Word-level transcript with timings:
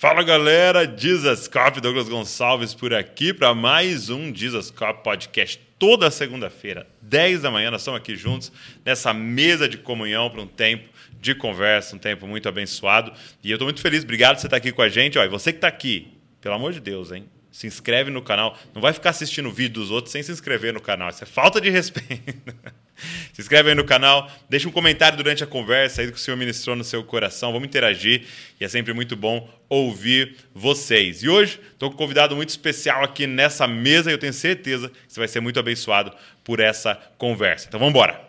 Fala 0.00 0.22
galera, 0.22 0.86
Jesus 0.96 1.48
Cop, 1.48 1.80
Douglas 1.80 2.08
Gonçalves 2.08 2.72
por 2.72 2.94
aqui 2.94 3.34
para 3.34 3.52
mais 3.52 4.08
um 4.08 4.32
Jesus 4.32 4.70
Cop 4.70 5.02
Podcast. 5.02 5.58
Toda 5.76 6.08
segunda-feira, 6.08 6.86
10 7.02 7.42
da 7.42 7.50
manhã, 7.50 7.68
nós 7.68 7.80
estamos 7.80 7.98
aqui 7.98 8.14
juntos 8.14 8.52
nessa 8.84 9.12
mesa 9.12 9.68
de 9.68 9.76
comunhão 9.76 10.30
para 10.30 10.40
um 10.40 10.46
tempo 10.46 10.88
de 11.20 11.34
conversa, 11.34 11.96
um 11.96 11.98
tempo 11.98 12.28
muito 12.28 12.48
abençoado. 12.48 13.12
E 13.42 13.50
eu 13.50 13.56
estou 13.56 13.66
muito 13.66 13.80
feliz, 13.80 14.04
obrigado 14.04 14.36
por 14.36 14.42
você 14.42 14.46
estar 14.46 14.58
aqui 14.58 14.70
com 14.70 14.82
a 14.82 14.88
gente. 14.88 15.18
Olha, 15.18 15.28
você 15.28 15.50
que 15.50 15.58
está 15.58 15.66
aqui, 15.66 16.16
pelo 16.40 16.54
amor 16.54 16.72
de 16.72 16.78
Deus, 16.78 17.10
hein? 17.10 17.28
Se 17.50 17.66
inscreve 17.66 18.08
no 18.08 18.22
canal. 18.22 18.56
Não 18.72 18.80
vai 18.80 18.92
ficar 18.92 19.10
assistindo 19.10 19.48
o 19.48 19.52
vídeo 19.52 19.80
dos 19.80 19.90
outros 19.90 20.12
sem 20.12 20.22
se 20.22 20.30
inscrever 20.30 20.72
no 20.72 20.80
canal. 20.80 21.08
Isso 21.08 21.24
é 21.24 21.26
falta 21.26 21.60
de 21.60 21.70
respeito. 21.70 22.54
Se 23.32 23.40
inscreve 23.40 23.68
aí 23.68 23.74
no 23.76 23.84
canal, 23.84 24.28
deixa 24.48 24.68
um 24.68 24.72
comentário 24.72 25.16
durante 25.16 25.44
a 25.44 25.46
conversa 25.46 26.02
aí 26.02 26.08
que 26.08 26.14
o 26.14 26.18
Senhor 26.18 26.36
ministrou 26.36 26.74
no 26.74 26.82
seu 26.82 27.04
coração. 27.04 27.52
Vamos 27.52 27.68
interagir 27.68 28.24
e 28.60 28.64
é 28.64 28.68
sempre 28.68 28.92
muito 28.92 29.14
bom 29.14 29.48
ouvir 29.68 30.36
vocês. 30.54 31.22
E 31.22 31.28
hoje 31.28 31.60
estou 31.72 31.90
com 31.90 31.94
um 31.94 31.98
convidado 31.98 32.34
muito 32.34 32.48
especial 32.48 33.04
aqui 33.04 33.26
nessa 33.26 33.66
mesa 33.66 34.10
e 34.10 34.14
eu 34.14 34.18
tenho 34.18 34.32
certeza 34.32 34.88
que 34.88 34.94
você 35.08 35.20
vai 35.20 35.28
ser 35.28 35.40
muito 35.40 35.58
abençoado 35.60 36.12
por 36.42 36.60
essa 36.60 36.94
conversa. 37.16 37.66
Então 37.68 37.78
vamos 37.78 37.94
embora. 37.94 38.28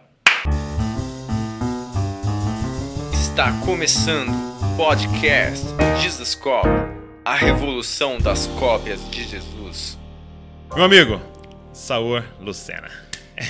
Está 3.14 3.52
começando 3.66 4.30
o 4.30 4.76
podcast 4.76 5.66
Jesus 6.02 6.36
Cop, 6.36 6.68
a 7.24 7.36
revolução 7.36 8.18
das 8.18 8.48
cópias 8.60 9.10
de 9.10 9.24
Jesus. 9.24 9.98
Meu 10.76 10.84
amigo, 10.84 11.22
Saur 11.74 12.24
Lucena. 12.40 12.90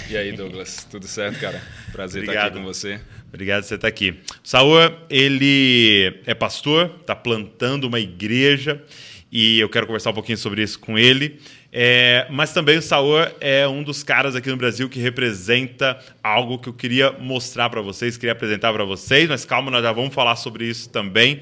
E 0.07 0.15
aí, 0.15 0.31
Douglas, 0.31 0.85
tudo 0.90 1.07
certo, 1.07 1.40
cara? 1.40 1.59
Prazer 1.91 2.21
Obrigado. 2.21 2.48
estar 2.48 2.59
aqui 2.59 2.59
com 2.59 2.73
você. 2.73 3.01
Obrigado 3.29 3.61
por 3.61 3.67
você 3.67 3.75
estar 3.75 3.88
aqui. 3.88 4.15
Saúl, 4.43 4.77
ele 5.09 6.21
é 6.25 6.33
pastor, 6.33 6.95
está 6.99 7.15
plantando 7.15 7.85
uma 7.85 7.99
igreja 7.99 8.83
e 9.31 9.59
eu 9.59 9.70
quero 9.70 9.85
conversar 9.85 10.09
um 10.09 10.13
pouquinho 10.13 10.37
sobre 10.37 10.63
isso 10.63 10.79
com 10.79 10.97
ele. 10.97 11.39
É, 11.71 12.26
mas 12.31 12.51
também 12.51 12.79
o 12.79 12.81
Saúl 12.81 13.20
é 13.39 13.67
um 13.67 13.84
dos 13.84 14.01
caras 14.01 14.35
aqui 14.35 14.49
no 14.49 14.57
Brasil 14.57 14.89
que 14.89 14.99
representa 14.99 15.99
algo 16.23 16.57
que 16.57 16.67
eu 16.67 16.73
queria 16.73 17.12
mostrar 17.12 17.70
para 17.70 17.81
vocês, 17.81 18.17
queria 18.17 18.31
apresentar 18.31 18.73
para 18.73 18.84
vocês, 18.84 19.29
mas 19.29 19.45
calma, 19.45 19.70
nós 19.70 19.84
já 19.84 19.91
vamos 19.91 20.13
falar 20.13 20.35
sobre 20.35 20.65
isso 20.65 20.89
também. 20.89 21.41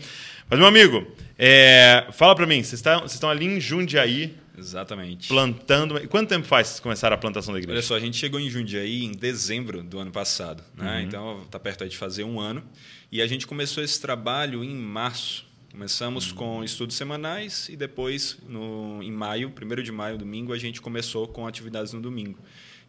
Mas, 0.50 0.60
meu 0.60 0.68
amigo, 0.68 1.08
é, 1.40 2.08
fala 2.12 2.36
para 2.36 2.46
mim, 2.46 2.62
vocês 2.62 2.74
estão, 2.74 3.00
vocês 3.00 3.14
estão 3.14 3.30
ali 3.30 3.46
em 3.46 3.60
Jundiaí, 3.62 4.34
Exatamente. 4.58 5.28
Plantando. 5.28 6.08
Quanto 6.08 6.30
tempo 6.30 6.46
faz 6.46 6.80
começar 6.80 7.14
a 7.14 7.18
plantação 7.18 7.54
da 7.54 7.60
igreja? 7.60 7.78
Olha 7.78 7.82
só, 7.82 7.96
a 7.96 8.00
gente 8.00 8.18
chegou 8.18 8.40
em 8.40 8.50
Jundiaí 8.50 9.04
em 9.04 9.12
dezembro 9.12 9.84
do 9.84 10.00
ano 10.00 10.12
passado. 10.12 10.64
Né? 10.76 10.98
Uhum. 10.98 11.02
Então 11.04 11.42
está 11.44 11.60
perto 11.60 11.88
de 11.88 11.96
fazer 11.96 12.24
um 12.24 12.40
ano. 12.40 12.64
E 13.12 13.22
a 13.22 13.28
gente 13.28 13.46
começou 13.46 13.84
esse 13.84 14.02
trabalho 14.02 14.64
em 14.64 14.76
março. 14.76 15.46
Começamos 15.72 16.32
uhum. 16.32 16.38
com 16.38 16.64
estudos 16.64 16.96
semanais 16.96 17.70
e 17.70 17.76
depois, 17.76 18.38
no, 18.48 19.00
em 19.04 19.12
maio, 19.12 19.52
primeiro 19.52 19.84
de 19.84 19.92
maio, 19.92 20.18
domingo, 20.18 20.52
a 20.52 20.58
gente 20.58 20.82
começou 20.82 21.28
com 21.28 21.46
atividades 21.46 21.94
no 21.94 22.02
domingo. 22.02 22.40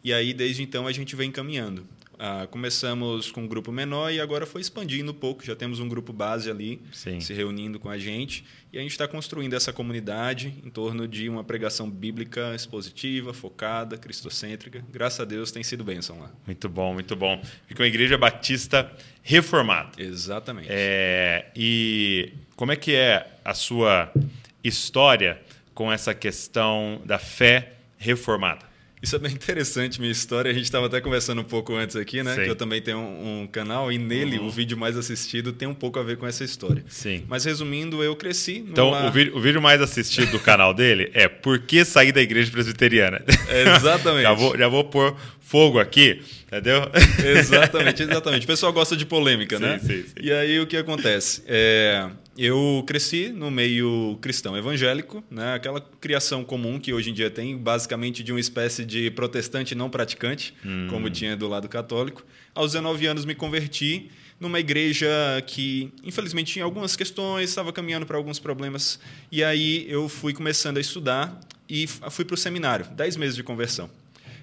E 0.03 0.11
aí, 0.11 0.33
desde 0.33 0.63
então, 0.63 0.87
a 0.87 0.91
gente 0.91 1.15
vem 1.15 1.31
caminhando. 1.31 1.85
Ah, 2.21 2.47
começamos 2.51 3.31
com 3.31 3.43
um 3.43 3.47
grupo 3.47 3.71
menor 3.71 4.11
e 4.11 4.19
agora 4.19 4.45
foi 4.45 4.59
expandindo 4.59 5.11
um 5.11 5.13
pouco. 5.13 5.45
Já 5.45 5.55
temos 5.55 5.79
um 5.79 5.87
grupo 5.87 6.11
base 6.11 6.51
ali 6.51 6.81
Sim. 6.91 7.21
se 7.21 7.33
reunindo 7.33 7.79
com 7.79 7.89
a 7.89 7.97
gente. 7.97 8.43
E 8.73 8.77
a 8.77 8.81
gente 8.81 8.91
está 8.91 9.07
construindo 9.07 9.53
essa 9.53 9.71
comunidade 9.71 10.53
em 10.61 10.69
torno 10.69 11.07
de 11.07 11.29
uma 11.29 11.45
pregação 11.45 11.89
bíblica 11.89 12.53
expositiva, 12.53 13.33
focada, 13.33 13.97
cristocêntrica. 13.97 14.83
Graças 14.91 15.21
a 15.21 15.25
Deus 15.25 15.49
tem 15.49 15.63
sido 15.63 15.81
bênção 15.81 16.19
lá. 16.19 16.29
Muito 16.45 16.67
bom, 16.67 16.93
muito 16.93 17.15
bom. 17.15 17.41
Fica 17.65 17.83
uma 17.83 17.87
igreja 17.87 18.17
batista 18.17 18.91
reformada. 19.23 19.91
Exatamente. 19.97 20.67
É, 20.69 21.49
e 21.55 22.33
como 22.57 22.73
é 22.73 22.75
que 22.75 22.93
é 22.93 23.31
a 23.45 23.53
sua 23.53 24.11
história 24.61 25.41
com 25.73 25.89
essa 25.89 26.13
questão 26.13 27.01
da 27.05 27.17
fé 27.17 27.75
reformada? 27.97 28.68
Isso 29.01 29.15
é 29.15 29.19
bem 29.19 29.31
interessante, 29.31 29.99
minha 29.99 30.11
história. 30.11 30.51
A 30.51 30.53
gente 30.53 30.65
estava 30.65 30.87
até 30.87 30.99
conversando 30.99 31.39
um 31.39 31.45
pouco 31.45 31.73
antes 31.73 31.95
aqui, 31.95 32.21
né? 32.21 32.35
Sim. 32.35 32.43
Que 32.43 32.49
eu 32.49 32.55
também 32.55 32.81
tenho 32.81 32.97
um, 32.97 33.43
um 33.43 33.47
canal 33.47 33.91
e 33.91 33.97
nele 33.97 34.37
uhum. 34.37 34.47
o 34.47 34.49
vídeo 34.49 34.77
mais 34.77 34.97
assistido 34.97 35.53
tem 35.53 35.67
um 35.67 35.73
pouco 35.73 35.99
a 35.99 36.03
ver 36.03 36.17
com 36.17 36.27
essa 36.27 36.43
história. 36.43 36.83
Sim. 36.89 37.23
Mas 37.27 37.45
resumindo, 37.45 38.03
eu 38.03 38.15
cresci. 38.15 38.63
Então, 38.67 38.91
o, 39.07 39.11
vídeo, 39.11 39.37
o 39.37 39.39
vídeo 39.39 39.61
mais 39.61 39.81
assistido 39.81 40.31
do 40.31 40.39
canal 40.39 40.73
dele 40.73 41.09
é 41.13 41.29
Por 41.29 41.59
que 41.59 41.85
sair 41.85 42.11
da 42.11 42.21
igreja 42.21 42.51
presbiteriana? 42.51 43.23
exatamente. 43.49 44.23
já, 44.27 44.33
vou, 44.33 44.57
já 44.57 44.67
vou 44.67 44.83
pôr 44.83 45.15
fogo 45.39 45.79
aqui, 45.79 46.21
entendeu? 46.45 46.91
exatamente, 47.25 48.03
exatamente. 48.03 48.43
O 48.43 48.47
pessoal 48.47 48.73
gosta 48.73 48.97
de 48.97 49.05
polêmica, 49.05 49.57
sim, 49.57 49.63
né? 49.63 49.79
Sim, 49.79 50.03
sim. 50.03 50.13
E 50.21 50.31
aí 50.31 50.59
o 50.59 50.67
que 50.67 50.75
acontece? 50.75 51.41
É, 51.47 52.09
eu 52.45 52.83
cresci 52.87 53.29
no 53.29 53.51
meio 53.51 54.17
cristão 54.21 54.55
evangélico, 54.55 55.21
né? 55.29 55.55
aquela 55.55 55.81
criação 55.81 56.43
comum 56.45 56.79
que 56.79 56.93
hoje 56.93 57.09
em 57.09 57.13
dia 57.13 57.29
tem, 57.29 57.57
basicamente 57.57 58.23
de 58.23 58.31
uma 58.31 58.39
espécie 58.39 58.85
de 58.85 59.11
protestante 59.11 59.75
não 59.75 59.89
praticante, 59.89 60.53
hum. 60.65 60.87
como 60.89 61.09
tinha 61.09 61.35
do 61.35 61.49
lado 61.49 61.67
católico. 61.67 62.25
Aos 62.55 62.71
19 62.71 63.05
anos 63.07 63.25
me 63.25 63.35
converti 63.35 64.09
numa 64.39 64.57
igreja 64.57 65.09
que, 65.45 65.91
infelizmente, 66.01 66.53
tinha 66.53 66.63
algumas 66.63 66.95
questões, 66.95 67.49
estava 67.49 67.73
caminhando 67.73 68.05
para 68.05 68.15
alguns 68.15 68.39
problemas. 68.39 69.01
E 69.29 69.43
aí 69.43 69.85
eu 69.89 70.07
fui 70.07 70.33
começando 70.33 70.77
a 70.77 70.79
estudar 70.79 71.37
e 71.67 71.87
fui 71.87 72.23
para 72.23 72.35
o 72.35 72.37
seminário, 72.37 72.85
10 72.91 73.17
meses 73.17 73.35
de 73.35 73.43
conversão. 73.43 73.89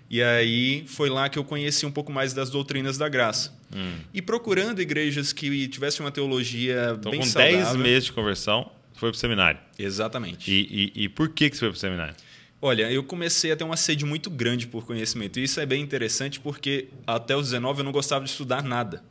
E 0.08 0.22
aí 0.22 0.84
foi 0.86 1.10
lá 1.10 1.28
que 1.28 1.38
eu 1.38 1.44
conheci 1.44 1.84
um 1.84 1.90
pouco 1.90 2.12
mais 2.12 2.32
das 2.32 2.50
doutrinas 2.50 2.96
da 2.96 3.08
graça. 3.08 3.52
Hum. 3.74 3.98
E 4.14 4.22
procurando 4.22 4.80
igrejas 4.80 5.32
que 5.32 5.66
tivessem 5.68 6.04
uma 6.04 6.12
teologia 6.12 6.94
então, 6.96 7.10
bem 7.10 7.20
com 7.20 7.26
saudável. 7.26 7.58
10 7.58 7.76
meses 7.76 8.04
de 8.04 8.12
conversão, 8.12 8.70
foi 8.94 9.10
para 9.10 9.16
o 9.16 9.18
seminário. 9.18 9.60
Exatamente. 9.78 10.50
E, 10.50 10.92
e, 10.96 11.04
e 11.04 11.08
por 11.08 11.28
que, 11.30 11.50
que 11.50 11.56
você 11.56 11.60
foi 11.60 11.70
para 11.70 11.76
o 11.76 11.80
seminário? 11.80 12.14
Olha, 12.62 12.90
eu 12.90 13.02
comecei 13.02 13.52
a 13.52 13.56
ter 13.56 13.64
uma 13.64 13.76
sede 13.76 14.04
muito 14.04 14.30
grande 14.30 14.66
por 14.66 14.86
conhecimento. 14.86 15.38
E 15.38 15.44
isso 15.44 15.60
é 15.60 15.66
bem 15.66 15.82
interessante 15.82 16.40
porque 16.40 16.88
até 17.06 17.36
os 17.36 17.46
19 17.46 17.80
eu 17.80 17.84
não 17.84 17.92
gostava 17.92 18.24
de 18.24 18.30
estudar 18.30 18.62
nada. 18.62 19.04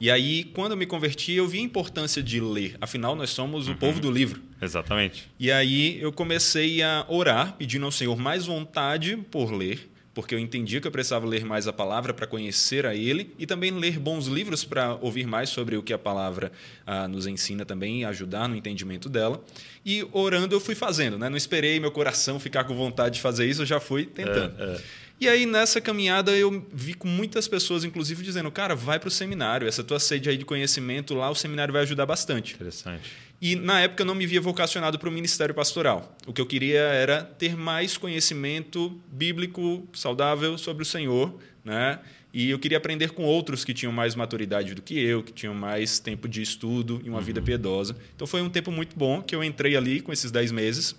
E 0.00 0.10
aí, 0.10 0.44
quando 0.52 0.72
eu 0.72 0.76
me 0.76 0.84
converti, 0.84 1.32
eu 1.32 1.46
vi 1.46 1.58
a 1.58 1.62
importância 1.62 2.20
de 2.20 2.40
ler. 2.40 2.76
Afinal, 2.80 3.14
nós 3.14 3.30
somos 3.30 3.68
uhum. 3.68 3.74
o 3.74 3.76
povo 3.76 4.00
do 4.00 4.10
livro. 4.10 4.42
Exatamente. 4.60 5.30
E 5.38 5.50
aí 5.50 6.00
eu 6.00 6.12
comecei 6.12 6.82
a 6.82 7.06
orar, 7.08 7.54
pedindo 7.56 7.84
ao 7.86 7.92
Senhor 7.92 8.16
mais 8.16 8.46
vontade 8.46 9.16
por 9.30 9.52
ler 9.52 9.91
porque 10.14 10.34
eu 10.34 10.38
entendia 10.38 10.80
que 10.80 10.86
eu 10.86 10.90
precisava 10.90 11.26
ler 11.26 11.44
mais 11.44 11.66
a 11.66 11.72
palavra 11.72 12.12
para 12.12 12.26
conhecer 12.26 12.84
a 12.84 12.94
Ele 12.94 13.34
e 13.38 13.46
também 13.46 13.70
ler 13.70 13.98
bons 13.98 14.26
livros 14.26 14.64
para 14.64 14.94
ouvir 14.96 15.26
mais 15.26 15.48
sobre 15.48 15.76
o 15.76 15.82
que 15.82 15.92
a 15.92 15.98
palavra 15.98 16.52
ah, 16.86 17.08
nos 17.08 17.26
ensina 17.26 17.64
também 17.64 18.02
e 18.02 18.04
ajudar 18.04 18.48
no 18.48 18.56
entendimento 18.56 19.08
dela. 19.08 19.42
E 19.84 20.06
orando 20.12 20.54
eu 20.54 20.60
fui 20.60 20.74
fazendo, 20.74 21.18
né? 21.18 21.28
não 21.28 21.36
esperei 21.36 21.80
meu 21.80 21.90
coração 21.90 22.38
ficar 22.38 22.64
com 22.64 22.74
vontade 22.74 23.16
de 23.16 23.20
fazer 23.20 23.46
isso, 23.46 23.62
eu 23.62 23.66
já 23.66 23.80
fui 23.80 24.04
tentando. 24.06 24.54
É, 24.58 24.76
é. 24.76 24.80
E 25.20 25.28
aí, 25.28 25.46
nessa 25.46 25.80
caminhada, 25.80 26.32
eu 26.32 26.66
vi 26.72 26.94
com 26.94 27.06
muitas 27.06 27.46
pessoas, 27.46 27.84
inclusive, 27.84 28.24
dizendo: 28.24 28.50
cara, 28.50 28.74
vai 28.74 28.98
para 28.98 29.06
o 29.06 29.10
seminário, 29.10 29.68
essa 29.68 29.84
tua 29.84 30.00
sede 30.00 30.28
aí 30.28 30.36
de 30.36 30.44
conhecimento 30.44 31.14
lá, 31.14 31.30
o 31.30 31.34
seminário 31.34 31.72
vai 31.72 31.82
ajudar 31.82 32.06
bastante. 32.06 32.54
Interessante. 32.54 33.12
E 33.42 33.56
na 33.56 33.80
época 33.80 34.02
eu 34.02 34.06
não 34.06 34.14
me 34.14 34.24
via 34.24 34.40
vocacionado 34.40 35.00
para 35.00 35.08
o 35.08 35.12
ministério 35.12 35.52
pastoral. 35.52 36.16
O 36.28 36.32
que 36.32 36.40
eu 36.40 36.46
queria 36.46 36.78
era 36.78 37.24
ter 37.24 37.56
mais 37.56 37.98
conhecimento 37.98 38.96
bíblico 39.10 39.84
saudável 39.92 40.56
sobre 40.56 40.84
o 40.84 40.86
Senhor, 40.86 41.36
né? 41.64 41.98
E 42.32 42.50
eu 42.50 42.58
queria 42.60 42.78
aprender 42.78 43.10
com 43.10 43.24
outros 43.24 43.64
que 43.64 43.74
tinham 43.74 43.92
mais 43.92 44.14
maturidade 44.14 44.76
do 44.76 44.80
que 44.80 44.96
eu, 44.96 45.24
que 45.24 45.32
tinham 45.32 45.54
mais 45.54 45.98
tempo 45.98 46.28
de 46.28 46.40
estudo 46.40 47.02
e 47.04 47.08
uma 47.08 47.18
uhum. 47.18 47.24
vida 47.24 47.42
piedosa. 47.42 47.96
Então 48.14 48.28
foi 48.28 48.40
um 48.40 48.48
tempo 48.48 48.70
muito 48.70 48.96
bom 48.96 49.20
que 49.20 49.34
eu 49.34 49.42
entrei 49.42 49.76
ali 49.76 50.00
com 50.00 50.12
esses 50.12 50.30
10 50.30 50.52
meses. 50.52 50.94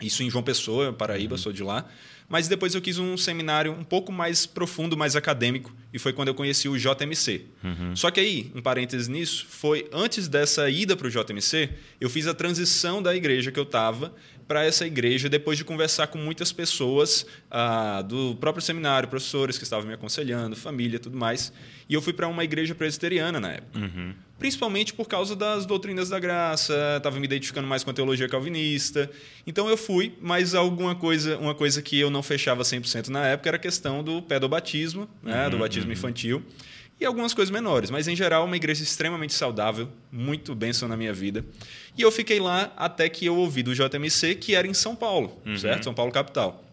Isso 0.00 0.22
em 0.22 0.30
João 0.30 0.42
Pessoa, 0.42 0.94
Paraíba, 0.94 1.34
uhum. 1.34 1.38
sou 1.38 1.52
de 1.52 1.62
lá. 1.62 1.86
Mas 2.28 2.48
depois 2.48 2.74
eu 2.74 2.80
quis 2.80 2.98
um 2.98 3.16
seminário 3.16 3.72
um 3.72 3.84
pouco 3.84 4.10
mais 4.10 4.46
profundo, 4.46 4.96
mais 4.96 5.14
acadêmico, 5.14 5.72
e 5.92 5.98
foi 5.98 6.12
quando 6.12 6.28
eu 6.28 6.34
conheci 6.34 6.68
o 6.68 6.76
JMC. 6.76 7.46
Uhum. 7.62 7.94
Só 7.94 8.10
que 8.10 8.18
aí, 8.18 8.50
um 8.54 8.60
parênteses 8.60 9.08
nisso, 9.08 9.46
foi 9.48 9.88
antes 9.92 10.26
dessa 10.26 10.68
ida 10.68 10.96
para 10.96 11.06
o 11.06 11.10
JMC, 11.10 11.70
eu 12.00 12.10
fiz 12.10 12.26
a 12.26 12.34
transição 12.34 13.00
da 13.00 13.14
igreja 13.14 13.52
que 13.52 13.58
eu 13.58 13.64
estava 13.64 14.12
para 14.46 14.64
essa 14.64 14.86
igreja 14.86 15.28
depois 15.28 15.58
de 15.58 15.64
conversar 15.64 16.06
com 16.06 16.18
muitas 16.18 16.52
pessoas 16.52 17.26
ah, 17.50 18.02
do 18.02 18.36
próprio 18.36 18.62
seminário, 18.62 19.08
professores 19.08 19.58
que 19.58 19.64
estavam 19.64 19.86
me 19.86 19.94
aconselhando, 19.94 20.54
família, 20.56 20.98
tudo 20.98 21.16
mais. 21.16 21.52
E 21.88 21.94
eu 21.94 22.02
fui 22.02 22.12
para 22.12 22.28
uma 22.28 22.44
igreja 22.44 22.74
presbiteriana 22.74 23.40
na 23.40 23.52
época. 23.52 23.78
Uhum. 23.78 24.14
Principalmente 24.38 24.92
por 24.92 25.08
causa 25.08 25.34
das 25.34 25.64
doutrinas 25.64 26.08
da 26.08 26.18
graça, 26.18 26.74
estava 26.98 27.18
me 27.18 27.24
identificando 27.24 27.66
mais 27.66 27.82
com 27.82 27.90
a 27.90 27.94
teologia 27.94 28.28
calvinista. 28.28 29.10
Então 29.46 29.68
eu 29.68 29.76
fui, 29.76 30.14
mas 30.20 30.54
alguma 30.54 30.94
coisa, 30.94 31.38
uma 31.38 31.54
coisa 31.54 31.80
que 31.80 31.98
eu 31.98 32.10
não 32.10 32.22
fechava 32.22 32.62
100% 32.62 33.08
na 33.08 33.26
época 33.26 33.48
era 33.48 33.56
a 33.56 33.60
questão 33.60 34.02
do 34.02 34.20
pedobatismo, 34.20 35.08
né, 35.22 35.44
uhum, 35.44 35.50
do 35.50 35.58
batismo 35.58 35.86
uhum. 35.86 35.92
infantil 35.92 36.44
e 36.98 37.04
algumas 37.04 37.34
coisas 37.34 37.52
menores, 37.52 37.90
mas 37.90 38.08
em 38.08 38.16
geral 38.16 38.44
uma 38.44 38.56
igreja 38.56 38.82
extremamente 38.82 39.34
saudável, 39.34 39.88
muito 40.10 40.54
bênção 40.54 40.88
na 40.88 40.96
minha 40.96 41.12
vida. 41.12 41.44
E 41.96 42.02
eu 42.02 42.10
fiquei 42.10 42.40
lá 42.40 42.72
até 42.76 43.08
que 43.08 43.26
eu 43.26 43.36
ouvi 43.36 43.62
do 43.62 43.74
JMC 43.74 44.36
que 44.36 44.54
era 44.54 44.66
em 44.66 44.74
São 44.74 44.96
Paulo, 44.96 45.40
uhum. 45.44 45.56
certo? 45.56 45.84
São 45.84 45.94
Paulo 45.94 46.10
capital. 46.10 46.64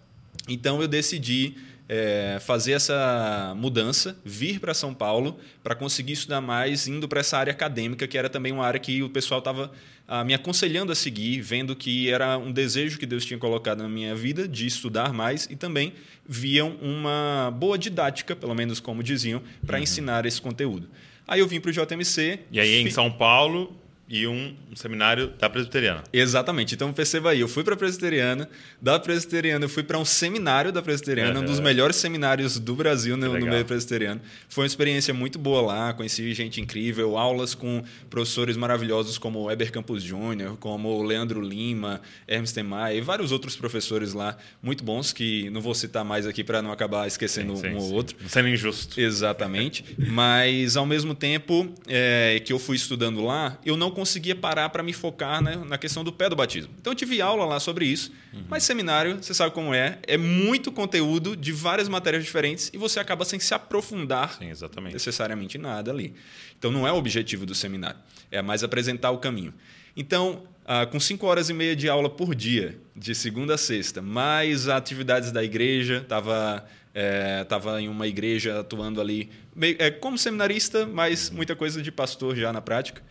Então 0.48 0.82
eu 0.82 0.88
decidi 0.88 1.56
é, 1.96 2.40
fazer 2.40 2.72
essa 2.72 3.54
mudança, 3.56 4.18
vir 4.26 4.60
para 4.60 4.74
São 4.74 4.96
Paulo 4.96 5.38
para 5.62 5.76
conseguir 5.76 6.14
estudar 6.14 6.42
mais, 6.42 6.88
indo 6.88 7.08
para 7.08 7.20
essa 7.20 7.38
área 7.38 7.52
acadêmica, 7.52 8.08
que 8.08 8.18
era 8.18 8.28
também 8.28 8.52
uma 8.52 8.66
área 8.66 8.80
que 8.80 9.04
o 9.04 9.10
pessoal 9.10 9.38
estava 9.38 9.72
ah, 10.08 10.24
me 10.24 10.34
aconselhando 10.34 10.92
a 10.92 10.96
seguir, 10.96 11.40
vendo 11.42 11.76
que 11.76 12.10
era 12.10 12.36
um 12.36 12.52
desejo 12.52 12.98
que 12.98 13.06
Deus 13.06 13.24
tinha 13.24 13.38
colocado 13.38 13.84
na 13.84 13.90
minha 13.90 14.16
vida 14.16 14.48
de 14.48 14.66
estudar 14.66 15.14
mais 15.14 15.48
e 15.52 15.56
também 15.56 15.94
viam 16.28 16.76
uma 16.82 17.52
boa 17.56 17.78
didática, 17.78 18.36
pelo 18.36 18.56
menos 18.56 18.80
como 18.80 19.04
diziam, 19.04 19.40
para 19.64 19.78
uhum. 19.78 19.84
ensinar 19.84 20.26
esse 20.26 20.42
conteúdo. 20.42 20.90
Aí 21.28 21.42
eu 21.42 21.48
vim 21.48 21.60
para 21.60 21.70
o 21.70 21.72
JMC. 21.72 22.40
E 22.52 22.60
aí 22.60 22.82
em 22.82 22.90
São 22.90 23.12
Paulo, 23.12 23.80
e 24.14 24.28
um, 24.28 24.56
um, 24.72 24.76
seminário 24.76 25.34
da 25.40 25.50
presbiteriana. 25.50 26.04
Exatamente. 26.14 26.76
Então 26.76 26.94
perceba 26.94 27.32
aí, 27.32 27.40
eu 27.40 27.48
fui 27.48 27.64
para 27.64 27.74
a 27.74 27.78
presbiteriana, 27.78 28.48
da 28.80 29.00
presbiteriana 29.00 29.66
eu 29.66 29.70
fui 29.70 29.82
para 29.82 29.98
um 29.98 30.06
seminário 30.06 30.72
da 30.72 30.84
presbiteriana, 30.84 31.40
uhum. 31.40 31.42
um 31.44 31.48
dos 31.48 31.60
melhores 31.60 31.96
seminários 31.96 32.60
do 32.60 32.76
Brasil 32.76 33.18
no, 33.18 33.40
no, 33.40 33.48
meio 33.48 33.66
presbiteriano. 33.66 34.22
Foi 34.48 34.66
uma 34.66 34.68
experiência 34.68 35.16
muito 35.16 35.40
boa 35.40 35.62
lá, 35.62 35.94
conheci 35.94 36.32
gente 36.36 36.62
incrível, 36.62 37.18
aulas 37.18 37.56
com 37.56 37.84
professores 38.08 38.56
maravilhosos 38.56 39.18
como 39.18 39.46
Weber 39.46 39.72
Campos 39.72 40.04
Júnior, 40.04 40.58
como 40.58 41.02
Leandro 41.02 41.42
Lima, 41.42 42.00
Hermes 42.28 42.52
Temay 42.52 43.00
e 43.00 43.02
vários 43.02 43.32
outros 43.32 43.56
professores 43.56 44.14
lá 44.14 44.38
muito 44.62 44.84
bons 44.84 45.12
que 45.12 45.50
não 45.50 45.60
vou 45.60 45.74
citar 45.74 46.06
mais 46.06 46.28
aqui 46.28 46.44
para 46.44 46.62
não 46.62 46.72
acabar 46.72 47.08
esquecendo 47.08 47.56
sim, 47.56 47.64
sim, 47.64 47.70
um 47.70 47.78
ou 47.78 47.94
outro. 47.94 48.16
Não 48.22 48.30
sendo 48.30 48.48
injusto. 48.48 49.02
Exatamente. 49.02 49.84
Mas 49.98 50.78
ao 50.78 50.86
mesmo 50.86 51.16
tempo 51.16 51.68
é, 51.88 52.40
que 52.46 52.54
eu 52.54 52.60
fui 52.60 52.76
estudando 52.76 53.24
lá, 53.24 53.58
eu 53.66 53.76
não 53.76 53.90
conseguia 54.04 54.36
parar 54.36 54.68
para 54.68 54.84
me 54.84 54.92
focar 54.92 55.42
né, 55.42 55.56
na 55.66 55.78
questão 55.78 56.04
do 56.04 56.12
pé 56.12 56.28
do 56.28 56.36
batismo. 56.36 56.74
Então 56.78 56.92
eu 56.92 56.96
tive 56.96 57.22
aula 57.22 57.46
lá 57.46 57.58
sobre 57.58 57.86
isso, 57.86 58.12
uhum. 58.34 58.44
mas 58.50 58.64
seminário, 58.64 59.16
você 59.16 59.34
sabe 59.34 59.54
como 59.54 59.74
é, 59.74 59.98
é 60.06 60.18
muito 60.18 60.74
conteúdo 60.74 61.38
de 61.38 61.54
várias 61.54 61.88
matérias 61.88 62.26
diferentes 62.26 62.70
e 62.74 62.78
você 62.78 63.00
acaba 63.00 63.24
sem 63.24 63.40
se 63.40 63.54
aprofundar 63.54 64.38
Sim, 64.38 64.52
necessariamente 64.92 65.58
nada 65.58 65.90
ali. 65.90 66.14
Então 66.60 66.70
não 66.70 66.86
é 66.86 66.92
o 66.92 66.96
objetivo 66.96 67.46
do 67.46 67.56
seminário, 67.56 67.98
é 68.30 68.42
mais 68.42 68.62
apresentar 68.62 69.12
o 69.12 69.20
caminho. 69.20 69.54
Então, 69.96 70.44
ah, 70.66 70.86
com 70.86 71.00
cinco 71.00 71.26
horas 71.26 71.50
e 71.50 71.54
meia 71.54 71.76
de 71.76 71.88
aula 71.88 72.10
por 72.10 72.36
dia, 72.36 72.78
de 72.94 73.16
segunda 73.16 73.54
a 73.54 73.58
sexta, 73.58 74.02
mais 74.02 74.68
atividades 74.68 75.32
da 75.32 75.42
igreja, 75.42 76.00
estava 76.00 76.68
é, 76.94 77.46
em 77.80 77.88
uma 77.88 78.06
igreja 78.06 78.60
atuando 78.60 79.00
ali 79.00 79.30
meio, 79.56 79.78
é, 79.80 79.90
como 79.90 80.18
seminarista, 80.18 80.86
mas 80.86 81.30
muita 81.30 81.56
coisa 81.56 81.82
de 81.82 81.92
pastor 81.92 82.36
já 82.36 82.52
na 82.52 82.62
prática. 82.62 83.02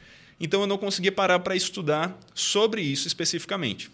Então 0.43 0.61
eu 0.63 0.67
não 0.67 0.77
conseguia 0.77 1.13
parar 1.13 1.39
para 1.39 1.55
estudar 1.55 2.19
sobre 2.35 2.83
isso 2.83 3.07
especificamente. 3.07 3.89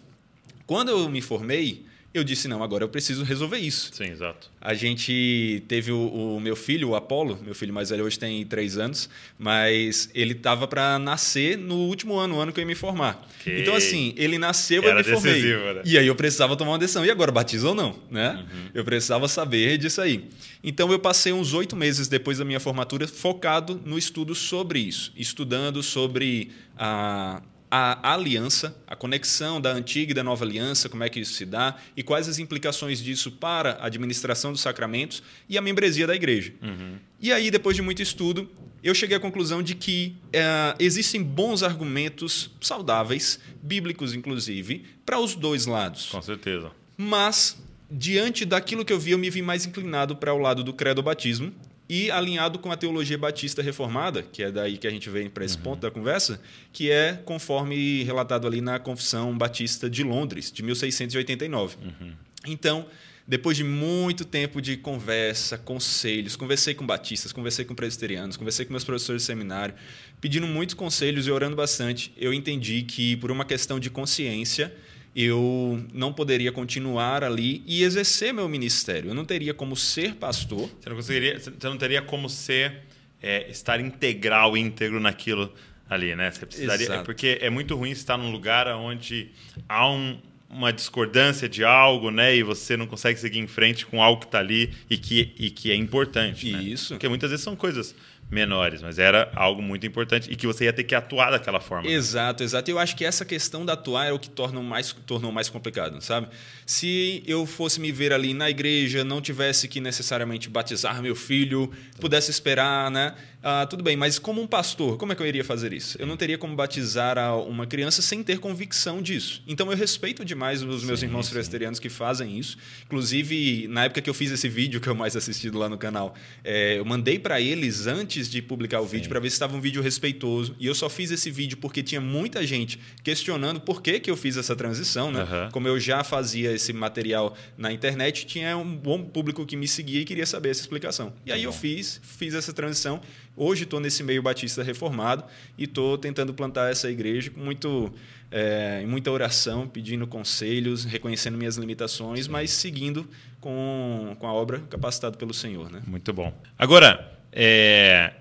Quando 0.65 0.89
eu 0.89 1.07
me 1.07 1.21
formei, 1.21 1.85
eu 2.19 2.23
disse, 2.23 2.47
não, 2.47 2.61
agora 2.61 2.83
eu 2.83 2.89
preciso 2.89 3.23
resolver 3.23 3.57
isso. 3.57 3.89
Sim, 3.93 4.05
exato. 4.05 4.49
A 4.61 4.73
gente 4.73 5.63
teve 5.67 5.91
o, 5.91 6.35
o 6.35 6.39
meu 6.39 6.55
filho, 6.55 6.89
o 6.89 6.95
Apolo, 6.95 7.39
meu 7.43 7.55
filho 7.55 7.73
mais 7.73 7.89
velho 7.89 8.03
hoje 8.03 8.19
tem 8.19 8.45
três 8.45 8.77
anos, 8.77 9.09
mas 9.37 10.09
ele 10.13 10.33
estava 10.33 10.67
para 10.67 10.99
nascer 10.99 11.57
no 11.57 11.75
último 11.75 12.17
ano, 12.17 12.35
o 12.35 12.39
ano 12.39 12.51
que 12.51 12.59
eu 12.59 12.63
ia 12.63 12.67
me 12.67 12.75
formar. 12.75 13.27
Okay. 13.39 13.61
Então, 13.61 13.75
assim, 13.75 14.13
ele 14.17 14.37
nasceu, 14.37 14.83
e 14.83 14.85
eu 14.85 14.95
me 14.95 15.03
formei. 15.03 15.41
Né? 15.41 15.81
E 15.85 15.97
aí 15.97 16.07
eu 16.07 16.15
precisava 16.15 16.55
tomar 16.55 16.71
uma 16.71 16.79
decisão. 16.79 17.05
E 17.05 17.09
agora, 17.11 17.31
batiza 17.31 17.69
ou 17.69 17.75
não? 17.75 17.97
Né? 18.11 18.33
Uhum. 18.33 18.69
Eu 18.73 18.83
precisava 18.83 19.27
saber 19.27 19.77
disso 19.77 20.01
aí. 20.01 20.25
Então, 20.63 20.91
eu 20.91 20.99
passei 20.99 21.31
uns 21.31 21.53
oito 21.53 21.75
meses 21.75 22.07
depois 22.07 22.37
da 22.37 22.45
minha 22.45 22.59
formatura 22.59 23.07
focado 23.07 23.81
no 23.85 23.97
estudo 23.97 24.35
sobre 24.35 24.79
isso, 24.79 25.11
estudando 25.15 25.81
sobre 25.81 26.51
a 26.77 27.41
a 27.71 28.13
aliança, 28.13 28.75
a 28.87 28.95
conexão 28.95 29.61
da 29.61 29.71
antiga 29.71 30.11
e 30.11 30.13
da 30.13 30.23
nova 30.23 30.43
aliança, 30.43 30.89
como 30.89 31.03
é 31.03 31.09
que 31.09 31.19
isso 31.19 31.33
se 31.33 31.45
dá 31.45 31.75
e 31.95 32.01
quais 32.01 32.27
as 32.27 32.39
implicações 32.39 32.99
disso 32.99 33.31
para 33.31 33.73
a 33.73 33.85
administração 33.85 34.51
dos 34.51 34.61
sacramentos 34.61 35.21
e 35.47 35.57
a 35.57 35.61
membresia 35.61 36.07
da 36.07 36.15
igreja. 36.15 36.53
Uhum. 36.61 36.97
E 37.21 37.31
aí, 37.31 37.51
depois 37.51 37.75
de 37.75 37.81
muito 37.81 38.01
estudo, 38.01 38.49
eu 38.83 38.95
cheguei 38.95 39.17
à 39.17 39.19
conclusão 39.19 39.61
de 39.61 39.75
que 39.75 40.15
é, 40.31 40.75
existem 40.79 41.21
bons 41.21 41.63
argumentos 41.63 42.49
saudáveis, 42.61 43.39
bíblicos 43.61 44.13
inclusive, 44.13 44.85
para 45.05 45.19
os 45.19 45.35
dois 45.35 45.65
lados. 45.65 46.07
Com 46.07 46.21
certeza. 46.21 46.71
Mas, 46.97 47.61
diante 47.91 48.45
daquilo 48.45 48.83
que 48.83 48.93
eu 48.93 48.99
vi, 48.99 49.11
eu 49.11 49.17
me 49.17 49.29
vi 49.29 49.41
mais 49.41 49.65
inclinado 49.65 50.15
para 50.15 50.33
o 50.33 50.37
lado 50.37 50.63
do 50.63 50.73
credo 50.73 51.03
batismo, 51.03 51.53
e 51.89 52.11
alinhado 52.11 52.59
com 52.59 52.71
a 52.71 52.77
teologia 52.77 53.17
batista 53.17 53.63
reformada, 53.63 54.21
que 54.21 54.43
é 54.43 54.51
daí 54.51 54.77
que 54.77 54.85
a 54.85 54.91
gente 54.91 55.09
vem 55.09 55.27
para 55.27 55.43
esse 55.43 55.57
uhum. 55.57 55.63
ponto 55.63 55.81
da 55.81 55.89
conversa, 55.89 56.39
que 56.71 56.91
é 56.91 57.13
conforme 57.25 58.03
relatado 58.03 58.45
ali 58.45 58.61
na 58.61 58.77
Confissão 58.77 59.35
Batista 59.35 59.89
de 59.89 60.03
Londres, 60.03 60.51
de 60.51 60.61
1689. 60.61 61.77
Uhum. 61.81 62.13
Então, 62.45 62.85
depois 63.27 63.57
de 63.57 63.63
muito 63.63 64.23
tempo 64.23 64.61
de 64.61 64.77
conversa, 64.77 65.57
conselhos, 65.57 66.35
conversei 66.35 66.75
com 66.75 66.85
batistas, 66.85 67.31
conversei 67.31 67.65
com 67.65 67.73
presbiterianos, 67.73 68.37
conversei 68.37 68.65
com 68.65 68.71
meus 68.71 68.83
professores 68.83 69.23
de 69.23 69.25
seminário, 69.25 69.73
pedindo 70.21 70.45
muitos 70.45 70.75
conselhos 70.75 71.25
e 71.25 71.31
orando 71.31 71.55
bastante, 71.55 72.13
eu 72.17 72.31
entendi 72.31 72.83
que, 72.83 73.15
por 73.17 73.31
uma 73.31 73.45
questão 73.45 73.79
de 73.79 73.89
consciência, 73.89 74.75
eu 75.15 75.83
não 75.93 76.13
poderia 76.13 76.51
continuar 76.51 77.23
ali 77.23 77.63
e 77.65 77.83
exercer 77.83 78.33
meu 78.33 78.47
ministério. 78.47 79.11
Eu 79.11 79.15
não 79.15 79.25
teria 79.25 79.53
como 79.53 79.75
ser 79.75 80.15
pastor. 80.15 80.69
Você 80.79 80.89
não, 80.89 80.95
conseguiria, 80.95 81.39
você 81.39 81.67
não 81.67 81.77
teria 81.77 82.01
como 82.01 82.29
ser, 82.29 82.83
é, 83.21 83.49
estar 83.49 83.79
integral, 83.79 84.55
íntegro 84.55 84.99
naquilo 84.99 85.51
ali, 85.89 86.15
né? 86.15 86.29
Você 86.31 86.45
precisaria. 86.45 86.85
Exato. 86.85 87.03
Porque 87.03 87.39
é 87.41 87.49
muito 87.49 87.75
ruim 87.75 87.91
estar 87.91 88.17
num 88.17 88.31
lugar 88.31 88.67
onde 88.67 89.31
há 89.67 89.89
um, 89.89 90.19
uma 90.49 90.71
discordância 90.71 91.49
de 91.49 91.63
algo, 91.63 92.11
né? 92.11 92.35
E 92.35 92.43
você 92.43 92.77
não 92.77 92.85
consegue 92.85 93.19
seguir 93.19 93.39
em 93.39 93.47
frente 93.47 93.85
com 93.85 94.01
algo 94.01 94.21
que 94.21 94.27
está 94.27 94.39
ali 94.39 94.71
e 94.89 94.97
que, 94.97 95.33
e 95.37 95.49
que 95.49 95.71
é 95.71 95.75
importante. 95.75 96.51
Né? 96.51 96.61
Isso. 96.61 96.93
Porque 96.93 97.07
muitas 97.07 97.31
vezes 97.31 97.43
são 97.43 97.55
coisas 97.55 97.95
menores, 98.29 98.81
mas 98.81 98.99
era 98.99 99.31
algo 99.35 99.61
muito 99.61 99.85
importante 99.87 100.31
e 100.31 100.35
que 100.35 100.45
você 100.45 100.65
ia 100.65 100.73
ter 100.73 100.83
que 100.83 100.93
atuar 100.93 101.31
daquela 101.31 101.59
forma. 101.59 101.89
Exato, 101.89 102.43
exato. 102.43 102.69
Eu 102.69 102.77
acho 102.77 102.95
que 102.95 103.03
essa 103.03 103.25
questão 103.25 103.65
da 103.65 103.73
atuar 103.73 104.05
é 104.05 104.11
o 104.11 104.19
que 104.19 104.29
torna 104.29 104.61
mais, 104.61 104.93
tornou 105.05 105.31
mais 105.31 105.49
complicado, 105.49 105.99
sabe? 106.01 106.27
Se 106.65 107.23
eu 107.25 107.45
fosse 107.45 107.79
me 107.79 107.91
ver 107.91 108.13
ali 108.13 108.33
na 108.33 108.49
igreja, 108.49 109.03
não 109.03 109.19
tivesse 109.21 109.67
que 109.67 109.81
necessariamente 109.81 110.49
batizar 110.49 111.01
meu 111.01 111.15
filho, 111.15 111.71
pudesse 111.99 112.29
esperar, 112.29 112.91
né? 112.91 113.15
Ah, 113.41 113.65
tudo 113.65 113.81
bem, 113.81 113.95
mas 113.95 114.19
como 114.19 114.41
um 114.41 114.47
pastor, 114.47 114.97
como 114.97 115.13
é 115.13 115.15
que 115.15 115.21
eu 115.21 115.25
iria 115.25 115.45
fazer 115.45 115.71
isso? 115.71 115.97
Eu 115.99 116.05
não 116.05 116.17
teria 116.17 116.37
como 116.37 116.55
batizar 116.55 117.17
uma 117.47 117.65
criança 117.65 118.01
sem 118.01 118.21
ter 118.21 118.39
convicção 118.39 119.01
disso. 119.01 119.41
Então 119.47 119.71
eu 119.71 119.77
respeito 119.77 120.25
demais 120.25 120.61
os 120.61 120.83
meus 120.83 120.99
sim, 120.99 121.05
irmãos 121.05 121.27
sim. 121.27 121.33
presbiterianos 121.33 121.79
que 121.79 121.87
fazem 121.87 122.37
isso. 122.37 122.57
Inclusive, 122.85 123.67
na 123.69 123.85
época 123.85 124.01
que 124.01 124.09
eu 124.09 124.13
fiz 124.13 124.31
esse 124.31 124.49
vídeo 124.49 124.81
que 124.81 124.89
eu 124.89 124.95
mais 124.95 125.15
assistido 125.15 125.57
lá 125.57 125.69
no 125.69 125.77
canal, 125.77 126.15
é, 126.43 126.79
eu 126.79 126.83
mandei 126.83 127.17
para 127.17 127.39
eles 127.39 127.87
antes 127.87 128.29
de 128.29 128.41
publicar 128.41 128.81
o 128.81 128.85
vídeo 128.85 129.07
para 129.07 129.21
ver 129.21 129.29
se 129.29 129.35
estava 129.35 129.55
um 129.55 129.61
vídeo 129.61 129.81
respeitoso. 129.81 130.53
E 130.59 130.67
eu 130.67 130.75
só 130.75 130.89
fiz 130.89 131.09
esse 131.09 131.31
vídeo 131.31 131.57
porque 131.57 131.81
tinha 131.81 132.01
muita 132.01 132.45
gente 132.45 132.77
questionando 133.03 133.61
por 133.61 133.81
que, 133.81 134.01
que 134.01 134.11
eu 134.11 134.17
fiz 134.17 134.35
essa 134.35 134.55
transição. 134.55 135.11
Né? 135.11 135.23
Uhum. 135.23 135.51
Como 135.51 135.67
eu 135.67 135.79
já 135.79 136.03
fazia 136.03 136.51
esse 136.51 136.73
material 136.73 137.37
na 137.57 137.71
internet, 137.71 138.25
tinha 138.25 138.57
um 138.57 138.75
bom 138.75 139.01
público 139.01 139.45
que 139.45 139.55
me 139.55 139.67
seguia 139.67 140.01
e 140.01 140.05
queria 140.05 140.25
saber 140.25 140.49
essa 140.49 140.61
explicação. 140.61 141.13
E 141.25 141.31
aí 141.31 141.39
tá 141.39 141.45
eu 141.45 141.53
fiz, 141.53 142.01
fiz 142.03 142.33
essa 142.33 142.51
transição 142.51 142.99
Hoje 143.41 143.63
estou 143.63 143.79
nesse 143.79 144.03
meio 144.03 144.21
batista 144.21 144.61
reformado 144.61 145.23
e 145.57 145.63
estou 145.63 145.97
tentando 145.97 146.33
plantar 146.33 146.69
essa 146.69 146.91
igreja 146.91 147.31
com 147.31 147.39
muito, 147.39 147.89
é, 148.29 148.85
muita 148.85 149.09
oração, 149.09 149.65
pedindo 149.65 150.05
conselhos, 150.05 150.83
reconhecendo 150.83 151.37
minhas 151.37 151.55
limitações, 151.55 152.27
mas 152.27 152.51
seguindo 152.51 153.09
com, 153.39 154.13
com 154.19 154.27
a 154.27 154.33
obra 154.33 154.59
capacitado 154.69 155.17
pelo 155.17 155.33
Senhor. 155.33 155.71
Né? 155.71 155.81
Muito 155.87 156.11
bom. 156.11 156.37
Agora, 156.57 157.17
é, 157.31 158.11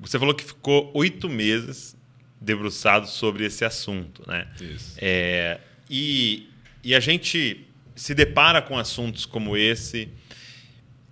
você 0.00 0.18
falou 0.18 0.34
que 0.34 0.44
ficou 0.44 0.90
oito 0.94 1.28
meses 1.28 1.94
debruçado 2.40 3.06
sobre 3.06 3.44
esse 3.44 3.66
assunto. 3.66 4.22
Né? 4.26 4.48
Isso. 4.58 4.94
É, 4.96 5.60
e, 5.90 6.48
e 6.82 6.94
a 6.94 7.00
gente 7.00 7.68
se 7.94 8.14
depara 8.14 8.62
com 8.62 8.78
assuntos 8.78 9.26
como 9.26 9.58
esse 9.58 10.08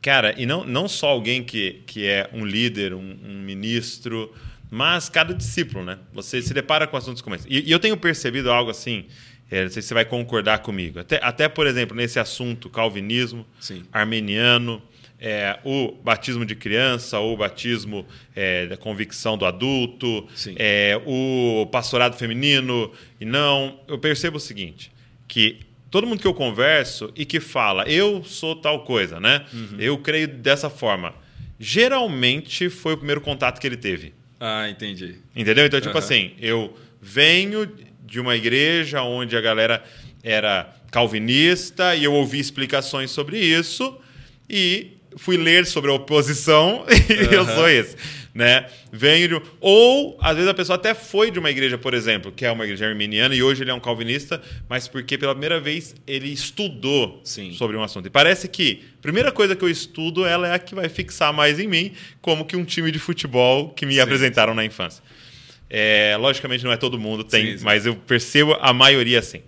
Cara, 0.06 0.36
e 0.38 0.46
não, 0.46 0.62
não 0.64 0.86
só 0.86 1.08
alguém 1.08 1.42
que, 1.42 1.82
que 1.84 2.06
é 2.06 2.30
um 2.32 2.44
líder, 2.44 2.94
um, 2.94 3.18
um 3.24 3.40
ministro, 3.42 4.32
mas 4.70 5.08
cada 5.08 5.34
discípulo, 5.34 5.84
né? 5.84 5.98
Você 6.12 6.40
se 6.40 6.54
depara 6.54 6.86
com 6.86 6.96
assuntos 6.96 7.20
como 7.20 7.34
esse. 7.34 7.44
E, 7.48 7.68
e 7.68 7.72
eu 7.72 7.80
tenho 7.80 7.96
percebido 7.96 8.52
algo 8.52 8.70
assim, 8.70 9.06
é, 9.50 9.64
não 9.64 9.68
sei 9.68 9.82
se 9.82 9.88
você 9.88 9.94
vai 9.94 10.04
concordar 10.04 10.60
comigo. 10.60 11.00
Até, 11.00 11.18
até 11.20 11.48
por 11.48 11.66
exemplo, 11.66 11.96
nesse 11.96 12.20
assunto 12.20 12.70
calvinismo, 12.70 13.44
Sim. 13.58 13.82
armeniano, 13.92 14.80
é, 15.18 15.58
o 15.64 15.90
batismo 16.04 16.46
de 16.46 16.54
criança, 16.54 17.18
ou 17.18 17.34
o 17.34 17.36
batismo 17.36 18.06
é, 18.32 18.68
da 18.68 18.76
convicção 18.76 19.36
do 19.36 19.44
adulto, 19.44 20.24
é, 20.54 21.02
o 21.04 21.66
pastorado 21.72 22.16
feminino. 22.16 22.92
E 23.20 23.24
não, 23.24 23.80
eu 23.88 23.98
percebo 23.98 24.36
o 24.36 24.40
seguinte, 24.40 24.92
que 25.26 25.65
todo 25.90 26.06
mundo 26.06 26.20
que 26.20 26.26
eu 26.26 26.34
converso 26.34 27.12
e 27.14 27.24
que 27.24 27.40
fala, 27.40 27.88
eu 27.88 28.24
sou 28.24 28.56
tal 28.56 28.84
coisa, 28.84 29.20
né? 29.20 29.46
Uhum. 29.52 29.76
Eu 29.78 29.98
creio 29.98 30.28
dessa 30.28 30.68
forma. 30.68 31.14
Geralmente 31.58 32.68
foi 32.68 32.94
o 32.94 32.96
primeiro 32.96 33.20
contato 33.20 33.60
que 33.60 33.66
ele 33.66 33.76
teve. 33.76 34.12
Ah, 34.38 34.68
entendi. 34.68 35.16
Entendeu? 35.34 35.64
Então, 35.64 35.80
tipo 35.80 35.92
uhum. 35.92 35.98
assim, 35.98 36.32
eu 36.38 36.76
venho 37.00 37.70
de 38.04 38.20
uma 38.20 38.36
igreja 38.36 39.02
onde 39.02 39.36
a 39.36 39.40
galera 39.40 39.82
era 40.22 40.74
calvinista 40.90 41.94
e 41.94 42.04
eu 42.04 42.12
ouvi 42.12 42.38
explicações 42.38 43.10
sobre 43.10 43.38
isso. 43.38 43.98
e 44.48 44.95
fui 45.16 45.36
ler 45.36 45.66
sobre 45.66 45.90
a 45.90 45.94
oposição 45.94 46.84
e 47.08 47.34
eu 47.34 47.44
sou 47.46 47.68
esse, 47.68 47.96
né? 48.34 48.66
Venho 48.92 49.42
ou 49.60 50.16
às 50.20 50.34
vezes 50.34 50.48
a 50.48 50.54
pessoa 50.54 50.76
até 50.76 50.94
foi 50.94 51.30
de 51.30 51.38
uma 51.38 51.50
igreja, 51.50 51.78
por 51.78 51.94
exemplo, 51.94 52.30
que 52.30 52.44
é 52.44 52.50
uma 52.50 52.64
igreja 52.64 52.86
arminiana 52.86 53.34
e 53.34 53.42
hoje 53.42 53.62
ele 53.62 53.70
é 53.70 53.74
um 53.74 53.80
calvinista, 53.80 54.40
mas 54.68 54.86
porque 54.86 55.16
pela 55.16 55.32
primeira 55.32 55.58
vez 55.58 55.94
ele 56.06 56.28
estudou 56.28 57.20
Sim. 57.24 57.52
sobre 57.52 57.76
um 57.76 57.82
assunto. 57.82 58.06
E 58.06 58.10
parece 58.10 58.46
que 58.46 58.84
a 58.98 59.02
primeira 59.02 59.32
coisa 59.32 59.56
que 59.56 59.64
eu 59.64 59.70
estudo, 59.70 60.26
ela 60.26 60.48
é 60.48 60.54
a 60.54 60.58
que 60.58 60.74
vai 60.74 60.88
fixar 60.88 61.32
mais 61.32 61.58
em 61.58 61.66
mim, 61.66 61.92
como 62.20 62.44
que 62.44 62.56
um 62.56 62.64
time 62.64 62.92
de 62.92 62.98
futebol 62.98 63.70
que 63.70 63.86
me 63.86 63.94
Sim. 63.94 64.00
apresentaram 64.00 64.54
na 64.54 64.64
infância. 64.64 65.02
É, 65.68 66.16
logicamente 66.20 66.62
não 66.62 66.70
é 66.70 66.76
todo 66.76 66.98
mundo 66.98 67.24
tem, 67.24 67.58
Sim, 67.58 67.64
mas 67.64 67.86
eu 67.86 67.96
percebo 67.96 68.56
a 68.60 68.72
maioria 68.72 69.18
assim. 69.18 69.40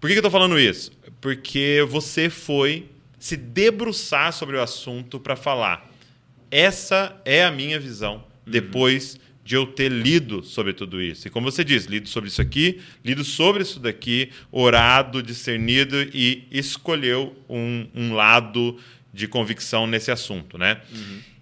Por 0.00 0.06
que, 0.06 0.14
que 0.14 0.18
eu 0.20 0.22
tô 0.22 0.30
falando 0.30 0.58
isso? 0.58 0.90
Porque 1.20 1.84
você 1.86 2.30
foi 2.30 2.86
se 3.20 3.36
debruçar 3.36 4.32
sobre 4.32 4.56
o 4.56 4.62
assunto 4.62 5.20
para 5.20 5.36
falar. 5.36 5.88
Essa 6.50 7.20
é 7.24 7.44
a 7.44 7.50
minha 7.52 7.78
visão 7.78 8.24
depois 8.44 9.20
de 9.44 9.54
eu 9.54 9.66
ter 9.66 9.90
lido 9.90 10.42
sobre 10.42 10.72
tudo 10.72 11.00
isso. 11.00 11.26
E 11.28 11.30
como 11.30 11.50
você 11.50 11.62
diz, 11.62 11.84
lido 11.84 12.08
sobre 12.08 12.28
isso 12.28 12.40
aqui, 12.42 12.80
lido 13.04 13.22
sobre 13.24 13.62
isso 13.62 13.78
daqui, 13.78 14.30
orado, 14.50 15.22
discernido 15.22 15.96
e 16.14 16.46
escolheu 16.50 17.36
um, 17.48 17.86
um 17.94 18.14
lado 18.14 18.76
de 19.12 19.28
convicção 19.28 19.86
nesse 19.86 20.10
assunto, 20.10 20.56
né? 20.58 20.80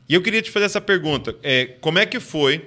E 0.08 0.14
eu 0.14 0.22
queria 0.22 0.42
te 0.42 0.50
fazer 0.50 0.66
essa 0.66 0.80
pergunta: 0.80 1.36
é, 1.42 1.66
como 1.80 1.98
é 1.98 2.06
que 2.06 2.18
foi 2.18 2.66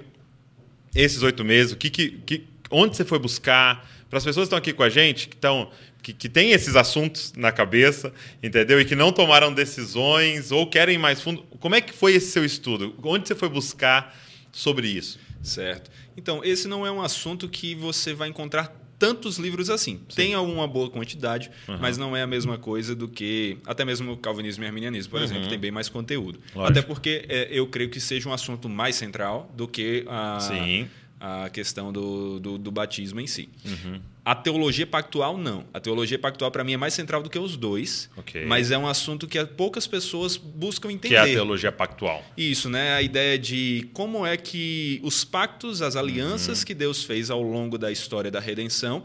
esses 0.96 1.22
oito 1.24 1.44
meses? 1.44 1.74
O 1.74 1.77
que, 1.77 1.89
que, 1.89 2.10
que- 2.25 2.44
onde 2.70 2.96
você 2.96 3.03
foi 3.06 3.20
buscar? 3.20 3.89
Para 4.10 4.18
as 4.18 4.25
pessoas 4.25 4.44
que 4.44 4.48
estão 4.48 4.58
aqui 4.60 4.74
com 4.74 4.84
a 4.84 4.89
gente, 4.89 5.27
que 5.30 5.36
estão 5.36 5.72
que, 6.01 6.13
que 6.13 6.29
têm 6.29 6.51
esses 6.51 6.75
assuntos 6.75 7.34
na 7.36 7.51
cabeça, 7.51 8.13
entendeu? 8.41 8.79
E 8.79 8.86
que 8.86 8.96
não 8.96 9.12
tomaram 9.12 9.53
decisões 9.53 10.51
ou 10.51 10.67
querem 10.67 10.98
mais 10.98 11.22
fundo. 11.22 11.43
Como 11.60 11.75
é 11.75 11.81
que 11.81 11.93
foi 11.93 12.13
esse 12.13 12.31
seu 12.31 12.43
estudo? 12.43 12.96
Onde 13.03 13.27
você 13.27 13.36
foi 13.36 13.50
buscar 13.50 14.15
sobre 14.51 14.88
isso? 14.88 15.20
Certo. 15.41 15.89
Então, 16.15 16.43
esse 16.43 16.67
não 16.67 16.86
é 16.86 16.91
um 16.91 17.01
assunto 17.01 17.48
que 17.48 17.74
você 17.75 18.13
vai 18.13 18.29
encontrar 18.29 18.81
tantos 19.01 19.38
livros 19.39 19.72
assim. 19.72 20.00
Tem 20.15 20.36
alguma 20.36 20.67
boa 20.67 20.88
quantidade, 20.88 21.50
mas 21.79 21.98
não 21.98 22.15
é 22.15 22.22
a 22.22 22.27
mesma 22.27 22.60
coisa 22.60 22.96
do 22.96 23.08
que 23.08 23.58
até 23.65 23.84
mesmo 23.84 24.12
o 24.12 24.17
calvinismo 24.17 24.63
e 24.63 24.67
arminianismo, 24.67 25.10
por 25.10 25.24
exemplo, 25.24 25.50
tem 25.50 25.58
bem 25.58 25.72
mais 25.72 25.89
conteúdo. 25.89 26.39
Lógico. 26.53 26.72
Até 26.72 26.81
porque 26.84 27.25
é, 27.27 27.48
eu 27.50 27.65
creio 27.65 27.89
que 27.89 28.00
seja 28.00 28.29
um 28.29 28.34
assunto 28.34 28.70
mais 28.70 28.96
central 28.96 29.51
do 29.58 29.67
que 29.67 30.05
a, 30.08 30.39
Sim. 30.39 30.88
A 31.21 31.49
questão 31.51 31.93
do, 31.93 32.39
do, 32.39 32.57
do 32.57 32.71
batismo 32.71 33.19
em 33.21 33.27
si. 33.27 33.47
Uhum. 33.63 34.01
A 34.25 34.33
teologia 34.35 34.87
pactual, 34.87 35.37
não. 35.37 35.63
A 35.73 35.79
teologia 35.79 36.17
pactual, 36.17 36.49
para 36.51 36.63
mim, 36.63 36.73
é 36.73 36.77
mais 36.77 36.93
central 36.95 37.21
do 37.21 37.29
que 37.29 37.37
os 37.37 37.55
dois, 37.55 38.09
Ok. 38.17 38.43
mas 38.45 38.71
é 38.71 38.77
um 38.77 38.87
assunto 38.87 39.27
que 39.27 39.43
poucas 39.45 39.85
pessoas 39.85 40.35
buscam 40.37 40.91
entender. 40.91 41.09
Que 41.09 41.15
é 41.15 41.19
a 41.21 41.25
teologia 41.25 41.71
pactual. 41.71 42.23
Isso, 42.35 42.69
né? 42.69 42.93
A 42.95 43.01
ideia 43.01 43.37
de 43.37 43.87
como 43.93 44.25
é 44.25 44.35
que 44.35 44.99
os 45.03 45.23
pactos, 45.23 45.81
as 45.81 45.95
alianças 45.95 46.59
Uhum. 46.59 46.65
que 46.65 46.73
Deus 46.73 47.03
fez 47.03 47.29
ao 47.29 47.41
longo 47.41 47.77
da 47.77 47.91
história 47.91 48.31
da 48.31 48.39
redenção, 48.39 49.03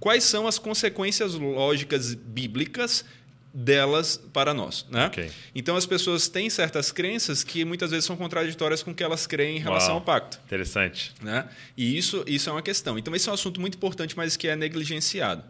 quais 0.00 0.24
são 0.24 0.46
as 0.48 0.58
consequências 0.58 1.34
lógicas 1.34 2.12
bíblicas 2.14 3.04
delas 3.54 4.18
para 4.32 4.54
nós, 4.54 4.86
né? 4.90 5.06
Ok. 5.06 5.30
Então 5.54 5.76
as 5.76 5.84
pessoas 5.84 6.28
têm 6.28 6.48
certas 6.48 6.90
crenças 6.90 7.44
que 7.44 7.64
muitas 7.64 7.90
vezes 7.90 8.06
são 8.06 8.16
contraditórias 8.16 8.82
com 8.82 8.92
o 8.92 8.94
que 8.94 9.02
elas 9.02 9.26
creem 9.26 9.56
em 9.58 9.60
relação 9.60 9.90
Uau. 9.90 9.98
ao 9.98 10.00
pacto. 10.04 10.40
Interessante. 10.46 11.12
Né? 11.20 11.46
E 11.76 11.96
isso, 11.98 12.24
isso 12.26 12.48
é 12.48 12.52
uma 12.52 12.62
questão. 12.62 12.98
Então, 12.98 13.14
esse 13.14 13.28
é 13.28 13.30
um 13.32 13.34
assunto 13.34 13.60
muito 13.60 13.74
importante, 13.76 14.16
mas 14.16 14.36
que 14.36 14.48
é 14.48 14.56
negligenciado. 14.56 15.42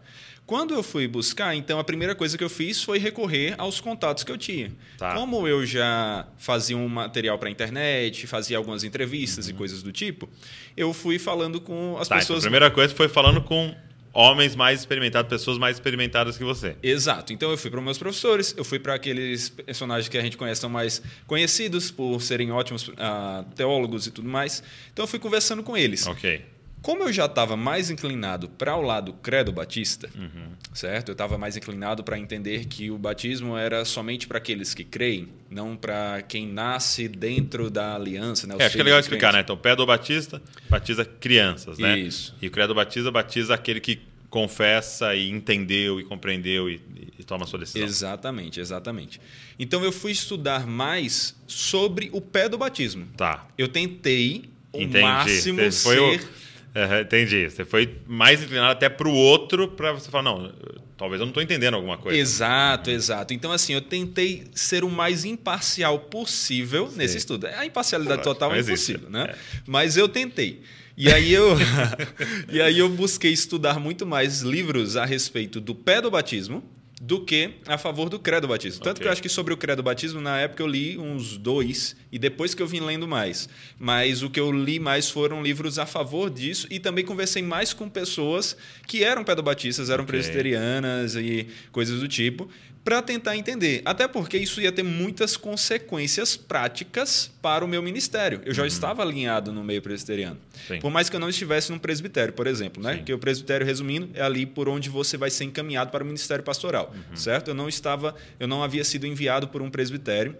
Quando 0.45 0.73
eu 0.73 0.83
fui 0.83 1.07
buscar, 1.07 1.55
então, 1.55 1.79
a 1.79 1.83
primeira 1.85 2.13
coisa 2.13 2.37
que 2.37 2.43
eu 2.43 2.49
fiz 2.49 2.83
foi 2.83 2.99
recorrer 2.99 3.55
aos 3.57 3.79
contatos 3.79 4.25
que 4.25 4.31
eu 4.31 4.37
tinha. 4.37 4.73
Tá. 4.97 5.13
Como 5.13 5.47
eu 5.47 5.65
já 5.65 6.27
fazia 6.37 6.75
um 6.75 6.89
material 6.89 7.39
para 7.39 7.47
a 7.47 7.51
internet, 7.51 8.27
fazia 8.27 8.57
algumas 8.57 8.83
entrevistas 8.83 9.47
e 9.47 9.53
coisas 9.53 9.81
do 9.81 9.93
tipo, 9.93 10.27
eu 10.75 10.91
fui 10.93 11.17
falando 11.17 11.61
com 11.61 11.97
as 11.97 12.09
Tá, 12.09 12.15
então 12.15 12.17
a 12.17 12.19
pessoas. 12.19 12.41
primeira 12.41 12.69
coisa 12.69 12.93
foi 12.93 13.07
falando 13.07 13.41
com 13.41 13.73
homens 14.13 14.55
mais 14.55 14.81
experimentados, 14.81 15.29
pessoas 15.29 15.57
mais 15.57 15.77
experimentadas 15.77 16.37
que 16.37 16.43
você. 16.43 16.75
Exato. 16.83 17.33
Então 17.33 17.49
eu 17.49 17.57
fui 17.57 17.69
para 17.69 17.79
os 17.79 17.85
meus 17.85 17.97
professores, 17.97 18.53
eu 18.55 18.63
fui 18.63 18.79
para 18.79 18.93
aqueles 18.93 19.49
personagens 19.49 20.07
que 20.07 20.17
a 20.17 20.21
gente 20.21 20.37
conhece 20.37 20.61
são 20.61 20.69
mais 20.69 21.01
conhecidos 21.25 21.89
por 21.89 22.21
serem 22.21 22.51
ótimos 22.51 22.89
ah, 22.97 23.43
teólogos 23.55 24.05
e 24.05 24.11
tudo 24.11 24.29
mais. 24.29 24.61
Então 24.93 25.03
eu 25.03 25.07
fui 25.07 25.19
conversando 25.19 25.63
com 25.63 25.75
eles. 25.75 26.05
Ok. 26.05 26.52
Como 26.83 27.03
eu 27.03 27.13
já 27.13 27.25
estava 27.25 27.55
mais 27.57 27.89
inclinado 27.89 28.47
para 28.49 28.75
o 28.75 28.81
lado 28.81 29.13
credo 29.23 29.51
batista, 29.53 30.09
Uhum. 30.13 30.49
certo? 30.73 31.07
Eu 31.09 31.13
estava 31.13 31.37
mais 31.37 31.55
inclinado 31.57 32.03
para 32.03 32.19
entender 32.19 32.65
que 32.65 32.91
o 32.91 32.97
batismo 32.97 33.57
era 33.57 33.85
somente 33.85 34.27
para 34.27 34.37
aqueles 34.37 34.73
que 34.73 34.83
creem, 34.83 35.29
não 35.49 35.75
para 35.77 36.21
quem 36.27 36.45
nasce 36.45 37.07
dentro 37.07 37.69
da 37.71 37.95
aliança. 37.95 38.45
Né? 38.45 38.55
os 38.55 38.59
É, 38.61 38.65
acho 38.65 38.75
que 38.75 38.81
é 38.81 38.83
legal 38.83 38.99
explicar, 38.99 39.27
né? 39.27 39.39
crentes. 39.39 39.45
Então, 39.45 39.57
Pedro 39.57 39.85
Batista 39.85 40.41
batiza 40.69 41.05
crianças, 41.05 41.79
né? 41.79 41.97
Isso. 41.97 42.35
E 42.41 42.47
o 42.47 42.51
Credo 42.51 42.75
Batista 42.75 43.09
batiza 43.09 43.53
aquele 43.55 43.79
que 43.79 44.01
confessa 44.29 45.15
e 45.15 45.29
entendeu 45.29 46.01
e 46.01 46.03
compreendeu 46.03 46.69
e, 46.69 46.81
e 47.17 47.23
toma 47.23 47.45
a 47.45 47.47
sua 47.47 47.59
decisão. 47.59 47.81
Exatamente, 47.87 48.59
exatamente. 48.59 49.21
Então 49.57 49.83
eu 49.85 49.91
fui 49.91 50.11
estudar 50.11 50.67
mais 50.67 51.33
sobre 51.47 52.09
o 52.11 52.19
pé 52.19 52.49
do 52.49 52.57
batismo. 52.57 53.07
Tá. 53.15 53.47
Eu 53.57 53.69
tentei 53.69 54.49
o 54.73 54.81
Entendi. 54.81 55.01
máximo 55.01 55.59
Você 55.59 55.71
foi 55.83 55.95
ser 55.95 56.01
o- 56.01 56.42
Aham, 56.75 57.01
entendi. 57.01 57.49
Você 57.49 57.63
foi 57.63 57.97
mais 58.07 58.41
inclinado 58.41 58.71
até 58.71 58.89
para 58.89 59.07
o 59.07 59.13
outro 59.13 59.67
para 59.67 59.91
você 59.91 60.09
falar, 60.09 60.23
não, 60.23 60.51
talvez 60.97 61.19
eu 61.19 61.25
não 61.25 61.31
estou 61.31 61.43
entendendo 61.43 61.75
alguma 61.75 61.97
coisa. 61.97 62.17
Exato, 62.17 62.89
exato. 62.89 63.33
Então, 63.33 63.51
assim, 63.51 63.73
eu 63.73 63.81
tentei 63.81 64.45
ser 64.55 64.83
o 64.83 64.89
mais 64.89 65.23
imparcial 65.23 65.99
possível 65.99 66.91
nesse 66.95 67.17
estudo. 67.17 67.45
A 67.47 67.65
imparcialidade 67.65 68.17
Lógico, 68.17 68.33
total 68.33 68.55
é 68.55 68.59
impossível, 68.59 69.09
né? 69.09 69.29
É. 69.29 69.35
Mas 69.67 69.97
eu 69.97 70.09
tentei. 70.09 70.63
E 70.97 71.11
aí 71.11 71.31
eu, 71.31 71.55
e 72.49 72.61
aí 72.61 72.79
eu 72.79 72.89
busquei 72.89 73.31
estudar 73.31 73.79
muito 73.79 74.05
mais 74.05 74.41
livros 74.41 74.95
a 74.95 75.05
respeito 75.05 75.59
do 75.59 75.75
pé 75.75 76.01
do 76.01 76.09
batismo 76.09 76.63
do 77.05 77.19
que 77.19 77.55
a 77.67 77.77
favor 77.77 78.07
do 78.07 78.17
credo 78.17 78.47
batismo. 78.47 78.81
Tanto 78.81 78.91
Ok. 78.97 79.01
que 79.01 79.07
eu 79.09 79.11
acho 79.11 79.21
que 79.21 79.27
sobre 79.27 79.53
o 79.53 79.57
credo 79.57 79.83
batismo, 79.83 80.21
na 80.21 80.39
época 80.39 80.63
eu 80.63 80.67
li 80.67 80.97
uns 80.97 81.37
dois 81.37 81.97
e 82.09 82.17
depois 82.17 82.55
que 82.55 82.61
eu 82.63 82.67
vim 82.67 82.79
lendo 82.79 83.05
mais. 83.05 83.49
Mas 83.77 84.23
o 84.23 84.29
que 84.29 84.39
eu 84.39 84.49
li 84.53 84.79
mais 84.79 85.09
foram 85.09 85.43
livros 85.43 85.77
a 85.77 85.85
favor 85.85 86.29
disso 86.29 86.65
e 86.71 86.79
também 86.79 87.03
conversei 87.03 87.43
mais 87.43 87.73
com 87.73 87.89
pessoas 87.89 88.55
que 88.87 89.03
eram 89.03 89.21
pedobatistas, 89.21 89.89
eram 89.89 90.05
Ok. 90.05 90.13
presbiterianas 90.17 91.15
e 91.17 91.45
coisas 91.73 91.99
do 91.99 92.07
tipo, 92.07 92.49
para 92.83 93.01
tentar 93.01 93.37
entender. 93.37 93.81
Até 93.85 94.07
porque 94.07 94.37
isso 94.37 94.59
ia 94.59 94.71
ter 94.71 94.83
muitas 94.83 95.37
consequências 95.37 96.35
práticas 96.35 97.31
para 97.41 97.63
o 97.63 97.67
meu 97.67 97.81
ministério. 97.81 98.41
Eu 98.45 98.53
já 98.53 98.67
estava 98.67 99.01
alinhado 99.01 99.51
no 99.53 99.63
meio 99.63 99.81
presbiteriano. 99.81 100.37
Sim. 100.67 100.79
Por 100.79 100.91
mais 100.91 101.09
que 101.09 101.15
eu 101.15 101.19
não 101.19 101.29
estivesse 101.29 101.71
num 101.71 101.79
presbitério, 101.79 102.33
por 102.33 102.45
exemplo, 102.45 102.83
né? 102.83 102.97
Sim. 102.97 103.03
Que 103.03 103.13
o 103.13 103.17
presbitério, 103.19 103.65
resumindo, 103.65 104.09
é 104.13 104.21
ali 104.21 104.45
por 104.45 104.67
onde 104.67 104.89
você 104.89 105.15
vai 105.17 105.29
ser 105.29 105.45
encaminhado 105.45 105.91
para 105.91 106.03
o 106.03 106.05
ministério 106.05 106.43
pastoral, 106.43 106.93
Uhum. 106.93 107.15
certo? 107.15 107.49
Eu 107.49 107.53
não 107.55 107.69
estava, 107.69 108.15
eu 108.39 108.47
não 108.47 108.61
havia 108.63 108.83
sido 108.83 109.07
enviado 109.07 109.47
por 109.47 109.61
um 109.61 109.69
presbitério. 109.69 110.35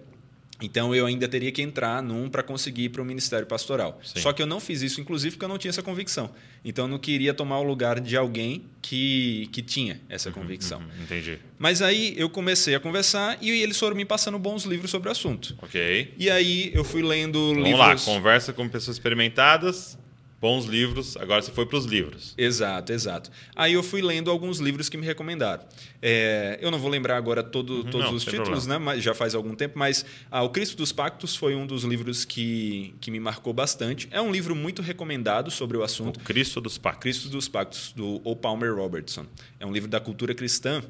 Então 0.63 0.96
eu 0.96 1.05
ainda 1.05 1.27
teria 1.27 1.51
que 1.51 1.62
entrar 1.62 2.01
num 2.01 2.29
para 2.29 2.41
conseguir 2.41 2.84
ir 2.86 2.89
para 2.89 3.01
o 3.01 3.05
ministério 3.05 3.46
pastoral. 3.46 4.00
Sim. 4.01 4.22
Só 4.22 4.32
que 4.32 4.41
eu 4.41 4.48
não 4.48 4.62
fiz 4.62 4.82
isso, 4.82 5.01
inclusive, 5.01 5.36
porque 5.36 5.43
eu 5.43 5.50
não 5.50 5.58
tinha 5.58 5.70
essa 5.70 5.84
convicção. 5.84 6.32
Então 6.63 6.86
eu 6.86 6.89
não 6.89 6.98
queria 6.98 7.34
tomar 7.34 7.60
o 7.60 7.63
lugar 7.63 8.00
de 8.00 8.15
alguém 8.15 8.63
que, 8.82 9.50
que 9.51 9.62
tinha 9.62 10.00
essa 10.08 10.32
convicção. 10.32 10.79
Uhum, 10.79 11.03
entendi. 11.03 11.38
Mas 11.60 11.82
aí 11.82 12.13
eu 12.17 12.29
comecei 12.29 12.74
a 12.75 12.79
conversar 12.79 13.38
e 13.41 13.50
eles 13.50 13.77
foram 13.77 13.96
me 13.96 14.05
passando 14.05 14.39
bons 14.39 14.63
livros 14.63 14.89
sobre 14.89 15.10
o 15.10 15.12
assunto. 15.12 15.53
Ok. 15.62 16.13
E 16.17 16.29
aí 16.29 16.72
eu 16.74 16.86
fui 16.86 17.01
lendo 17.01 17.39
Vamos 17.50 17.63
livros. 17.63 17.79
lá, 17.79 17.96
conversa 18.13 18.53
com 18.53 18.70
pessoas 18.70 18.96
experimentadas, 18.96 19.98
bons 20.43 20.65
livros. 20.65 21.15
Agora 21.15 21.41
você 21.41 21.53
foi 21.53 21.65
para 21.65 21.77
os 21.77 21.85
livros. 21.85 22.33
Exato, 22.38 22.91
exato. 22.91 23.31
Aí 23.55 23.71
eu 23.71 23.81
fui 23.81 24.01
lendo 24.01 24.29
alguns 24.29 24.59
livros 24.59 24.89
que 24.89 24.97
me 24.97 25.05
recomendaram. 25.05 25.63
É, 26.01 26.59
eu 26.62 26.69
não 26.69 26.77
vou 26.77 26.91
lembrar 26.91 27.15
agora 27.15 27.41
todo, 27.41 27.85
todos 27.85 28.07
não, 28.07 28.13
os 28.13 28.25
títulos, 28.25 28.67
né? 28.67 28.77
Mas 28.77 29.01
já 29.01 29.13
faz 29.13 29.35
algum 29.35 29.55
tempo, 29.55 29.79
mas 29.79 30.05
ah, 30.29 30.43
O 30.43 30.50
Cristo 30.50 30.75
dos 30.75 30.91
Pactos 30.91 31.33
foi 31.33 31.55
um 31.55 31.65
dos 31.65 31.85
livros 31.85 32.25
que, 32.25 32.93
que 33.00 33.09
me 33.09 33.21
marcou 33.21 33.53
bastante. 33.53 34.09
É 34.12 34.19
um 34.19 34.33
livro 34.33 34.53
muito 34.53 34.81
recomendado 34.81 35.50
sobre 35.50 35.77
o 35.77 35.79
O 35.79 35.83
assunto. 35.83 36.19
Cristo 36.19 36.59
dos 36.59 36.77
Pactos. 36.77 37.01
Cristo 37.01 37.29
dos 37.29 37.47
Pactos, 37.47 37.93
do 37.95 38.19
O. 38.25 38.35
Palmer 38.35 38.75
Robertson. 38.75 39.25
É 39.62 39.65
um 39.65 39.71
livro 39.71 39.89
da 39.89 40.01
cultura 40.01 40.35
cristã. 40.35 40.83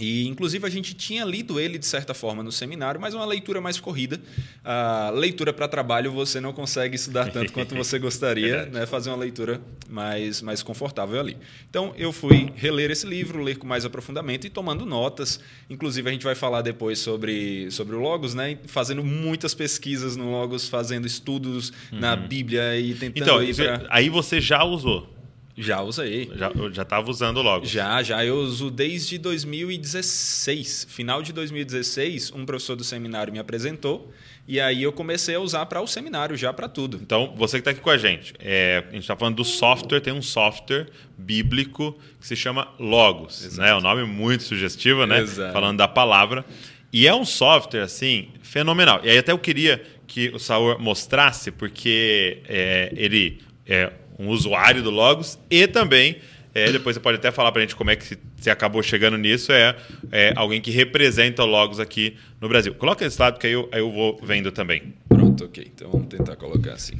E, 0.00 0.26
inclusive, 0.26 0.66
a 0.66 0.70
gente 0.70 0.94
tinha 0.94 1.24
lido 1.24 1.60
ele, 1.60 1.78
de 1.78 1.84
certa 1.86 2.14
forma, 2.14 2.42
no 2.42 2.50
seminário, 2.50 3.00
mas 3.00 3.12
é 3.14 3.16
uma 3.16 3.26
leitura 3.26 3.60
mais 3.60 3.78
corrida. 3.78 4.18
A 4.64 5.10
leitura 5.14 5.52
para 5.52 5.68
trabalho 5.68 6.10
você 6.10 6.40
não 6.40 6.52
consegue 6.52 6.96
estudar 6.96 7.30
tanto 7.30 7.52
quanto 7.52 7.74
você 7.74 7.98
gostaria, 8.00 8.66
né? 8.66 8.86
fazer 8.86 9.10
uma 9.10 9.16
leitura 9.16 9.60
mais, 9.88 10.40
mais 10.42 10.62
confortável 10.62 11.20
ali. 11.20 11.36
Então, 11.68 11.92
eu 11.98 12.12
fui 12.12 12.50
reler 12.56 12.90
esse 12.90 13.06
livro, 13.06 13.42
ler 13.42 13.58
com 13.58 13.66
mais 13.66 13.84
aprofundamento 13.84 14.46
e 14.46 14.50
tomando 14.50 14.86
notas. 14.86 15.38
Inclusive, 15.68 16.08
a 16.08 16.12
gente 16.12 16.24
vai 16.24 16.34
falar 16.34 16.62
depois 16.62 16.98
sobre, 16.98 17.70
sobre 17.70 17.94
o 17.94 18.00
Logos, 18.00 18.34
né? 18.34 18.58
fazendo 18.66 19.04
muitas 19.04 19.54
pesquisas 19.54 20.16
no 20.16 20.30
Logos, 20.30 20.68
fazendo 20.68 21.06
estudos 21.06 21.72
na 21.92 22.16
Bíblia 22.16 22.78
e 22.78 22.94
tentando 22.94 23.42
Então, 23.44 23.54
pra- 23.78 23.86
aí 23.90 24.08
você 24.08 24.40
já 24.40 24.64
usou. 24.64 25.19
Já 25.60 25.82
usei. 25.82 26.30
Já 26.34 26.50
já 26.72 26.82
estava 26.82 27.10
usando 27.10 27.42
logo. 27.42 27.66
Já, 27.66 28.02
já. 28.02 28.24
Eu 28.24 28.36
uso 28.36 28.70
desde 28.70 29.18
2016. 29.18 30.86
Final 30.88 31.22
de 31.22 31.32
2016, 31.32 32.32
um 32.32 32.46
professor 32.46 32.76
do 32.76 32.82
seminário 32.82 33.32
me 33.32 33.38
apresentou. 33.38 34.10
E 34.48 34.58
aí 34.58 34.82
eu 34.82 34.92
comecei 34.92 35.34
a 35.34 35.40
usar 35.40 35.66
para 35.66 35.80
o 35.80 35.86
seminário, 35.86 36.36
já 36.36 36.52
para 36.52 36.68
tudo. 36.68 36.98
Então, 37.00 37.34
você 37.36 37.58
que 37.58 37.60
está 37.60 37.70
aqui 37.70 37.80
com 37.80 37.90
a 37.90 37.96
gente, 37.96 38.34
é, 38.40 38.84
a 38.88 38.92
gente 38.92 39.02
está 39.02 39.14
falando 39.14 39.36
do 39.36 39.44
software, 39.44 40.00
tem 40.00 40.12
um 40.12 40.22
software 40.22 40.88
bíblico 41.16 41.96
que 42.18 42.26
se 42.26 42.34
chama 42.34 42.68
Logos. 42.78 43.56
Né? 43.56 43.70
É 43.70 43.74
um 43.76 43.80
nome 43.80 44.04
muito 44.04 44.42
sugestivo, 44.42 45.06
né? 45.06 45.20
Exato. 45.20 45.52
Falando 45.52 45.78
da 45.78 45.86
palavra. 45.86 46.44
E 46.92 47.06
é 47.06 47.14
um 47.14 47.24
software, 47.24 47.82
assim, 47.82 48.30
fenomenal. 48.42 49.00
E 49.04 49.10
aí 49.10 49.18
até 49.18 49.30
eu 49.30 49.38
queria 49.38 49.82
que 50.06 50.30
o 50.30 50.38
Saur 50.40 50.80
mostrasse, 50.80 51.52
porque 51.52 52.42
é, 52.48 52.92
ele 52.96 53.40
é 53.64 53.92
um 54.20 54.28
usuário 54.28 54.82
do 54.82 54.90
Logos 54.90 55.38
e 55.50 55.66
também, 55.66 56.16
é, 56.54 56.70
depois 56.70 56.94
você 56.96 57.00
pode 57.00 57.16
até 57.16 57.30
falar 57.30 57.52
para 57.52 57.60
a 57.60 57.64
gente 57.64 57.74
como 57.76 57.90
é 57.90 57.96
que 57.96 58.16
você 58.36 58.50
acabou 58.50 58.82
chegando 58.82 59.16
nisso, 59.16 59.52
é, 59.52 59.76
é, 60.12 60.32
alguém 60.36 60.60
que 60.60 60.70
representa 60.70 61.42
o 61.42 61.46
Logos 61.46 61.80
aqui 61.80 62.16
no 62.40 62.48
Brasil. 62.48 62.74
Coloca 62.74 63.04
esse 63.04 63.20
lado 63.20 63.38
que 63.38 63.46
aí 63.46 63.52
eu, 63.52 63.68
aí 63.72 63.80
eu 63.80 63.90
vou 63.90 64.20
vendo 64.22 64.50
também. 64.52 64.94
Pronto, 65.08 65.44
ok. 65.44 65.70
Então 65.74 65.90
vamos 65.90 66.08
tentar 66.08 66.36
colocar 66.36 66.72
assim. 66.72 66.94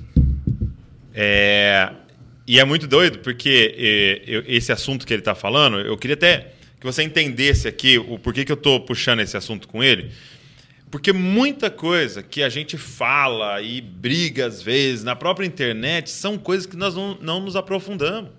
É, 1.15 1.91
e 2.47 2.59
é 2.59 2.65
muito 2.65 2.87
doido, 2.87 3.19
porque 3.19 3.75
é, 3.77 4.23
eu- 4.27 4.45
esse 4.47 4.73
assunto 4.73 5.07
que 5.07 5.13
ele 5.13 5.21
está 5.21 5.35
falando, 5.35 5.79
eu 5.81 5.97
queria 5.97 6.15
até 6.15 6.53
que 6.79 6.87
você 6.87 7.03
entendesse 7.03 7.69
aqui 7.69 7.99
o 7.99 8.19
porquê 8.19 8.45
que 8.45 8.53
eu 8.53 8.57
estou 8.57 8.81
puxando 8.81 9.21
esse 9.21 9.37
assunto 9.37 9.69
com 9.69 9.83
ele. 9.85 10.11
Porque 10.91 11.13
muita 11.13 11.71
coisa 11.71 12.23
que 12.23 12.43
a 12.43 12.49
gente 12.49 12.77
fala 12.77 13.63
e 13.63 13.81
briga 13.81 14.47
às 14.47 14.61
vezes 14.61 15.05
na 15.05 15.15
própria 15.15 15.47
internet 15.47 16.11
são 16.11 16.37
coisas 16.37 16.67
que 16.67 16.77
nós 16.77 16.95
não, 16.95 17.17
não 17.21 17.41
nos 17.41 17.55
aprofundamos. 17.55 18.31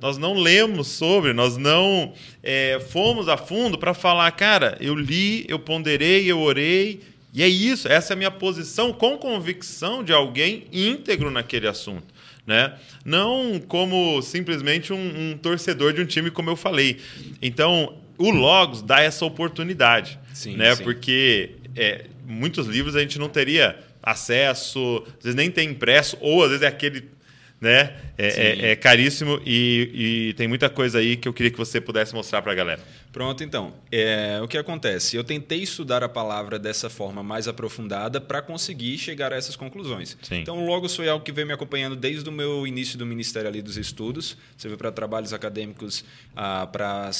Nós 0.00 0.18
não 0.18 0.34
lemos 0.34 0.88
sobre, 0.88 1.32
nós 1.32 1.56
não 1.56 2.12
é, 2.42 2.80
fomos 2.90 3.28
a 3.28 3.36
fundo 3.36 3.78
para 3.78 3.94
falar, 3.94 4.30
cara, 4.32 4.76
eu 4.80 4.96
li, 4.96 5.44
eu 5.48 5.60
ponderei, 5.60 6.28
eu 6.28 6.40
orei, 6.40 7.00
e 7.32 7.40
é 7.40 7.48
isso, 7.48 7.86
essa 7.86 8.12
é 8.12 8.14
a 8.14 8.16
minha 8.16 8.30
posição 8.30 8.92
com 8.92 9.16
convicção 9.16 10.02
de 10.02 10.12
alguém 10.12 10.66
íntegro 10.72 11.30
naquele 11.30 11.68
assunto. 11.68 12.12
Né? 12.44 12.74
Não 13.04 13.60
como 13.68 14.20
simplesmente 14.22 14.92
um, 14.92 15.30
um 15.30 15.38
torcedor 15.38 15.92
de 15.92 16.02
um 16.02 16.04
time, 16.04 16.32
como 16.32 16.50
eu 16.50 16.56
falei. 16.56 16.98
Então, 17.40 17.96
o 18.18 18.30
Logos 18.30 18.82
dá 18.82 19.00
essa 19.00 19.24
oportunidade. 19.24 20.18
Sim, 20.34 20.56
né? 20.56 20.74
sim. 20.74 20.82
Porque 20.82 21.50
é, 21.76 22.04
muitos 22.26 22.66
livros 22.66 22.96
a 22.96 23.00
gente 23.00 23.18
não 23.18 23.28
teria 23.28 23.78
acesso, 24.02 25.04
às 25.18 25.24
vezes 25.24 25.34
nem 25.36 25.50
tem 25.50 25.68
impresso, 25.70 26.16
ou 26.20 26.42
às 26.42 26.48
vezes 26.50 26.62
é 26.62 26.66
aquele. 26.68 27.04
Né? 27.60 27.94
É, 28.18 28.26
é- 28.26 28.70
é 28.72 28.76
caríssimo 28.76 29.40
e, 29.46 30.28
e 30.30 30.34
tem 30.34 30.48
muita 30.48 30.68
coisa 30.68 30.98
aí 30.98 31.16
que 31.16 31.28
eu 31.28 31.32
queria 31.32 31.48
que 31.52 31.56
você 31.56 31.80
pudesse 31.80 32.12
mostrar 32.12 32.42
para 32.42 32.50
a 32.50 32.54
galera. 32.56 32.80
Pronto, 33.12 33.44
então. 33.44 33.74
É, 33.90 34.40
o 34.42 34.48
que 34.48 34.56
acontece? 34.56 35.16
Eu 35.16 35.22
tentei 35.22 35.62
estudar 35.62 36.02
a 36.02 36.08
palavra 36.08 36.58
dessa 36.58 36.88
forma 36.88 37.22
mais 37.22 37.46
aprofundada 37.46 38.20
para 38.20 38.40
conseguir 38.40 38.96
chegar 38.96 39.34
a 39.34 39.36
essas 39.36 39.54
conclusões. 39.54 40.16
Sim. 40.22 40.40
Então, 40.40 40.58
o 40.58 40.66
Logos 40.66 40.96
foi 40.96 41.10
algo 41.10 41.22
que 41.22 41.30
veio 41.30 41.46
me 41.46 41.52
acompanhando 41.52 41.94
desde 41.94 42.26
o 42.26 42.32
meu 42.32 42.66
início 42.66 42.98
do 42.98 43.04
Ministério 43.04 43.48
ali 43.48 43.60
dos 43.60 43.76
Estudos. 43.76 44.36
Você 44.56 44.66
veio 44.66 44.78
para 44.78 44.90
trabalhos 44.90 45.34
acadêmicos, 45.34 46.04
ah, 46.34 46.66
para 46.66 47.10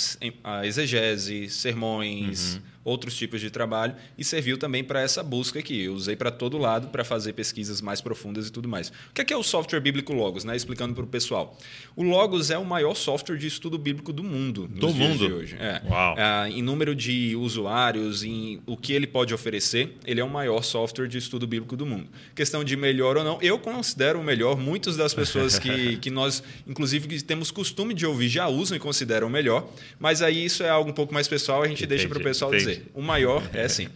exegese, 0.65 1.51
sermões, 1.51 2.59
outros 2.85 3.15
tipos 3.17 3.41
de 3.41 3.51
trabalho, 3.51 3.95
e 4.17 4.25
serviu 4.25 4.59
também 4.59 4.83
para 4.83 5.01
essa 5.01 5.23
busca 5.23 5.59
aqui. 5.59 5.83
Eu 5.83 5.95
usei 5.95 6.17
para 6.17 6.31
todo 6.31 6.59
lado 6.59 6.89
para 6.89 7.05
fazer 7.05 7.33
pesquisas 7.33 7.81
mais 7.81 8.01
profundas 8.01 8.49
e 8.49 8.53
tudo 8.53 8.69
mais. 8.69 8.89
O 8.89 8.93
que 9.15 9.21
é, 9.21 9.25
que 9.25 9.33
é 9.33 9.37
o 9.37 9.43
software 9.43 9.81
bíblico 9.81 10.13
Logos? 10.13 10.45
Né? 10.45 10.57
Explicando 10.57 10.95
para 10.95 11.05
o 11.05 11.07
pessoal. 11.07 11.59
O 11.95 12.03
Logos 12.03 12.51
é 12.51 12.59
o 12.59 12.65
maior 12.65 12.95
software 12.95 13.37
de 13.37 13.47
estudo 13.47 13.79
bíblico 13.79 14.13
do 14.13 14.25
mundo. 14.25 14.67
Do 14.67 14.89
mundo? 14.89 15.27
de 15.27 15.33
hoje. 15.33 15.57
É. 15.61 15.82
Ah, 15.91 16.49
em 16.49 16.63
número 16.63 16.95
de 16.95 17.35
usuários, 17.37 18.23
em 18.23 18.61
o 18.67 18.77
que 18.77 18.93
ele 18.93 19.07
pode 19.07 19.35
oferecer, 19.35 19.97
ele 20.07 20.21
é 20.21 20.25
o 20.25 20.29
maior 20.29 20.63
software 20.63 21.09
de 21.09 21.19
estudo 21.19 21.47
bíblico 21.47 21.77
do 21.77 21.85
mundo. 21.85 22.09
Questão 22.35 22.63
de 22.63 22.77
melhor 22.77 23.17
ou 23.17 23.25
não, 23.25 23.39
eu 23.43 23.59
considero 23.59 24.21
o 24.21 24.25
melhor. 24.25 24.57
Muitas 24.57 24.97
das 24.97 25.15
pessoas 25.15 25.59
que, 25.59 25.97
que 26.03 26.11
nós, 26.11 26.43
inclusive, 26.67 27.09
que 27.09 27.23
temos 27.23 27.51
costume 27.51 27.95
de 27.95 28.07
ouvir, 28.07 28.29
já 28.29 28.49
usam 28.49 28.77
e 28.77 28.81
consideram 28.81 29.27
o 29.27 29.31
melhor. 29.31 29.69
Mas 29.99 30.23
aí 30.23 30.45
isso 30.45 30.63
é 30.63 30.69
algo 30.69 30.91
um 30.91 30.95
pouco 30.95 31.13
mais 31.13 31.29
pessoal, 31.29 31.63
a 31.63 31.69
gente 31.69 31.87
deixa 31.87 32.09
para 32.09 32.19
o 32.19 32.21
Entendi, 32.21 32.31
pessoal 32.31 32.55
entendi. 32.55 32.71
dizer. 32.71 32.87
O 32.95 33.03
maior 33.03 33.43
é 33.53 33.69
sim. 33.69 33.89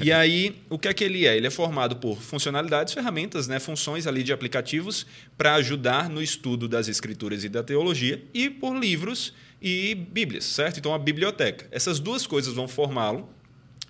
E 0.00 0.12
aí, 0.12 0.56
o 0.68 0.78
que 0.78 0.88
é 0.88 0.94
que 0.94 1.04
ele 1.04 1.26
é? 1.26 1.36
Ele 1.36 1.46
é 1.46 1.50
formado 1.50 1.96
por 1.96 2.20
funcionalidades, 2.20 2.92
ferramentas, 2.92 3.48
né, 3.48 3.58
funções 3.58 4.06
ali 4.06 4.22
de 4.22 4.32
aplicativos 4.32 5.06
para 5.36 5.54
ajudar 5.54 6.08
no 6.08 6.22
estudo 6.22 6.68
das 6.68 6.88
escrituras 6.88 7.44
e 7.44 7.48
da 7.48 7.62
teologia 7.62 8.22
e 8.34 8.50
por 8.50 8.76
livros 8.76 9.32
e 9.60 9.94
bíblias, 9.94 10.44
certo? 10.44 10.78
Então, 10.78 10.94
a 10.94 10.98
biblioteca. 10.98 11.66
Essas 11.70 12.00
duas 12.00 12.26
coisas 12.26 12.54
vão 12.54 12.66
formá-lo 12.66 13.28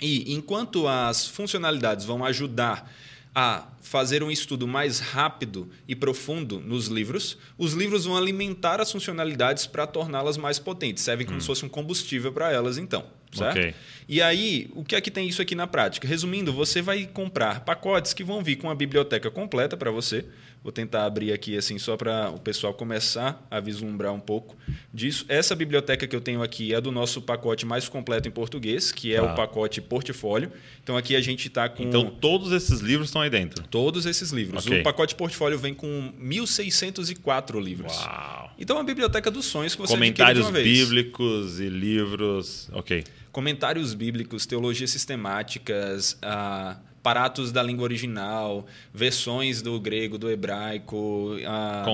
e 0.01 0.33
enquanto 0.33 0.89
as 0.89 1.29
funcionalidades 1.29 2.05
vão 2.05 2.25
ajudar 2.25 2.91
a 3.35 3.69
fazer 3.81 4.23
um 4.23 4.31
estudo 4.31 4.67
mais 4.67 4.99
rápido 4.99 5.69
e 5.87 5.95
profundo 5.95 6.59
nos 6.59 6.89
livros, 6.89 7.39
os 7.57 7.75
livros 7.75 8.05
vão 8.05 8.17
alimentar 8.17 8.81
as 8.81 8.91
funcionalidades 8.91 9.67
para 9.67 9.87
torná-las 9.87 10.37
mais 10.37 10.59
potentes, 10.59 11.05
servem 11.05 11.27
como 11.27 11.41
se 11.41 11.47
fosse 11.47 11.65
um 11.65 11.69
combustível 11.69 12.33
para 12.33 12.51
elas, 12.51 12.77
então. 12.77 13.05
Certo? 13.33 13.59
Ok. 13.59 13.75
E 14.09 14.21
aí, 14.21 14.69
o 14.75 14.85
que 14.85 14.97
é 14.97 15.01
que 15.01 15.11
tem 15.11 15.29
isso 15.29 15.41
aqui 15.41 15.55
na 15.55 15.67
prática? 15.67 16.07
Resumindo, 16.07 16.53
você 16.53 16.83
vai 16.83 17.07
comprar 17.07 17.61
pacotes 17.61 18.13
que 18.13 18.25
vão 18.25 18.43
vir 18.43 18.57
com 18.57 18.69
a 18.69 18.75
biblioteca 18.75 19.31
completa 19.31 19.77
para 19.77 19.93
você. 19.93 20.25
Vou 20.63 20.71
tentar 20.71 21.07
abrir 21.07 21.33
aqui 21.33 21.57
assim 21.57 21.79
só 21.79 21.97
para 21.97 22.29
o 22.31 22.39
pessoal 22.39 22.75
começar 22.75 23.47
a 23.51 23.61
vislumbrar 23.61 24.13
um 24.13 24.21
pouco 24.21 24.55
disso. 24.93 25.25
Essa 25.27 25.57
biblioteca 25.57 26.07
que 26.07 26.15
eu 26.15 26.21
tenho 26.21 26.43
aqui 26.43 26.75
é 26.75 26.81
do 26.83 26.93
nosso 26.93 27.23
pacote 27.23 27.65
mais 27.65 27.89
completo 27.89 28.29
em 28.29 28.31
português, 28.31 28.93
que 28.93 29.15
é 29.15 29.21
Tá. 29.23 29.33
o 29.33 29.35
pacote 29.35 29.81
portfólio. 29.81 30.53
Então 30.83 30.99
aqui 30.99 31.17
a 31.17 31.21
gente 31.23 31.49
está 31.49 31.67
com 31.67 31.83
Então, 31.83 32.11
todos 32.11 32.53
esses 32.53 32.81
livros 32.81 33.09
estão 33.09 33.23
aí 33.23 33.31
dentro. 33.31 33.63
todos 33.71 34.05
esses 34.05 34.33
livros. 34.33 34.67
Ok. 34.67 34.81
O 34.81 34.83
pacote 34.83 35.15
portfólio 35.15 35.59
vem 35.59 35.73
com 35.73 36.13
1.604 36.21 37.59
livros. 37.59 37.97
Uau! 37.97 38.51
Então 38.59 38.77
é 38.77 38.81
uma 38.81 38.85
biblioteca 38.85 39.31
dos 39.31 39.47
sonhos 39.47 39.75
que 39.75 39.81
você 39.81 39.95
Comentários 39.95 40.45
de 40.45 40.51
uma 40.53 40.61
vez. 40.61 40.79
bíblicos 40.79 41.59
e 41.59 41.69
livros. 41.69 42.69
Ok. 42.73 43.03
comentários 43.33 43.95
bíblicos, 43.95 44.45
teologias 44.45 44.91
sistemáticas, 44.91 46.19
ah, 46.21 46.77
paratos 47.03 47.51
da 47.51 47.63
língua 47.63 47.85
original, 47.85 48.67
versões 48.93 49.63
do 49.63 49.81
grego, 49.81 50.19
do 50.19 50.31
hebraico, 50.31 51.37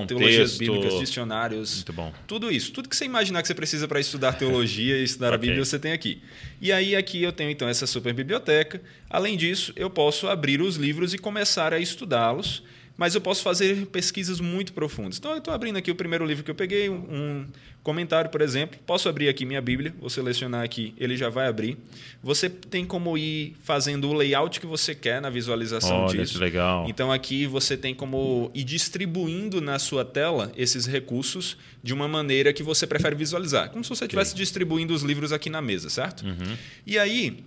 teologias 0.06 0.58
bíblicas, 0.58 0.98
dicionários. 0.98 1.76
Muito 1.76 1.92
bom. 1.92 2.12
Tudo 2.26 2.50
isso, 2.50 2.72
tudo 2.72 2.88
que 2.88 2.96
você 2.96 3.04
imaginar 3.04 3.40
que 3.42 3.48
você 3.48 3.54
precisa 3.54 3.86
para 3.86 4.00
estudar 4.00 4.32
teologia 4.32 4.96
e 4.98 5.04
estudar 5.04 5.28
a 5.28 5.36
Ok. 5.36 5.48
Bíblia, 5.48 5.64
você 5.64 5.78
tem 5.78 5.92
aqui. 5.92 6.20
E 6.60 6.72
aí 6.72 6.96
aqui 6.96 7.22
eu 7.22 7.32
tenho 7.32 7.50
então 7.50 7.68
essa 7.68 7.86
super 7.86 8.12
biblioteca. 8.12 8.80
Além 9.08 9.36
disso, 9.36 9.72
eu 9.76 9.88
posso 9.88 10.28
abrir 10.28 10.60
os 10.60 10.76
livros 10.76 11.14
e 11.14 11.18
começar 11.18 11.72
a 11.72 11.78
estudá-los, 11.78 12.62
mas 12.96 13.14
eu 13.14 13.20
posso 13.20 13.42
fazer 13.42 13.86
pesquisas 13.86 14.40
muito 14.40 14.72
profundas. 14.72 15.18
Então 15.18 15.32
eu 15.32 15.38
estou 15.38 15.52
abrindo 15.52 15.76
aqui 15.76 15.90
o 15.90 15.94
primeiro 15.94 16.24
livro 16.24 16.42
que 16.42 16.50
eu 16.50 16.54
peguei, 16.54 16.88
um, 16.88 17.46
comentário, 17.86 18.28
por 18.30 18.40
exemplo. 18.40 18.76
Posso 18.84 19.08
abrir 19.08 19.28
aqui 19.28 19.46
minha 19.46 19.60
Bíblia, 19.60 19.94
vou 20.00 20.10
selecionar 20.10 20.64
aqui, 20.64 20.92
ele 20.98 21.16
já 21.16 21.28
vai 21.28 21.46
abrir. 21.46 21.78
Você 22.20 22.50
tem 22.50 22.84
como 22.84 23.16
ir 23.16 23.54
fazendo 23.62 24.08
o 24.08 24.12
layout 24.12 24.58
que 24.58 24.66
você 24.66 24.92
quer 24.92 25.20
na 25.20 25.30
visualização 25.30 26.00
Olha, 26.00 26.18
disso. 26.18 26.32
que 26.32 26.38
legal. 26.40 26.86
Então 26.88 27.12
aqui 27.12 27.46
você 27.46 27.76
tem 27.76 27.94
como 27.94 28.50
ir 28.52 28.64
distribuindo 28.64 29.60
na 29.60 29.78
sua 29.78 30.04
tela 30.04 30.50
esses 30.56 30.84
recursos 30.84 31.56
de 31.80 31.94
uma 31.94 32.08
maneira 32.08 32.52
que 32.52 32.64
você 32.64 32.88
prefere 32.88 33.14
visualizar, 33.14 33.70
como 33.70 33.84
se 33.84 33.90
você 33.90 34.04
estivesse 34.04 34.34
distribuindo 34.34 34.92
os 34.92 35.02
livros 35.02 35.30
aqui 35.30 35.48
na 35.48 35.62
mesa, 35.62 35.88
certo? 35.88 36.26
Uhum. 36.26 36.56
E 36.84 36.98
aí 36.98 37.44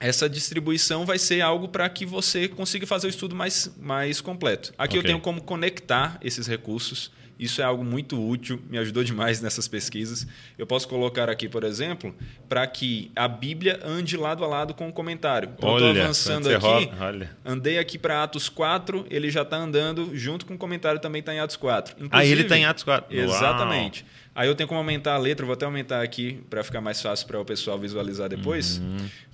essa 0.00 0.28
distribuição 0.28 1.04
vai 1.04 1.18
ser 1.18 1.40
algo 1.40 1.68
para 1.68 1.88
que 1.88 2.06
você 2.06 2.48
consiga 2.48 2.86
fazer 2.86 3.06
o 3.06 3.10
estudo 3.10 3.34
mais, 3.34 3.72
mais 3.80 4.20
completo. 4.20 4.72
Aqui 4.78 4.96
eu 4.96 5.00
Ok. 5.00 5.08
tenho 5.10 5.20
como 5.20 5.40
conectar 5.42 6.18
esses 6.22 6.46
recursos. 6.46 7.10
Isso 7.38 7.60
é 7.60 7.64
algo 7.64 7.84
muito 7.84 8.20
útil, 8.20 8.60
me 8.68 8.78
ajudou 8.78 9.04
demais 9.04 9.40
nessas 9.40 9.68
pesquisas. 9.68 10.26
Eu 10.58 10.66
posso 10.66 10.88
colocar 10.88 11.30
aqui, 11.30 11.48
por 11.48 11.62
exemplo, 11.62 12.12
para 12.48 12.66
que 12.66 13.12
a 13.14 13.28
Bíblia 13.28 13.78
ande 13.84 14.16
lado 14.16 14.42
a 14.44 14.48
lado 14.48 14.74
com 14.74 14.88
o 14.88 14.92
comentário. 14.92 15.48
Então, 15.56 15.68
eu 15.68 15.74
Olha, 15.76 15.86
estou 15.86 16.02
avançando 16.02 16.48
aqui. 16.50 16.66
ro- 16.66 16.90
olha. 16.98 17.30
Andei 17.44 17.78
aqui 17.78 17.96
para 17.96 18.24
Atos 18.24 18.48
4, 18.48 19.06
ele 19.08 19.30
já 19.30 19.42
está 19.42 19.56
andando 19.56 20.10
junto 20.16 20.44
com 20.46 20.54
o 20.54 20.58
comentário 20.58 21.00
também 21.00 21.20
está 21.20 21.32
em 21.32 21.38
Atos 21.38 21.54
4. 21.54 21.94
Ah, 21.94 21.98
ele 21.98 22.06
Inclusive- 22.06 22.42
está 22.42 22.58
em 22.58 22.64
Atos 22.64 22.82
4. 22.82 23.16
Uau. 23.16 23.28
Aí 24.38 24.46
eu 24.46 24.54
tenho 24.54 24.68
como 24.68 24.78
aumentar 24.78 25.14
a 25.14 25.18
letra, 25.18 25.44
vou 25.44 25.52
até 25.54 25.64
aumentar 25.64 26.00
aqui 26.00 26.38
para 26.48 26.62
ficar 26.62 26.80
mais 26.80 27.02
fácil 27.02 27.26
para 27.26 27.40
o 27.40 27.44
pessoal 27.44 27.76
visualizar 27.76 28.28
depois. 28.28 28.80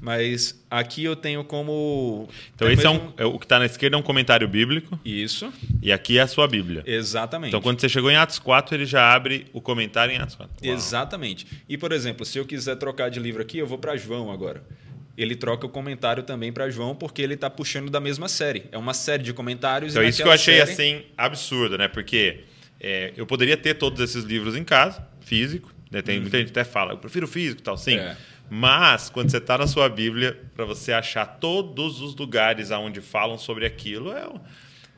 Mas 0.00 0.58
aqui 0.70 1.04
eu 1.04 1.14
tenho 1.14 1.44
como. 1.44 2.26
Então, 2.54 2.66
até 2.66 2.74
esse 2.74 2.86
é, 2.86 2.90
mesmo- 2.90 3.08
um, 3.08 3.12
é 3.18 3.24
o 3.26 3.38
que 3.38 3.44
está 3.44 3.58
na 3.58 3.66
esquerda 3.66 3.96
é 3.96 3.98
um 3.98 4.02
comentário 4.02 4.48
bíblico 4.48 4.98
Isso, 5.04 5.52
e 5.82 5.92
aqui 5.92 6.16
é 6.16 6.22
a 6.22 6.26
sua 6.26 6.48
Bíblia. 6.48 6.82
exatamente. 6.86 7.48
Então, 7.50 7.60
quando 7.60 7.80
você 7.80 7.88
chegou 7.88 8.10
em 8.10 8.16
Atos 8.16 8.38
4, 8.38 8.74
ele 8.74 8.86
já 8.86 9.12
abre 9.12 9.46
o 9.52 9.60
comentário 9.60 10.14
em 10.14 10.18
Atos 10.18 10.36
4. 10.36 10.54
Uau. 10.64 10.74
Exatamente. 10.74 11.46
E, 11.68 11.76
por 11.76 11.92
exemplo, 11.92 12.24
se 12.24 12.38
eu 12.38 12.46
quiser 12.46 12.76
trocar 12.76 13.10
de 13.10 13.20
livro 13.20 13.42
aqui, 13.42 13.58
eu 13.58 13.66
vou 13.66 13.76
para 13.76 13.96
João 13.98 14.30
agora. 14.32 14.62
Ele 15.18 15.36
troca 15.36 15.66
o 15.66 15.68
comentário 15.68 16.22
também 16.22 16.50
para 16.52 16.68
João, 16.70 16.94
porque 16.94 17.20
ele 17.22 17.34
está 17.34 17.48
puxando 17.50 17.88
da 17.90 18.00
mesma 18.00 18.26
série. 18.26 18.64
É 18.72 18.78
uma 18.78 18.94
série 18.94 19.22
de 19.22 19.32
comentários. 19.34 19.92
Então, 19.92 20.02
e 20.02 20.08
isso 20.08 20.22
que 20.22 20.26
eu 20.28 20.32
achei 20.32 20.58
série- 20.58 20.72
assim 20.72 21.02
absurdo, 21.16 21.78
né? 21.78 21.86
Porque 21.88 22.40
é, 22.84 23.12
eu 23.16 23.24
poderia 23.26 23.56
ter 23.56 23.74
todos 23.74 23.98
esses 24.00 24.24
livros 24.24 24.54
em 24.56 24.62
casa, 24.64 25.06
físico. 25.20 25.72
Né? 25.90 26.02
Tem 26.02 26.20
muita 26.20 26.38
gente 26.38 26.50
até 26.50 26.64
fala, 26.64 26.92
eu 26.92 26.98
prefiro 26.98 27.26
físico 27.26 27.60
e 27.60 27.64
tal, 27.64 27.76
sim. 27.78 27.96
É. 27.96 28.16
Mas 28.50 29.08
quando 29.08 29.30
você 29.30 29.38
está 29.38 29.56
na 29.56 29.66
sua 29.66 29.88
Bíblia, 29.88 30.38
para 30.54 30.64
você 30.64 30.92
achar 30.92 31.24
todos 31.24 32.00
os 32.02 32.14
lugares 32.14 32.70
aonde 32.70 33.00
falam 33.00 33.38
sobre 33.38 33.64
aquilo, 33.64 34.12
é, 34.12 34.26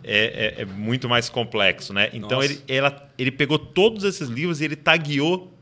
é, 0.02 0.24
é- 0.58 0.62
é 0.62 0.64
muito 0.64 1.08
mais 1.08 1.28
complexo, 1.28 1.92
né? 1.92 2.10
Então 2.12 2.38
Nossa. 2.38 2.44
ele, 2.52 2.60
ela- 2.66 3.08
ele 3.16 3.30
pegou 3.30 3.58
todos 3.58 4.04
esses 4.04 4.28
livros 4.28 4.60
e 4.60 4.64
ele 4.64 4.76
tagueou 4.76 5.55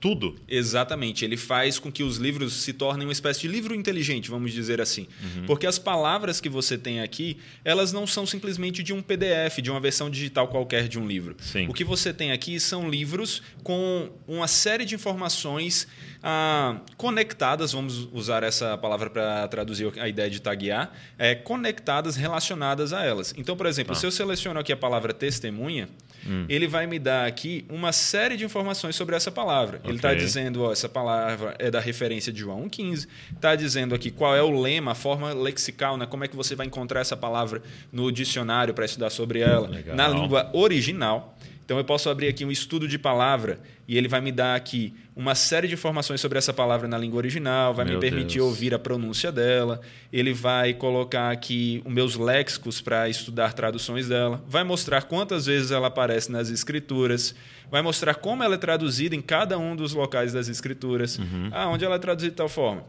tudo. 0.00 0.34
Exatamente. 0.48 1.24
Ele 1.24 1.36
faz 1.36 1.78
com 1.78 1.92
que 1.92 2.02
os 2.02 2.16
livros 2.16 2.54
se 2.54 2.72
tornem 2.72 3.06
uma 3.06 3.12
espécie 3.12 3.40
de 3.42 3.48
livro 3.48 3.74
inteligente, 3.74 4.30
vamos 4.30 4.52
dizer 4.52 4.80
assim. 4.80 5.06
Uhum. 5.22 5.46
Porque 5.46 5.66
as 5.66 5.78
palavras 5.78 6.40
que 6.40 6.48
você 6.48 6.78
tem 6.78 7.02
aqui, 7.02 7.36
elas 7.64 7.92
não 7.92 8.06
são 8.06 8.24
simplesmente 8.24 8.82
de 8.82 8.92
um 8.94 9.02
PDF, 9.02 9.58
de 9.62 9.70
uma 9.70 9.78
versão 9.78 10.08
digital 10.08 10.48
qualquer 10.48 10.88
de 10.88 10.98
um 10.98 11.06
livro. 11.06 11.36
Sim. 11.38 11.68
O 11.68 11.74
que 11.74 11.84
você 11.84 12.14
tem 12.14 12.32
aqui 12.32 12.58
são 12.58 12.88
livros 12.88 13.42
com 13.62 14.10
uma 14.26 14.48
série 14.48 14.86
de 14.86 14.94
informações 14.94 15.86
ah, 16.22 16.80
conectadas, 16.96 17.72
vamos 17.72 18.08
usar 18.12 18.42
essa 18.42 18.78
palavra 18.78 19.10
para 19.10 19.46
traduzir 19.48 19.92
a 19.98 20.08
ideia 20.08 20.30
de 20.30 20.40
taguear, 20.40 20.92
é, 21.18 21.34
conectadas, 21.34 22.16
relacionadas 22.16 22.92
a 22.92 23.04
elas. 23.04 23.34
Então, 23.36 23.56
por 23.56 23.66
exemplo, 23.66 23.94
Tá. 23.94 24.00
se 24.00 24.06
eu 24.06 24.10
seleciono 24.10 24.58
aqui 24.60 24.72
a 24.72 24.76
palavra 24.76 25.12
testemunha, 25.12 25.88
Hum. 26.26 26.46
ele 26.48 26.66
vai 26.66 26.86
me 26.86 26.98
dar 26.98 27.26
aqui 27.26 27.64
uma 27.68 27.92
série 27.92 28.36
de 28.36 28.44
informações 28.44 28.96
sobre 28.96 29.16
essa 29.16 29.30
palavra. 29.30 29.80
Ele 29.84 29.96
está 29.96 30.14
dizendo, 30.14 30.62
ó, 30.62 30.72
essa 30.72 30.88
palavra 30.88 31.54
é 31.58 31.70
da 31.70 31.80
referência 31.80 32.32
de 32.32 32.40
João 32.40 32.68
1,15. 32.68 33.06
Está 33.34 33.54
dizendo 33.54 33.94
aqui 33.94 34.10
qual 34.10 34.34
é 34.36 34.42
o 34.42 34.50
lema, 34.50 34.92
a 34.92 34.94
forma 34.94 35.32
lexical, 35.32 35.96
né? 35.96 36.06
como 36.06 36.24
é 36.24 36.28
que 36.28 36.36
você 36.36 36.54
vai 36.54 36.66
encontrar 36.66 37.00
essa 37.00 37.16
palavra 37.16 37.62
no 37.92 38.10
dicionário 38.10 38.74
para 38.74 38.84
estudar 38.84 39.10
sobre 39.10 39.40
ela, 39.40 39.68
Legal. 39.68 39.96
na 39.96 40.08
língua 40.08 40.50
original. 40.52 41.36
Então 41.70 41.78
eu 41.78 41.84
posso 41.84 42.10
abrir 42.10 42.26
aqui 42.26 42.44
um 42.44 42.50
estudo 42.50 42.88
de 42.88 42.98
palavra 42.98 43.60
e 43.86 43.96
ele 43.96 44.08
vai 44.08 44.20
me 44.20 44.32
dar 44.32 44.56
aqui 44.56 44.92
uma 45.14 45.36
série 45.36 45.68
de 45.68 45.74
informações 45.74 46.20
sobre 46.20 46.36
essa 46.36 46.52
palavra 46.52 46.88
na 46.88 46.98
língua 46.98 47.18
original, 47.18 47.72
vai 47.72 47.84
Meu 47.84 47.94
me 47.94 48.00
permitir 48.00 48.38
Deus. 48.38 48.48
ouvir 48.48 48.74
a 48.74 48.78
pronúncia 48.80 49.30
dela, 49.30 49.80
ele 50.12 50.32
vai 50.32 50.74
colocar 50.74 51.30
aqui 51.30 51.80
os 51.86 51.92
meus 51.92 52.16
léxicos 52.16 52.80
para 52.80 53.08
estudar 53.08 53.52
traduções 53.52 54.08
dela, 54.08 54.42
vai 54.48 54.64
mostrar 54.64 55.02
quantas 55.02 55.46
vezes 55.46 55.70
ela 55.70 55.86
aparece 55.86 56.32
nas 56.32 56.50
escrituras, 56.50 57.36
vai 57.70 57.82
mostrar 57.82 58.16
como 58.16 58.42
ela 58.42 58.56
é 58.56 58.58
traduzida 58.58 59.14
em 59.14 59.22
cada 59.22 59.56
um 59.56 59.76
dos 59.76 59.92
locais 59.94 60.32
das 60.32 60.48
escrituras, 60.48 61.20
Uhum. 61.20 61.50
ah, 61.52 61.68
onde 61.68 61.84
ela 61.84 61.94
é 61.94 61.98
traduzida 62.00 62.32
de 62.32 62.36
tal 62.36 62.48
forma. 62.48 62.82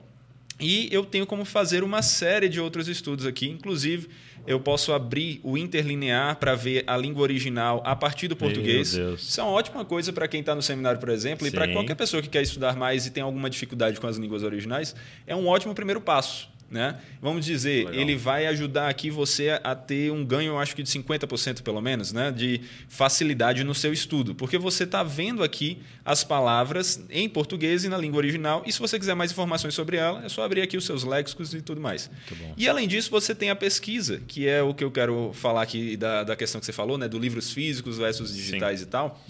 E 0.60 0.90
eu 0.92 1.04
tenho 1.06 1.26
como 1.26 1.44
fazer 1.46 1.84
uma 1.84 2.02
série 2.02 2.48
de 2.50 2.60
outros 2.60 2.88
estudos 2.88 3.26
aqui, 3.28 3.48
inclusive 3.48 4.08
eu 4.46 4.60
posso 4.60 4.94
abrir 4.94 5.40
o 5.44 5.58
interlinear 5.58 6.38
para 6.38 6.56
ver 6.56 6.84
a 6.88 6.98
língua 6.98 7.22
original 7.24 7.82
a 7.86 7.96
partir 7.96 8.28
do 8.28 8.36
português. 8.36 8.94
Isso 8.94 9.40
é 9.40 9.44
uma 9.44 9.52
ótima 9.52 9.86
coisa 9.86 10.12
para 10.12 10.28
quem 10.28 10.40
está 10.40 10.56
no 10.56 10.62
seminário, 10.62 11.00
por 11.00 11.10
exemplo, 11.10 11.48
e 11.48 11.52
para 11.52 11.66
Sim. 11.66 11.74
qualquer 11.74 11.96
pessoa 11.96 12.22
que 12.22 12.30
quer 12.30 12.42
estudar 12.42 12.76
mais 12.76 13.06
e 13.06 13.12
tem 13.12 13.24
alguma 13.24 13.50
dificuldade 13.50 14.00
com 14.00 14.08
as 14.08 14.18
línguas 14.18 14.44
originais, 14.44 14.96
é 15.26 15.36
um 15.36 15.48
ótimo 15.48 15.74
primeiro 15.74 16.02
passo. 16.02 16.50
Né? 16.72 16.98
Vamos 17.22 17.46
dizer, 17.46 17.86
Legal. 17.88 17.94
ele 18.02 18.16
vai 18.16 18.46
ajudar 18.48 18.88
aqui 18.88 19.10
você 19.10 19.60
a- 19.62 19.76
ter 19.76 20.10
um 20.10 20.24
ganho, 20.24 20.54
eu 20.54 20.58
acho 20.58 20.74
que 20.74 20.82
de 20.82 20.90
50% 20.90 21.62
pelo 21.64 21.82
menos, 21.82 22.14
né? 22.14 22.32
de 22.32 22.62
facilidade 22.88 23.62
no 23.66 23.76
seu 23.76 23.92
estudo. 23.92 24.34
Porque 24.34 24.58
você 24.58 24.86
está 24.86 25.04
vendo 25.04 25.44
aqui 25.44 25.80
as 26.06 26.24
palavras 26.24 27.04
em 27.10 27.28
português 27.28 27.84
e 27.84 27.90
na 27.90 27.98
língua 27.98 28.20
original, 28.20 28.64
e 28.66 28.72
se 28.72 28.80
você 28.80 28.98
quiser 28.98 29.16
mais 29.16 29.32
informações 29.32 29.74
sobre 29.74 29.98
ela, 29.98 30.24
é 30.24 30.30
só 30.30 30.44
abrir 30.44 30.62
aqui 30.62 30.78
os 30.78 30.86
seus 30.86 31.04
léxicos 31.04 31.54
e 31.54 31.62
tudo 31.62 31.82
mais. 31.82 32.10
E 32.56 32.70
além 32.70 32.88
disso, 32.88 33.12
você 33.12 33.36
tem 33.36 33.50
a 33.50 33.56
pesquisa, 33.56 34.22
que 34.26 34.48
é 34.48 34.64
o 34.64 34.74
que 34.74 34.84
eu 34.86 34.92
quero 34.92 35.32
falar 35.34 35.64
aqui 35.64 35.98
da, 35.98 36.24
da 36.24 36.36
questão 36.38 36.60
que 36.62 36.66
você 36.66 36.72
falou, 36.72 36.98
né? 36.98 37.10
do 37.10 37.20
livros 37.20 37.52
físicos 37.52 37.98
versus 37.98 38.34
digitais 38.34 38.82
e 38.82 38.86
tal. 38.86 39.22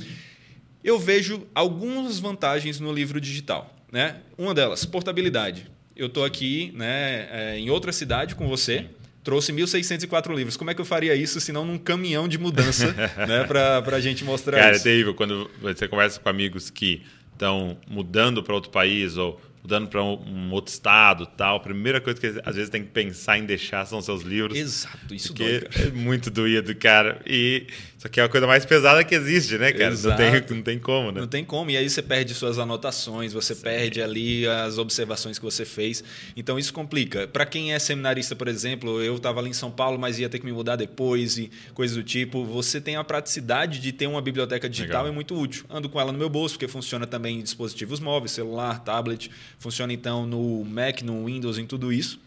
Eu 0.83 0.99
vejo 0.99 1.47
algumas 1.55 2.19
vantagens 2.19 2.79
no 2.79 2.93
livro 2.93 3.19
digital. 3.19 3.75
Né? 3.91 4.17
Uma 4.37 4.53
delas, 4.53 4.85
portabilidade. 4.85 5.69
Eu 5.95 6.07
estou 6.07 6.23
aqui 6.23 6.71
né, 6.75 7.27
é, 7.31 7.57
em 7.59 7.69
outra 7.69 7.91
cidade 7.91 8.35
com 8.35 8.47
você, 8.47 8.85
trouxe 9.23 9.51
1.604 9.51 10.33
livros. 10.35 10.57
Como 10.57 10.71
é 10.71 10.73
que 10.73 10.81
eu 10.81 10.85
faria 10.85 11.15
isso 11.15 11.39
se 11.39 11.51
não 11.51 11.65
num 11.65 11.77
caminhão 11.77 12.27
de 12.27 12.37
mudança 12.37 12.93
né, 13.27 13.43
para 13.45 13.95
a 13.95 13.99
gente 13.99 14.23
mostrar 14.23 14.57
Cara, 14.57 14.71
é 14.71 14.75
isso? 14.75 14.83
terrível 14.83 15.13
quando 15.13 15.49
você 15.61 15.87
conversa 15.87 16.19
com 16.19 16.29
amigos 16.29 16.69
que 16.69 17.03
estão 17.33 17.77
mudando 17.87 18.43
para 18.43 18.53
outro 18.53 18.69
país 18.69 19.17
ou 19.17 19.39
mudando 19.61 19.87
para 19.87 20.03
um, 20.03 20.51
outro 20.51 20.71
estado 20.71 21.25
tal. 21.25 21.57
A 21.57 21.59
primeira 21.59 22.01
coisa 22.01 22.19
que 22.19 22.27
às 22.43 22.55
vezes 22.55 22.69
tem 22.69 22.83
que 22.83 22.89
pensar 22.89 23.37
em 23.37 23.45
deixar 23.45 23.85
são 23.85 24.01
seus 24.01 24.23
livros. 24.23 24.57
Exato, 24.57 25.13
isso 25.13 25.33
dói, 25.33 25.61
cara. 25.61 25.87
é 25.87 25.91
muito 25.91 26.29
doído, 26.29 26.75
cara. 26.75 27.21
E 27.25 27.67
isso 28.01 28.07
aqui 28.07 28.19
é 28.19 28.23
a 28.23 28.29
coisa 28.29 28.47
mais 28.47 28.65
pesada 28.65 29.03
que 29.03 29.13
existe, 29.13 29.59
né, 29.59 29.71
cara? 29.71 29.93
Não 29.93 30.15
tem, 30.15 30.55
não 30.57 30.63
tem 30.63 30.79
como, 30.79 31.11
né? 31.11 31.21
Não 31.21 31.27
tem 31.27 31.45
como. 31.45 31.69
E 31.69 31.77
aí 31.77 31.87
você 31.87 32.01
perde 32.01 32.33
suas 32.33 32.57
anotações, 32.57 33.31
você 33.31 33.53
perde 33.53 34.01
ali 34.01 34.47
as 34.47 34.79
observações 34.79 35.37
que 35.37 35.45
você 35.45 35.65
fez. 35.65 36.03
Então 36.35 36.57
isso 36.57 36.73
complica. 36.73 37.27
Para 37.27 37.45
quem 37.45 37.73
é 37.73 37.77
seminarista, 37.77 38.35
por 38.35 38.47
exemplo, 38.47 39.03
eu 39.03 39.17
estava 39.17 39.39
ali 39.39 39.51
em 39.51 39.53
São 39.53 39.69
Paulo, 39.69 39.99
mas 39.99 40.17
ia 40.17 40.27
ter 40.27 40.39
que 40.39 40.45
me 40.47 40.51
mudar 40.51 40.77
depois 40.77 41.37
e 41.37 41.51
coisas 41.75 41.95
do 41.95 42.01
tipo. 42.01 42.43
Você 42.43 42.81
tem 42.81 42.95
a 42.95 43.03
praticidade 43.03 43.79
de 43.79 43.91
ter 43.91 44.07
uma 44.07 44.19
biblioteca 44.19 44.67
digital 44.67 45.03
Legal. 45.03 45.11
é 45.11 45.11
muito 45.13 45.39
útil. 45.39 45.65
Ando 45.69 45.87
com 45.87 46.01
ela 46.01 46.11
no 46.11 46.17
meu 46.17 46.27
bolso, 46.27 46.55
porque 46.55 46.67
funciona 46.67 47.05
também 47.05 47.37
em 47.37 47.43
dispositivos 47.43 47.99
móveis, 47.99 48.31
celular, 48.31 48.79
tablet. 48.79 49.29
Funciona 49.59 49.93
então 49.93 50.25
no 50.25 50.65
Mac, 50.65 51.03
no 51.03 51.25
Windows, 51.25 51.59
em 51.59 51.67
tudo 51.67 51.93
isso. 51.93 52.19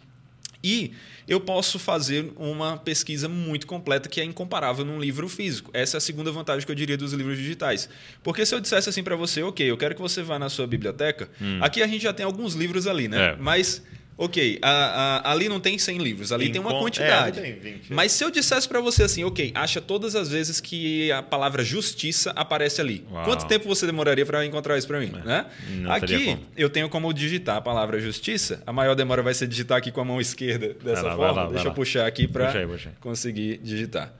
E 0.64 0.92
eu 1.28 1.38
posso 1.38 1.78
fazer 1.78 2.32
uma 2.36 2.78
pesquisa 2.78 3.28
muito 3.28 3.66
completa 3.66 4.08
que 4.08 4.18
é 4.18 4.24
incomparável 4.24 4.82
num 4.82 4.98
livro 4.98 5.28
físico. 5.28 5.70
Essa 5.74 5.96
é 5.96 5.98
a 5.98 6.00
segunda 6.00 6.32
vantagem 6.32 6.64
que 6.64 6.72
eu 6.72 6.74
diria 6.74 6.96
dos 6.96 7.12
livros 7.12 7.36
digitais. 7.36 7.86
Porque 8.22 8.46
se 8.46 8.54
eu 8.54 8.60
dissesse 8.60 8.88
assim 8.88 9.02
para 9.02 9.14
você, 9.14 9.42
ok, 9.42 9.70
eu 9.70 9.76
quero 9.76 9.94
que 9.94 10.00
você 10.00 10.22
vá 10.22 10.38
na 10.38 10.48
sua 10.48 10.66
biblioteca, 10.66 11.28
aqui 11.60 11.82
a 11.82 11.86
gente 11.86 12.02
já 12.02 12.14
tem 12.14 12.24
alguns 12.24 12.54
livros 12.54 12.86
ali, 12.86 13.08
né? 13.08 13.18
Hum. 13.18 13.20
É. 13.20 13.36
Mas, 13.38 13.82
ok, 14.16 14.58
a- 14.62 15.22
a- 15.24 15.32
ali 15.32 15.48
não 15.48 15.58
tem 15.58 15.76
100 15.78 15.98
livros, 15.98 16.30
ali 16.32 16.48
tem 16.50 16.60
uma 16.60 16.70
Encon- 16.70 16.80
quantidade. 16.80 17.38
é, 17.40 17.42
tem 17.42 17.54
20. 17.58 17.92
Mas 17.92 18.12
se 18.12 18.24
eu 18.24 18.30
dissesse 18.30 18.68
para 18.68 18.80
você 18.80 19.02
assim, 19.02 19.24
ok, 19.24 19.50
acha 19.54 19.80
todas 19.80 20.14
as 20.14 20.28
vezes 20.28 20.60
que 20.60 21.10
a 21.10 21.22
palavra 21.22 21.64
justiça 21.64 22.32
aparece 22.36 22.80
ali. 22.80 23.04
Uau. 23.10 23.24
Quanto 23.24 23.46
tempo 23.46 23.66
você 23.66 23.86
demoraria 23.86 24.24
para 24.24 24.44
encontrar 24.46 24.78
isso 24.78 24.86
para 24.86 25.00
mim? 25.00 25.06
Né? 25.24 25.46
não 25.80 25.98
teria 26.00 26.32
Aqui, 26.34 26.38
eu 26.56 26.70
tenho 26.70 26.88
como 26.88 27.12
digitar 27.12 27.56
a 27.56 27.60
palavra 27.60 27.98
justiça. 28.00 28.62
A 28.66 28.72
maior 28.72 28.94
demora 28.94 29.22
vai 29.22 29.34
ser 29.34 29.46
digitar 29.48 29.78
aqui 29.78 29.90
com 29.90 30.00
a 30.00 30.04
mão 30.04 30.20
esquerda 30.20 30.74
dessa 30.74 31.02
lá, 31.02 31.08
vai 31.08 31.16
forma. 31.16 31.32
lá, 31.32 31.42
vai 31.44 31.52
Deixa 31.54 31.66
eu 31.66 31.70
lá. 31.70 31.74
puxar 31.74 32.06
aqui 32.06 32.28
para 32.28 32.52
conseguir 33.00 33.58
digitar. 33.62 34.12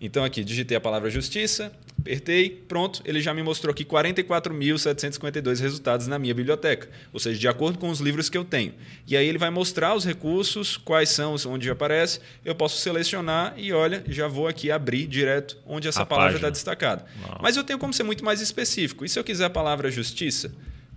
Então 0.00 0.22
aqui, 0.24 0.44
digitei 0.44 0.76
a 0.76 0.80
palavra 0.80 1.10
justiça, 1.10 1.72
apertei, 2.00 2.48
pronto, 2.68 3.02
ele 3.04 3.20
já 3.20 3.34
me 3.34 3.42
mostrou 3.42 3.70
aqui 3.72 3.84
44.752 3.84 5.60
resultados 5.60 6.06
na 6.06 6.18
minha 6.18 6.34
biblioteca, 6.34 6.88
ou 7.12 7.18
seja, 7.20 7.38
de 7.38 7.48
acordo 7.48 7.78
com 7.78 7.90
os 7.90 8.00
livros 8.00 8.28
que 8.30 8.36
eu 8.38 8.44
tenho. 8.44 8.74
E 9.06 9.16
aí 9.16 9.26
ele 9.26 9.38
vai 9.38 9.50
mostrar 9.50 9.94
os 9.94 10.04
recursos, 10.04 10.76
quais 10.76 11.08
são, 11.10 11.34
os- 11.34 11.44
onde 11.46 11.70
aparece, 11.70 12.20
eu 12.44 12.54
posso 12.54 12.78
selecionar 12.78 13.54
e 13.56 13.72
olha, 13.72 14.02
já 14.08 14.26
vou 14.28 14.46
aqui 14.48 14.70
abrir 14.70 15.06
direto 15.06 15.56
onde 15.66 15.88
essa 15.88 16.02
A 16.02 16.06
palavra 16.06 16.36
está 16.36 16.50
destacada. 16.50 17.04
Uau. 17.22 17.38
Mas 17.42 17.56
eu 17.56 17.64
tenho 17.64 17.78
como 17.78 17.92
ser 17.92 18.02
muito 18.04 18.24
mais 18.24 18.40
específico. 18.40 19.04
E 19.04 19.08
se 19.08 19.18
eu 19.18 19.24
quiser 19.24 19.44
a 19.46 19.50
palavra 19.50 19.90
justiça? 19.90 20.52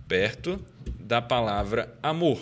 Perto 0.08 0.60
da 1.00 1.20
palavra 1.20 1.92
amor. 2.02 2.40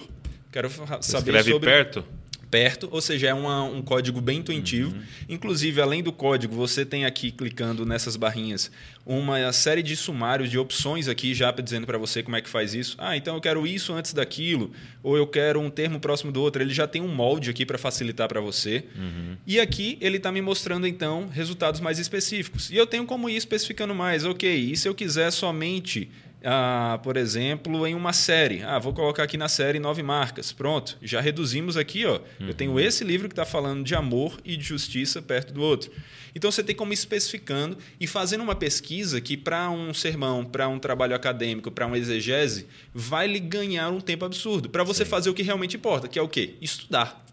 Quero 0.53 0.69
saber 1.01 1.31
escreve 1.31 1.53
sobre 1.53 1.71
perto? 1.71 2.05
Perto, 2.51 2.89
ou 2.91 3.01
seja, 3.01 3.29
é 3.29 3.35
uma- 3.35 3.63
um 3.63 3.81
código 3.81 4.21
bem 4.21 4.39
intuitivo. 4.41 4.95
Uhum. 4.95 5.03
Inclusive, 5.29 5.81
além 5.81 6.03
do 6.03 6.11
código, 6.13 6.55
você 6.55 6.85
tem 6.85 7.05
aqui, 7.05 7.31
clicando 7.31 7.87
nessas 7.87 8.17
barrinhas, 8.17 8.71
uma 9.07 9.53
série 9.53 9.83
de 9.83 9.95
sumários, 9.97 10.51
de 10.51 10.59
opções 10.59 11.09
aqui, 11.09 11.35
já 11.35 11.51
dizendo 11.53 11.87
para 11.87 11.97
você 11.99 12.23
como 12.23 12.37
é 12.37 12.41
que 12.41 12.49
faz 12.49 12.75
isso. 12.75 12.97
Ah, 12.99 13.17
então 13.17 13.35
eu 13.35 13.41
quero 13.41 13.67
isso 13.67 13.93
antes 13.93 14.13
daquilo, 14.13 14.73
ou 15.03 15.17
eu 15.17 15.27
quero 15.27 15.61
um 15.61 15.71
termo 15.71 16.01
próximo 16.01 16.33
do 16.33 16.41
outro. 16.43 16.63
Ele 16.63 16.75
já 16.75 16.87
tem 16.87 17.01
um 17.01 17.09
molde 17.09 17.51
aqui 17.51 17.65
para 17.65 17.79
facilitar 17.79 18.29
para 18.29 18.41
você. 18.41 18.85
Uhum. 18.97 19.37
E 19.47 19.61
aqui 19.61 19.97
ele 20.01 20.17
está 20.17 20.33
me 20.33 20.41
mostrando, 20.43 20.87
então, 20.87 21.29
resultados 21.33 21.81
mais 21.81 21.99
específicos. 21.99 22.71
E 22.71 22.77
eu 22.77 22.87
tenho 22.87 23.05
como 23.07 23.29
ir 23.31 23.37
especificando 23.37 23.95
mais. 23.95 24.25
Ok, 24.25 24.53
e 24.53 24.77
se 24.77 24.89
eu 24.89 24.95
quiser 24.95 25.31
somente 25.31 26.11
ah, 26.45 26.99
por 27.03 27.17
exemplo, 27.17 27.87
em 27.87 27.95
uma 27.95 28.13
série. 28.13 28.63
Ah, 28.63 28.79
vou 28.79 28.93
colocar 28.93 29.23
aqui 29.23 29.37
na 29.37 29.49
série 29.49 29.79
nove 29.79 30.03
marcas. 30.03 30.53
Pronto, 30.53 30.97
já 31.03 31.21
reduzimos 31.21 31.77
aqui. 31.77 32.07
Ó. 32.07 32.21
Eu 32.41 32.55
tenho 32.55 32.79
esse 32.81 33.05
livro 33.05 33.29
que 33.29 33.33
está 33.33 33.45
falando 33.45 33.85
de 33.85 33.95
amor 33.95 34.39
e 34.45 34.57
de 34.57 34.65
justiça 34.65 35.21
perto 35.21 35.53
do 35.53 35.63
outro. 35.63 35.91
Então 36.35 36.51
você 36.51 36.63
tem 36.63 36.75
como 36.75 36.93
ir 36.93 36.95
especificando 36.95 37.77
e 37.99 38.07
fazendo 38.07 38.43
uma 38.43 38.55
pesquisa 38.55 39.21
que, 39.21 39.37
para 39.37 39.71
um 39.71 39.93
sermão, 39.93 40.45
para 40.45 40.69
um 40.69 40.79
trabalho 40.79 41.15
acadêmico, 41.15 41.71
para 41.71 41.87
uma 41.87 41.99
exegese, 41.99 42.67
vai 42.95 43.27
lhe 43.27 43.41
ganhar 43.41 43.91
um 43.91 44.01
tempo 44.01 44.25
absurdo. 44.25 44.69
Para 44.71 44.85
você 44.85 45.05
fazer 45.05 45.31
o 45.31 45.35
que 45.35 45.43
realmente 45.43 45.77
importa, 45.77 46.09
que 46.09 46.19
é 46.19 46.23
o 46.23 46.29
quê? 46.29 46.55
Estudar. 46.61 47.25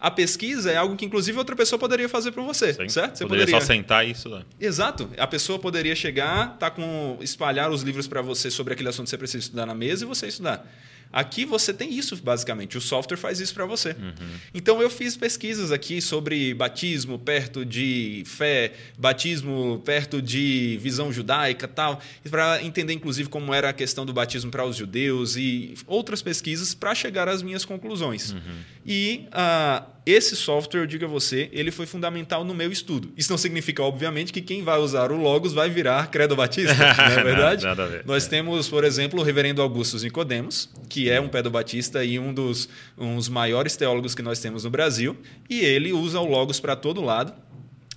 A 0.00 0.10
pesquisa 0.10 0.70
é 0.70 0.76
algo 0.76 0.96
que, 0.96 1.04
inclusive, 1.04 1.36
outra 1.38 1.56
pessoa 1.56 1.78
poderia 1.78 2.08
fazer 2.08 2.32
para 2.32 2.42
você, 2.42 2.74
Sim. 2.74 2.88
certo? 2.88 3.18
Você 3.18 3.26
poderia, 3.26 3.48
só 3.48 3.60
sentar 3.60 4.06
e 4.06 4.12
estudar. 4.12 4.44
Exato. 4.60 5.08
A 5.16 5.26
pessoa 5.26 5.58
poderia 5.58 5.94
chegar, 5.94 6.56
tá 6.58 6.70
com 6.70 7.18
espalhar 7.20 7.70
os 7.70 7.82
livros 7.82 8.06
para 8.06 8.22
você 8.22 8.50
sobre 8.50 8.74
aquele 8.74 8.88
assunto 8.88 9.04
que 9.04 9.10
você 9.10 9.18
precisa 9.18 9.44
estudar 9.44 9.66
na 9.66 9.74
mesa 9.74 10.04
e 10.04 10.06
você 10.06 10.26
estudar. 10.26 10.66
Aqui 11.12 11.44
você 11.44 11.72
tem 11.72 11.92
isso, 11.92 12.16
basicamente. 12.22 12.76
O 12.76 12.80
software 12.80 13.16
faz 13.16 13.40
isso 13.40 13.54
para 13.54 13.64
você. 13.64 13.90
Uhum. 13.90 14.12
Então, 14.52 14.82
eu 14.82 14.90
fiz 14.90 15.16
pesquisas 15.16 15.72
aqui 15.72 16.00
sobre 16.00 16.52
batismo 16.54 17.18
perto 17.18 17.64
de 17.64 18.22
fé, 18.26 18.72
batismo 18.98 19.82
perto 19.84 20.20
de 20.20 20.78
visão 20.80 21.12
judaica 21.12 21.66
tal, 21.66 22.00
para 22.30 22.62
entender, 22.62 22.92
inclusive, 22.92 23.28
como 23.28 23.54
era 23.54 23.70
a 23.70 23.72
questão 23.72 24.04
do 24.04 24.12
batismo 24.12 24.50
para 24.50 24.64
os 24.64 24.76
judeus 24.76 25.36
e 25.36 25.74
outras 25.86 26.22
pesquisas 26.22 26.74
para 26.74 26.94
chegar 26.94 27.28
às 27.28 27.42
minhas 27.42 27.64
conclusões. 27.64 28.32
Uhum. 28.32 28.40
E 28.84 29.26
uh, 29.28 29.95
esse 30.06 30.36
software, 30.36 30.82
eu 30.82 30.86
digo 30.86 31.04
a 31.04 31.08
você, 31.08 31.50
ele 31.52 31.72
foi 31.72 31.84
fundamental 31.84 32.44
no 32.44 32.54
meu 32.54 32.70
estudo. 32.70 33.12
Isso 33.16 33.28
não 33.28 33.36
significa, 33.36 33.82
obviamente, 33.82 34.32
que 34.32 34.40
quem 34.40 34.62
vai 34.62 34.78
usar 34.78 35.10
o 35.10 35.16
Logos 35.16 35.52
vai 35.52 35.68
virar 35.68 36.06
credo 36.12 36.36
batista, 36.36 36.72
não 36.96 37.04
é 37.04 37.24
verdade? 37.24 37.64
nada, 37.64 37.82
nada 37.82 37.82
a 37.82 37.86
ver. 37.86 38.06
Nós 38.06 38.24
é. 38.24 38.28
temos, 38.28 38.68
por 38.68 38.84
exemplo, 38.84 39.18
o 39.18 39.22
reverendo 39.24 39.60
Augusto 39.60 39.98
Nicodemos, 39.98 40.70
que 40.88 41.10
é 41.10 41.20
um 41.20 41.28
pedo 41.28 41.50
batista 41.50 42.04
e 42.04 42.20
um 42.20 42.32
dos 42.32 42.68
uns 42.96 43.28
maiores 43.28 43.74
teólogos 43.74 44.14
que 44.14 44.22
nós 44.22 44.38
temos 44.38 44.62
no 44.62 44.70
Brasil, 44.70 45.16
e 45.50 45.60
ele 45.60 45.92
usa 45.92 46.20
o 46.20 46.24
Logos 46.24 46.60
para 46.60 46.76
todo 46.76 47.00
lado. 47.00 47.34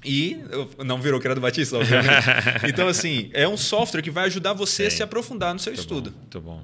E 0.03 0.37
não 0.83 1.01
virou 1.01 1.19
credo 1.19 1.41
batista, 1.41 1.77
obviamente. 1.77 2.09
então, 2.69 2.87
assim, 2.87 3.29
é 3.33 3.45
um 3.45 3.57
software 3.57 4.01
que 4.01 4.09
vai 4.09 4.27
ajudar 4.27 4.53
você 4.53 4.85
a 4.85 4.89
Sim. 4.89 4.97
se 4.97 5.03
aprofundar 5.03 5.53
no 5.53 5.59
seu 5.59 5.73
Muito 5.73 5.81
estudo. 5.81 6.11
Bom, 6.11 6.17
muito 6.17 6.41
bom. 6.41 6.63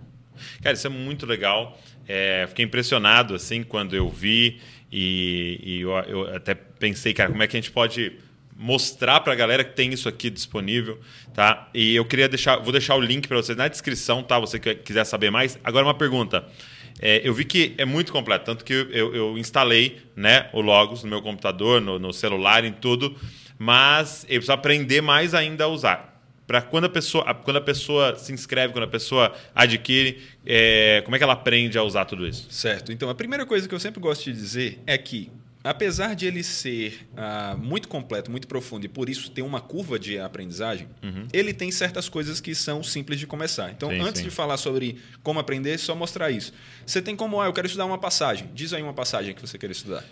Cara, 0.64 0.74
isso 0.74 0.88
é 0.88 0.90
muito 0.90 1.26
legal. 1.26 1.78
É, 2.08 2.46
fiquei 2.48 2.66
impressionado 2.66 3.34
assim 3.34 3.64
quando 3.64 3.96
eu 3.96 4.10
vi 4.10 4.60
e, 4.98 5.60
e 5.62 5.82
eu, 5.82 5.90
eu 5.90 6.34
até 6.34 6.56
pensei, 6.56 7.14
cara, 7.14 7.30
como 7.30 7.44
é 7.44 7.48
que 7.48 7.58
a 7.58 7.60
gente 7.60 7.72
pode 7.72 8.14
mostrar 8.56 9.20
para 9.20 9.34
a 9.34 9.36
galera 9.36 9.62
que 9.62 9.76
tem 9.76 9.92
isso 9.92 10.08
aqui 10.08 10.30
disponível, 10.30 10.98
tá? 11.34 11.70
E 11.74 11.94
eu 11.94 12.06
queria 12.06 12.30
deixar, 12.30 12.60
vou 12.60 12.72
deixar 12.72 12.96
o 12.96 13.02
link 13.02 13.28
para 13.28 13.36
vocês 13.36 13.58
na 13.58 13.68
descrição, 13.68 14.24
tá? 14.24 14.40
Você 14.40 14.58
que 14.58 14.74
quiser 14.76 15.04
saber 15.04 15.30
mais. 15.30 15.60
Agora 15.66 15.86
uma 15.86 15.94
pergunta. 15.94 16.48
É, 17.02 17.20
eu 17.28 17.34
vi 17.34 17.44
que 17.44 17.76
é 17.78 17.84
muito 17.84 18.14
completo, 18.14 18.46
tanto 18.46 18.64
que 18.64 18.72
eu, 18.74 19.14
eu 19.14 19.38
instalei 19.38 20.00
né, 20.16 20.50
o 20.54 20.62
Logos 20.62 21.04
no 21.04 21.10
meu 21.10 21.22
computador, 21.22 21.82
no, 21.82 22.00
no 22.00 22.14
celular, 22.14 22.64
em 22.64 22.72
tudo, 22.72 23.14
mas 23.60 24.24
eu 24.30 24.36
preciso 24.36 24.54
aprender 24.54 25.02
mais 25.02 25.34
ainda 25.34 25.66
a 25.66 25.68
usar 25.68 26.15
para 26.48 26.62
quando 26.62 26.86
a 26.86 26.90
pessoa 26.90 27.34
quando 27.34 27.58
a 27.58 27.62
pessoa 27.62 28.16
se 28.18 28.32
inscreve 28.32 28.74
quando 28.74 28.86
a 28.86 28.90
pessoa 28.90 29.34
adquire 29.54 30.22
é, 30.46 31.02
como 31.04 31.16
é 31.16 31.18
que 31.18 31.24
ela 31.24 31.34
aprende 31.34 31.78
a 31.78 31.84
usar 31.84 32.06
tudo 32.06 32.28
isso 32.28 32.48
Certo. 32.50 32.92
Então, 32.92 33.10
a 33.10 33.16
primeira 33.16 33.46
coisa 33.46 33.68
que 33.68 33.74
eu 33.74 33.80
sempre 33.80 34.00
gosto 34.00 34.24
de 34.26 34.34
dizer 34.34 34.80
é 34.86 34.98
que, 34.98 35.32
apesar 35.64 36.16
de 36.16 36.26
ele 36.26 36.44
ser 36.44 37.08
ah, 37.16 37.56
muito 37.58 37.88
completo, 37.88 38.30
muito 38.32 38.48
profundo 38.48 38.86
e 38.86 38.90
por 38.90 39.10
isso 39.10 39.30
ter 39.32 39.42
uma 39.42 39.60
curva 39.60 39.98
de 40.00 40.20
aprendizagem, 40.20 40.88
ele 41.34 41.54
tem 41.54 41.72
certas 41.72 42.08
coisas 42.08 42.40
que 42.40 42.54
são 42.56 42.84
simples 42.84 43.20
de 43.20 43.28
começar. 43.28 43.72
Então, 43.72 43.90
Sim, 43.90 44.00
antes 44.02 44.22
sim. 44.22 44.28
de 44.28 44.32
falar 44.34 44.58
sobre 44.58 44.98
como 45.24 45.40
aprender, 45.40 45.78
só 45.78 45.96
mostrar 45.96 46.32
isso. 46.32 46.54
Você 46.86 47.02
tem 47.02 47.16
como, 47.16 47.42
ah, 47.42 47.46
eu 47.46 47.54
quero 47.54 47.68
estudar 47.68 47.86
uma 47.86 47.98
passagem. 47.98 48.50
Diz 48.54 48.74
aí 48.74 48.82
uma 48.82 48.94
passagem 48.94 49.34
que 49.34 49.42
você 49.42 49.58
quer 49.58 49.70
estudar. 49.72 50.04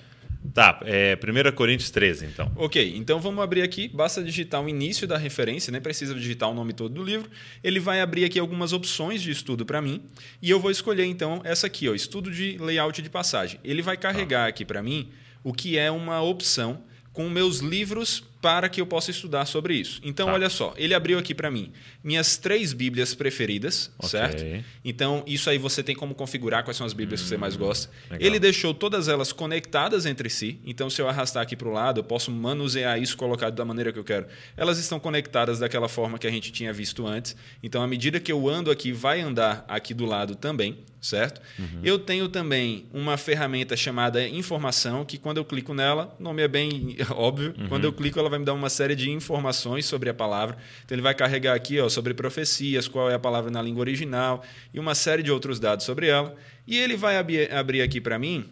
Tá 0.54 0.80
é, 0.84 1.18
1 1.18 1.56
Coríntios 1.56 1.90
13 1.90 2.26
então 2.26 2.52
Ok, 2.56 2.94
então 2.96 3.20
vamos 3.20 3.44
abrir 3.44 3.62
aqui. 3.62 3.88
Basta 3.88 4.24
digitar 4.24 4.62
o 4.64 4.70
início 4.70 5.08
da 5.08 5.18
referência, 5.18 5.72
nem 5.72 5.82
precisa 5.82 6.14
digitar 6.14 6.50
o 6.50 6.54
nome 6.54 6.74
todo 6.74 6.94
do 6.94 7.04
livro. 7.04 7.30
Ele 7.64 7.80
vai 7.80 8.02
abrir 8.02 8.26
aqui 8.26 8.40
algumas 8.40 8.74
opções 8.74 9.22
de 9.22 9.32
estudo 9.32 9.66
para 9.66 9.82
mim 9.82 10.02
e 10.42 10.50
eu 10.50 10.60
vou 10.60 10.72
escolher 10.72 11.06
então 11.06 11.42
essa 11.44 11.68
aqui, 11.68 11.88
ó, 11.88 11.94
estudo 11.94 12.32
de 12.32 12.58
layout 12.58 13.02
de 13.02 13.10
passagem. 13.10 13.60
Ele 13.64 13.82
vai 13.82 13.98
carregar 13.98 14.48
aqui 14.48 14.66
para 14.66 14.82
mim 14.82 15.10
o 15.44 15.54
que 15.54 15.78
é 15.78 15.92
uma 15.92 16.22
opção 16.22 16.84
com 17.12 17.30
meus 17.30 17.60
livros 17.60 18.24
para 18.44 18.68
que 18.68 18.82
eu 18.82 18.86
possa 18.86 19.10
estudar 19.10 19.46
sobre 19.46 19.74
isso. 19.74 20.02
Então, 20.04 20.28
Tá. 20.28 20.34
olha 20.34 20.50
só, 20.50 20.74
ele 20.76 20.94
abriu 20.94 21.18
aqui 21.18 21.34
para 21.34 21.50
mim 21.50 21.72
minhas 22.04 22.36
três 22.36 22.74
Bíblias 22.74 23.16
preferidas, 23.16 23.90
Ok. 23.98 24.10
certo? 24.10 24.44
Então, 24.84 25.24
isso 25.26 25.50
aí 25.50 25.58
você 25.58 25.82
tem 25.82 25.96
como 25.96 26.14
configurar 26.14 26.62
quais 26.66 26.76
são 26.76 26.86
as 26.86 26.92
Bíblias 26.92 27.22
que 27.22 27.28
você 27.30 27.38
mais 27.38 27.56
gosta. 27.56 27.88
Hum, 27.88 28.14
legal. 28.16 28.28
Ele 28.28 28.40
deixou 28.40 28.74
todas 28.74 29.08
elas 29.08 29.32
conectadas 29.32 30.06
entre 30.06 30.30
si. 30.30 30.60
Então, 30.66 30.90
se 30.90 31.02
eu 31.02 31.08
arrastar 31.08 31.42
aqui 31.42 31.56
para 31.56 31.70
o 31.70 31.72
lado, 31.72 32.02
eu 32.02 32.04
posso 32.04 32.30
manusear 32.32 33.02
isso, 33.02 33.16
colocar 33.16 33.50
da 33.50 33.64
maneira 33.64 33.94
que 33.94 34.00
eu 34.00 34.04
quero. 34.04 34.26
Elas 34.58 34.78
estão 34.78 35.00
conectadas 35.00 35.60
daquela 35.60 35.88
forma 35.88 36.20
que 36.20 36.28
a 36.28 36.32
gente 36.32 36.52
tinha 36.52 36.74
visto 36.74 37.08
antes. 37.08 37.38
Então, 37.64 37.82
à 37.82 37.88
medida 37.88 38.20
que 38.20 38.32
eu 38.32 38.50
ando 38.50 38.70
aqui, 38.70 38.92
vai 38.92 39.22
andar 39.22 39.64
aqui 39.70 39.94
do 39.94 40.06
lado 40.06 40.36
também, 40.36 40.80
certo? 41.00 41.40
Uhum. 41.58 41.80
Eu 41.82 41.98
tenho 41.98 42.28
também 42.28 42.86
uma 42.94 43.16
ferramenta 43.16 43.78
chamada 43.78 44.28
informação, 44.28 45.06
que 45.06 45.18
quando 45.18 45.38
eu 45.38 45.46
clico 45.46 45.74
nela, 45.74 46.14
o 46.20 46.24
nome 46.24 46.42
é 46.42 46.48
bem 46.50 46.98
óbvio. 47.16 47.54
Uhum. 47.58 47.68
Quando 47.70 47.86
eu 47.86 47.94
clico, 47.94 48.20
ela 48.20 48.33
vai 48.34 48.40
me 48.40 48.46
dar 48.46 48.54
uma 48.54 48.70
série 48.70 48.96
de 48.96 49.10
informações 49.10 49.86
sobre 49.86 50.10
a 50.10 50.14
palavra. 50.14 50.58
Então, 50.84 50.96
ele 50.96 51.02
vai 51.02 51.14
carregar 51.14 51.54
aqui 51.56 51.80
ó, 51.80 51.88
sobre 51.90 52.14
profecias, 52.14 52.88
qual 52.88 53.10
é 53.10 53.14
a 53.14 53.20
palavra 53.20 53.50
na 53.50 53.62
língua 53.62 53.82
original 53.82 54.44
e 54.74 54.80
uma 54.80 54.96
série 54.96 55.24
de 55.24 55.32
outros 55.32 55.60
dados 55.60 55.86
sobre 55.86 56.08
ela. 56.08 56.36
E 56.68 56.78
ele 56.78 56.96
vai 56.98 57.18
abi- 57.18 57.50
abrir 57.52 57.82
aqui 57.82 58.00
para 58.02 58.18
mim 58.18 58.50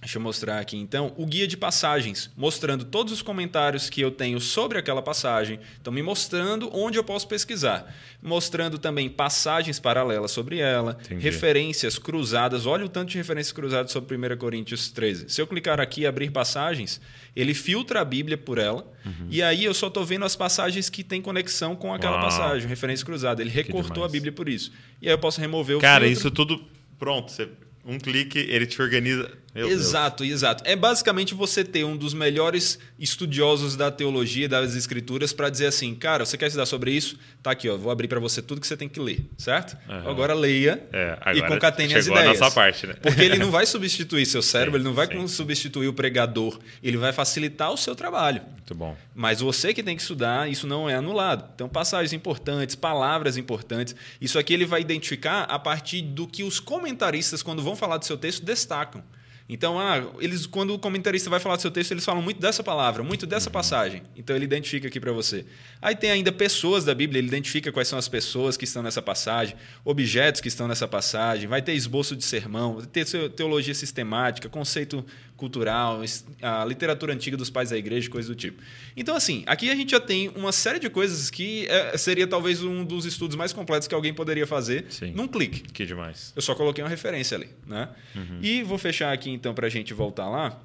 Deixa 0.00 0.18
eu 0.18 0.22
mostrar 0.22 0.60
aqui 0.60 0.76
então 0.76 1.12
o 1.16 1.24
guia 1.24 1.48
de 1.48 1.56
passagens, 1.56 2.30
mostrando 2.36 2.84
todos 2.84 3.12
os 3.12 3.22
comentários 3.22 3.88
que 3.88 4.00
eu 4.00 4.10
tenho 4.10 4.38
sobre 4.38 4.78
aquela 4.78 5.00
passagem. 5.00 5.58
Então, 5.80 5.92
me 5.92 6.02
mostrando 6.02 6.70
onde 6.72 6.98
eu 6.98 7.02
posso 7.02 7.26
pesquisar. 7.26 7.92
Mostrando 8.22 8.78
também 8.78 9.08
passagens 9.08 9.80
paralelas 9.80 10.30
sobre 10.30 10.58
ela, 10.58 10.98
Entendi. 11.00 11.22
referências 11.22 11.98
cruzadas. 11.98 12.66
Olha 12.66 12.84
o 12.84 12.88
tanto 12.88 13.10
de 13.10 13.16
referências 13.16 13.52
cruzadas 13.52 13.90
sobre 13.90 14.16
1 14.16 14.36
Coríntios 14.36 14.90
13. 14.90 15.30
Se 15.30 15.40
eu 15.40 15.46
clicar 15.46 15.80
aqui 15.80 16.02
e 16.02 16.06
abrir 16.06 16.30
passagens, 16.30 17.00
ele 17.34 17.54
filtra 17.54 18.00
a 18.00 18.04
Bíblia 18.04 18.36
por 18.36 18.58
ela. 18.58 18.86
E 19.30 19.42
aí 19.42 19.64
eu 19.64 19.72
só 19.72 19.86
estou 19.86 20.04
vendo 20.04 20.24
as 20.24 20.36
passagens 20.36 20.90
que 20.90 21.02
têm 21.02 21.22
conexão 21.22 21.74
com 21.74 21.94
aquela 21.94 22.16
Uau. 22.16 22.22
passagem, 22.24 22.68
referência 22.68 23.04
cruzada. 23.04 23.40
Ele 23.40 23.50
recortou 23.50 24.04
a. 24.04 24.08
Bíblia 24.08 24.32
por 24.32 24.48
isso. 24.48 24.72
E 25.00 25.08
aí 25.08 25.14
eu 25.14 25.18
posso 25.18 25.40
remover 25.40 25.76
o 25.76 25.80
cara 25.80 26.04
filtro. 26.04 26.20
isso 26.20 26.30
tudo 26.30 26.64
pronto 26.98 27.30
você, 27.30 27.48
um 27.84 27.98
clique 27.98 28.38
ele 28.38 28.66
te 28.66 28.80
organiza 28.80 29.30
Meu 29.56 29.68
Deus. 29.68 29.80
exato, 29.80 30.24
exato. 30.24 30.62
É 30.66 30.76
basicamente 30.76 31.34
você 31.34 31.64
ter 31.64 31.82
um 31.84 31.96
dos 31.96 32.12
melhores 32.14 32.78
estudiosos 32.98 33.74
da 33.76 33.90
teologia, 33.90 34.48
das 34.48 34.74
escrituras, 34.74 35.32
para 35.32 35.48
dizer 35.48 35.66
assim, 35.66 35.94
cara, 35.94 36.24
você 36.26 36.36
quer 36.36 36.46
estudar 36.46 36.66
sobre 36.66 36.90
isso? 36.92 37.18
Tá 37.42 37.50
aqui, 37.52 37.68
ó, 37.68 37.76
vou 37.76 37.90
abrir 37.90 38.06
para 38.08 38.20
você 38.20 38.42
tudo 38.42 38.60
que 38.60 38.66
você 38.66 38.76
tem 38.76 38.88
que 38.88 39.00
ler, 39.00 39.24
certo? 39.38 39.76
Aham. 39.88 40.10
Agora 40.10 40.34
leia 40.34 40.82
É, 40.92 41.18
e 41.34 41.38
agora 41.38 41.48
concatene 41.48 41.94
as 41.94 42.04
chegou 42.04 42.18
a 42.18 42.22
ideias. 42.22 42.38
nossa 42.40 42.54
parte, 42.54 42.86
né? 42.86 42.94
Porque 43.00 43.22
ele 43.22 43.38
não 43.38 43.50
vai 43.50 43.64
substituir 43.66 44.26
seu 44.26 44.42
cérebro, 44.42 44.72
Sim, 44.72 44.76
ele 44.78 44.84
não 44.84 44.94
vai 44.94 45.06
sim. 45.06 45.26
substituir 45.28 45.88
o 45.88 45.92
pregador, 45.94 46.58
ele 46.82 46.96
vai 46.96 47.12
facilitar 47.12 47.72
o 47.72 47.76
seu 47.76 47.94
trabalho. 47.96 48.42
muito 48.52 48.74
bom 48.74 48.96
Mas 49.14 49.40
você 49.40 49.72
que 49.72 49.82
tem 49.82 49.96
que 49.96 50.02
estudar, 50.02 50.50
isso 50.50 50.66
não 50.66 50.88
é 50.90 50.94
anulado. 50.94 51.48
Então, 51.54 51.68
passagens 51.68 52.12
importantes, 52.12 52.74
palavras 52.76 53.36
importantes. 53.36 53.94
Isso 54.20 54.38
aqui 54.38 54.52
ele 54.52 54.66
vai 54.66 54.80
identificar 54.80 55.42
a 55.44 55.58
partir 55.58 56.02
do 56.02 56.26
que 56.26 56.42
os 56.42 56.60
comentaristas, 56.60 57.42
quando 57.42 57.62
vão 57.62 57.74
falar 57.76 57.96
do 57.98 58.04
seu 58.04 58.16
texto, 58.18 58.44
destacam. 58.44 59.02
Então, 59.48 59.78
ah, 59.78 60.04
eles, 60.18 60.44
quando 60.44 60.74
o 60.74 60.78
comentarista 60.78 61.30
vai 61.30 61.38
falar 61.38 61.54
do 61.54 61.62
seu 61.62 61.70
texto, 61.70 61.92
eles 61.92 62.04
falam 62.04 62.20
muito 62.20 62.40
dessa 62.40 62.64
palavra, 62.64 63.04
muito 63.04 63.26
dessa 63.26 63.48
passagem. 63.48 64.02
Então, 64.16 64.34
ele 64.34 64.44
identifica 64.44 64.88
aqui 64.88 64.98
para 64.98 65.12
você. 65.12 65.44
Aí 65.80 65.94
tem 65.94 66.10
ainda 66.10 66.32
pessoas 66.32 66.84
da 66.84 66.92
Bíblia, 66.92 67.20
ele 67.20 67.28
identifica 67.28 67.70
quais 67.70 67.86
são 67.86 67.98
as 67.98 68.08
pessoas 68.08 68.56
que 68.56 68.64
estão 68.64 68.82
nessa 68.82 69.00
passagem, 69.00 69.54
objetos 69.84 70.40
que 70.40 70.48
estão 70.48 70.66
nessa 70.66 70.88
passagem, 70.88 71.46
vai 71.46 71.62
ter 71.62 71.74
esboço 71.74 72.16
de 72.16 72.24
sermão, 72.24 72.78
vai 72.78 72.86
ter 72.86 73.06
teologia 73.30 73.74
sistemática, 73.74 74.48
conceito 74.48 75.04
cultural, 75.36 76.00
a 76.42 76.64
literatura 76.64 77.12
antiga 77.12 77.36
dos 77.36 77.50
pais 77.50 77.70
da 77.70 77.76
igreja, 77.76 78.08
coisas 78.08 78.28
do 78.28 78.34
tipo. 78.34 78.62
Então, 78.96 79.14
assim, 79.14 79.44
aqui 79.46 79.70
a 79.70 79.74
gente 79.74 79.90
já 79.90 80.00
tem 80.00 80.30
uma 80.34 80.52
série 80.52 80.78
de 80.78 80.88
coisas 80.88 81.30
que 81.30 81.66
é, 81.68 81.96
seria 81.96 82.26
talvez 82.26 82.62
um 82.62 82.84
dos 82.84 83.04
estudos 83.04 83.36
mais 83.36 83.52
completos 83.52 83.86
que 83.86 83.94
alguém 83.94 84.14
poderia 84.14 84.46
fazer 84.46 84.86
Sim. 84.88 85.12
num 85.12 85.28
clique. 85.28 85.60
que 85.72 85.84
demais 85.84 86.32
Eu 86.34 86.42
só 86.42 86.54
coloquei 86.54 86.82
uma 86.82 86.90
referência 86.90 87.36
ali, 87.36 87.48
né? 87.66 87.88
Uhum. 88.14 88.38
E 88.42 88.62
vou 88.62 88.78
fechar 88.78 89.12
aqui 89.12 89.30
então 89.30 89.54
para 89.54 89.66
a 89.66 89.70
gente 89.70 89.92
voltar 89.92 90.28
lá. 90.28 90.60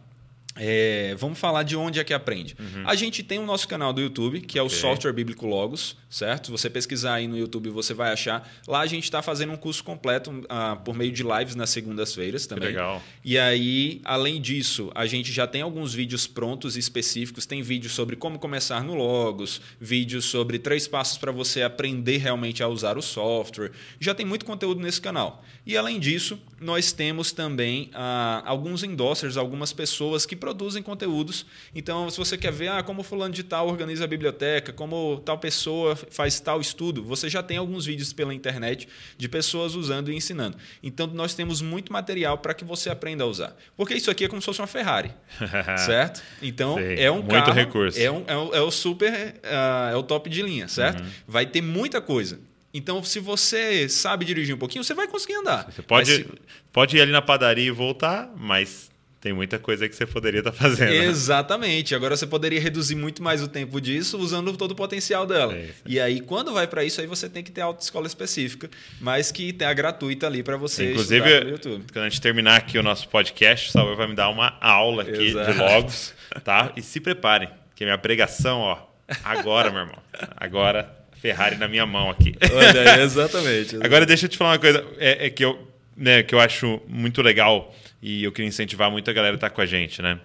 É, 0.55 1.15
vamos 1.17 1.39
falar 1.39 1.63
de 1.63 1.75
onde 1.77 1.99
é 1.99 2.03
que 2.03 2.13
aprende. 2.13 2.57
A 2.85 2.93
gente 2.93 3.23
tem 3.23 3.39
o 3.39 3.45
nosso 3.45 3.67
canal 3.67 3.93
do 3.93 4.01
YouTube, 4.01 4.41
que 4.41 4.59
é 4.59 4.61
o 4.61 4.65
Uhum. 4.65 4.67
Ok. 4.71 4.79
Software 4.79 5.13
Bíblico 5.13 5.45
Logos, 5.45 5.95
certo? 6.09 6.45
Se 6.47 6.51
você 6.51 6.69
pesquisar 6.69 7.15
aí 7.15 7.27
no 7.27 7.37
YouTube, 7.37 7.69
você 7.69 7.93
vai 7.93 8.11
achar. 8.11 8.49
Lá 8.67 8.81
a 8.81 8.85
gente 8.85 9.03
está 9.05 9.21
fazendo 9.21 9.53
um 9.53 9.57
curso 9.57 9.83
completo 9.83 10.43
ah, 10.49 10.75
por 10.75 10.93
meio 10.95 11.11
de 11.11 11.23
lives 11.23 11.55
nas 11.55 11.69
segundas-feiras 11.69 12.45
também. 12.47 12.69
legal. 12.69 13.01
E 13.23 13.37
aí, 13.39 14.01
além 14.03 14.41
disso, 14.41 14.91
a 14.93 15.05
gente 15.05 15.31
já 15.31 15.47
tem 15.47 15.61
alguns 15.61 15.93
vídeos 15.93 16.27
prontos 16.27 16.75
e 16.75 16.79
específicos. 16.79 17.45
Tem 17.45 17.61
vídeos 17.61 17.93
sobre 17.93 18.15
como 18.15 18.37
começar 18.37 18.83
no 18.83 18.93
Logos, 18.95 19.61
vídeos 19.79 20.25
sobre 20.25 20.59
três 20.59 20.87
passos 20.87 21.17
para 21.17 21.31
você 21.31 21.61
aprender 21.61 22.17
realmente 22.17 22.61
a 22.61 22.67
usar 22.67 22.97
o 22.97 23.01
software. 23.01 23.71
Já 23.99 24.13
tem 24.13 24.25
muito 24.25 24.45
conteúdo 24.45 24.81
nesse 24.81 24.99
canal. 24.99 25.43
E 25.65 25.77
além 25.77 25.99
disso, 25.99 26.37
nós 26.61 26.91
temos 26.91 27.31
também 27.31 27.89
ah, 27.91 28.43
alguns 28.45 28.83
endossers, 28.83 29.35
algumas 29.35 29.73
pessoas 29.73 30.27
que 30.27 30.35
produzem 30.35 30.83
conteúdos. 30.83 31.43
Então, 31.73 32.07
se 32.09 32.17
você 32.17 32.37
quer 32.37 32.51
ver 32.51 32.67
ah, 32.67 32.83
como 32.83 33.01
fulano 33.01 33.33
de 33.33 33.43
tal 33.43 33.67
organiza 33.67 34.03
a 34.03 34.07
biblioteca, 34.07 34.71
como 34.71 35.19
tal 35.25 35.39
pessoa 35.39 35.95
faz 35.95 36.39
tal 36.39 36.61
estudo, 36.61 37.03
você 37.03 37.27
já 37.27 37.41
tem 37.41 37.57
alguns 37.57 37.87
vídeos 37.87 38.13
pela 38.13 38.31
internet 38.31 38.87
de 39.17 39.27
pessoas 39.27 39.73
usando 39.73 40.11
e 40.11 40.15
ensinando. 40.15 40.55
Então, 40.83 41.07
nós 41.07 41.33
temos 41.33 41.61
muito 41.63 41.91
material 41.91 42.37
para 42.37 42.53
que 42.53 42.63
você 42.63 42.91
aprenda 42.91 43.23
a 43.23 43.27
usar. 43.27 43.57
Porque 43.75 43.95
isso 43.95 44.11
aqui 44.11 44.25
é 44.25 44.27
como 44.27 44.39
se 44.39 44.45
fosse 44.45 44.61
uma 44.61 44.67
Ferrari, 44.67 45.11
certo? 45.83 46.21
Então, 46.43 46.75
Sei. 46.75 46.99
é 46.99 47.11
um 47.11 47.15
Muito 47.15 47.29
carro, 47.29 47.53
recurso. 47.53 47.99
É, 47.99 48.11
um, 48.11 48.23
é, 48.27 48.37
o, 48.37 48.55
é 48.55 48.61
o 48.61 48.69
super, 48.69 49.39
ah, 49.43 49.89
é 49.91 49.95
o 49.95 50.03
top 50.03 50.29
de 50.29 50.43
linha, 50.43 50.67
certo? 50.67 51.01
Uhum. 51.01 51.09
Vai 51.27 51.47
ter 51.47 51.61
muita 51.61 51.99
coisa. 51.99 52.39
Então, 52.73 53.03
se 53.03 53.19
você 53.19 53.89
sabe 53.89 54.23
dirigir 54.25 54.55
um 54.55 54.57
pouquinho, 54.57 54.83
você 54.83 54.93
vai 54.93 55.07
conseguir 55.07 55.35
andar. 55.35 55.69
Você 55.71 55.81
pode, 55.81 56.15
se- 56.15 56.25
pode 56.71 56.95
ir 56.97 57.01
ali 57.01 57.11
na 57.11 57.21
padaria 57.21 57.65
e 57.67 57.71
voltar, 57.71 58.31
mas 58.37 58.89
tem 59.19 59.33
muita 59.33 59.59
coisa 59.59 59.87
que 59.87 59.95
você 59.95 60.05
poderia 60.05 60.39
estar 60.39 60.51
fazendo. 60.51 60.89
né? 60.89 61.05
Exatamente. 61.05 61.93
Agora 61.93 62.15
você 62.17 62.25
poderia 62.25 62.59
reduzir 62.59 62.95
muito 62.95 63.21
mais 63.21 63.43
o 63.43 63.47
tempo 63.47 63.79
disso 63.79 64.17
usando 64.17 64.55
todo 64.57 64.71
o 64.71 64.75
potencial 64.75 65.27
dela. 65.27 65.53
É. 65.53 65.69
E 65.85 65.99
aí, 65.99 66.21
quando 66.21 66.53
vai 66.53 66.65
para 66.65 66.83
isso, 66.83 66.99
aí 67.01 67.05
você 67.07 67.29
tem 67.29 67.43
que 67.43 67.51
ter 67.51 67.61
autoescola 67.61 68.07
específica, 68.07 68.67
mas 68.99 69.31
que 69.31 69.53
tem 69.53 69.67
a 69.67 69.73
gratuita 69.73 70.25
ali 70.25 70.41
para 70.41 70.57
você 70.57 70.91
Inclusive, 70.91 71.59
quando 71.93 72.05
a 72.05 72.09
gente 72.09 72.19
terminar 72.21 72.55
aqui 72.55 72.79
o 72.79 72.83
nosso 72.83 73.07
podcast, 73.09 73.69
o 73.69 73.71
Salvador 73.71 73.97
vai 73.97 74.07
me 74.07 74.15
dar 74.15 74.29
uma 74.29 74.57
aula 74.59 75.03
aqui 75.03 75.27
Exato. 75.27 75.51
de 75.51 75.57
logos, 75.59 76.13
tá? 76.43 76.71
E 76.75 76.81
se 76.81 76.99
preparem, 76.99 77.49
que 77.75 77.83
minha 77.83 77.97
pregação, 77.99 78.59
ó, 78.59 78.77
agora, 79.23 79.69
meu 79.69 79.81
irmão. 79.81 79.99
Agora, 80.35 80.97
Ferrari 81.21 81.55
na 81.55 81.67
minha 81.67 81.85
mão 81.85 82.09
aqui. 82.09 82.35
Olha, 82.51 83.03
exatamente. 83.03 83.77
Agora 83.81 84.05
deixa 84.05 84.25
eu 84.25 84.29
te 84.29 84.37
falar 84.37 84.53
uma 84.53 84.59
coisa, 84.59 84.83
é, 84.97 85.27
é 85.27 85.29
que, 85.29 85.45
eu, 85.45 85.67
né, 85.95 86.23
que 86.23 86.33
eu 86.33 86.39
acho 86.39 86.81
muito 86.87 87.21
legal 87.21 87.73
e 88.01 88.23
eu 88.23 88.31
queria 88.31 88.49
incentivar 88.49 88.89
muito 88.89 89.09
a 89.09 89.13
galera 89.13 89.35
a 89.35 89.37
estar 89.37 89.51
com 89.51 89.61
a 89.61 89.65
gente, 89.65 90.01
né? 90.01 90.19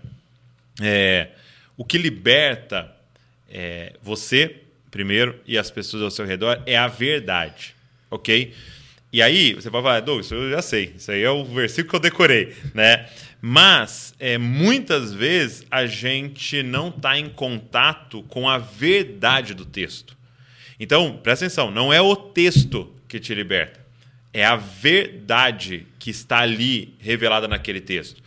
É, 0.80 1.28
o 1.76 1.84
que 1.84 1.98
liberta 1.98 2.90
é, 3.50 3.92
você, 4.02 4.56
primeiro, 4.90 5.38
e 5.46 5.58
as 5.58 5.70
pessoas 5.70 6.02
ao 6.02 6.10
seu 6.10 6.24
redor 6.24 6.62
é 6.64 6.76
a 6.76 6.88
verdade, 6.88 7.74
ok? 8.10 8.54
E 9.12 9.20
aí, 9.22 9.52
você 9.54 9.70
pode 9.70 9.82
falar, 9.82 10.00
Douglas, 10.00 10.26
isso 10.26 10.34
eu 10.34 10.50
já 10.50 10.62
sei, 10.62 10.94
isso 10.96 11.10
aí 11.10 11.22
é 11.22 11.30
o 11.30 11.44
versículo 11.44 11.90
que 11.90 11.96
eu 11.96 12.00
decorei, 12.00 12.54
né? 12.74 13.06
Mas, 13.40 14.14
é, 14.18 14.38
muitas 14.38 15.12
vezes, 15.12 15.64
a 15.70 15.84
gente 15.86 16.62
não 16.62 16.88
está 16.88 17.18
em 17.18 17.28
contato 17.28 18.22
com 18.24 18.48
a 18.48 18.56
verdade 18.58 19.52
do 19.52 19.64
texto. 19.64 20.15
Então, 20.78 21.18
presta 21.22 21.46
atenção, 21.46 21.70
não 21.70 21.92
é 21.92 22.00
o 22.00 22.14
texto 22.14 22.92
que 23.08 23.18
te 23.18 23.34
liberta, 23.34 23.80
é 24.32 24.44
a 24.44 24.56
verdade 24.56 25.86
que 25.98 26.10
está 26.10 26.40
ali 26.40 26.94
revelada 26.98 27.48
naquele 27.48 27.80
texto. 27.80 28.22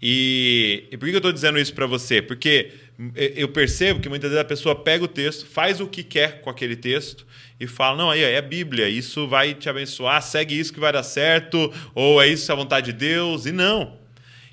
E, 0.00 0.84
e 0.90 0.96
por 0.96 1.06
que 1.06 1.14
eu 1.14 1.18
estou 1.18 1.32
dizendo 1.32 1.58
isso 1.58 1.74
para 1.74 1.86
você? 1.86 2.22
Porque 2.22 2.72
eu 3.36 3.48
percebo 3.48 4.00
que 4.00 4.08
muitas 4.08 4.30
vezes 4.30 4.42
a 4.42 4.48
pessoa 4.48 4.74
pega 4.74 5.04
o 5.04 5.08
texto, 5.08 5.46
faz 5.46 5.80
o 5.80 5.86
que 5.86 6.02
quer 6.02 6.40
com 6.40 6.50
aquele 6.50 6.76
texto 6.76 7.26
e 7.58 7.66
fala: 7.66 7.96
não, 7.96 8.10
aí 8.10 8.22
é 8.22 8.38
a 8.38 8.42
Bíblia, 8.42 8.88
isso 8.88 9.28
vai 9.28 9.54
te 9.54 9.68
abençoar, 9.68 10.22
segue 10.22 10.58
isso 10.58 10.72
que 10.72 10.80
vai 10.80 10.92
dar 10.92 11.02
certo, 11.02 11.72
ou 11.94 12.20
é 12.20 12.28
isso 12.28 12.50
a 12.50 12.54
vontade 12.54 12.92
de 12.92 12.98
Deus, 12.98 13.44
e 13.46 13.52
não. 13.52 13.98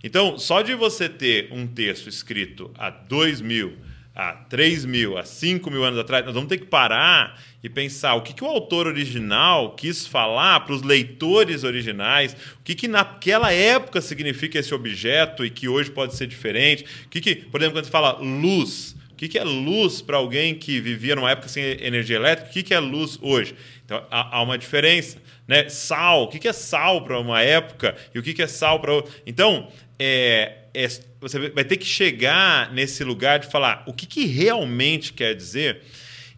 Então, 0.03 0.37
só 0.37 0.61
de 0.61 0.73
você 0.75 1.09
ter 1.09 1.49
um 1.51 1.65
texto 1.65 2.07
escrito 2.07 2.71
há 2.77 2.89
dois 2.89 3.41
mil, 3.41 3.77
há 4.17 4.33
três 4.33 4.83
mil, 4.83 5.15
há 5.15 5.23
cinco 5.23 5.69
mil 5.69 5.83
anos 5.83 5.99
atrás, 5.99 6.25
nós 6.25 6.33
vamos 6.33 6.49
ter 6.49 6.57
que 6.57 6.65
parar 6.65 7.39
e 7.63 7.69
pensar 7.69 8.15
o 8.15 8.23
que, 8.23 8.33
que 8.33 8.43
o 8.43 8.47
autor 8.47 8.87
original 8.87 9.75
quis 9.75 10.07
falar 10.07 10.61
para 10.61 10.73
os 10.73 10.81
leitores 10.81 11.63
originais, 11.63 12.33
o 12.59 12.63
que, 12.63 12.73
que 12.73 12.87
naquela 12.87 13.53
época 13.53 14.01
significa 14.01 14.57
esse 14.57 14.73
objeto 14.73 15.45
e 15.45 15.51
que 15.51 15.67
hoje 15.67 15.91
pode 15.91 16.15
ser 16.15 16.25
diferente. 16.25 16.83
O 17.05 17.09
que, 17.09 17.21
que 17.21 17.35
por 17.35 17.61
exemplo, 17.61 17.77
quando 17.77 17.85
você 17.85 17.91
fala 17.91 18.13
luz, 18.13 18.95
o 19.11 19.15
que, 19.15 19.27
que 19.27 19.37
é 19.37 19.43
luz 19.43 20.01
para 20.01 20.17
alguém 20.17 20.55
que 20.55 20.81
vivia 20.81 21.15
numa 21.15 21.29
época 21.29 21.47
sem 21.47 21.63
energia 21.63 22.15
elétrica? 22.15 22.49
O 22.49 22.53
que, 22.53 22.63
que 22.63 22.73
é 22.73 22.79
luz 22.79 23.19
hoje? 23.21 23.53
Então, 23.85 24.03
há, 24.09 24.37
há 24.37 24.41
uma 24.41 24.57
diferença. 24.57 25.21
Né? 25.47 25.69
Sal, 25.69 26.23
o 26.23 26.27
que, 26.27 26.39
que 26.39 26.47
é 26.47 26.53
sal 26.53 27.03
para 27.03 27.19
uma 27.19 27.41
época 27.41 27.95
e 28.15 28.19
o 28.19 28.23
que, 28.23 28.33
que 28.33 28.41
é 28.41 28.47
sal 28.47 28.79
para 28.79 28.93
outra? 28.93 29.13
Então, 29.25 29.67
é, 29.99 30.66
é, 30.83 30.87
você 31.19 31.49
vai 31.49 31.63
ter 31.63 31.77
que 31.77 31.85
chegar 31.85 32.71
nesse 32.73 33.03
lugar 33.03 33.39
de 33.39 33.47
falar 33.47 33.83
o 33.87 33.93
que, 33.93 34.05
que 34.05 34.25
realmente 34.25 35.13
quer 35.13 35.33
dizer. 35.35 35.81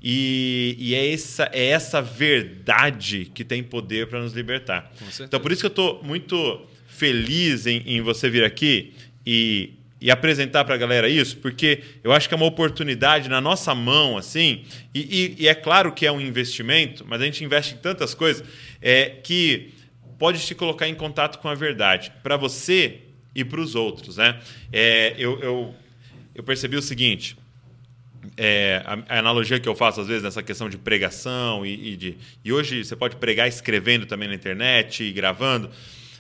E, 0.01 0.75
e 0.79 0.95
é, 0.95 1.11
essa, 1.13 1.49
é 1.51 1.65
essa 1.67 2.01
verdade 2.01 3.29
que 3.33 3.43
tem 3.43 3.61
poder 3.61 4.07
para 4.07 4.21
nos 4.21 4.33
libertar. 4.33 4.91
Então, 5.25 5.39
por 5.39 5.51
isso 5.51 5.61
que 5.61 5.65
eu 5.65 5.69
estou 5.69 6.01
muito 6.03 6.65
feliz 6.87 7.65
em, 7.67 7.83
em 7.85 8.01
você 8.01 8.29
vir 8.29 8.43
aqui 8.43 8.93
e, 9.25 9.73
e 9.99 10.09
apresentar 10.09 10.63
para 10.63 10.75
a 10.75 10.77
galera 10.77 11.09
isso, 11.09 11.37
porque 11.37 11.81
eu 12.03 12.11
acho 12.13 12.27
que 12.29 12.33
é 12.33 12.37
uma 12.37 12.45
oportunidade 12.45 13.27
na 13.29 13.41
nossa 13.41 13.75
mão, 13.75 14.17
assim, 14.17 14.63
e, 14.95 14.99
e- 15.37 15.43
e 15.43 15.47
é 15.47 15.53
claro 15.55 15.91
que 15.91 16.05
é 16.05 16.11
um 16.11 16.21
investimento, 16.21 17.05
mas 17.07 17.21
a 17.21 17.25
gente 17.25 17.43
investe 17.43 17.75
em 17.75 17.77
tantas 17.77 18.13
coisas 18.13 18.43
é, 18.81 19.09
que 19.23 19.73
pode 20.17 20.39
te 20.45 20.55
colocar 20.55 20.87
em 20.87 20.95
contato 20.95 21.39
com 21.39 21.47
a 21.49 21.55
verdade, 21.55 22.11
para 22.23 22.37
você 22.37 22.99
e 23.33 23.43
para 23.43 23.59
os 23.59 23.75
outros. 23.75 24.17
Né? 24.17 24.39
É, 24.71 25.15
eu, 25.17 25.39
eu, 25.39 25.75
eu 26.35 26.43
percebi 26.43 26.75
o 26.75 26.81
seguinte, 26.81 27.37
é, 28.35 28.81
a, 28.85 29.15
a 29.15 29.19
analogia 29.19 29.59
que 29.59 29.67
eu 29.67 29.75
faço 29.75 30.01
às 30.01 30.07
vezes 30.07 30.23
nessa 30.23 30.43
questão 30.43 30.69
de 30.69 30.77
pregação 30.77 31.65
e, 31.65 31.93
e 31.93 31.97
de 31.97 32.17
e 32.43 32.51
hoje 32.51 32.83
você 32.83 32.95
pode 32.95 33.15
pregar 33.15 33.47
escrevendo 33.47 34.05
também 34.05 34.27
na 34.27 34.35
internet 34.35 35.03
e 35.03 35.11
gravando. 35.11 35.69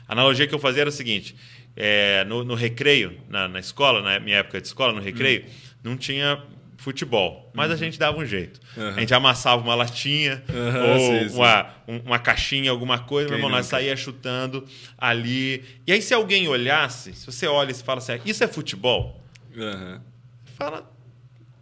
A 0.07 0.13
analogia 0.13 0.47
que 0.47 0.55
eu 0.55 0.59
fazia 0.59 0.81
era 0.81 0.89
o 0.89 0.93
seguinte: 0.93 1.35
é, 1.75 2.23
no, 2.25 2.43
no 2.43 2.55
recreio, 2.55 3.17
na, 3.29 3.47
na 3.47 3.59
escola, 3.59 4.01
na 4.01 4.19
minha 4.19 4.37
época 4.37 4.59
de 4.59 4.67
escola, 4.67 4.93
no 4.93 5.01
recreio, 5.01 5.45
não 5.83 5.95
tinha 5.95 6.41
futebol, 6.79 7.51
mas 7.53 7.69
a 7.71 7.75
gente 7.75 7.99
dava 7.99 8.17
um 8.17 8.25
jeito. 8.25 8.59
Uhum. 8.77 8.87
A 8.89 8.99
gente 9.01 9.13
amassava 9.13 9.61
uma 9.61 9.75
latinha 9.75 10.41
Uhum, 10.47 10.91
ou 10.93 11.19
sim, 11.23 11.29
sim. 11.29 11.35
uma, 11.35 11.69
um- 11.87 11.97
uma 12.05 12.19
caixinha, 12.19 12.71
alguma 12.71 12.99
coisa, 12.99 13.27
meu 13.29 13.37
irmão, 13.37 13.49
nós 13.51 13.65
saía 13.65 13.95
chutando 13.97 14.65
ali. 14.97 15.63
E 15.85 15.91
aí, 15.91 16.01
se 16.01 16.13
alguém 16.13 16.47
olhasse, 16.47 17.13
se 17.13 17.25
você 17.25 17.47
olha 17.47 17.71
e 17.71 17.73
fala 17.75 17.97
assim, 17.99 18.19
isso 18.25 18.43
é 18.43 18.47
futebol? 18.47 19.21
Fala, 20.57 20.89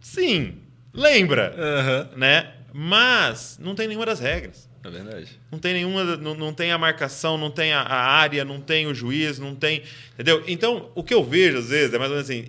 sim, 0.00 0.58
lembra, 0.94 2.08
né? 2.16 2.52
Mas 2.72 3.58
não 3.60 3.74
tem 3.74 3.88
nenhuma 3.88 4.06
das 4.06 4.20
regras. 4.20 4.68
É 4.84 4.88
verdade. 4.90 5.28
Não 5.50 5.58
tem 5.58 5.74
nenhuma, 5.74 6.04
não, 6.16 6.34
não 6.34 6.52
tem 6.54 6.70
a 6.70 6.78
marcação, 6.78 7.36
não 7.36 7.50
tem 7.50 7.72
a, 7.72 7.80
a 7.80 7.96
área, 8.12 8.44
não 8.44 8.60
tem 8.60 8.86
o 8.86 8.94
juiz, 8.94 9.38
não 9.38 9.54
tem. 9.54 9.82
Entendeu? 10.14 10.44
Então, 10.46 10.90
o 10.94 11.02
que 11.02 11.12
eu 11.12 11.24
vejo 11.24 11.58
às 11.58 11.68
vezes 11.70 11.92
é 11.92 11.98
mais 11.98 12.10
ou 12.10 12.16
menos 12.16 12.30
assim: 12.30 12.48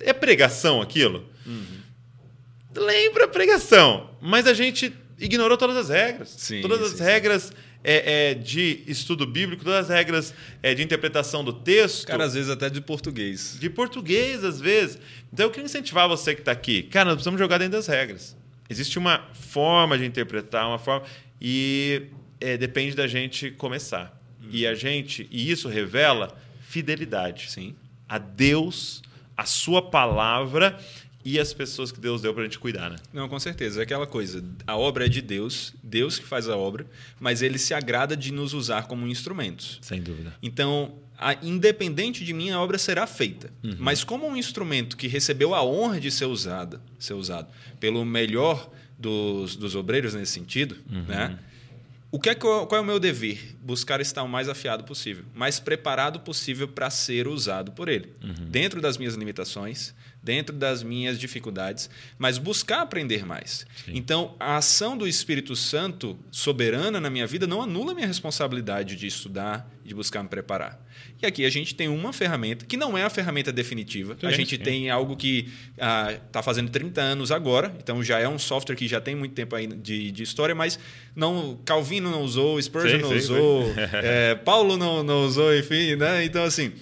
é 0.00 0.12
pregação 0.14 0.80
aquilo? 0.80 1.28
Lembra 2.76 3.24
a 3.24 3.28
pregação, 3.28 4.10
mas 4.20 4.46
a 4.46 4.54
gente 4.54 4.92
ignorou 5.18 5.56
todas 5.56 5.76
as 5.76 5.88
regras. 5.88 6.34
Sim, 6.36 6.60
todas 6.60 6.82
as 6.82 6.90
sim, 6.90 6.96
sim. 6.98 7.02
regras 7.04 7.52
é, 7.84 8.30
é, 8.30 8.34
de 8.34 8.82
estudo 8.86 9.26
bíblico, 9.26 9.62
todas 9.62 9.90
as 9.90 9.94
regras 9.94 10.34
é, 10.62 10.74
de 10.74 10.82
interpretação 10.82 11.44
do 11.44 11.52
texto. 11.52 12.06
Cara, 12.06 12.24
às 12.24 12.34
vezes 12.34 12.50
até 12.50 12.70
de 12.70 12.80
português. 12.80 13.56
De 13.60 13.68
português, 13.68 14.42
às 14.42 14.60
vezes. 14.60 14.98
Então, 15.32 15.46
eu 15.46 15.50
queria 15.50 15.66
incentivar 15.66 16.08
você 16.08 16.34
que 16.34 16.40
está 16.40 16.52
aqui. 16.52 16.84
Cara, 16.84 17.06
nós 17.06 17.16
precisamos 17.16 17.38
jogar 17.38 17.58
dentro 17.58 17.72
das 17.72 17.86
regras. 17.86 18.34
Existe 18.68 18.98
uma 18.98 19.28
forma 19.34 19.98
de 19.98 20.06
interpretar, 20.06 20.66
uma 20.66 20.78
forma. 20.78 21.06
E 21.40 22.04
é, 22.40 22.56
depende 22.56 22.96
da 22.96 23.06
gente 23.06 23.50
começar. 23.50 24.18
E 24.50 24.66
a 24.66 24.74
gente. 24.74 25.28
E 25.30 25.50
isso 25.50 25.68
revela 25.68 26.34
fidelidade 26.60 27.50
Sim. 27.50 27.74
a 28.08 28.18
Deus, 28.18 29.02
a 29.36 29.44
Sua 29.44 29.82
palavra 29.82 30.78
e 31.24 31.38
as 31.40 31.52
pessoas 31.54 31.90
que 31.90 31.98
Deus 32.00 32.20
deu 32.20 32.32
para 32.34 32.42
a 32.42 32.44
gente 32.46 32.58
cuidar, 32.58 32.90
né? 32.90 32.96
Não, 33.12 33.28
com 33.28 33.38
certeza. 33.40 33.80
É 33.80 33.82
aquela 33.84 34.06
coisa. 34.06 34.44
A 34.66 34.76
obra 34.76 35.06
é 35.06 35.08
de 35.08 35.22
Deus, 35.22 35.72
Deus 35.82 36.18
que 36.18 36.26
faz 36.26 36.48
a 36.48 36.56
obra, 36.56 36.86
mas 37.18 37.40
ele 37.42 37.58
se 37.58 37.72
agrada 37.72 38.16
de 38.16 38.30
nos 38.32 38.52
usar 38.52 38.86
como 38.86 39.06
instrumentos. 39.06 39.78
Sem 39.80 40.02
dúvida. 40.02 40.34
Então, 40.42 40.94
a- 41.18 41.34
independente 41.42 42.24
de 42.24 42.32
mim, 42.34 42.50
a 42.50 42.60
obra 42.60 42.76
será 42.76 43.06
feita. 43.06 43.50
Mas 43.78 44.04
como 44.04 44.26
um 44.26 44.36
instrumento 44.36 44.96
que 44.96 45.06
recebeu 45.08 45.54
a 45.54 45.64
honra 45.64 45.98
de 46.00 46.10
ser 46.10 46.26
usado, 46.26 46.80
ser 46.98 47.14
usado 47.14 47.48
pelo 47.80 48.04
melhor 48.04 48.70
dos, 48.98 49.56
dos 49.56 49.74
obreiros 49.74 50.14
nesse 50.14 50.32
sentido, 50.32 50.76
né? 51.08 51.38
O 52.10 52.20
que 52.20 52.28
é 52.30 52.34
que 52.34 52.46
eu- 52.46 52.64
qual 52.68 52.78
é 52.78 52.80
o 52.80 52.86
meu 52.86 53.00
dever? 53.00 53.56
Buscar 53.60 54.00
estar 54.00 54.22
o 54.22 54.28
mais 54.28 54.48
afiado 54.48 54.84
possível, 54.84 55.24
mais 55.34 55.58
preparado 55.58 56.20
possível 56.20 56.68
para 56.68 56.88
ser 56.88 57.26
usado 57.26 57.72
por 57.72 57.88
ele, 57.88 58.12
dentro 58.50 58.80
das 58.80 58.96
minhas 58.96 59.14
limitações, 59.14 59.92
dentro 60.24 60.56
das 60.56 60.82
minhas 60.82 61.18
dificuldades, 61.18 61.90
mas 62.18 62.38
buscar 62.38 62.80
aprender 62.80 63.26
mais. 63.26 63.66
Sim. 63.84 63.92
Então, 63.94 64.34
a 64.40 64.56
ação 64.56 64.96
do 64.96 65.06
Espírito 65.06 65.54
Santo 65.54 66.18
soberana 66.30 66.98
na 66.98 67.10
minha 67.10 67.26
vida 67.26 67.46
não 67.46 67.60
anula 67.60 67.92
a 67.92 67.94
minha 67.94 68.06
responsabilidade 68.06 68.96
de 68.96 69.06
estudar, 69.06 69.70
de 69.84 69.94
buscar 69.94 70.22
me 70.22 70.28
preparar. 70.30 70.82
E 71.20 71.26
aqui 71.26 71.44
a 71.44 71.50
gente 71.50 71.74
tem 71.74 71.88
uma 71.88 72.12
ferramenta 72.12 72.64
que 72.64 72.76
não 72.76 72.96
é 72.96 73.04
a 73.04 73.10
ferramenta 73.10 73.52
definitiva. 73.52 74.16
Sim, 74.18 74.26
a 74.26 74.30
gente 74.30 74.56
sim. 74.56 74.62
tem 74.62 74.90
algo 74.90 75.14
que 75.16 75.52
está 75.72 76.40
ah, 76.40 76.42
fazendo 76.42 76.70
30 76.70 77.00
anos 77.00 77.30
agora, 77.30 77.74
então 77.78 78.02
já 78.02 78.18
é 78.18 78.28
um 78.28 78.38
software 78.38 78.76
que 78.76 78.88
já 78.88 79.00
tem 79.00 79.14
muito 79.14 79.34
tempo 79.34 79.54
aí 79.54 79.66
de, 79.66 80.10
de 80.10 80.22
história, 80.22 80.54
mas 80.54 80.78
não 81.14 81.58
Calvino 81.64 82.10
não 82.10 82.22
usou, 82.22 82.60
Spurgeon 82.60 82.98
não 82.98 83.14
usou, 83.14 83.74
é, 84.02 84.34
Paulo 84.44 84.76
não, 84.76 85.02
não 85.02 85.24
usou, 85.26 85.54
enfim, 85.54 85.96
né? 85.96 86.24
Então 86.24 86.42
assim 86.42 86.72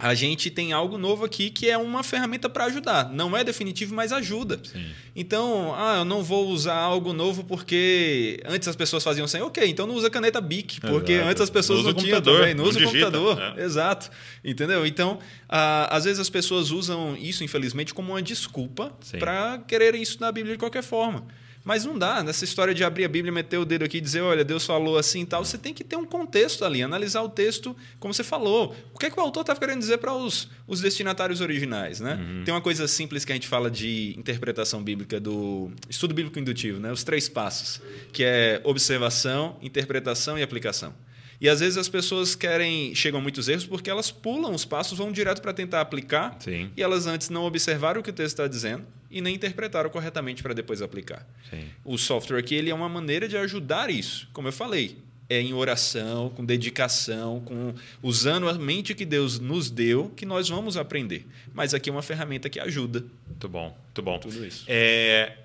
a 0.00 0.14
gente 0.14 0.50
tem 0.50 0.72
algo 0.72 0.96
novo 0.96 1.24
aqui 1.24 1.50
que 1.50 1.68
é 1.68 1.76
uma 1.76 2.02
ferramenta 2.02 2.48
para 2.48 2.64
ajudar. 2.64 3.10
Não 3.12 3.36
é 3.36 3.44
definitivo, 3.44 3.94
mas 3.94 4.12
ajuda. 4.12 4.58
Sim. 4.62 4.86
Então, 5.14 5.74
ah, 5.76 5.98
eu 5.98 6.04
não 6.06 6.22
vou 6.22 6.48
usar 6.48 6.76
algo 6.76 7.12
novo 7.12 7.44
porque 7.44 8.42
antes 8.46 8.66
as 8.66 8.74
pessoas 8.74 9.04
faziam 9.04 9.26
assim, 9.26 9.40
ok, 9.40 9.68
então 9.68 9.86
não 9.86 9.94
usa 9.94 10.08
caneta 10.08 10.40
BIC, 10.40 10.80
porque 10.80 11.12
Exato. 11.12 11.28
antes 11.28 11.42
as 11.42 11.50
pessoas 11.50 11.84
não, 11.84 11.92
não 11.92 11.94
tinham 11.94 12.22
também, 12.22 12.54
não, 12.54 12.64
não 12.64 12.70
usa 12.70 12.82
computador. 12.82 13.38
É. 13.56 13.62
Exato. 13.62 14.10
Entendeu? 14.42 14.86
Então, 14.86 15.18
ah, 15.46 15.94
às 15.94 16.04
vezes 16.04 16.18
as 16.18 16.30
pessoas 16.30 16.70
usam 16.70 17.14
isso, 17.20 17.44
infelizmente, 17.44 17.92
como 17.92 18.12
uma 18.12 18.22
desculpa 18.22 18.92
para 19.18 19.58
quererem 19.68 20.00
estudar 20.00 20.28
a 20.28 20.32
Bíblia 20.32 20.54
de 20.54 20.58
qualquer 20.58 20.82
forma. 20.82 21.26
Mas 21.62 21.84
não 21.84 21.98
dá, 21.98 22.22
nessa 22.22 22.44
história 22.44 22.74
de 22.74 22.82
abrir 22.82 23.04
a 23.04 23.08
Bíblia, 23.08 23.30
meter 23.30 23.58
o 23.58 23.64
dedo 23.64 23.84
aqui 23.84 23.98
e 23.98 24.00
dizer, 24.00 24.22
olha, 24.22 24.44
Deus 24.44 24.64
falou 24.64 24.96
assim 24.96 25.22
e 25.22 25.26
tal, 25.26 25.44
você 25.44 25.58
tem 25.58 25.74
que 25.74 25.84
ter 25.84 25.96
um 25.96 26.06
contexto 26.06 26.64
ali, 26.64 26.82
analisar 26.82 27.22
o 27.22 27.28
texto 27.28 27.76
como 27.98 28.14
você 28.14 28.24
falou. 28.24 28.74
O 28.94 28.98
que 28.98 29.06
é 29.06 29.10
que 29.10 29.18
o 29.18 29.22
autor 29.22 29.42
estava 29.42 29.60
querendo 29.60 29.78
dizer 29.78 29.98
para 29.98 30.14
os, 30.14 30.48
os 30.66 30.80
destinatários 30.80 31.40
originais, 31.40 32.00
né? 32.00 32.14
Uhum. 32.14 32.44
Tem 32.44 32.54
uma 32.54 32.62
coisa 32.62 32.88
simples 32.88 33.24
que 33.24 33.32
a 33.32 33.34
gente 33.34 33.46
fala 33.46 33.70
de 33.70 34.14
interpretação 34.16 34.82
bíblica 34.82 35.20
do 35.20 35.70
estudo 35.88 36.14
bíblico 36.14 36.38
indutivo, 36.38 36.80
né? 36.80 36.90
Os 36.90 37.04
três 37.04 37.28
passos, 37.28 37.80
que 38.12 38.24
é 38.24 38.60
observação, 38.64 39.58
interpretação 39.60 40.38
e 40.38 40.42
aplicação. 40.42 40.94
E 41.40 41.48
às 41.48 41.60
vezes 41.60 41.78
as 41.78 41.88
pessoas 41.88 42.34
querem, 42.34 42.94
chegam 42.94 43.20
a 43.20 43.22
muitos 43.22 43.48
erros 43.48 43.64
porque 43.64 43.88
elas 43.88 44.10
pulam 44.10 44.54
os 44.54 44.64
passos, 44.64 44.96
vão 44.96 45.12
direto 45.12 45.40
para 45.40 45.52
tentar 45.52 45.80
aplicar, 45.80 46.36
Sim. 46.38 46.70
e 46.76 46.82
elas 46.82 47.06
antes 47.06 47.30
não 47.30 47.44
observaram 47.44 48.00
o 48.00 48.02
que 48.02 48.10
o 48.10 48.12
texto 48.12 48.32
está 48.32 48.46
dizendo 48.46 48.84
e 49.10 49.20
nem 49.20 49.34
interpretaram 49.34 49.90
corretamente 49.90 50.42
para 50.42 50.54
depois 50.54 50.80
aplicar. 50.80 51.26
Sim. 51.50 51.64
O 51.84 51.98
software 51.98 52.38
aqui 52.38 52.54
ele 52.54 52.70
é 52.70 52.74
uma 52.74 52.88
maneira 52.88 53.28
de 53.28 53.36
ajudar 53.36 53.90
isso. 53.90 54.28
Como 54.32 54.48
eu 54.48 54.52
falei, 54.52 54.98
é 55.28 55.40
em 55.40 55.52
oração, 55.52 56.30
com 56.30 56.44
dedicação, 56.44 57.40
com 57.40 57.74
usando 58.02 58.48
a 58.48 58.54
mente 58.54 58.94
que 58.94 59.04
Deus 59.04 59.38
nos 59.38 59.70
deu, 59.70 60.10
que 60.16 60.26
nós 60.26 60.48
vamos 60.48 60.76
aprender. 60.76 61.26
Mas 61.52 61.74
aqui 61.74 61.90
é 61.90 61.92
uma 61.92 62.02
ferramenta 62.02 62.48
que 62.48 62.60
ajuda. 62.60 63.04
Muito 63.26 63.48
bom, 63.48 63.76
muito 63.84 64.02
bom. 64.02 64.18
Tudo 64.18 64.44
isso. 64.44 64.64
É, 64.68 65.36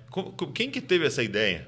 quem 0.53 0.69
que 0.69 0.81
teve 0.81 1.05
essa 1.05 1.23
ideia? 1.23 1.67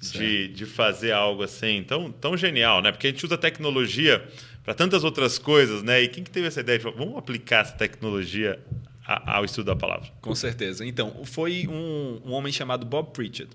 de, 0.00 0.48
de 0.48 0.64
fazer 0.64 1.12
algo 1.12 1.42
assim 1.42 1.82
tão, 1.82 2.12
tão 2.12 2.36
genial, 2.36 2.80
né? 2.80 2.92
Porque 2.92 3.08
a 3.08 3.10
gente 3.10 3.24
usa 3.24 3.36
tecnologia 3.36 4.24
para 4.64 4.74
tantas 4.74 5.02
outras 5.02 5.38
coisas, 5.38 5.82
né? 5.82 6.02
E 6.02 6.08
quem 6.08 6.22
que 6.22 6.30
teve 6.30 6.46
essa 6.46 6.60
ideia 6.60 6.78
de 6.78 6.84
vamos 6.84 7.16
aplicar 7.16 7.62
essa 7.62 7.72
tecnologia 7.72 8.60
ao 9.08 9.44
estudo 9.44 9.66
da 9.66 9.76
palavra? 9.76 10.08
Com 10.20 10.34
certeza. 10.34 10.84
Então, 10.84 11.24
foi 11.24 11.66
um, 11.66 12.20
um 12.26 12.32
homem 12.32 12.52
chamado 12.52 12.84
Bob 12.84 13.10
Pritchard. 13.12 13.50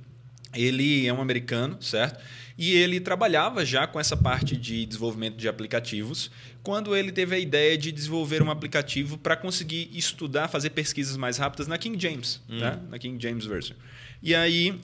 Ele 0.54 1.06
é 1.08 1.14
um 1.14 1.22
americano, 1.22 1.82
certo? 1.82 2.20
E 2.58 2.74
ele 2.74 3.00
trabalhava 3.00 3.66
já 3.66 3.88
com 3.88 4.00
essa 4.00 4.16
parte 4.16 4.56
de 4.56 4.86
desenvolvimento 4.86 5.36
de 5.36 5.48
aplicativos, 5.48 6.30
quando 6.62 6.96
ele 6.96 7.12
teve 7.12 7.36
a 7.36 7.40
ideia 7.40 7.78
de 7.78 7.92
desenvolver 7.92 8.42
um 8.42 8.52
aplicativo 8.52 9.18
para 9.18 9.36
conseguir 9.36 9.90
estudar, 9.94 10.48
fazer 10.48 10.72
pesquisas 10.72 11.18
mais 11.18 11.38
rápidas 11.38 11.68
na 11.68 11.78
King 11.78 12.00
James, 12.00 12.42
hum. 12.50 12.60
tá? 12.60 12.80
na 12.90 13.00
King 13.00 13.22
James 13.22 13.46
Version. 13.46 13.76
E 14.22 14.36
aí 14.36 14.80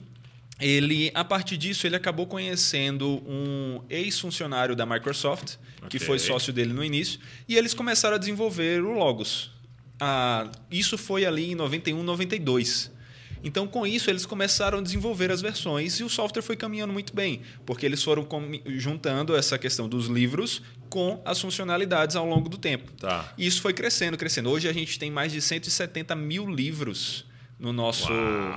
ele 0.60 1.10
a 1.14 1.24
partir 1.24 1.56
disso 1.56 1.86
ele 1.86 1.96
acabou 1.96 2.26
conhecendo 2.26 3.22
um 3.26 3.80
ex-funcionário 3.88 4.76
da 4.76 4.84
Microsoft 4.84 5.54
okay. 5.78 5.88
que 5.88 5.98
foi 5.98 6.18
sócio 6.18 6.52
dele 6.52 6.70
no 6.70 6.84
início 6.84 7.18
e 7.48 7.56
eles 7.56 7.72
começaram 7.72 8.16
a 8.16 8.18
desenvolver 8.18 8.82
o 8.82 8.90
Logos 8.90 9.50
ah, 10.00 10.50
isso 10.70 10.96
foi 10.96 11.26
ali 11.26 11.52
em 11.52 11.54
91 11.54 12.02
92 12.02 12.90
então 13.42 13.66
com 13.66 13.86
isso 13.86 14.10
eles 14.10 14.26
começaram 14.26 14.78
a 14.78 14.82
desenvolver 14.82 15.30
as 15.30 15.40
versões 15.40 15.98
e 15.98 16.04
o 16.04 16.08
software 16.08 16.42
foi 16.42 16.56
caminhando 16.56 16.92
muito 16.92 17.14
bem 17.14 17.42
porque 17.64 17.86
eles 17.86 18.02
foram 18.02 18.26
juntando 18.76 19.36
essa 19.36 19.58
questão 19.58 19.88
dos 19.88 20.06
livros 20.06 20.62
com 20.88 21.20
as 21.24 21.40
funcionalidades 21.40 22.16
ao 22.16 22.26
longo 22.26 22.48
do 22.48 22.58
tempo 22.58 22.92
tá. 22.92 23.32
e 23.38 23.46
isso 23.46 23.62
foi 23.62 23.72
crescendo 23.72 24.16
crescendo 24.16 24.50
hoje 24.50 24.68
a 24.68 24.72
gente 24.72 24.98
tem 24.98 25.10
mais 25.10 25.32
de 25.32 25.40
170 25.40 26.14
mil 26.14 26.48
livros 26.48 27.24
no 27.60 27.74
nosso, 27.74 28.10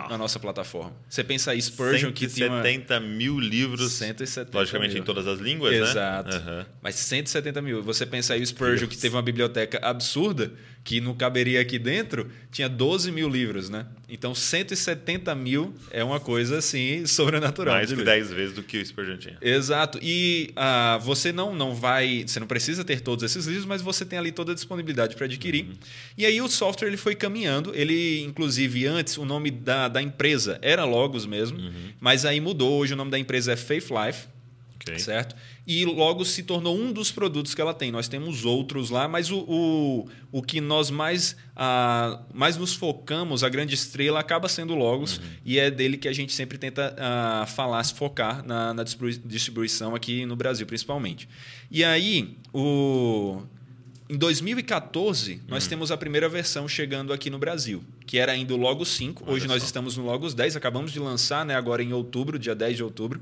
na 0.09 0.17
nossa 0.17 0.39
plataforma. 0.39 0.93
Você 1.09 1.25
pensa 1.25 1.51
aí, 1.51 1.61
Spurgeon, 1.61 2.13
que 2.13 2.25
tinha... 2.25 2.47
170 2.47 2.99
mil 3.01 3.37
livros, 3.37 3.91
170 3.91 4.57
logicamente 4.57 4.93
mil. 4.93 5.03
em 5.03 5.05
todas 5.05 5.27
as 5.27 5.39
línguas, 5.39 5.73
Exato. 5.73 6.29
né? 6.29 6.35
Exato. 6.35 6.49
Uhum. 6.49 6.65
Mas 6.81 6.95
170 6.95 7.61
mil. 7.61 7.83
Você 7.83 8.05
pensa 8.05 8.33
aí, 8.33 8.45
Spurgeon, 8.45 8.87
Deus. 8.87 8.89
que 8.89 8.97
teve 8.97 9.13
uma 9.13 9.21
biblioteca 9.21 9.77
absurda, 9.85 10.53
que 10.83 10.99
não 10.99 11.15
caberia 11.15 11.61
aqui 11.61 11.79
dentro, 11.79 12.29
tinha 12.51 12.67
12 12.67 13.11
mil 13.11 13.29
livros, 13.29 13.69
né? 13.69 13.85
Então, 14.09 14.35
170 14.35 15.33
mil 15.33 15.73
é 15.89 16.03
uma 16.03 16.19
coisa, 16.19 16.57
assim, 16.57 17.05
sobrenatural. 17.07 17.75
Mais 17.75 17.91
que 17.91 18.03
10 18.03 18.31
vezes 18.31 18.53
do 18.53 18.61
que 18.61 18.77
o 18.77 18.85
Spurgeon 18.85 19.17
tinha. 19.17 19.37
Exato. 19.41 19.97
E 20.01 20.53
uh, 20.57 20.99
você 20.99 21.31
não, 21.31 21.55
não 21.55 21.73
vai... 21.73 22.25
Você 22.27 22.39
não 22.39 22.47
precisa 22.47 22.83
ter 22.83 22.99
todos 22.99 23.23
esses 23.23 23.45
livros, 23.45 23.65
mas 23.65 23.81
você 23.81 24.05
tem 24.05 24.19
ali 24.19 24.31
toda 24.31 24.51
a 24.51 24.55
disponibilidade 24.55 25.15
para 25.15 25.25
adquirir. 25.25 25.65
Uhum. 25.65 25.73
E 26.17 26.25
aí 26.25 26.41
o 26.41 26.49
software 26.49 26.89
ele 26.89 26.97
foi 26.97 27.15
caminhando. 27.15 27.73
Ele, 27.73 28.21
inclusive, 28.21 28.85
antes, 28.85 29.17
o 29.17 29.23
nome 29.23 29.51
da, 29.51 29.87
da 29.87 30.01
empresa 30.01 30.59
era 30.61 30.83
Logos 30.83 31.25
mesmo, 31.25 31.59
uhum. 31.59 31.93
mas 31.99 32.25
aí 32.25 32.41
mudou. 32.41 32.79
Hoje 32.79 32.93
o 32.93 32.97
nome 32.97 33.09
da 33.09 33.17
empresa 33.17 33.53
é 33.53 33.55
Faith 33.55 33.87
Life. 33.89 34.27
Okay. 34.81 34.99
Certo? 34.99 35.33
E 35.65 35.85
logo 35.85 36.25
se 36.25 36.43
tornou 36.43 36.77
um 36.77 36.91
dos 36.91 37.11
produtos 37.11 37.55
que 37.55 37.61
ela 37.61 37.73
tem. 37.73 37.91
Nós 37.91 38.09
temos 38.09 38.43
outros 38.43 38.89
lá, 38.89 39.07
mas 39.07 39.31
o, 39.31 39.39
o, 39.47 40.07
o 40.31 40.41
que 40.41 40.59
nós 40.59 40.89
mais, 40.89 41.37
ah, 41.55 42.21
mais 42.33 42.57
nos 42.57 42.73
focamos, 42.73 43.43
a 43.43 43.49
grande 43.49 43.73
estrela, 43.73 44.19
acaba 44.19 44.49
sendo 44.49 44.73
o 44.73 44.75
Logos, 44.75 45.17
uhum. 45.17 45.23
e 45.45 45.59
é 45.59 45.71
dele 45.71 45.97
que 45.97 46.09
a 46.09 46.13
gente 46.13 46.33
sempre 46.33 46.57
tenta 46.57 46.93
ah, 46.97 47.45
falar, 47.47 47.81
se 47.83 47.93
focar 47.93 48.45
na, 48.45 48.73
na 48.73 48.83
distribuição 48.83 49.95
aqui 49.95 50.25
no 50.25 50.35
Brasil, 50.35 50.67
principalmente. 50.67 51.29
E 51.71 51.83
aí, 51.83 52.35
o 52.53 53.41
em 54.09 54.17
2014, 54.17 55.41
nós 55.47 55.65
hum. 55.65 55.69
temos 55.69 55.91
a 55.91 55.97
primeira 55.97 56.27
versão 56.27 56.67
chegando 56.67 57.13
aqui 57.13 57.29
no 57.29 57.39
Brasil, 57.39 57.83
que 58.05 58.19
era 58.19 58.33
ainda 58.33 58.53
o 58.53 58.57
Logos 58.57 58.89
5. 58.89 59.23
Olha 59.23 59.33
Hoje 59.33 59.47
só. 59.47 59.53
nós 59.53 59.63
estamos 59.63 59.97
no 59.97 60.03
Logos 60.03 60.33
10, 60.33 60.55
acabamos 60.55 60.91
de 60.91 60.99
lançar, 60.99 61.45
né, 61.45 61.55
agora 61.55 61.81
em 61.81 61.93
outubro, 61.93 62.37
dia 62.37 62.53
10 62.53 62.77
de 62.77 62.83
outubro. 62.83 63.21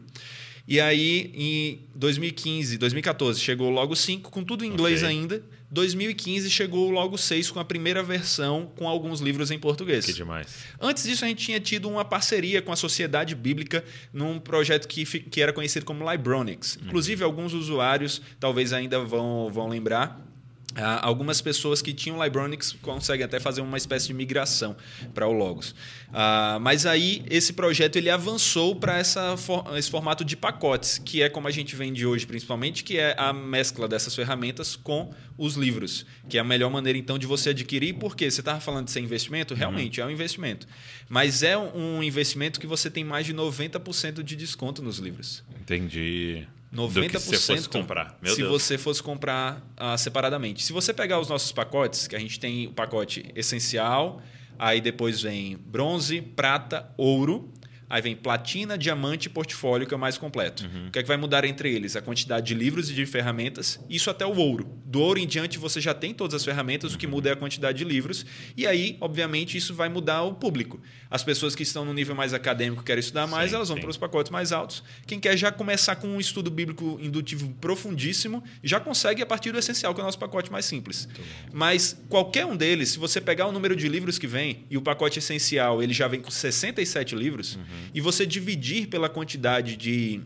E 0.67 0.79
aí, 0.79 1.31
em 1.33 1.79
2015, 1.95 2.77
2014, 2.77 3.39
chegou 3.39 3.67
o 3.67 3.71
Logos 3.71 3.99
5, 3.99 4.29
com 4.29 4.43
tudo 4.43 4.63
em 4.63 4.69
inglês 4.69 5.03
okay. 5.03 5.15
ainda. 5.15 5.43
2015 5.71 6.49
chegou 6.51 6.89
o 6.89 6.91
Logos 6.91 7.21
6 7.21 7.49
com 7.49 7.59
a 7.59 7.63
primeira 7.63 8.03
versão 8.03 8.69
com 8.75 8.89
alguns 8.89 9.21
livros 9.21 9.51
em 9.51 9.57
português. 9.57 10.05
Que 10.05 10.11
demais. 10.11 10.47
Antes 10.79 11.03
disso, 11.03 11.23
a 11.23 11.29
gente 11.29 11.45
tinha 11.45 11.61
tido 11.61 11.89
uma 11.89 12.03
parceria 12.03 12.61
com 12.61 12.73
a 12.73 12.75
Sociedade 12.75 13.33
Bíblica 13.33 13.83
num 14.11 14.37
projeto 14.37 14.85
que, 14.85 15.05
que 15.05 15.41
era 15.41 15.53
conhecido 15.53 15.85
como 15.85 16.09
Libronics. 16.09 16.75
Uhum. 16.75 16.87
Inclusive, 16.87 17.23
alguns 17.23 17.53
usuários 17.53 18.21
talvez 18.37 18.73
ainda 18.73 18.99
vão, 18.99 19.49
vão 19.49 19.69
lembrar 19.69 20.30
Uh, 20.71 20.99
algumas 21.01 21.41
pessoas 21.41 21.81
que 21.81 21.93
tinham 21.93 22.23
Libronics 22.23 22.71
conseguem 22.81 23.25
até 23.25 23.39
fazer 23.41 23.59
uma 23.59 23.77
espécie 23.77 24.07
de 24.07 24.13
migração 24.13 24.75
para 25.13 25.27
o 25.27 25.33
Logos. 25.33 25.71
Uh, 26.09 26.59
mas 26.61 26.85
aí 26.85 27.23
esse 27.29 27.51
projeto 27.51 27.97
ele 27.97 28.09
avançou 28.09 28.75
para 28.75 29.03
for, 29.37 29.65
esse 29.77 29.91
formato 29.91 30.23
de 30.23 30.37
pacotes, 30.37 30.97
que 30.97 31.21
é 31.21 31.29
como 31.29 31.47
a 31.47 31.51
gente 31.51 31.75
vende 31.75 32.05
hoje 32.05 32.25
principalmente, 32.25 32.85
que 32.85 32.97
é 32.97 33.15
a 33.17 33.33
mescla 33.33 33.87
dessas 33.87 34.15
ferramentas 34.15 34.75
com 34.77 35.13
os 35.37 35.55
livros, 35.55 36.05
que 36.29 36.37
é 36.37 36.41
a 36.41 36.43
melhor 36.43 36.69
maneira 36.69 36.97
então 36.97 37.17
de 37.17 37.27
você 37.27 37.49
adquirir, 37.49 37.95
porque 37.95 38.29
você 38.29 38.39
estava 38.41 38.61
falando 38.61 38.85
de 38.85 38.91
ser 38.91 39.01
investimento, 39.01 39.53
realmente 39.53 39.99
uhum. 39.99 40.07
é 40.07 40.09
um 40.09 40.13
investimento. 40.13 40.67
Mas 41.09 41.43
é 41.43 41.57
um 41.57 42.01
investimento 42.01 42.59
que 42.59 42.67
você 42.67 42.89
tem 42.89 43.03
mais 43.03 43.25
de 43.25 43.33
90% 43.33 44.23
de 44.23 44.35
desconto 44.35 44.81
nos 44.81 44.99
livros. 44.99 45.43
Entendi. 45.59 46.47
90% 46.73 46.93
do 46.93 47.09
que 47.09 47.19
se 47.19 47.37
fosse 47.37 47.69
comprar. 47.69 48.17
Meu 48.21 48.33
se 48.33 48.41
Deus. 48.41 48.49
você 48.49 48.77
fosse 48.77 49.03
comprar 49.03 49.57
uh, 49.77 49.97
separadamente. 49.97 50.63
Se 50.63 50.71
você 50.71 50.93
pegar 50.93 51.19
os 51.19 51.27
nossos 51.27 51.51
pacotes, 51.51 52.07
que 52.07 52.15
a 52.15 52.19
gente 52.19 52.39
tem 52.39 52.67
o 52.67 52.71
pacote 52.71 53.25
essencial, 53.35 54.21
aí 54.57 54.79
depois 54.79 55.21
vem 55.21 55.57
bronze, 55.57 56.21
prata, 56.21 56.89
ouro, 56.97 57.51
aí 57.89 58.01
vem 58.01 58.15
platina, 58.15 58.77
diamante 58.77 59.27
e 59.27 59.29
portfólio, 59.29 59.85
que 59.85 59.93
é 59.93 59.97
o 59.97 59.99
mais 59.99 60.17
completo. 60.17 60.63
Uhum. 60.63 60.87
O 60.87 60.91
que 60.91 60.99
é 60.99 61.01
que 61.01 61.07
vai 61.07 61.17
mudar 61.17 61.43
entre 61.43 61.73
eles? 61.73 61.97
A 61.97 62.01
quantidade 62.01 62.47
de 62.47 62.53
livros 62.53 62.89
e 62.89 62.93
de 62.93 63.05
ferramentas, 63.05 63.77
isso 63.89 64.09
até 64.09 64.25
o 64.25 64.37
ouro. 64.37 64.80
Do 64.91 64.99
ouro 64.99 65.17
em 65.19 65.25
diante 65.25 65.57
você 65.57 65.79
já 65.79 65.93
tem 65.93 66.13
todas 66.13 66.33
as 66.35 66.43
ferramentas, 66.43 66.93
o 66.93 66.97
que 66.97 67.07
muda 67.07 67.29
é 67.29 67.31
a 67.31 67.35
quantidade 67.37 67.77
de 67.77 67.85
livros. 67.85 68.25
E 68.57 68.67
aí, 68.67 68.97
obviamente, 68.99 69.57
isso 69.57 69.73
vai 69.73 69.87
mudar 69.87 70.23
o 70.23 70.33
público. 70.33 70.81
As 71.09 71.23
pessoas 71.23 71.55
que 71.55 71.63
estão 71.63 71.85
no 71.85 71.93
nível 71.93 72.13
mais 72.13 72.33
acadêmico 72.33 72.83
querem 72.83 72.99
estudar 72.99 73.25
mais, 73.25 73.51
Sim, 73.51 73.55
elas 73.55 73.69
vão 73.69 73.77
sim. 73.77 73.81
para 73.81 73.89
os 73.89 73.95
pacotes 73.95 74.29
mais 74.29 74.51
altos. 74.51 74.83
Quem 75.07 75.17
quer 75.17 75.37
já 75.37 75.49
começar 75.49 75.95
com 75.95 76.07
um 76.09 76.19
estudo 76.19 76.51
bíblico 76.51 76.99
indutivo 77.01 77.49
profundíssimo, 77.61 78.43
já 78.61 78.81
consegue 78.81 79.21
a 79.21 79.25
partir 79.25 79.51
do 79.53 79.57
essencial, 79.59 79.93
que 79.93 80.01
é 80.01 80.03
o 80.03 80.05
nosso 80.05 80.19
pacote 80.19 80.51
mais 80.51 80.65
simples. 80.65 81.07
Mas 81.53 81.97
qualquer 82.09 82.45
um 82.45 82.57
deles, 82.57 82.89
se 82.89 82.99
você 82.99 83.21
pegar 83.21 83.47
o 83.47 83.51
número 83.53 83.77
de 83.77 83.87
livros 83.87 84.19
que 84.19 84.27
vem 84.27 84.65
e 84.69 84.77
o 84.77 84.81
pacote 84.81 85.19
essencial 85.19 85.81
ele 85.81 85.93
já 85.93 86.07
vem 86.07 86.19
com 86.19 86.29
67 86.29 87.15
livros, 87.15 87.55
Uhum. 87.55 87.63
e 87.93 88.01
você 88.01 88.25
dividir 88.25 88.87
pela 88.87 89.07
quantidade 89.07 89.77
de. 89.77 90.19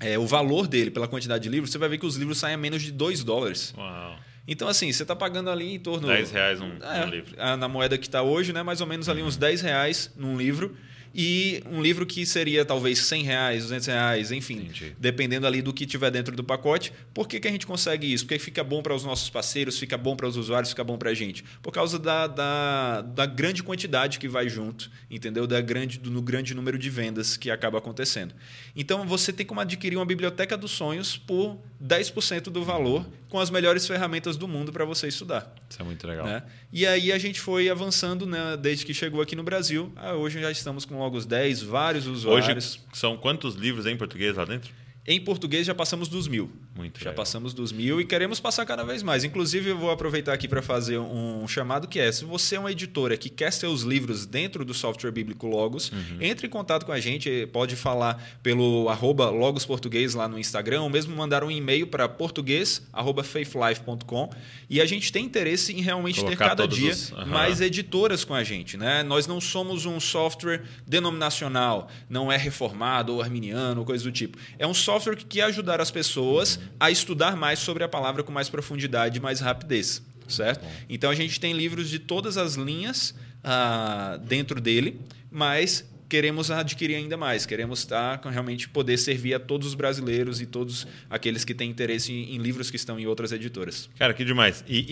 É, 0.00 0.18
o 0.18 0.26
valor 0.26 0.66
dele 0.66 0.90
pela 0.90 1.08
quantidade 1.08 1.42
de 1.44 1.48
livros, 1.48 1.70
você 1.70 1.78
vai 1.78 1.88
ver 1.88 1.98
que 1.98 2.06
os 2.06 2.16
livros 2.16 2.38
saem 2.38 2.54
a 2.54 2.58
menos 2.58 2.82
de 2.82 2.92
2 2.92 3.24
dólares. 3.24 3.74
Uau. 3.76 4.16
Então, 4.46 4.68
assim, 4.68 4.92
você 4.92 5.02
está 5.02 5.16
pagando 5.16 5.48
ali 5.48 5.74
em 5.74 5.78
torno. 5.78 6.06
10 6.06 6.30
reais 6.30 6.60
um, 6.60 6.70
É, 6.82 7.06
um 7.06 7.08
livro. 7.08 7.34
Na 7.58 7.66
moeda 7.66 7.96
que 7.96 8.06
está 8.06 8.22
hoje, 8.22 8.52
né? 8.52 8.62
Mais 8.62 8.80
ou 8.80 8.86
menos 8.86 9.08
ali 9.08 9.22
uns 9.22 9.36
10 9.36 9.62
reais 9.62 10.12
num 10.16 10.36
livro. 10.36 10.76
E 11.14 11.62
um 11.70 11.80
livro 11.80 12.04
que 12.04 12.26
seria 12.26 12.64
talvez 12.64 12.98
100 12.98 13.22
reais, 13.22 13.62
200 13.62 13.86
reais, 13.86 14.32
enfim, 14.32 14.54
Entendi. 14.54 14.96
dependendo 14.98 15.46
ali 15.46 15.62
do 15.62 15.72
que 15.72 15.86
tiver 15.86 16.10
dentro 16.10 16.34
do 16.34 16.42
pacote. 16.42 16.92
Por 17.12 17.28
que, 17.28 17.38
que 17.38 17.46
a 17.46 17.50
gente 17.50 17.66
consegue 17.66 18.12
isso? 18.12 18.24
Porque 18.24 18.38
fica 18.38 18.64
bom 18.64 18.82
para 18.82 18.92
os 18.92 19.04
nossos 19.04 19.30
parceiros, 19.30 19.78
fica 19.78 19.96
bom 19.96 20.16
para 20.16 20.26
os 20.26 20.36
usuários, 20.36 20.70
fica 20.70 20.82
bom 20.82 20.98
para 20.98 21.10
a 21.10 21.14
gente. 21.14 21.44
Por 21.62 21.70
causa 21.70 21.98
da, 22.00 22.26
da, 22.26 23.02
da 23.02 23.26
grande 23.26 23.62
quantidade 23.62 24.18
que 24.18 24.26
vai 24.26 24.48
junto, 24.48 24.90
entendeu? 25.08 25.46
Da 25.46 25.60
grande, 25.60 25.98
do 26.00 26.10
no 26.10 26.20
grande 26.20 26.52
número 26.52 26.76
de 26.76 26.90
vendas 26.90 27.36
que 27.36 27.50
acaba 27.50 27.78
acontecendo. 27.78 28.34
Então 28.74 29.06
você 29.06 29.32
tem 29.32 29.46
como 29.46 29.60
adquirir 29.60 29.96
uma 29.96 30.06
biblioteca 30.06 30.56
dos 30.56 30.72
sonhos 30.72 31.16
por 31.16 31.60
10% 31.84 32.44
do 32.44 32.64
valor, 32.64 33.04
com 33.28 33.38
as 33.38 33.50
melhores 33.50 33.86
ferramentas 33.86 34.36
do 34.36 34.48
mundo 34.48 34.72
para 34.72 34.84
você 34.84 35.08
estudar. 35.08 35.54
Isso 35.68 35.82
é 35.82 35.84
muito 35.84 36.06
legal. 36.06 36.24
Né? 36.24 36.42
E 36.72 36.86
aí 36.86 37.12
a 37.12 37.18
gente 37.18 37.40
foi 37.40 37.68
avançando 37.68 38.24
né, 38.24 38.56
desde 38.56 38.86
que 38.86 38.94
chegou 38.94 39.20
aqui 39.20 39.36
no 39.36 39.42
Brasil. 39.42 39.92
Ah, 39.96 40.14
hoje 40.14 40.40
já 40.40 40.50
estamos 40.50 40.84
com 40.84 40.98
logo 40.98 41.16
os 41.16 41.26
10, 41.26 41.62
vários 41.62 42.06
Hoje 42.06 42.16
usuários. 42.28 42.80
são 42.92 43.16
quantos 43.16 43.54
livros 43.54 43.86
em 43.86 43.96
português 43.96 44.36
lá 44.36 44.44
dentro? 44.44 44.70
Em 45.06 45.20
português 45.20 45.66
já 45.66 45.74
passamos 45.74 46.08
dos 46.08 46.26
mil. 46.26 46.50
Muito 46.74 46.98
Já 46.98 47.10
legal. 47.10 47.16
passamos 47.16 47.52
dos 47.52 47.70
mil 47.72 48.00
e 48.00 48.06
queremos 48.06 48.40
passar 48.40 48.64
cada 48.64 48.82
vez 48.82 49.02
mais. 49.02 49.22
Inclusive, 49.22 49.68
eu 49.70 49.76
vou 49.78 49.90
aproveitar 49.90 50.32
aqui 50.32 50.48
para 50.48 50.62
fazer 50.62 50.96
um 50.98 51.46
chamado 51.46 51.86
que 51.86 52.00
é: 52.00 52.10
se 52.10 52.24
você 52.24 52.56
é 52.56 52.58
uma 52.58 52.72
editora 52.72 53.14
que 53.16 53.28
quer 53.28 53.52
seus 53.52 53.82
livros 53.82 54.24
dentro 54.24 54.64
do 54.64 54.72
software 54.72 55.10
bíblico 55.10 55.46
Logos, 55.46 55.92
Uhum. 55.92 56.18
entre 56.22 56.46
em 56.46 56.50
contato 56.50 56.86
com 56.86 56.92
a 56.92 56.98
gente. 56.98 57.46
Pode 57.52 57.76
falar 57.76 58.38
pelo 58.42 58.88
arroba 58.88 59.28
Logos 59.28 59.66
Português 59.66 60.14
lá 60.14 60.26
no 60.26 60.38
Instagram, 60.38 60.80
ou 60.82 60.88
mesmo 60.88 61.14
mandar 61.14 61.44
um 61.44 61.50
e-mail 61.50 61.86
para 61.86 62.08
português.faithlife.com. 62.08 64.30
E 64.70 64.80
a 64.80 64.86
gente 64.86 65.12
tem 65.12 65.24
interesse 65.26 65.72
em 65.72 65.82
realmente 65.82 66.16
ter 66.16 66.22
Colocar 66.24 66.48
cada 66.48 66.62
todos 66.62 66.78
dia 66.78 66.92
os- 66.92 67.12
aham. 67.12 67.26
mais 67.26 67.60
editoras 67.60 68.24
com 68.24 68.34
a 68.34 68.42
gente. 68.42 68.76
Né? 68.76 69.02
Nós 69.02 69.26
não 69.26 69.40
somos 69.40 69.84
um 69.86 70.00
software 70.00 70.62
denominacional, 70.86 71.88
não 72.08 72.30
é 72.32 72.36
reformado 72.36 73.12
ou 73.14 73.22
arminiano 73.22 73.80
ou 73.80 73.86
coisa 73.86 74.04
do 74.04 74.12
tipo. 74.12 74.38
É 74.58 74.66
um 74.66 74.74
software 74.74 74.93
que 75.16 75.24
quer 75.24 75.42
ajudar 75.44 75.80
as 75.80 75.90
pessoas 75.90 76.58
a 76.78 76.90
estudar 76.90 77.36
mais 77.36 77.58
sobre 77.58 77.82
a 77.84 77.88
palavra 77.88 78.22
com 78.22 78.32
mais 78.32 78.48
profundidade 78.48 79.18
e 79.18 79.20
mais 79.22 79.40
rapidez. 79.40 80.02
Certo? 80.28 80.64
Então 80.88 81.10
a 81.10 81.14
gente 81.14 81.38
tem 81.38 81.52
livros 81.52 81.90
de 81.90 81.98
todas 81.98 82.38
as 82.38 82.54
linhas 82.54 83.14
ah, 83.42 84.18
dentro 84.26 84.58
dele, 84.60 84.98
mas 85.30 85.86
queremos 86.08 86.50
adquirir 86.50 86.94
ainda 86.94 87.16
mais, 87.16 87.44
queremos 87.44 87.80
estar 87.80 88.18
com 88.18 88.28
realmente 88.30 88.68
poder 88.68 88.96
servir 88.96 89.34
a 89.34 89.40
todos 89.40 89.66
os 89.68 89.74
brasileiros 89.74 90.40
e 90.40 90.46
todos 90.46 90.86
aqueles 91.10 91.44
que 91.44 91.52
têm 91.52 91.68
interesse 91.68 92.10
em, 92.12 92.36
em 92.36 92.38
livros 92.38 92.70
que 92.70 92.76
estão 92.76 92.98
em 93.00 93.06
outras 93.06 93.32
editoras. 93.32 93.90
Cara, 93.98 94.14
que 94.14 94.24
demais. 94.24 94.64
E, 94.66 94.86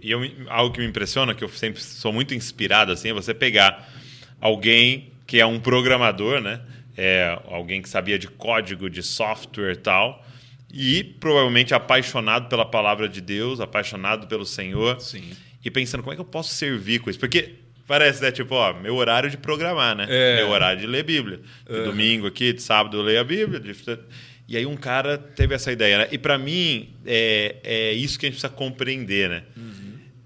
e- 0.00 0.06
e 0.06 0.10
eu 0.10 0.20
algo 0.48 0.72
que 0.72 0.80
me 0.80 0.86
impressiona, 0.86 1.34
que 1.34 1.42
eu 1.44 1.48
sempre 1.50 1.82
sou 1.82 2.12
muito 2.12 2.34
inspirado, 2.34 2.90
assim, 2.92 3.08
é 3.10 3.12
você 3.12 3.34
pegar 3.34 3.90
alguém 4.40 5.12
que 5.26 5.40
é 5.40 5.46
um 5.46 5.58
programador, 5.60 6.40
né? 6.40 6.60
É, 6.96 7.38
alguém 7.48 7.82
que 7.82 7.88
sabia 7.88 8.18
de 8.18 8.28
código, 8.28 8.88
de 8.88 9.02
software 9.02 9.72
e 9.72 9.76
tal, 9.76 10.24
e 10.72 11.02
provavelmente 11.04 11.74
apaixonado 11.74 12.48
pela 12.48 12.64
palavra 12.64 13.08
de 13.08 13.20
Deus, 13.20 13.60
apaixonado 13.60 14.26
pelo 14.26 14.44
Senhor, 14.46 15.00
Sim. 15.00 15.30
e 15.64 15.70
pensando 15.70 16.02
como 16.02 16.12
é 16.12 16.16
que 16.16 16.20
eu 16.20 16.24
posso 16.26 16.54
servir 16.54 17.00
com 17.00 17.10
isso. 17.10 17.18
Porque 17.18 17.54
parece, 17.86 18.22
né? 18.22 18.30
Tipo, 18.32 18.54
ó, 18.54 18.72
meu 18.74 18.94
horário 18.96 19.28
de 19.30 19.36
programar, 19.36 19.96
né? 19.96 20.06
É. 20.08 20.36
Meu 20.36 20.50
horário 20.50 20.80
de 20.80 20.86
ler 20.86 21.02
Bíblia. 21.04 21.40
De 21.68 21.82
domingo 21.84 22.26
aqui, 22.26 22.52
de 22.52 22.62
sábado 22.62 22.96
eu 22.96 23.02
leio 23.02 23.20
a 23.20 23.24
Bíblia. 23.24 23.60
de- 23.60 23.74
E 24.48 24.56
aí 24.56 24.66
um 24.66 24.76
cara 24.76 25.16
teve 25.18 25.54
essa 25.54 25.72
ideia, 25.72 25.98
né? 25.98 26.08
E 26.12 26.18
para 26.18 26.36
mim, 26.38 26.94
é, 27.06 27.56
é 27.64 27.92
isso 27.92 28.18
que 28.18 28.26
a 28.26 28.28
gente 28.28 28.38
precisa 28.40 28.52
compreender, 28.52 29.28
né? 29.30 29.42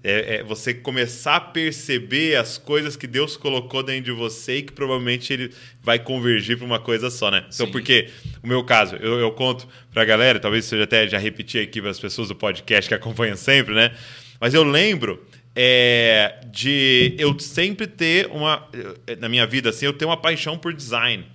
É, 0.01 0.35
é 0.35 0.43
você 0.43 0.73
começar 0.73 1.35
a 1.35 1.41
perceber 1.41 2.35
as 2.37 2.57
coisas 2.57 2.95
que 2.95 3.05
Deus 3.05 3.35
colocou 3.35 3.83
dentro 3.83 4.05
de 4.05 4.11
você 4.11 4.57
e 4.57 4.61
que 4.63 4.71
provavelmente 4.71 5.33
ele 5.33 5.53
vai 5.83 5.99
convergir 5.99 6.57
para 6.57 6.65
uma 6.65 6.79
coisa 6.79 7.09
só, 7.09 7.29
né? 7.29 7.45
Então, 7.53 7.65
Sim. 7.65 7.71
porque 7.71 8.09
o 8.41 8.47
meu 8.47 8.63
caso, 8.63 8.95
eu, 8.95 9.19
eu 9.19 9.31
conto 9.31 9.67
para 9.91 10.03
a 10.03 10.05
galera, 10.05 10.39
talvez 10.39 10.65
seja 10.65 10.85
até 10.85 11.07
já 11.07 11.17
repetir 11.17 11.61
aqui 11.61 11.81
para 11.81 11.91
as 11.91 11.99
pessoas 11.99 12.29
do 12.29 12.35
podcast 12.35 12.87
que 12.87 12.95
acompanham 12.95 13.35
sempre, 13.35 13.73
né? 13.75 13.91
Mas 14.39 14.53
eu 14.53 14.63
lembro 14.63 15.21
é, 15.53 16.39
de 16.49 17.15
eu 17.17 17.37
sempre 17.37 17.85
ter 17.85 18.27
uma 18.27 18.69
na 19.19 19.27
minha 19.27 19.45
vida 19.45 19.69
assim, 19.69 19.85
eu 19.85 19.93
tenho 19.93 20.09
uma 20.09 20.17
paixão 20.17 20.57
por 20.57 20.73
design 20.73 21.25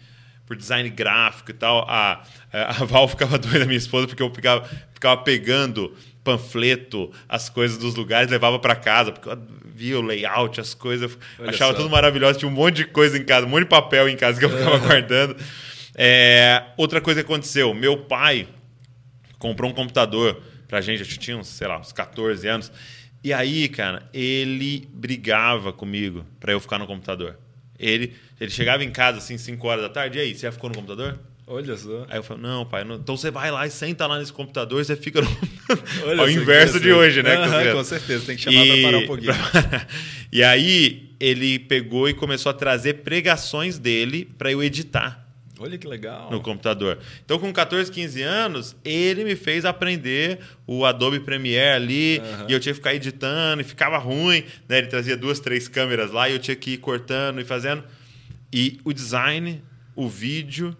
por 0.47 0.57
design 0.57 0.89
gráfico 0.91 1.51
e 1.51 1.55
tal. 1.55 1.87
A, 1.89 2.23
a 2.53 2.85
Val 2.85 3.09
ficava 3.09 3.39
doida, 3.39 3.65
minha 3.65 3.79
esposa, 3.79 4.07
porque 4.07 4.23
eu 4.23 4.33
ficava, 4.33 4.69
ficava 4.93 5.21
pegando 5.23 5.95
panfleto, 6.25 7.13
as 7.29 7.51
coisas 7.51 7.77
dos 7.77 7.95
lugares, 7.95 8.31
levava 8.31 8.59
para 8.59 8.75
casa, 8.75 9.13
porque 9.13 9.29
eu 9.29 9.39
via 9.75 9.99
o 9.99 10.03
layout, 10.03 10.59
as 10.61 10.73
coisas, 10.73 11.17
Olha 11.39 11.51
achava 11.51 11.73
só. 11.73 11.79
tudo 11.79 11.91
maravilhoso, 11.91 12.39
tinha 12.39 12.51
um 12.51 12.55
monte 12.55 12.77
de 12.77 12.87
coisa 12.87 13.19
em 13.19 13.25
casa, 13.25 13.47
um 13.47 13.51
monte 13.51 13.65
de 13.65 13.69
papel 13.69 14.09
em 14.09 14.17
casa 14.17 14.39
que 14.39 14.45
eu 14.45 14.51
ficava 14.51 14.79
guardando. 14.85 15.37
É, 15.95 16.65
outra 16.77 17.01
coisa 17.01 17.23
que 17.23 17.27
aconteceu, 17.31 17.73
meu 17.75 17.99
pai 17.99 18.49
comprou 19.39 19.71
um 19.71 19.75
computador 19.75 20.43
pra 20.67 20.81
gente, 20.81 21.03
eu 21.03 21.07
tinha 21.07 21.37
uns, 21.37 21.49
sei 21.49 21.69
lá, 21.69 21.79
uns 21.79 21.93
14 21.93 22.49
anos. 22.49 22.73
E 23.23 23.33
aí, 23.33 23.69
cara, 23.69 24.09
ele 24.13 24.89
brigava 24.93 25.73
comigo 25.73 26.25
pra 26.41 26.53
eu 26.53 26.61
ficar 26.61 26.79
no 26.79 26.87
computador. 26.87 27.39
Ele, 27.79 28.15
ele 28.41 28.51
chegava 28.51 28.83
em 28.83 28.91
casa 28.91 29.19
assim, 29.19 29.37
5 29.37 29.67
horas 29.67 29.83
da 29.83 29.89
tarde, 29.89 30.19
e 30.19 30.21
aí, 30.21 30.35
você 30.35 30.43
já 30.43 30.53
ficou 30.53 30.71
no 30.71 30.77
computador? 30.77 31.19
Olha 31.47 31.77
só. 31.77 32.07
Aí 32.09 32.19
eu 32.19 32.23
falei, 32.23 32.43
não, 32.43 32.65
pai, 32.65 32.85
não- 32.85 32.97
então 32.97 33.17
você 33.17 33.31
vai 33.31 33.51
lá 33.51 33.67
e 33.67 33.71
senta 33.71 34.07
lá 34.07 34.19
nesse 34.19 34.33
computador 34.33 34.81
e 34.81 34.85
você 34.85 34.97
fica 34.97 35.21
no... 35.21 35.29
Ao 36.19 36.29
inverso 36.31 36.81
de 36.81 36.91
hoje, 36.93 37.23
né? 37.23 37.37
Cruzeiro? 37.37 37.77
com 37.77 37.85
certeza, 37.85 38.25
tem 38.27 38.37
que 38.37 38.43
chamar 38.43 38.65
pra 38.67 38.83
parar 38.83 38.99
um 38.99 39.07
pouquinho. 39.07 39.33
e 40.33 40.43
aí 40.43 41.11
ele 41.21 41.59
pegou 41.59 42.09
e 42.09 42.15
começou 42.15 42.49
a 42.51 42.55
trazer 42.55 42.95
pregações 43.03 43.79
dele 43.79 44.29
pra 44.39 44.51
eu 44.51 44.63
editar 44.63 45.23
Olha 45.59 45.77
que 45.79 45.87
legal. 45.87 46.31
no 46.31 46.41
computador. 46.41 46.99
Então, 47.25 47.39
com 47.39 47.53
14, 47.53 47.91
15 47.93 48.23
anos, 48.23 48.75
ele 48.85 49.23
me 49.23 49.37
fez 49.37 49.65
aprender 49.65 50.41
o 50.67 50.85
Adobe 50.85 51.21
Premiere 51.21 51.77
ali, 51.77 52.19
Aham. 52.19 52.47
e 52.49 52.53
eu 52.53 52.61
tinha 52.61 52.73
que 52.73 52.79
ficar 52.79 52.95
editando, 52.95 53.61
e 53.61 53.65
ficava 53.65 53.97
ruim, 53.99 54.45
né? 54.69 54.79
Ele 54.79 54.89
trazia 54.89 55.17
duas, 55.17 55.41
três 55.41 55.69
câmeras 55.69 56.11
lá, 56.11 56.29
e 56.29 56.33
eu 56.33 56.39
tinha 56.39 56.57
que 56.57 56.73
ir 56.73 56.79
cortando 56.79 57.41
e 57.41 57.45
fazendo. 57.45 57.85
E 58.53 58.81
o 58.85 58.93
design, 58.93 59.63
o 59.95 60.09
vídeo, 60.09 60.77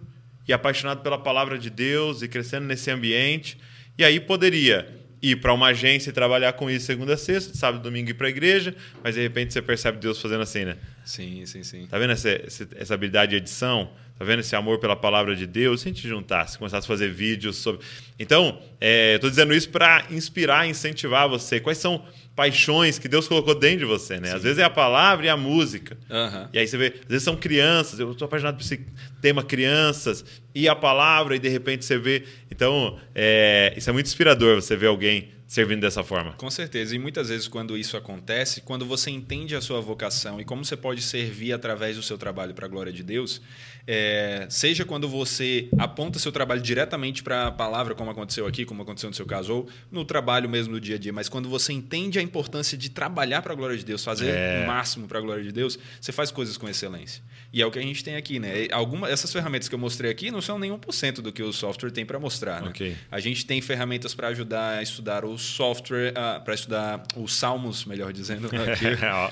e 0.47 0.53
apaixonado 0.53 1.01
pela 1.01 1.17
palavra 1.17 1.57
de 1.57 1.69
Deus, 1.69 2.21
e 2.21 2.27
crescendo 2.27 2.65
nesse 2.65 2.89
ambiente. 2.91 3.57
E 3.97 4.03
aí 4.03 4.19
poderia 4.19 4.87
ir 5.21 5.37
para 5.37 5.53
uma 5.53 5.67
agência 5.67 6.09
e 6.09 6.13
trabalhar 6.13 6.53
com 6.53 6.69
isso 6.69 6.85
segunda 6.85 7.15
a 7.15 7.17
sexta, 7.17 7.55
sábado 7.55 7.81
e 7.81 7.83
domingo 7.83 8.11
ir 8.11 8.13
para 8.13 8.27
a 8.27 8.29
igreja, 8.29 8.75
mas 9.03 9.15
de 9.15 9.21
repente 9.21 9.53
você 9.53 9.61
percebe 9.61 9.97
Deus 9.97 10.21
fazendo 10.21 10.41
assim, 10.41 10.65
né? 10.65 10.77
Sim, 11.03 11.45
sim, 11.45 11.63
sim. 11.63 11.87
Tá 11.87 11.97
vendo 11.97 12.11
essa, 12.11 12.29
essa, 12.75 12.93
habilidade 12.93 13.31
de 13.31 13.37
edição? 13.37 13.89
Tá 14.19 14.23
vendo 14.23 14.39
esse 14.39 14.55
amor 14.55 14.79
pela 14.79 14.95
palavra 14.95 15.35
de 15.35 15.47
Deus? 15.47 15.81
Se 15.81 15.89
a 15.89 15.91
gente 15.91 16.07
juntasse, 16.07 16.57
começasse 16.57 16.85
a 16.85 16.87
fazer 16.87 17.11
vídeos 17.11 17.57
sobre. 17.57 17.83
Então, 18.19 18.61
é, 18.79 19.15
eu 19.15 19.19
tô 19.19 19.29
dizendo 19.29 19.53
isso 19.53 19.69
para 19.69 20.05
inspirar, 20.11 20.67
incentivar 20.69 21.27
você. 21.27 21.59
Quais 21.59 21.77
são 21.77 22.05
paixões 22.35 22.99
que 22.99 23.07
Deus 23.07 23.27
colocou 23.27 23.55
dentro 23.55 23.79
de 23.79 23.85
você, 23.85 24.19
né? 24.19 24.33
Às 24.33 24.43
vezes 24.43 24.57
é 24.57 24.63
a 24.63 24.69
palavra 24.69 25.25
e 25.25 25.29
a 25.29 25.37
música. 25.37 25.97
Aham. 26.09 26.49
E 26.51 26.59
aí 26.59 26.67
você 26.67 26.77
vê, 26.77 26.87
às 27.01 27.07
vezes 27.07 27.23
são 27.23 27.35
crianças, 27.35 27.99
eu 27.99 28.11
estou 28.11 28.25
apaixonado 28.25 28.57
por 28.57 28.63
esse 28.63 28.85
tema 29.21 29.41
crianças, 29.41 30.25
e 30.53 30.67
a 30.67 30.75
palavra, 30.75 31.35
e 31.35 31.39
de 31.39 31.47
repente 31.47 31.85
você 31.85 31.97
vê. 31.97 32.23
Então, 32.51 32.99
é, 33.13 33.73
isso 33.77 33.89
é 33.89 33.93
muito 33.93 34.07
inspirador 34.07 34.55
você 34.55 34.75
ver 34.75 34.87
alguém 34.87 35.29
servindo 35.47 35.81
dessa 35.81 36.03
forma. 36.03 36.33
Com 36.33 36.49
certeza. 36.49 36.95
E 36.95 36.99
muitas 36.99 37.29
vezes, 37.29 37.47
quando 37.47 37.77
isso 37.77 37.95
acontece, 37.95 38.61
quando 38.61 38.85
você 38.85 39.11
entende 39.11 39.55
a 39.55 39.61
sua 39.61 39.79
vocação 39.79 40.39
e 40.41 40.43
como 40.43 40.65
você 40.65 40.75
pode 40.75 41.01
servir 41.01 41.53
através 41.53 41.95
do 41.95 42.03
seu 42.03 42.17
trabalho 42.17 42.53
para 42.53 42.65
a 42.65 42.69
glória 42.69 42.91
de 42.91 43.03
Deus, 43.03 43.41
é, 43.87 44.47
seja 44.49 44.83
quando 44.83 45.07
você 45.07 45.69
aponta 45.77 46.17
seu 46.17 46.31
trabalho 46.31 46.61
diretamente 46.61 47.21
para 47.21 47.47
a 47.47 47.51
palavra, 47.51 47.93
como 47.93 48.09
aconteceu 48.09 48.47
aqui, 48.47 48.65
como 48.65 48.81
aconteceu 48.81 49.09
no 49.09 49.15
seu 49.15 49.25
caso, 49.25 49.53
ou 49.53 49.69
no 49.91 50.03
trabalho 50.03 50.49
mesmo 50.49 50.73
do 50.73 50.81
dia 50.81 50.95
a 50.95 50.99
dia, 50.99 51.13
mas 51.13 51.29
quando 51.29 51.47
você 51.47 51.71
entende 51.71 52.17
a 52.17 52.21
importância 52.21 52.75
de 52.77 52.89
trabalhar 52.89 53.41
para 53.43 53.53
a 53.53 53.55
glória 53.55 53.77
de 53.77 53.85
Deus, 53.85 54.03
fazer 54.03 54.29
É. 54.29 54.63
o 54.63 54.67
máximo 54.67 55.07
para 55.07 55.19
a 55.19 55.21
glória 55.21 55.43
de 55.43 55.51
Deus, 55.51 55.77
você 56.01 56.11
faz 56.11 56.31
coisas 56.31 56.57
com 56.57 56.67
excelência. 56.67 57.21
E 57.53 57.61
é 57.61 57.65
o 57.65 57.69
que 57.71 57.77
a 57.77 57.81
gente 57.81 58.03
tem 58.03 58.15
aqui, 58.15 58.39
né? 58.39 58.67
Alguma, 58.71 59.07
essas 59.07 59.31
ferramentas 59.31 59.69
que 59.69 59.75
eu 59.75 59.79
mostrei 59.79 60.09
aqui 60.09 60.31
não 60.31 60.41
são 60.41 60.57
nenhum 60.57 60.79
por 60.79 60.91
cento 60.93 61.21
do 61.21 61.31
que 61.31 61.43
o 61.43 61.53
software 61.53 61.91
tem 61.91 62.05
para 62.05 62.19
mostrar, 62.19 62.63
né? 62.63 62.69
Ok. 62.69 62.97
A 63.11 63.19
gente 63.19 63.45
tem 63.45 63.61
ferramentas 63.61 64.15
para 64.15 64.29
ajudar 64.29 64.79
a 64.79 64.83
estudar 64.83 65.23
o, 65.23 65.34
o 65.35 65.37
software, 65.37 66.11
uh, 66.11 66.43
para 66.43 66.53
estudar 66.53 67.03
os 67.15 67.33
salmos, 67.33 67.85
melhor 67.85 68.11
dizendo. 68.11 68.47
Aqui, 68.55 68.85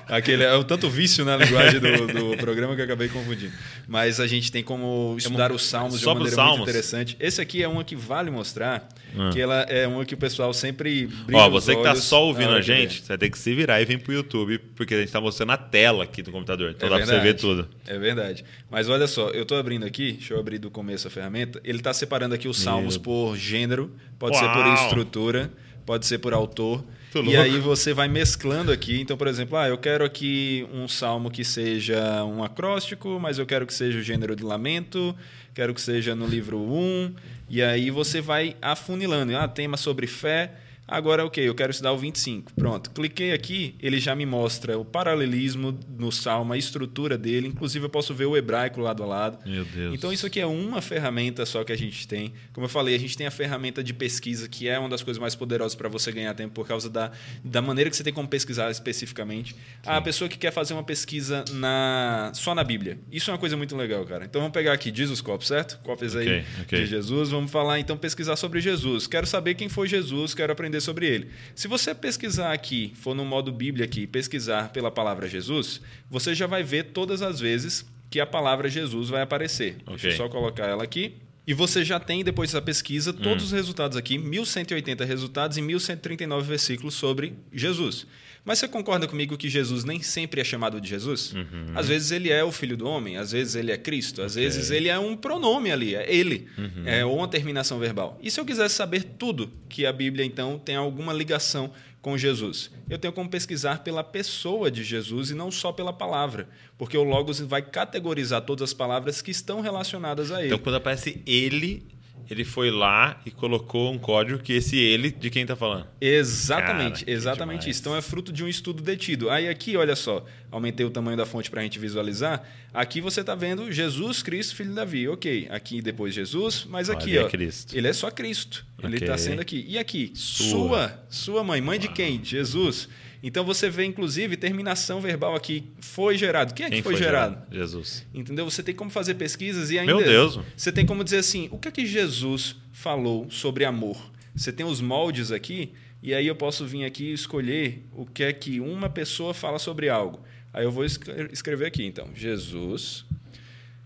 aquele, 0.08 0.44
é 0.44 0.54
o 0.54 0.64
tanto 0.64 0.90
vício 0.90 1.26
na 1.26 1.36
linguagem 1.38 1.80
do, 1.80 2.08
do 2.32 2.38
programa 2.38 2.76
que 2.76 2.82
eu 2.82 2.86
acabei 2.86 3.10
confundindo. 3.10 3.54
Mas 3.88 4.20
a 4.20 4.28
gente 4.28 4.52
tem 4.52 4.64
como 4.64 5.16
estudar 5.18 5.52
os 5.52 5.66
salmos 5.66 6.00
de 6.00 6.06
uma 6.06 6.16
maneira 6.16 6.44
muito 6.46 6.64
interessante. 6.64 7.18
Esse 7.20 7.42
aqui 7.42 7.64
é 7.64 7.68
uma 7.68 7.84
que 7.84 7.96
vale 7.96 8.30
mostrar, 8.30 8.88
ah. 9.18 9.30
que 9.32 9.42
ela 9.42 9.62
é 9.64 9.88
uma 9.88 10.06
que 10.06 10.14
o 10.14 10.18
pessoal 10.18 10.54
sempre 10.54 11.10
Ó, 11.32 11.50
você 11.50 11.74
que 11.74 11.80
está 11.80 11.96
só 11.96 12.26
ouvindo 12.26 12.52
a 12.52 12.62
gente, 12.62 13.02
você 13.02 13.08
vai 13.08 13.18
ter 13.18 13.30
que 13.30 13.38
se 13.38 13.54
virar 13.54 13.82
e 13.82 13.86
vir 13.86 14.00
para 14.00 14.12
o 14.12 14.14
YouTube, 14.14 14.58
porque 14.76 14.94
a 14.94 14.98
gente 14.98 15.08
está 15.08 15.22
mostrando 15.22 15.52
a 15.52 15.58
tela 15.58 16.04
aqui 16.04 16.22
do 16.22 16.32
computador. 16.32 16.72
Então 16.76 16.88
é 16.88 16.90
dá 16.92 16.98
para 16.98 17.06
você 17.06 17.20
ver 17.20 17.36
tudo. 17.36 17.68
É 17.88 17.98
verdade. 17.98 18.44
Mas 18.70 18.90
olha 18.90 19.08
só, 19.08 19.30
eu 19.30 19.44
estou 19.44 19.58
abrindo 19.58 19.86
aqui, 19.86 20.14
deixa 20.14 20.34
eu 20.34 20.40
abrir 20.40 20.58
do 20.58 20.70
começo 20.70 21.08
a 21.08 21.12
ferramenta. 21.12 21.62
Ele 21.64 21.78
está 21.78 21.94
separando 21.94 22.36
aqui 22.36 22.48
os 22.48 22.60
salmos 22.60 22.96
Meu. 22.96 23.04
por 23.04 23.38
gênero, 23.38 23.92
pode 24.20 24.36
Uau. 24.36 24.44
ser 24.44 24.54
por 24.54 24.74
estrutura, 24.74 25.52
pode 25.86 26.06
ser 26.06 26.20
por 26.20 26.34
autor. 26.34 26.84
Tô 27.12 27.20
e 27.20 27.26
louco. 27.26 27.40
aí 27.40 27.60
você 27.60 27.94
vai 27.94 28.08
mesclando 28.08 28.72
aqui. 28.72 29.00
Então, 29.00 29.16
por 29.16 29.28
exemplo, 29.28 29.58
ah, 29.58 29.68
eu 29.68 29.78
quero 29.78 30.04
aqui 30.04 30.68
um 30.74 30.88
salmo 30.88 31.30
que 31.30 31.44
seja 31.44 32.24
um 32.24 32.44
acróstico, 32.44 33.20
mas 33.22 33.38
eu 33.38 33.46
quero 33.46 33.68
que 33.68 33.74
seja 33.74 34.00
o 34.00 34.02
gênero 34.02 34.36
de 34.36 34.44
lamento, 34.44 35.16
quero 35.54 35.74
que 35.74 35.82
seja 35.82 36.16
no 36.16 36.26
livro 36.26 36.58
1. 36.58 37.14
E 37.50 37.62
aí 37.62 37.92
você 37.92 38.20
vai 38.20 38.56
afunilando. 38.62 39.38
Ah, 39.38 39.48
tema 39.48 39.78
sobre 39.78 40.08
fé. 40.08 40.52
Agora, 40.94 41.26
ok, 41.26 41.48
eu 41.48 41.56
quero 41.56 41.72
estudar 41.72 41.92
o 41.92 41.98
25. 41.98 42.54
Pronto, 42.54 42.92
cliquei 42.92 43.32
aqui, 43.32 43.76
ele 43.82 44.00
já 44.00 44.16
me 44.16 44.26
mostra 44.26 44.78
o 44.78 44.86
paralelismo 44.86 45.78
no 45.98 46.12
salmo, 46.12 46.54
a 46.54 46.58
estrutura 46.58 47.18
dele. 47.18 47.48
Inclusive, 47.48 47.86
eu 47.86 47.90
posso 47.90 48.14
ver 48.14 48.26
o 48.26 48.36
hebraico 48.36 48.80
lado 48.82 49.04
a 49.04 49.06
lado. 49.06 49.40
Meu 49.46 49.64
Deus. 49.66 49.96
Então, 49.96 50.12
isso 50.12 50.28
aqui 50.28 50.40
é 50.40 50.46
uma 50.46 50.82
ferramenta 50.82 51.46
só 51.46 51.64
que 51.64 51.72
a 51.72 51.78
gente 51.78 52.08
tem. 52.08 52.34
Como 52.52 52.66
eu 52.66 52.70
falei, 52.70 52.96
a 52.96 53.00
gente 53.00 53.18
tem 53.18 53.28
a 53.28 53.32
ferramenta 53.32 53.84
de 53.84 53.94
pesquisa, 53.94 54.48
que 54.48 54.68
é 54.68 54.78
uma 54.78 54.90
das 54.90 55.02
coisas 55.02 55.20
mais 55.20 55.36
poderosas 55.36 55.76
para 55.76 55.90
você 55.90 56.12
ganhar 56.12 56.34
tempo, 56.34 56.54
por 56.54 56.68
causa 56.68 56.90
da, 56.90 57.12
da 57.44 57.62
maneira 57.62 57.90
que 57.90 57.96
você 57.96 58.04
tem 58.04 58.14
como 58.14 58.28
pesquisar 58.28 58.70
especificamente. 58.70 59.56
Ah, 59.86 59.98
a 59.98 60.02
pessoa 60.02 60.30
que 60.30 60.38
quer 60.38 60.52
fazer 60.52 60.74
uma 60.74 60.84
pesquisa 60.84 61.44
na, 61.54 62.32
só 62.36 62.54
na 62.54 62.64
Bíblia. 62.64 63.00
Isso 63.12 63.32
é 63.32 63.34
uma 63.34 63.40
coisa 63.40 63.56
muito 63.58 63.76
legal, 63.76 64.06
cara. 64.06 64.26
Então, 64.26 64.42
vamos 64.42 64.54
pegar 64.54 64.74
aqui 64.74 64.92
Jesus 64.94 65.22
Copos, 65.22 65.48
certo? 65.48 65.80
Cópias 65.84 66.16
aí 66.16 66.28
okay, 66.28 66.46
okay. 66.62 66.80
de 66.82 66.86
Jesus. 66.86 67.30
Vamos 67.30 67.50
falar, 67.50 67.80
então, 67.80 67.98
pesquisar 67.98 68.36
sobre 68.36 68.62
Jesus. 68.62 69.08
Quero 69.08 69.26
saber 69.26 69.56
quem 69.56 69.68
foi 69.68 69.88
Jesus, 69.88 70.34
quero 70.34 70.52
aprender 70.52 70.74
aprender 70.74 70.82
sobre 70.84 71.08
ele. 71.08 71.30
Se 71.56 71.68
você 71.68 71.96
pesquisar 71.96 72.54
aqui, 72.54 72.94
for 72.96 73.16
no 73.16 73.26
modo 73.26 73.52
Bíblia 73.52 73.86
aqui, 73.86 74.06
pesquisar 74.06 74.70
pela 74.70 74.92
palavra 74.92 75.28
Jesus, 75.28 75.82
você 76.10 76.36
já 76.36 76.46
vai 76.46 76.64
ver 76.64 76.92
todas 76.92 77.22
as 77.22 77.40
vezes 77.40 77.86
que 78.10 78.20
a 78.20 78.26
palavra 78.26 78.70
Jesus 78.70 79.10
vai 79.10 79.22
aparecer. 79.22 79.78
Okay. 79.82 79.94
Deixa 79.94 80.08
eu 80.10 80.18
só 80.18 80.30
colocar 80.30 80.66
ela 80.66 80.84
aqui. 80.84 81.16
E 81.46 81.54
você 81.54 81.84
já 81.84 82.00
tem, 82.00 82.24
depois 82.24 82.52
dessa 82.52 82.62
pesquisa, 82.62 83.12
todos 83.12 83.44
hum. 83.44 83.48
os 83.48 83.52
resultados 83.52 83.98
aqui, 83.98 84.18
1.180 84.18 85.06
resultados 85.06 85.58
e 85.58 85.62
1.139 85.62 86.42
versículos 86.42 86.94
sobre 86.94 87.36
Jesus. 87.52 88.08
Mas 88.46 88.60
você 88.60 88.68
concorda 88.68 89.08
comigo 89.08 89.38
que 89.38 89.50
Jesus 89.50 89.86
nem 89.86 90.02
sempre 90.02 90.42
é 90.42 90.44
chamado 90.44 90.80
de 90.82 90.90
Jesus? 90.90 91.34
Uhum. 91.34 91.72
Às 91.76 91.88
vezes 91.88 92.12
ele 92.12 92.30
é 92.30 92.44
o 92.44 92.52
filho 92.52 92.76
do 92.76 92.86
homem, 92.86 93.16
às 93.16 93.32
vezes 93.32 93.56
ele 93.56 93.72
é 93.72 93.78
Cristo, 93.78 94.22
às 94.22 94.34
okay. 94.34 94.44
vezes 94.44 94.70
ele 94.70 94.90
é 94.90 95.00
um 95.00 95.16
pronome 95.16 95.72
ali, 95.72 95.96
é 95.96 96.14
ele, 96.14 96.48
uhum. 96.58 96.84
é, 96.86 97.06
ou 97.06 97.18
uma 97.18 97.28
terminação 97.28 97.80
verbal. 97.80 98.20
E 98.22 98.30
se 98.30 98.40
eu 98.40 98.46
quisesse 98.46 98.76
saber 98.76 99.04
tudo 99.18 99.50
que 99.70 99.86
a 99.86 99.94
Bíblia, 99.94 100.26
então, 100.26 100.60
tem 100.60 100.76
alguma 100.76 101.14
ligação 101.14 101.72
com 102.04 102.18
Jesus? 102.18 102.70
Eu 102.90 103.00
tenho 103.00 103.14
como 103.14 103.30
pesquisar 103.30 103.82
pela 103.82 104.04
pessoa 104.04 104.70
de 104.70 104.84
Jesus 104.84 105.32
e 105.32 105.34
não 105.34 105.50
só 105.50 105.72
pela 105.72 105.94
palavra, 105.94 106.50
porque 106.78 106.98
o 106.98 107.04
Logos 107.04 107.40
vai 107.40 107.62
categorizar 107.62 108.42
todas 108.42 108.70
as 108.70 108.74
palavras 108.74 109.22
que 109.22 109.32
estão 109.32 109.62
relacionadas 109.62 110.30
a 110.30 110.40
ele. 110.40 110.48
Então, 110.48 110.60
quando 110.60 110.76
aparece 110.76 111.24
ele, 111.26 111.88
ele 112.30 112.44
foi 112.44 112.72
lá 112.72 113.20
e 113.26 113.32
colocou 113.32 113.92
um 113.92 113.98
código 113.98 114.40
que 114.40 114.54
esse 114.54 114.78
ele 114.78 115.12
de 115.12 115.30
quem 115.30 115.44
está 115.44 115.56
falando. 115.56 115.88
Exatamente, 116.00 117.06
Cara, 117.06 117.12
exatamente 117.12 117.70
isso. 117.70 117.82
Então 117.82 117.96
é 117.96 118.02
fruto 118.02 118.32
de 118.32 118.44
um 118.44 118.48
estudo 118.48 118.82
detido. 118.82 119.30
Aí 119.30 119.48
aqui, 119.48 119.76
olha 119.78 119.96
só, 119.96 120.26
aumentei 120.52 120.86
o 120.86 120.90
tamanho 120.90 121.18
da 121.18 121.26
fonte 121.26 121.50
para 121.50 121.62
a 121.62 121.64
gente 121.64 121.80
visualizar. 121.80 122.44
Aqui 122.74 123.02
você 123.02 123.22
está 123.22 123.36
vendo 123.36 123.72
Jesus 123.72 124.24
Cristo, 124.24 124.56
filho 124.56 124.70
de 124.70 124.76
Davi. 124.76 125.08
Ok, 125.08 125.48
aqui 125.50 125.82
depois 125.82 126.14
Jesus, 126.14 126.66
mas 126.70 126.90
aqui, 126.90 127.18
olha, 127.18 127.28
ó, 127.28 127.30
Cristo. 127.30 127.78
ele 127.78 127.88
é 127.88 127.94
só 127.94 128.10
Cristo. 128.10 128.66
Ele 128.82 128.96
está 128.96 129.14
okay. 129.14 129.18
sendo 129.18 129.42
aqui. 129.42 129.66
E 129.68 129.78
aqui, 129.78 130.12
sua, 130.14 130.48
sua, 130.48 131.06
sua 131.10 131.44
mãe. 131.44 131.62
Mãe 131.62 131.80
de 131.80 131.88
quem? 131.88 132.24
Jesus. 132.24 132.90
Então 133.26 133.46
você 133.46 133.70
vê, 133.70 133.86
inclusive, 133.86 134.36
terminação 134.36 135.00
verbal 135.00 135.34
aqui. 135.34 135.64
Foi 135.80 136.18
gerado. 136.18 136.54
Quem 136.54 136.66
é 136.66 136.70
que 136.70 136.82
foi, 136.82 136.92
foi 136.94 137.02
gerado? 137.02 137.36
gerado? 137.36 137.56
Jesus. 137.56 138.06
Entendeu? 138.14 138.44
Você 138.44 138.62
tem 138.62 138.76
como 138.76 138.90
fazer 138.90 139.14
pesquisas 139.14 139.72
e 139.72 139.80
ainda. 139.80 139.96
Meu 139.96 140.04
Deus. 140.04 140.40
Você 140.58 140.74
tem 140.74 140.86
como 140.86 141.06
dizer 141.06 141.20
assim: 141.20 141.48
o 141.50 141.58
que 141.58 141.70
é 141.70 141.72
que 141.72 141.86
Jesus 141.86 142.58
falou 142.74 143.32
sobre 143.32 143.64
amor? 143.64 144.12
Você 144.36 144.52
tem 144.52 144.66
os 144.66 144.82
moldes 144.82 145.32
aqui, 145.32 145.72
e 146.02 146.14
aí 146.14 146.28
eu 146.28 146.36
posso 146.36 146.66
vir 146.66 146.84
aqui 146.84 147.06
e 147.06 147.14
escolher 147.14 147.86
o 147.94 148.06
que 148.06 148.24
é 148.24 148.34
que 148.34 148.60
uma 148.60 148.90
pessoa 148.90 149.34
fala 149.34 149.58
sobre 149.58 149.88
algo. 149.88 150.20
Aí 150.52 150.66
eu 150.66 150.72
vou 150.72 150.84
escrever 150.84 151.66
aqui, 151.66 151.86
então, 151.86 152.10
Jesus. 152.14 153.06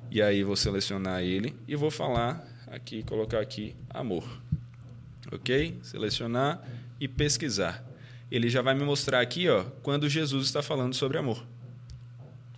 E 0.10 0.20
aí 0.20 0.42
vou 0.42 0.56
selecionar 0.56 1.22
ele 1.22 1.54
e 1.68 1.76
vou 1.76 1.92
falar 1.92 2.44
aqui, 2.72 3.04
colocar 3.04 3.40
aqui 3.40 3.76
amor. 3.90 4.26
Ok? 5.32 5.78
Selecionar 5.84 6.66
e 7.00 7.08
pesquisar 7.08 7.87
ele 8.32 8.50
já 8.50 8.62
vai 8.62 8.74
me 8.74 8.84
mostrar 8.84 9.22
aqui, 9.22 9.48
ó, 9.50 9.64
quando 9.82 10.10
Jesus 10.10 10.46
está 10.46 10.62
falando 10.62 10.94
sobre 10.94 11.18
amor. 11.18 11.44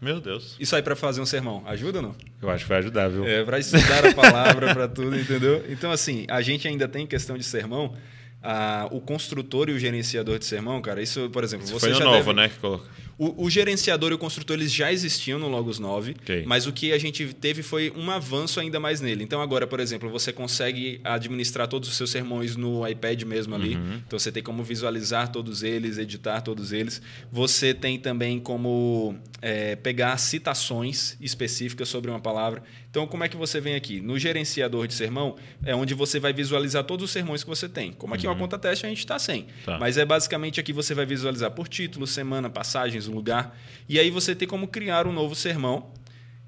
Meu 0.01 0.21
Deus. 0.21 0.55
Isso 0.59 0.75
aí 0.75 0.81
para 0.81 0.95
fazer 0.95 1.19
um 1.19 1.25
sermão, 1.25 1.61
ajuda 1.65 1.99
ou 1.99 2.03
não? 2.03 2.15
Eu 2.41 2.49
acho 2.49 2.63
que 2.63 2.69
vai 2.69 2.79
ajudar, 2.79 3.09
viu? 3.09 3.25
É, 3.25 3.43
para 3.43 3.59
estudar 3.59 4.05
a 4.05 4.13
palavra, 4.13 4.73
para 4.73 4.87
tudo, 4.87 5.19
entendeu? 5.19 5.65
Então, 5.69 5.91
assim, 5.91 6.25
a 6.29 6.41
gente 6.41 6.67
ainda 6.67 6.87
tem 6.87 7.05
questão 7.05 7.37
de 7.37 7.43
sermão. 7.43 7.93
Ah, 8.41 8.87
o 8.91 9.01
construtor 9.01 9.67
e 9.67 9.73
o 9.73 9.79
gerenciador 9.79 10.39
de 10.39 10.45
sermão, 10.45 10.81
cara, 10.81 11.01
isso, 11.01 11.29
por 11.29 11.43
exemplo, 11.43 11.65
isso 11.65 11.73
você 11.73 11.89
foi 11.89 11.99
já 11.99 12.05
novo, 12.05 12.33
deve... 12.33 12.33
né? 12.33 12.47
Que 12.47 12.57
coloca. 12.57 12.85
O, 13.19 13.43
o, 13.43 13.49
gerenciador 13.49 14.11
e 14.11 14.13
o 14.13 14.17
construtor 14.17 14.55
eles 14.55 14.73
já 14.73 14.93
existiam 14.93 15.37
no 15.37 15.49
Logos 15.49 15.77
9, 15.77 16.15
okay. 16.21 16.45
mas 16.45 16.65
o 16.65 16.71
que 16.71 16.93
a 16.93 16.97
gente 16.97 17.33
teve 17.33 17.61
foi 17.61 17.91
um 17.93 18.09
avanço 18.09 18.61
ainda 18.61 18.79
mais 18.79 19.01
nele. 19.01 19.25
Então, 19.25 19.41
agora, 19.41 19.67
por 19.67 19.81
exemplo, 19.81 20.09
você 20.09 20.31
consegue 20.31 21.01
administrar 21.03 21.67
todos 21.67 21.89
os 21.89 21.97
seus 21.97 22.11
sermões 22.11 22.55
no 22.55 22.87
iPad 22.87 23.23
mesmo 23.23 23.53
ali. 23.55 23.75
Uhum. 23.75 24.01
Então, 24.07 24.17
você 24.17 24.31
tem 24.31 24.41
como 24.41 24.63
visualizar 24.63 25.33
todos 25.33 25.63
eles, 25.63 25.97
editar 25.97 26.39
todos 26.39 26.71
eles. 26.71 27.01
Você 27.29 27.73
tem 27.73 27.99
também 27.99 28.39
como 28.39 29.13
é, 29.41 29.75
pegar 29.75 30.17
citações 30.17 31.17
específicas 31.19 31.89
sobre 31.89 32.09
uma 32.09 32.21
palavra. 32.21 32.63
Então, 32.89 33.05
como 33.05 33.23
é 33.23 33.27
que 33.27 33.35
você 33.35 33.59
vem 33.59 33.75
aqui? 33.75 33.99
No 33.99 34.17
gerenciador 34.17 34.87
de 34.87 34.93
sermão, 34.93 35.35
é 35.63 35.75
onde 35.75 35.93
você 35.93 36.19
vai 36.19 36.31
visualizar 36.31 36.83
todos 36.85 37.05
os 37.05 37.11
sermões 37.11 37.43
que 37.43 37.49
você 37.49 37.67
tem. 37.67 37.91
Como 37.91 38.13
aqui 38.13 38.25
uhum. 38.25 38.31
é 38.31 38.35
uma 38.35 38.39
conta 38.39 38.57
teste, 38.57 38.85
a 38.85 38.89
gente 38.89 38.99
está 38.99 39.19
sem. 39.19 39.45
Tá. 39.65 39.77
Mas 39.77 39.97
é 39.97 40.05
basicamente 40.05 40.59
aqui 40.59 40.71
você 40.71 40.93
vai 40.93 41.05
visualizar 41.05 41.51
por 41.51 41.67
título, 41.67 42.07
semana, 42.07 42.49
passagens, 42.49 43.08
lugar. 43.11 43.57
E 43.87 43.99
aí 43.99 44.09
você 44.09 44.35
tem 44.35 44.47
como 44.47 44.67
criar 44.67 45.07
um 45.07 45.11
novo 45.11 45.35
sermão. 45.35 45.91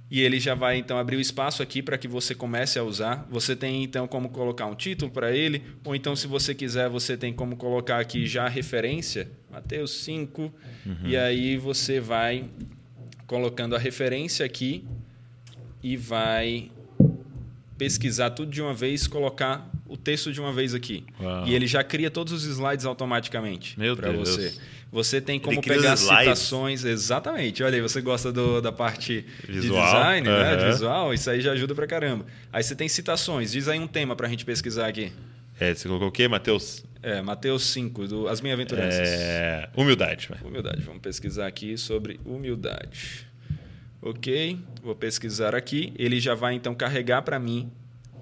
E 0.10 0.20
ele 0.20 0.42
já 0.42 0.54
vai 0.54 0.78
então 0.78 0.98
abrir 0.98 1.16
o 1.16 1.22
espaço 1.22 1.64
aqui 1.64 1.82
para 1.82 1.98
que 1.98 2.06
você 2.06 2.36
comece 2.36 2.78
a 2.78 2.84
usar. 2.84 3.26
Você 3.32 3.56
tem 3.56 3.82
então 3.82 4.06
como 4.06 4.28
colocar 4.28 4.66
um 4.66 4.76
título 4.76 5.10
para 5.10 5.32
ele, 5.32 5.64
ou 5.86 5.96
então 5.96 6.18
se 6.18 6.28
você 6.28 6.54
quiser, 6.54 6.90
você 6.90 7.16
tem 7.16 7.32
como 7.32 7.56
colocar 7.56 7.98
aqui 7.98 8.28
já 8.28 8.46
a 8.46 8.50
referência, 8.50 9.32
Mateus 9.50 10.04
5, 10.04 10.42
uhum. 10.42 10.52
e 11.06 11.16
aí 11.16 11.56
você 11.56 12.02
vai 12.02 12.44
colocando 13.26 13.74
a 13.74 13.80
referência 13.80 14.46
aqui 14.46 14.84
e 15.82 15.96
vai 15.96 16.70
pesquisar 17.78 18.32
tudo 18.32 18.52
de 18.52 18.62
uma 18.62 18.74
vez, 18.74 19.08
colocar 19.08 19.72
o 19.92 19.98
texto 19.98 20.32
de 20.32 20.40
uma 20.40 20.54
vez 20.54 20.74
aqui. 20.74 21.04
Uau. 21.20 21.46
E 21.46 21.54
ele 21.54 21.68
já 21.68 21.84
cria 21.84 22.10
todos 22.10 22.32
os 22.32 22.46
slides 22.46 22.86
automaticamente 22.86 23.76
para 23.98 24.14
você. 24.14 24.54
Você 24.90 25.20
tem 25.20 25.38
como 25.38 25.62
pegar 25.62 25.98
citações. 25.98 26.86
Exatamente. 26.86 27.62
Olha 27.62 27.76
aí, 27.76 27.82
você 27.82 28.00
gosta 28.02 28.32
do, 28.32 28.62
da 28.62 28.72
parte 28.72 29.26
visual. 29.48 29.86
de 29.86 29.92
design, 29.92 30.30
uhum. 30.30 30.36
né? 30.38 30.72
visual, 30.72 31.14
isso 31.14 31.30
aí 31.30 31.42
já 31.42 31.52
ajuda 31.52 31.76
pra 31.76 31.86
caramba. 31.86 32.26
Aí 32.54 32.64
você 32.64 32.74
tem 32.74 32.88
citações. 32.88 33.52
Diz 33.52 33.68
aí 33.68 33.80
um 33.80 33.88
tema 33.88 34.16
pra 34.16 34.30
gente 34.30 34.46
pesquisar 34.46 34.88
aqui. 34.88 35.12
É, 35.60 35.74
você 35.74 35.88
colocou 35.88 36.08
o 36.08 36.12
quê, 36.12 36.28
Mateus? 36.28 36.84
É, 37.04 37.22
Mateus 37.22 37.66
5, 37.66 38.08
do 38.08 38.28
As 38.30 38.40
Minhas 38.40 38.56
Aventuranças. 38.56 39.08
É... 39.10 39.70
Humildade. 39.76 40.30
Humildade. 40.44 40.82
Vamos 40.84 41.02
pesquisar 41.02 41.48
aqui 41.48 41.78
sobre 41.78 42.20
humildade. 42.26 43.28
Ok, 44.02 44.58
vou 44.82 44.96
pesquisar 44.96 45.54
aqui. 45.54 45.94
Ele 45.98 46.20
já 46.20 46.34
vai 46.34 46.56
então 46.56 46.74
carregar 46.74 47.22
para 47.22 47.38
mim 47.38 47.72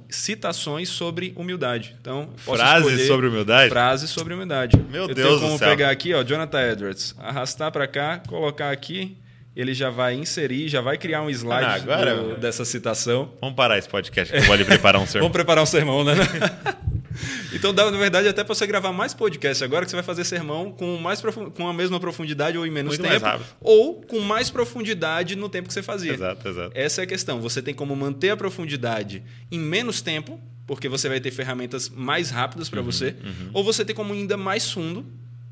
citações 0.09 0.89
sobre 0.89 1.33
humildade. 1.35 1.95
Então, 2.01 2.29
frases 2.37 3.07
sobre 3.07 3.27
humildade? 3.27 3.69
Frases 3.69 4.09
sobre 4.09 4.33
humildade. 4.33 4.77
Meu 4.89 5.07
Eu 5.07 5.13
Deus 5.13 5.27
tenho 5.27 5.39
como 5.39 5.53
do 5.53 5.59
céu. 5.59 5.69
pegar 5.69 5.89
aqui, 5.89 6.13
ó, 6.13 6.23
Jonathan 6.23 6.61
Edwards, 6.61 7.15
arrastar 7.19 7.71
para 7.71 7.87
cá, 7.87 8.21
colocar 8.27 8.71
aqui, 8.71 9.15
ele 9.55 9.73
já 9.73 9.89
vai 9.89 10.15
inserir, 10.15 10.67
já 10.67 10.81
vai 10.81 10.97
criar 10.97 11.21
um 11.21 11.29
slide 11.29 11.65
ah, 11.65 11.73
agora, 11.75 12.15
do, 12.15 12.37
dessa 12.37 12.65
citação. 12.65 13.31
Vamos 13.41 13.55
parar 13.55 13.77
esse 13.77 13.89
podcast 13.89 14.33
que 14.33 14.39
eu 14.39 14.43
vou 14.43 14.53
ali 14.53 14.65
preparar 14.65 15.01
um 15.01 15.05
sermão. 15.07 15.27
Vamos 15.27 15.33
preparar 15.33 15.63
um 15.63 15.67
sermão, 15.67 16.03
né? 16.03 16.13
Então 17.51 17.73
dá, 17.73 17.89
na 17.89 17.97
verdade, 17.97 18.27
até 18.27 18.43
para 18.43 18.53
você 18.53 18.67
gravar 18.67 18.91
mais 18.91 19.13
podcast 19.13 19.63
agora, 19.63 19.83
que 19.83 19.89
você 19.89 19.95
vai 19.95 20.03
fazer 20.03 20.23
sermão 20.23 20.71
com, 20.71 20.97
mais 20.97 21.21
com 21.55 21.67
a 21.67 21.73
mesma 21.73 21.99
profundidade 21.99 22.57
ou 22.57 22.65
em 22.65 22.69
menos 22.69 22.97
Muito 22.97 23.09
tempo. 23.09 23.43
Ou 23.59 24.01
com 24.01 24.19
mais 24.19 24.49
profundidade 24.49 25.35
no 25.35 25.49
tempo 25.49 25.67
que 25.67 25.73
você 25.73 25.81
fazia. 25.81 26.13
Exato, 26.13 26.47
exato. 26.47 26.71
Essa 26.75 27.01
é 27.01 27.03
a 27.03 27.07
questão. 27.07 27.41
Você 27.41 27.61
tem 27.61 27.73
como 27.73 27.95
manter 27.95 28.29
a 28.29 28.37
profundidade 28.37 29.23
em 29.51 29.59
menos 29.59 30.01
tempo 30.01 30.39
porque 30.69 30.87
você 30.87 31.09
vai 31.09 31.19
ter 31.19 31.31
ferramentas 31.31 31.89
mais 31.89 32.29
rápidas 32.29 32.69
para 32.69 32.79
você, 32.79 33.15
ou 33.51 33.63
você 33.63 33.83
tem 33.83 33.95
como 33.95 34.13
ainda 34.13 34.37
mais 34.37 34.71
fundo 34.71 35.03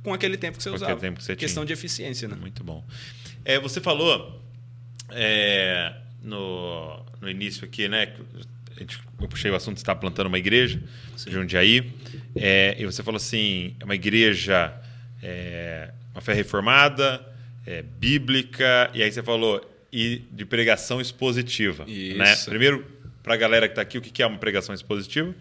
com 0.03 0.13
aquele 0.13 0.37
tempo 0.37 0.57
que 0.57 0.63
você 0.63 0.69
usava. 0.69 0.95
tempo 0.95 1.17
que 1.17 1.23
você 1.23 1.35
Questão 1.35 1.65
tinha. 1.65 1.73
de 1.75 1.79
eficiência, 1.79 2.27
né? 2.27 2.37
Muito 2.39 2.63
bom. 2.63 2.85
É, 3.43 3.59
você 3.59 3.81
falou 3.81 4.39
é, 5.09 5.91
no, 6.21 7.03
no 7.19 7.27
início 7.27 7.65
aqui, 7.65 7.89
né? 7.89 8.13
Gente- 8.79 8.99
Eu 9.21 9.27
puxei 9.27 9.49
o 9.51 9.55
assunto, 9.55 9.77
você 9.77 9.81
está 9.83 9.95
plantando 9.95 10.27
uma 10.27 10.37
igreja, 10.37 10.81
Jundiaí, 11.27 11.91
é, 12.35 12.75
e 12.79 12.85
você 12.85 13.01
falou 13.03 13.17
assim, 13.17 13.75
é 13.79 13.83
uma 13.85 13.95
igreja, 13.95 14.73
é, 15.23 15.91
uma 16.13 16.21
fé 16.21 16.33
reformada, 16.33 17.25
é, 17.65 17.81
bíblica, 17.81 18.89
e 18.93 19.01
aí 19.03 19.11
você 19.11 19.23
falou 19.23 19.61
e 19.91 20.21
de 20.31 20.45
pregação 20.45 20.99
expositiva. 21.01 21.85
Isso. 21.87 22.17
Né? 22.17 22.35
Primeiro, 22.45 22.85
para 23.23 23.33
a 23.33 23.37
galera 23.37 23.67
que 23.67 23.71
está 23.73 23.81
aqui, 23.81 23.97
o 23.97 24.01
que 24.01 24.21
é 24.21 24.25
uma 24.27 24.37
pregação 24.37 24.73
expositiva 24.75 25.33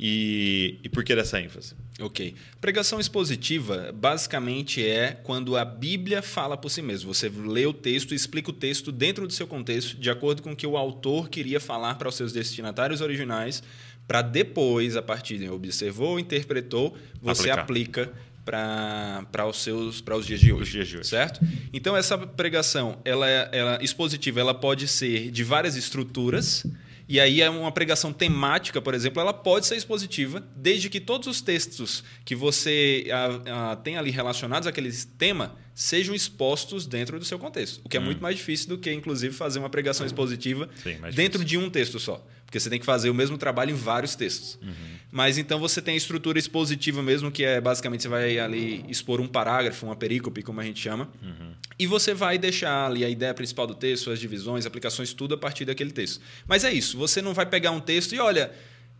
e, 0.00 0.78
e 0.84 0.88
por 0.88 1.02
que 1.02 1.14
dessa 1.14 1.40
ênfase? 1.40 1.74
Ok. 2.00 2.34
Pregação 2.60 3.00
expositiva 3.00 3.92
basicamente 3.92 4.84
é 4.86 5.12
quando 5.24 5.56
a 5.56 5.64
Bíblia 5.64 6.22
fala 6.22 6.56
por 6.56 6.70
si 6.70 6.80
mesmo. 6.80 7.12
Você 7.12 7.28
lê 7.28 7.66
o 7.66 7.72
texto 7.72 8.12
e 8.12 8.14
explica 8.14 8.50
o 8.50 8.52
texto 8.52 8.92
dentro 8.92 9.26
do 9.26 9.32
seu 9.32 9.46
contexto, 9.46 9.96
de 9.96 10.08
acordo 10.08 10.40
com 10.42 10.52
o 10.52 10.56
que 10.56 10.66
o 10.66 10.76
autor 10.76 11.28
queria 11.28 11.58
falar 11.58 11.96
para 11.96 12.08
os 12.08 12.14
seus 12.14 12.32
destinatários 12.32 13.00
originais, 13.00 13.62
para 14.06 14.22
depois, 14.22 14.96
a 14.96 15.02
partir 15.02 15.38
de 15.38 15.48
observou, 15.50 16.18
interpretou, 16.20 16.96
você 17.20 17.50
Aplicar. 17.50 17.60
aplica 17.62 18.12
para 18.44 19.46
os 19.46 19.58
seus 19.62 20.00
para 20.00 20.16
os 20.16 20.24
dias 20.26 20.40
de 20.40 20.52
hoje, 20.52 20.62
Os 20.62 20.68
dias 20.68 20.88
de 20.88 20.96
hoje. 20.98 21.08
certo? 21.08 21.40
Então 21.72 21.94
essa 21.96 22.16
pregação, 22.16 22.98
ela, 23.04 23.28
é- 23.28 23.48
ela 23.52 23.78
expositiva, 23.82 24.40
ela 24.40 24.54
pode 24.54 24.88
ser 24.88 25.30
de 25.30 25.44
várias 25.44 25.76
estruturas. 25.76 26.64
E 27.08 27.18
aí 27.18 27.40
é 27.40 27.48
uma 27.48 27.72
pregação 27.72 28.12
temática, 28.12 28.82
por 28.82 28.92
exemplo, 28.92 29.20
ela 29.20 29.32
pode 29.32 29.66
ser 29.66 29.76
expositiva, 29.76 30.46
desde 30.54 30.90
que 30.90 31.00
todos 31.00 31.26
os 31.26 31.40
textos 31.40 32.04
que 32.22 32.34
você 32.34 33.06
ah, 33.10 33.70
ah, 33.72 33.76
tem 33.76 33.96
ali 33.96 34.10
relacionados 34.10 34.66
àquele 34.66 34.92
tema 35.16 35.56
sejam 35.78 36.12
expostos 36.12 36.86
dentro 36.86 37.20
do 37.20 37.24
seu 37.24 37.38
contexto. 37.38 37.80
O 37.84 37.88
que 37.88 37.96
é 37.96 38.00
muito 38.00 38.20
mais 38.20 38.36
difícil 38.36 38.68
do 38.68 38.76
que, 38.78 38.92
inclusive, 38.92 39.32
fazer 39.32 39.60
uma 39.60 39.70
pregação 39.70 40.04
expositiva 40.04 40.64
Hum. 40.64 40.68
Sim, 40.82 40.96
dentro 41.14 41.38
difícil. 41.38 41.44
de 41.44 41.56
um 41.58 41.70
texto 41.70 42.00
só. 42.00 42.20
Porque 42.44 42.58
você 42.58 42.68
tem 42.68 42.80
que 42.80 42.84
fazer 42.84 43.10
o 43.10 43.14
mesmo 43.14 43.38
trabalho 43.38 43.70
em 43.70 43.74
vários 43.76 44.16
textos. 44.16 44.58
Uhum. 44.60 44.72
Mas 45.12 45.38
então 45.38 45.60
você 45.60 45.80
tem 45.80 45.94
a 45.94 45.96
estrutura 45.96 46.36
expositiva 46.36 47.00
mesmo, 47.00 47.30
que 47.30 47.44
é 47.44 47.60
basicamente 47.60 48.02
você 48.02 48.08
vai 48.08 48.38
ali 48.40 48.84
expor 48.88 49.20
um 49.20 49.28
parágrafo, 49.28 49.86
uma 49.86 49.94
perícope, 49.94 50.42
como 50.42 50.60
a 50.60 50.64
gente 50.64 50.80
chama. 50.80 51.08
Uhum. 51.22 51.52
E 51.78 51.86
você 51.86 52.12
vai 52.12 52.38
deixar 52.38 52.86
ali 52.86 53.04
a 53.04 53.08
ideia 53.08 53.32
principal 53.32 53.64
do 53.66 53.74
texto, 53.74 54.10
as 54.10 54.18
divisões, 54.18 54.66
aplicações, 54.66 55.12
tudo 55.12 55.34
a 55.34 55.38
partir 55.38 55.64
daquele 55.64 55.92
texto. 55.92 56.20
Mas 56.46 56.64
é 56.64 56.72
isso, 56.72 56.98
você 56.98 57.22
não 57.22 57.32
vai 57.34 57.46
pegar 57.46 57.70
um 57.70 57.80
texto 57.80 58.14
e 58.16 58.18
olha, 58.18 58.50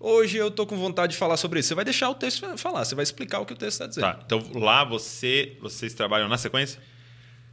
hoje 0.01 0.37
eu 0.37 0.51
tô 0.51 0.67
com 0.67 0.77
vontade 0.77 1.13
de 1.13 1.19
falar 1.19 1.37
sobre 1.37 1.61
isso. 1.61 1.69
Você 1.69 1.75
vai 1.75 1.85
deixar 1.85 2.11
o 2.11 2.15
texto 2.15 2.57
falar, 2.57 2.85
você 2.85 2.95
vai 2.95 3.03
explicar 3.03 3.41
o 3.41 3.47
que 3.47 3.53
o 3.53 3.57
texto 3.57 3.75
está 3.75 3.87
dizendo. 3.87 4.05
Tá, 4.05 4.21
então 4.25 4.43
lá 4.55 4.85
você, 4.85 5.57
vocês 5.61 5.95
trabalham 5.95 6.29
na 6.29 6.39
sequência? 6.39 6.81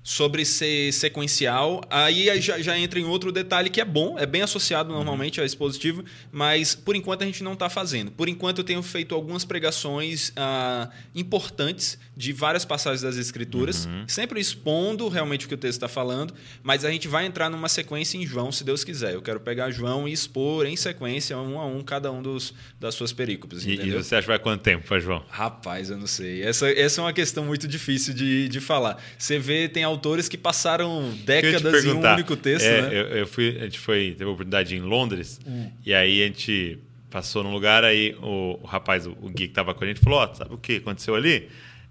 Sobre 0.05 0.45
ser 0.45 0.93
sequencial, 0.93 1.81
aí 1.89 2.39
já, 2.39 2.61
já 2.61 2.77
entra 2.77 2.99
em 2.99 3.05
outro 3.05 3.31
detalhe 3.31 3.71
que 3.71 3.81
é 3.81 3.85
bom, 3.85 4.19
é 4.19 4.25
bem 4.27 4.43
associado 4.43 4.93
normalmente 4.93 5.41
à 5.41 5.45
expositiva, 5.45 6.05
mas 6.31 6.75
por 6.75 6.95
enquanto 6.95 7.23
a 7.23 7.25
gente 7.25 7.43
não 7.43 7.53
está 7.53 7.71
fazendo. 7.71 8.11
Por 8.11 8.29
enquanto 8.29 8.59
eu 8.59 8.63
tenho 8.63 8.83
feito 8.83 9.15
algumas 9.15 9.43
pregações 9.43 10.31
ah, 10.35 10.91
importantes 11.15 11.97
de 12.15 12.31
várias 12.31 12.63
passagens 12.63 13.01
das 13.01 13.17
Escrituras, 13.17 13.89
sempre 14.07 14.39
expondo 14.39 15.07
realmente 15.07 15.47
o 15.47 15.49
que 15.49 15.55
o 15.55 15.57
texto 15.57 15.77
está 15.77 15.87
falando, 15.87 16.35
mas 16.61 16.85
a 16.85 16.91
gente 16.91 17.07
vai 17.07 17.25
entrar 17.25 17.49
numa 17.49 17.67
sequência 17.67 18.15
em 18.15 18.27
João, 18.27 18.51
se 18.51 18.63
Deus 18.63 18.83
quiser. 18.83 19.15
Eu 19.15 19.23
quero 19.23 19.39
pegar 19.39 19.71
João 19.71 20.07
e 20.07 20.13
expor 20.13 20.67
em 20.67 20.75
sequência, 20.75 21.35
um 21.35 21.59
a 21.59 21.65
um, 21.65 21.81
cada 21.81 22.11
um 22.11 22.21
dos, 22.21 22.53
das 22.79 22.93
suas 22.93 23.11
perícopes. 23.11 23.65
E, 23.65 23.71
e 23.71 23.91
você 23.91 24.15
acha 24.15 24.21
que 24.21 24.27
vai 24.27 24.37
quanto 24.37 24.61
tempo, 24.61 24.99
João? 24.99 25.25
Rapaz, 25.29 25.89
eu 25.89 25.97
não 25.97 26.05
sei. 26.05 26.43
Essa, 26.43 26.69
essa 26.69 27.01
é 27.01 27.03
uma 27.03 27.13
questão 27.13 27.43
muito 27.43 27.67
difícil 27.67 28.13
de, 28.13 28.47
de 28.47 28.59
falar. 28.59 29.01
Você 29.17 29.39
vê, 29.39 29.67
tem 29.67 29.83
autores 29.95 30.27
que 30.29 30.37
passaram 30.37 31.11
décadas 31.25 31.83
em 31.85 31.91
um 31.91 32.01
único 32.13 32.35
texto, 32.35 32.65
É, 32.65 32.81
né? 32.81 32.87
Hum. 32.87 32.91
eu, 32.91 33.05
eu 33.19 33.27
fui, 33.27 33.57
a 33.59 33.63
gente 33.65 33.79
foi, 33.79 34.11
teve 34.17 34.25
a 34.25 34.27
oportunidade 34.33 34.75
em 34.75 34.81
Londres, 34.81 35.39
e 35.85 35.93
aí 35.93 36.21
a 36.21 36.25
gente 36.27 36.77
passou 37.09 37.43
num 37.43 37.51
lugar, 37.53 37.83
aí 37.83 38.15
o, 38.21 38.59
o 38.61 38.65
rapaz, 38.65 39.07
o, 39.07 39.11
o 39.21 39.29
Gui 39.29 39.47
que 39.47 39.53
tava 39.53 39.73
com 39.73 39.83
a 39.83 39.87
gente, 39.87 39.99
falou, 40.01 40.19
ó, 40.19 40.33
sabe 40.33 40.53
o 40.53 40.57
que 40.57 40.77
aconteceu 40.77 41.15
ali? 41.15 41.47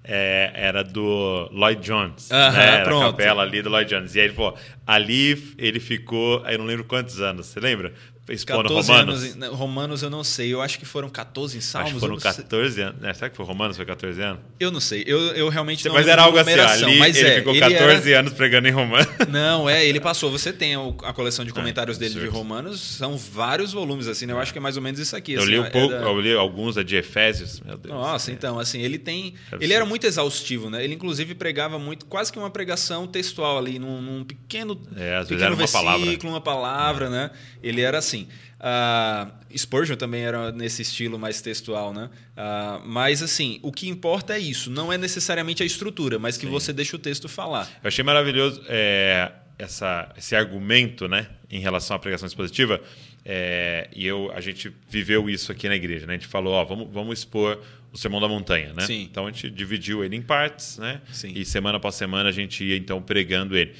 É, 0.06 0.52
era 0.54 0.84
do 0.84 1.48
Lloyd 1.50 1.80
Jones, 1.80 2.30
Aham, 2.30 2.52
né? 2.52 2.66
Era 2.66 2.80
a 2.82 2.84
pronto. 2.84 3.16
capela 3.16 3.42
ali 3.42 3.62
do 3.62 3.70
Lloyd 3.70 3.88
Jones. 3.88 4.14
E 4.14 4.20
aí 4.20 4.26
ele 4.26 4.34
falou, 4.34 4.54
ali 4.86 5.54
ele 5.56 5.80
ficou, 5.80 6.42
aí 6.44 6.56
eu 6.56 6.58
não 6.58 6.66
lembro 6.66 6.84
quantos 6.84 7.22
anos, 7.22 7.46
você 7.46 7.58
lembra? 7.58 7.94
14 8.26 8.90
Romanos. 8.90 9.34
anos. 9.34 9.48
Romanos 9.58 10.02
eu 10.02 10.10
não 10.10 10.24
sei. 10.24 10.52
Eu 10.52 10.62
acho 10.62 10.78
que 10.78 10.84
foram 10.86 11.08
14 11.08 11.58
em 11.58 11.60
Salmos. 11.60 11.86
Acho 11.88 11.94
que 11.94 12.00
foram 12.00 12.14
eu, 12.14 12.20
não 12.24 12.32
sei. 12.32 12.42
14 12.44 12.80
anos. 12.80 13.00
né? 13.00 13.14
Será 13.14 13.28
que 13.30 13.36
foi 13.36 13.44
Romanos? 13.44 13.76
Foi 13.76 13.84
14 13.86 14.20
anos? 14.22 14.40
eu 14.58 14.70
não 14.70 14.80
sei. 14.80 15.04
Eu, 15.06 15.18
eu 15.34 15.48
realmente 15.48 15.84
não 15.86 15.94
Mas 15.94 16.06
era 16.08 16.22
algo 16.22 16.38
assim, 16.38 16.52
ali 16.52 16.98
mas 16.98 17.16
ele 17.16 17.28
é, 17.28 17.34
ficou 17.36 17.52
ele 17.52 17.60
14 17.60 18.10
era- 18.10 18.20
anos 18.20 18.32
pregando 18.32 18.66
em 18.68 18.70
Romanos. 18.70 19.06
Não, 19.28 19.68
é, 19.68 19.84
ele 19.84 20.00
passou. 20.00 20.30
Você 20.30 20.52
tem 20.52 20.74
a 20.74 21.12
coleção 21.12 21.44
de 21.44 21.52
comentários 21.52 21.98
dele 21.98 22.14
de. 22.20 22.26
Romanos, 22.26 22.80
são 22.80 23.16
vários 23.18 23.72
volumes, 23.72 24.06
assim, 24.08 24.26
né? 24.26 24.32
Eu 24.32 24.38
acho 24.38 24.52
que 24.52 24.58
é 24.58 24.60
mais 24.60 24.76
ou 24.76 24.82
menos 24.82 24.98
isso 25.00 25.14
aqui. 25.16 25.32
Eu 25.34 25.40
assim, 25.42 25.50
li 25.50 25.56
é 25.56 25.60
um 25.60 25.70
pouco, 25.70 25.88
da- 25.94 26.00
eu 26.02 26.20
li 26.20 26.32
alguns 26.34 26.74
da 26.76 26.82
de 26.82 26.96
Efésios. 26.96 27.60
Meu 27.60 27.76
Deus. 27.76 27.94
Nossa, 27.94 28.30
É. 28.30 28.34
então, 28.34 28.58
assim, 28.58 28.80
ele 28.80 28.98
tem. 28.98 29.34
Ele 29.60 29.72
era 29.72 29.84
muito 29.84 30.06
exaustivo, 30.06 30.70
né? 30.70 30.82
Ele, 30.84 30.94
inclusive, 30.94 31.34
pregava 31.34 31.78
muito, 31.78 32.06
quase 32.06 32.32
que 32.32 32.38
uma 32.38 32.50
pregação 32.50 33.06
textual 33.06 33.58
ali, 33.58 33.78
num, 33.78 34.00
num 34.00 34.24
pequeno, 34.24 34.80
É, 34.96 35.16
às 35.16 35.28
vezes 35.28 35.28
pequeno 35.28 35.42
era 35.44 35.50
uma 35.52 35.56
versículo, 35.58 35.84
palavra. 35.84 36.28
uma 36.28 36.40
palavra, 36.40 37.10
né? 37.10 37.30
Ele 37.62 37.80
era 37.80 37.98
assim. 37.98 38.13
Ah, 38.60 39.30
Spurgeon 39.54 39.96
também 39.96 40.22
era 40.22 40.50
nesse 40.52 40.82
estilo 40.82 41.18
mais 41.18 41.40
textual, 41.40 41.92
né? 41.92 42.08
Ah, 42.36 42.80
mas, 42.84 43.22
assim, 43.22 43.58
o 43.62 43.70
que 43.70 43.88
importa 43.88 44.34
é 44.34 44.38
isso. 44.38 44.70
Não 44.70 44.92
é 44.92 44.96
necessariamente 44.96 45.62
a 45.62 45.66
estrutura, 45.66 46.18
mas 46.18 46.36
que 46.36 46.46
você 46.46 46.72
deixa 46.72 46.96
o 46.96 46.98
texto 46.98 47.28
falar. 47.28 47.68
Eu 47.82 47.88
achei 47.88 48.04
maravilhoso 48.04 48.62
é, 48.68 49.32
essa, 49.58 50.12
esse 50.16 50.34
argumento, 50.34 51.08
né, 51.08 51.26
em 51.50 51.60
relação 51.60 51.96
à 51.96 51.98
pregação 51.98 52.26
expositiva. 52.26 52.80
É, 53.24 53.88
e 53.94 54.06
eu, 54.06 54.30
a 54.34 54.40
gente 54.40 54.70
viveu 54.88 55.30
isso 55.30 55.50
aqui 55.50 55.68
na 55.68 55.74
igreja, 55.74 56.06
né? 56.06 56.14
A 56.14 56.16
gente 56.16 56.28
falou, 56.28 56.54
ó, 56.54 56.64
vamos, 56.64 56.88
vamos 56.92 57.18
expor 57.18 57.58
o 57.92 57.96
Sermão 57.96 58.20
da 58.20 58.28
Montanha, 58.28 58.72
né? 58.74 58.84
Sim. 58.86 59.02
Então 59.02 59.26
a 59.26 59.30
gente 59.30 59.50
dividiu 59.50 60.04
ele 60.04 60.16
em 60.16 60.20
partes, 60.20 60.78
né? 60.78 61.00
Sim. 61.12 61.32
E 61.34 61.44
semana 61.44 61.78
após 61.78 61.94
semana 61.94 62.28
a 62.28 62.32
gente 62.32 62.62
ia 62.64 62.76
então 62.76 63.00
pregando 63.00 63.56
ele. 63.56 63.74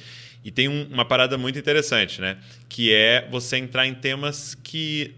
E 0.45 0.51
tem 0.51 0.69
um- 0.69 0.87
uma 0.91 1.03
parada 1.03 1.37
muito 1.37 1.57
interessante, 1.59 2.21
né? 2.21 2.37
Que 2.69 2.93
é 2.93 3.27
você 3.31 3.57
entrar 3.57 3.85
em 3.87 3.95
temas 3.95 4.55
que 4.63 5.15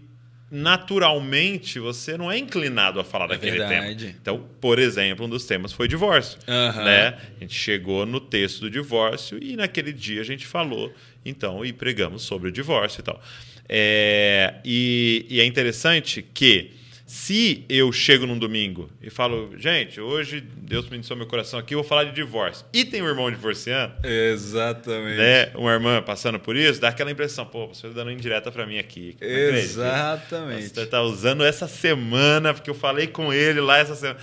naturalmente 0.50 1.78
você 1.78 2.16
não 2.16 2.32
é 2.32 2.38
inclinado 2.38 2.98
a 2.98 3.04
falar 3.04 3.26
É 3.26 3.28
daquele 3.28 3.58
verdade. 3.58 4.04
tema. 4.06 4.16
Então, 4.20 4.48
por 4.60 4.78
exemplo, 4.78 5.26
um 5.26 5.28
dos 5.28 5.44
temas 5.44 5.70
foi 5.72 5.86
divórcio, 5.86 6.38
Aham. 6.48 6.84
né? 6.84 7.18
A 7.36 7.40
gente 7.40 7.54
chegou 7.54 8.06
no 8.06 8.18
texto 8.18 8.60
do 8.60 8.70
divórcio 8.70 9.38
e 9.42 9.54
naquele 9.56 9.92
dia 9.92 10.22
a 10.22 10.24
gente 10.24 10.46
falou, 10.46 10.90
então, 11.24 11.62
e 11.64 11.72
pregamos 11.74 12.22
sobre 12.22 12.48
o 12.48 12.52
divórcio 12.52 13.00
e 13.00 13.04
tal. 13.04 13.22
É, 13.68 14.54
e, 14.64 15.26
e 15.28 15.40
é 15.40 15.44
interessante 15.44 16.22
que 16.22 16.70
se 17.08 17.64
eu 17.70 17.90
chego 17.90 18.26
num 18.26 18.38
domingo 18.38 18.90
e 19.00 19.08
falo, 19.08 19.56
gente, 19.56 19.98
hoje 19.98 20.42
Deus 20.42 20.86
me 20.90 20.96
iniciou 20.96 21.16
meu 21.16 21.26
coração 21.26 21.58
aqui, 21.58 21.74
eu 21.74 21.78
vou 21.78 21.88
falar 21.88 22.04
de 22.04 22.12
divórcio. 22.12 22.66
E 22.70 22.84
tem 22.84 23.00
um 23.00 23.08
irmão 23.08 23.30
divorciando, 23.30 23.94
Exatamente. 24.06 25.16
né? 25.16 25.46
Uma 25.54 25.72
irmã 25.72 26.02
passando 26.02 26.38
por 26.38 26.54
isso, 26.54 26.78
dá 26.78 26.88
aquela 26.88 27.10
impressão, 27.10 27.46
pô, 27.46 27.66
você 27.68 27.86
está 27.86 28.00
dando 28.00 28.12
indireta 28.12 28.52
para 28.52 28.66
mim 28.66 28.78
aqui. 28.78 29.16
Exatamente. 29.22 30.68
Você 30.68 30.82
está 30.82 31.00
usando 31.00 31.42
essa 31.42 31.66
semana, 31.66 32.52
porque 32.52 32.68
eu 32.68 32.74
falei 32.74 33.06
com 33.06 33.32
ele 33.32 33.62
lá 33.62 33.78
essa 33.78 33.94
semana. 33.94 34.18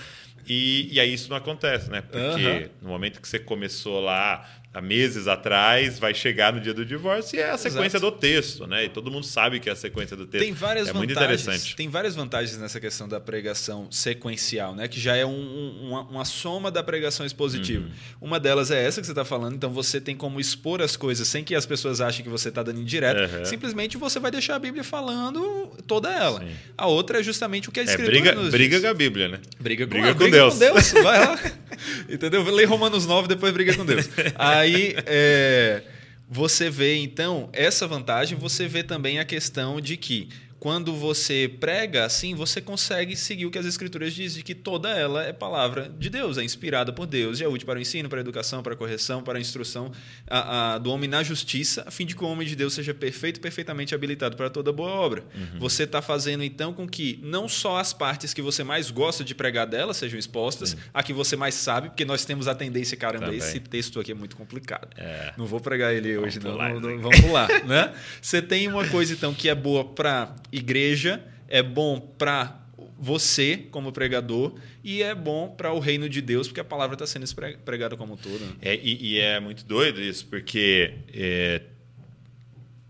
E, 0.47 0.87
e 0.93 0.99
aí 0.99 1.11
isso 1.11 1.27
não 1.27 1.37
acontece, 1.37 1.89
né? 1.89 2.01
Porque 2.01 2.19
Aham. 2.21 2.69
no 2.83 2.89
momento 2.89 3.19
que 3.19 3.27
você 3.27 3.39
começou 3.39 3.99
lá 3.99 4.47
há 4.75 4.81
meses 4.81 5.27
atrás, 5.27 5.97
vai 5.97 6.13
chegar 6.13 6.51
no 6.53 6.59
dia 6.59 6.73
do 6.73 6.85
divórcio 6.85 7.37
e 7.37 7.39
é 7.39 7.49
a 7.51 7.57
sequência 7.57 7.97
Exato. 7.97 8.11
do 8.11 8.17
texto, 8.17 8.67
né? 8.67 8.85
E 8.85 8.89
todo 8.89 9.09
mundo 9.09 9.25
sabe 9.25 9.59
que 9.59 9.69
é 9.69 9.71
a 9.71 9.75
sequência 9.75 10.17
do 10.17 10.25
texto. 10.27 10.43
Tem 10.43 10.53
várias 10.53 10.89
é 10.89 10.93
muito 10.93 11.13
vantagens. 11.13 11.41
interessante. 11.43 11.75
Tem 11.75 11.87
várias 11.89 12.13
vantagens 12.15 12.57
nessa 12.57 12.79
questão 12.79 13.07
da 13.07 13.19
pregação 13.19 13.87
sequencial, 13.89 14.75
né? 14.75 14.87
Que 14.87 14.99
já 14.99 15.15
é 15.15 15.25
um- 15.25 15.29
um- 15.31 15.87
uma, 15.89 16.01
uma 16.01 16.25
soma 16.25 16.69
da 16.69 16.83
pregação 16.83 17.25
expositiva. 17.25 17.85
Uhum. 17.85 17.91
Uma 18.27 18.39
delas 18.39 18.69
é 18.71 18.83
essa 18.85 18.99
que 18.99 19.07
você 19.07 19.13
está 19.13 19.23
falando. 19.25 19.55
Então 19.55 19.71
você 19.71 20.01
tem 20.01 20.15
como 20.15 20.39
expor 20.39 20.81
as 20.81 20.95
coisas 20.97 21.27
sem 21.27 21.43
que 21.43 21.55
as 21.55 21.65
pessoas 21.65 22.01
achem 22.01 22.23
que 22.23 22.29
você 22.29 22.49
está 22.49 22.61
dando 22.61 22.81
indireta. 22.81 23.37
Uhum. 23.39 23.45
Simplesmente 23.45 23.97
você 23.97 24.19
vai 24.19 24.31
deixar 24.31 24.55
a 24.55 24.59
Bíblia 24.59 24.83
falando 24.83 25.71
toda 25.87 26.11
ela. 26.11 26.39
Sim. 26.41 26.47
A 26.77 26.87
outra 26.87 27.19
é 27.19 27.23
justamente 27.23 27.69
o 27.69 27.71
que 27.71 27.79
a 27.79 27.83
É, 27.83 27.85
Escritura 27.85 28.11
briga, 28.19 28.31
nos 28.35 28.49
briga 28.51 28.75
diz. 28.75 28.83
com 28.83 28.91
a 28.91 28.93
Bíblia, 28.93 29.27
né? 29.29 29.39
Briga 29.59 29.85
com, 29.87 29.91
Briga 29.93 30.09
ah, 30.09 30.13
com 30.13 30.19
briga 30.19 30.37
Deus. 30.37 30.53
com 30.53 30.59
Deus. 30.59 30.91
Vai 31.03 31.19
lá. 31.19 31.39
Entendeu? 32.09 32.43
Lê 32.43 32.65
Romanos 32.65 33.05
9, 33.05 33.27
depois 33.27 33.53
briga 33.53 33.73
com 33.75 33.85
Deus. 33.85 34.09
Aí 34.35 34.64
é, 35.05 35.83
você 36.29 36.69
vê, 36.69 36.95
então, 36.97 37.49
essa 37.53 37.87
vantagem, 37.87 38.37
você 38.37 38.67
vê 38.67 38.83
também 38.83 39.19
a 39.19 39.25
questão 39.25 39.79
de 39.79 39.97
que 39.97 40.29
quando 40.59 40.95
você 40.95 41.51
prega 41.59 42.05
assim, 42.05 42.33
você 42.33 42.61
consegue 42.61 43.15
seguir 43.15 43.45
o 43.45 43.51
que 43.51 43.57
as 43.57 43.65
escrituras 43.65 44.13
dizem, 44.13 44.41
que 44.41 44.55
toda 44.55 44.89
ela 44.89 45.23
é 45.23 45.33
palavra 45.33 45.91
de 45.97 46.09
Deus, 46.09 46.37
é 46.37 46.43
inspirada 46.43 46.91
por 46.93 47.05
Deus, 47.05 47.39
e 47.39 47.43
é 47.43 47.47
útil 47.47 47.65
para 47.65 47.77
o 47.77 47.81
ensino, 47.81 48.09
para 48.09 48.19
a 48.19 48.21
educação, 48.21 48.63
para 48.63 48.73
a 48.73 48.75
correção, 48.75 49.21
para 49.21 49.37
a 49.37 49.41
instrução 49.41 49.91
a, 50.27 50.75
a, 50.75 50.77
do 50.77 50.91
homem 50.91 51.09
na 51.09 51.21
justiça, 51.23 51.83
a 51.85 51.91
fim 51.91 52.05
de 52.05 52.15
que 52.15 52.23
o 52.23 52.27
homem 52.27 52.47
de 52.47 52.55
Deus 52.55 52.73
seja 52.73 52.93
perfeito, 52.93 53.39
perfeitamente 53.39 53.93
habilitado 53.93 54.37
para 54.37 54.49
toda 54.49 54.71
boa 54.71 54.89
obra. 54.89 55.23
Uhum. 55.35 55.59
Você 55.59 55.83
está 55.83 56.01
fazendo 56.01 56.43
então 56.43 56.73
com 56.73 56.87
que 56.87 57.19
não 57.21 57.47
só 57.47 57.77
as 57.77 57.93
partes 57.93 58.33
que 58.33 58.41
você 58.41 58.63
mais 58.63 58.89
gosta 58.89 59.23
de 59.23 59.35
pregar 59.35 59.67
dela 59.67 59.93
sejam 59.93 60.17
expostas, 60.17 60.69
Sim. 60.69 60.77
a 60.93 61.03
que 61.03 61.13
você 61.13 61.35
mais 61.35 61.55
sabe, 61.55 61.89
porque 61.89 62.05
nós 62.05 62.25
temos 62.25 62.47
a 62.47 62.55
tendência, 62.55 62.95
caramba, 62.97 63.25
Também. 63.25 63.39
esse 63.39 63.59
texto 63.59 63.99
aqui 63.99 64.11
é 64.11 64.15
muito 64.15 64.35
complicado. 64.35 64.87
É. 64.97 65.33
Não 65.37 65.45
vou 65.45 65.59
pregar 65.59 65.93
ele 65.93 66.17
hoje, 66.17 66.39
vamos 66.39 66.57
não, 66.57 66.67
pular, 66.67 66.73
não, 66.73 66.79
não, 66.79 67.01
Vamos 67.01 67.19
pular, 67.19 67.65
né? 67.65 67.93
Você 68.21 68.41
tem 68.41 68.67
uma 68.67 68.87
coisa 68.87 69.13
então 69.13 69.33
que 69.33 69.49
é 69.49 69.55
boa 69.55 69.83
para 69.83 70.33
igreja, 70.51 71.23
é 71.47 71.61
bom 71.61 71.99
para 71.99 72.61
você 72.97 73.57
como 73.71 73.91
pregador 73.91 74.55
e 74.83 75.03
é 75.03 75.13
bom 75.13 75.49
para 75.49 75.71
o 75.73 75.79
reino 75.79 76.07
de 76.07 76.21
Deus 76.21 76.47
porque 76.47 76.59
a 76.59 76.65
palavra 76.65 76.95
está 76.95 77.05
sendo 77.05 77.25
pregada 77.63 77.95
como 77.97 78.13
um 78.13 78.17
todo. 78.17 78.39
Né? 78.39 78.53
É, 78.61 78.75
e, 78.75 79.13
e, 79.13 79.19
é 79.19 79.39
muito 79.39 79.65
doido 79.65 80.01
isso 80.01 80.25
porque 80.27 80.93
é, 81.13 81.61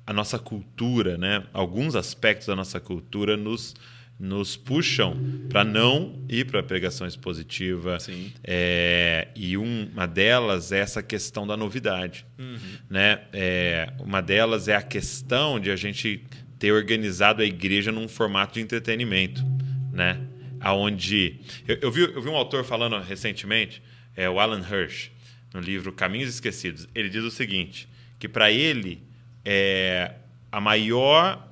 a 0.06 0.14
nossa 0.14 0.38
cultura, 0.38 1.18
né, 1.18 1.44
alguns 1.52 1.96
aspectos 1.96 2.48
da 2.48 2.56
nossa 2.56 2.80
cultura 2.80 3.36
nos 3.36 3.76
nos 4.18 4.56
puxam 4.56 5.18
para 5.50 5.64
não 5.64 6.24
ir 6.30 6.46
para 6.46 6.64
pregação 6.64 7.06
expositiva. 7.06 8.00
Sim. 8.00 8.32
É, 8.44 9.28
e 9.36 9.58
uma 9.58 10.06
delas 10.06 10.72
é 10.72 10.80
essa 10.80 11.04
questão 11.04 11.46
da 11.46 11.58
novidade. 11.58 12.26
Uhum. 12.40 12.58
Né? 12.90 13.22
É, 13.34 13.92
uma 14.00 14.22
delas 14.22 14.68
é 14.70 14.76
a 14.76 14.82
questão 14.82 15.60
de 15.60 15.70
a 15.70 15.76
gente 15.76 16.24
ter 16.66 16.72
organizado 16.72 17.44
a 17.44 17.46
igreja 17.46 17.92
num 17.92 18.08
formato 18.08 18.56
de 18.56 18.62
entretenimento, 18.62 19.46
né? 19.94 20.20
Aonde 20.60 21.40
eu, 21.68 21.78
eu, 21.80 21.92
vi, 21.92 22.02
eu 22.02 22.20
vi 22.20 22.28
um 22.28 22.36
autor 22.36 22.64
falando 22.66 23.00
recentemente, 23.02 23.84
é 24.16 24.28
o 24.28 24.40
Alan 24.40 24.66
Hirsch, 24.68 25.12
no 25.54 25.60
livro 25.60 25.94
Caminhos 25.94 26.28
Esquecidos. 26.28 26.88
Ele 26.96 27.08
diz 27.08 27.24
o 27.24 27.30
seguinte, 27.30 27.88
que 28.18 28.28
para 28.28 28.52
ele 28.52 29.04
é 29.46 30.14
a 30.52 30.60
maior 30.60 31.48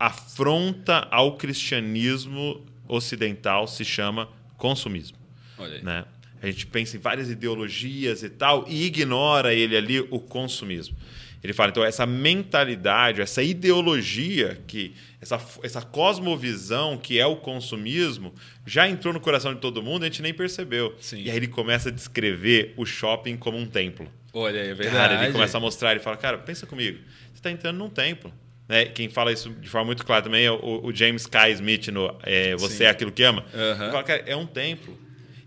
afronta 0.00 1.06
ao 1.12 1.36
cristianismo 1.36 2.66
ocidental 2.88 3.68
se 3.68 3.84
chama 3.84 4.28
consumismo, 4.56 5.16
né? 5.84 6.04
A 6.42 6.46
gente 6.48 6.66
pensa 6.66 6.96
em 6.96 7.00
várias 7.00 7.30
ideologias 7.30 8.24
e 8.24 8.30
tal 8.30 8.64
e 8.66 8.86
ignora 8.86 9.54
ele 9.54 9.76
ali 9.76 10.00
o 10.00 10.18
consumismo. 10.18 10.96
Ele 11.42 11.52
fala, 11.52 11.70
então, 11.70 11.84
essa 11.84 12.04
mentalidade, 12.06 13.20
essa 13.20 13.42
ideologia, 13.42 14.58
que 14.66 14.94
essa, 15.20 15.40
essa 15.62 15.82
cosmovisão 15.82 16.96
que 16.96 17.18
é 17.18 17.26
o 17.26 17.36
consumismo, 17.36 18.34
já 18.64 18.88
entrou 18.88 19.12
no 19.12 19.20
coração 19.20 19.54
de 19.54 19.60
todo 19.60 19.82
mundo 19.82 20.02
e 20.02 20.06
a 20.06 20.08
gente 20.08 20.22
nem 20.22 20.34
percebeu. 20.34 20.94
Sim. 21.00 21.22
E 21.22 21.30
aí 21.30 21.36
ele 21.36 21.48
começa 21.48 21.88
a 21.88 21.92
descrever 21.92 22.74
o 22.76 22.84
shopping 22.84 23.36
como 23.36 23.56
um 23.58 23.66
templo. 23.66 24.10
Olha, 24.32 24.58
é 24.58 24.74
verdade. 24.74 24.96
Cara, 24.96 25.24
ele 25.24 25.32
começa 25.32 25.56
a 25.56 25.60
mostrar, 25.60 25.92
ele 25.92 26.00
fala, 26.00 26.16
cara, 26.16 26.38
pensa 26.38 26.66
comigo, 26.66 26.98
você 27.32 27.34
está 27.34 27.50
entrando 27.50 27.78
num 27.78 27.88
templo. 27.88 28.32
Né? 28.68 28.86
Quem 28.86 29.08
fala 29.08 29.32
isso 29.32 29.50
de 29.50 29.68
forma 29.68 29.86
muito 29.86 30.04
clara 30.04 30.22
também 30.22 30.44
é 30.44 30.50
o, 30.50 30.80
o 30.84 30.92
James 30.92 31.26
K. 31.26 31.50
Smith 31.50 31.88
no 31.88 32.14
é, 32.22 32.56
Você 32.56 32.78
Sim. 32.78 32.84
é 32.84 32.88
Aquilo 32.88 33.12
que 33.12 33.22
Ama. 33.22 33.44
Uhum. 33.54 33.90
Fala, 33.90 34.02
cara, 34.02 34.24
é 34.26 34.34
um 34.34 34.46
templo. 34.46 34.98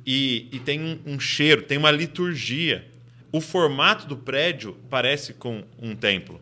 E, 0.06 0.48
e 0.52 0.60
tem 0.60 0.80
um, 0.80 1.00
um 1.06 1.20
cheiro, 1.20 1.62
tem 1.62 1.78
uma 1.78 1.92
liturgia 1.92 2.89
o 3.32 3.42
formato 3.42 4.08
do 4.08 4.18
prédio 4.18 4.78
parece 4.90 5.34
com 5.34 5.64
um 5.82 5.96
templo. 5.96 6.42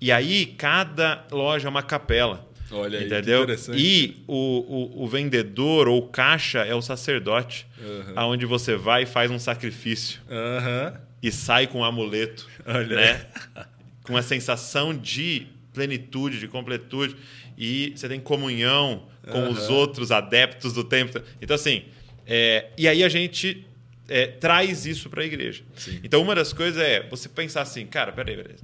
E 0.00 0.12
aí 0.12 0.46
cada 0.46 1.26
loja 1.30 1.68
é 1.68 1.70
uma 1.70 1.82
capela. 1.82 2.46
Olha 2.70 3.02
entendeu? 3.02 3.46
Aí, 3.72 3.80
e 3.80 4.22
o, 4.26 4.34
o, 4.36 5.04
o, 5.04 5.08
vendedor 5.08 5.88
ou 5.88 6.06
caixa 6.06 6.58
é 6.66 6.74
o 6.74 6.82
sacerdote, 6.82 7.66
uhum. 7.80 8.12
aonde 8.14 8.44
você 8.44 8.76
vai 8.76 9.04
e 9.04 9.06
faz 9.06 9.30
um 9.30 9.38
sacrifício 9.38 10.20
uhum. 10.28 10.92
e 11.22 11.32
sai 11.32 11.66
com 11.66 11.78
um 11.78 11.84
amuleto, 11.84 12.46
Olha. 12.66 12.94
né? 12.94 13.26
com 14.04 14.16
a 14.16 14.22
sensação 14.22 14.94
de 14.94 15.46
plenitude, 15.72 16.38
de 16.38 16.46
completude 16.46 17.16
e 17.56 17.92
você 17.96 18.06
tem 18.06 18.20
comunhão 18.20 19.04
com 19.30 19.40
uhum. 19.40 19.50
os 19.50 19.70
outros 19.70 20.12
adeptos 20.12 20.74
do 20.74 20.84
templo. 20.84 21.22
Então 21.40 21.54
assim, 21.54 21.84
é, 22.26 22.66
e 22.76 22.86
aí 22.86 23.02
a 23.02 23.08
gente 23.08 23.66
é, 24.08 24.26
traz 24.26 24.86
isso 24.86 25.10
para 25.10 25.22
a 25.22 25.26
igreja. 25.26 25.62
Sim. 25.76 26.00
Então, 26.02 26.22
uma 26.22 26.34
das 26.34 26.52
coisas 26.52 26.80
é 26.80 27.06
você 27.08 27.28
pensar 27.28 27.62
assim, 27.62 27.86
cara, 27.86 28.10
peraí, 28.12 28.36
peraí. 28.36 28.56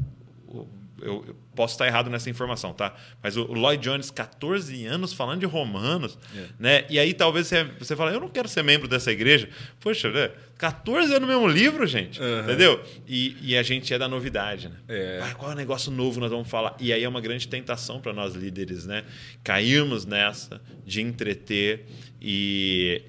Eu, 1.03 1.23
eu, 1.27 1.37
posso 1.55 1.75
estar 1.75 1.87
errado 1.87 2.09
nessa 2.09 2.31
informação, 2.31 2.73
tá? 2.73 2.95
Mas 3.23 3.37
o 3.37 3.45
Lloyd 3.45 3.83
Jones, 3.83 4.11
14 4.11 4.87
anos 4.87 5.13
falando 5.13 5.41
de 5.41 5.47
romanos, 5.47 6.19
é. 6.35 6.47
né? 6.59 6.85
E 6.89 6.99
aí 6.99 7.13
talvez 7.13 7.47
você, 7.47 7.65
você 7.79 7.95
fale, 7.95 8.17
eu 8.17 8.21
não 8.21 8.29
quero 8.29 8.49
ser 8.49 8.63
membro 8.63 8.89
dessa 8.89 9.13
igreja. 9.13 9.49
Poxa, 9.81 10.11
né? 10.11 10.31
14 10.57 11.15
anos 11.15 11.21
no 11.21 11.27
mesmo 11.27 11.47
livro, 11.47 11.87
gente. 11.87 12.21
Uhum. 12.21 12.41
Entendeu? 12.41 12.83
E, 13.07 13.37
e, 13.43 13.57
a 13.57 13.63
gente 13.63 13.93
é 13.93 13.99
da 13.99 14.09
novidade, 14.09 14.69
né? 14.69 14.77
É. 14.89 15.21
Ah, 15.23 15.35
qual 15.35 15.51
é 15.51 15.55
o 15.55 15.57
negócio 15.57 15.93
novo 15.93 16.21
nós 16.21 16.31
vamos 16.31 16.49
falar? 16.49 16.75
E 16.81 16.93
aí 16.93 17.05
é 17.05 17.09
uma 17.09 17.21
grande 17.21 17.47
tentação 17.49 18.01
para 18.01 18.15
nós 18.15 18.35
líderes, 18.35 18.87
né? 18.87 19.05
Cairmos 19.43 20.07
nessa 20.07 20.61
de 20.87 21.03
entreter 21.03 21.85
e, 22.21 23.03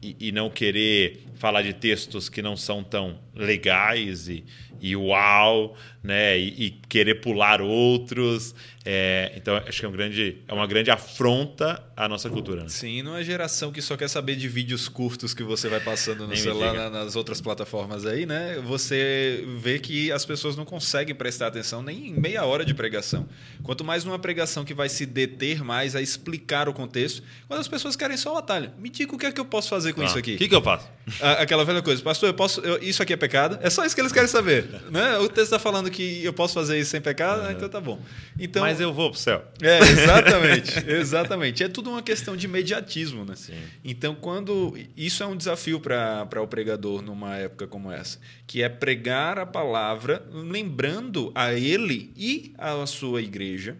e, 0.00 0.16
e, 0.28 0.32
não 0.32 0.48
querer 0.48 1.24
falar 1.42 1.62
de 1.62 1.72
textos 1.72 2.28
que 2.28 2.40
não 2.40 2.56
são 2.56 2.84
tão 2.84 3.18
legais 3.34 4.28
e, 4.28 4.44
e 4.82 4.96
uau, 4.96 5.76
né? 6.02 6.36
E, 6.36 6.66
e 6.66 6.70
querer 6.88 7.20
pular 7.20 7.62
outros. 7.62 8.52
É, 8.84 9.32
então, 9.36 9.56
acho 9.56 9.78
que 9.78 9.86
é, 9.86 9.88
um 9.88 9.92
grande, 9.92 10.38
é 10.48 10.52
uma 10.52 10.66
grande 10.66 10.90
afronta 10.90 11.80
à 11.96 12.08
nossa 12.08 12.28
cultura. 12.28 12.62
Né? 12.62 12.68
Sim, 12.68 13.00
não 13.02 13.16
é 13.16 13.22
geração 13.22 13.70
que 13.70 13.80
só 13.80 13.96
quer 13.96 14.08
saber 14.08 14.34
de 14.34 14.48
vídeos 14.48 14.88
curtos 14.88 15.32
que 15.32 15.44
você 15.44 15.68
vai 15.68 15.78
passando 15.78 16.26
no 16.26 16.36
celular, 16.36 16.74
na, 16.74 16.90
nas 16.90 17.14
outras 17.14 17.40
plataformas 17.40 18.04
aí, 18.04 18.26
né? 18.26 18.60
Você 18.64 19.44
vê 19.58 19.78
que 19.78 20.10
as 20.10 20.26
pessoas 20.26 20.56
não 20.56 20.64
conseguem 20.64 21.14
prestar 21.14 21.46
atenção 21.46 21.80
nem 21.80 22.08
em 22.08 22.20
meia 22.20 22.44
hora 22.44 22.64
de 22.64 22.74
pregação. 22.74 23.28
Quanto 23.62 23.84
mais 23.84 24.04
numa 24.04 24.18
pregação 24.18 24.64
que 24.64 24.74
vai 24.74 24.88
se 24.88 25.06
deter 25.06 25.62
mais 25.62 25.94
a 25.94 26.02
explicar 26.02 26.68
o 26.68 26.72
contexto, 26.72 27.22
quando 27.46 27.60
as 27.60 27.68
pessoas 27.68 27.94
querem 27.94 28.16
só 28.16 28.34
o 28.34 28.38
atalho. 28.38 28.72
Me 28.78 28.88
diga 28.88 29.14
o 29.14 29.18
que 29.18 29.26
é 29.26 29.32
que 29.32 29.40
eu 29.40 29.44
posso 29.44 29.68
fazer 29.68 29.92
com 29.92 30.02
ah, 30.02 30.06
isso 30.06 30.18
aqui. 30.18 30.34
O 30.34 30.38
que, 30.38 30.48
que 30.48 30.54
eu 30.54 30.62
faço? 30.62 30.88
Aquela 31.38 31.64
velha 31.64 31.82
coisa, 31.82 32.02
pastor, 32.02 32.30
eu 32.30 32.34
posso. 32.34 32.60
Eu, 32.60 32.82
isso 32.82 33.00
aqui 33.00 33.12
é 33.12 33.16
pecado? 33.16 33.60
É 33.62 33.70
só 33.70 33.84
isso 33.84 33.94
que 33.94 34.00
eles 34.00 34.12
querem 34.12 34.28
saber. 34.28 34.71
né? 34.90 35.18
O 35.18 35.28
texto 35.28 35.44
está 35.44 35.58
falando 35.58 35.90
que 35.90 36.24
eu 36.24 36.32
posso 36.32 36.54
fazer 36.54 36.78
isso 36.78 36.90
sem 36.90 37.00
pecado, 37.00 37.44
uhum. 37.44 37.50
então 37.50 37.68
tá 37.68 37.80
bom. 37.80 38.00
Então, 38.38 38.62
Mas 38.62 38.80
eu 38.80 38.92
vou 38.92 39.10
pro 39.10 39.18
céu. 39.18 39.44
É, 39.60 39.78
exatamente. 39.82 40.90
exatamente. 40.90 41.64
É 41.64 41.68
tudo 41.68 41.90
uma 41.90 42.02
questão 42.02 42.36
de 42.36 42.46
imediatismo, 42.46 43.24
né? 43.24 43.34
Sim. 43.36 43.54
Então, 43.84 44.14
quando. 44.14 44.76
Isso 44.96 45.22
é 45.22 45.26
um 45.26 45.36
desafio 45.36 45.80
para 45.80 46.42
o 46.42 46.46
pregador 46.46 47.02
numa 47.02 47.36
época 47.36 47.66
como 47.66 47.90
essa, 47.90 48.18
que 48.46 48.62
é 48.62 48.68
pregar 48.68 49.38
a 49.38 49.46
palavra, 49.46 50.24
lembrando 50.30 51.32
a 51.34 51.52
ele 51.52 52.12
e 52.16 52.54
a 52.58 52.84
sua 52.86 53.22
igreja 53.22 53.76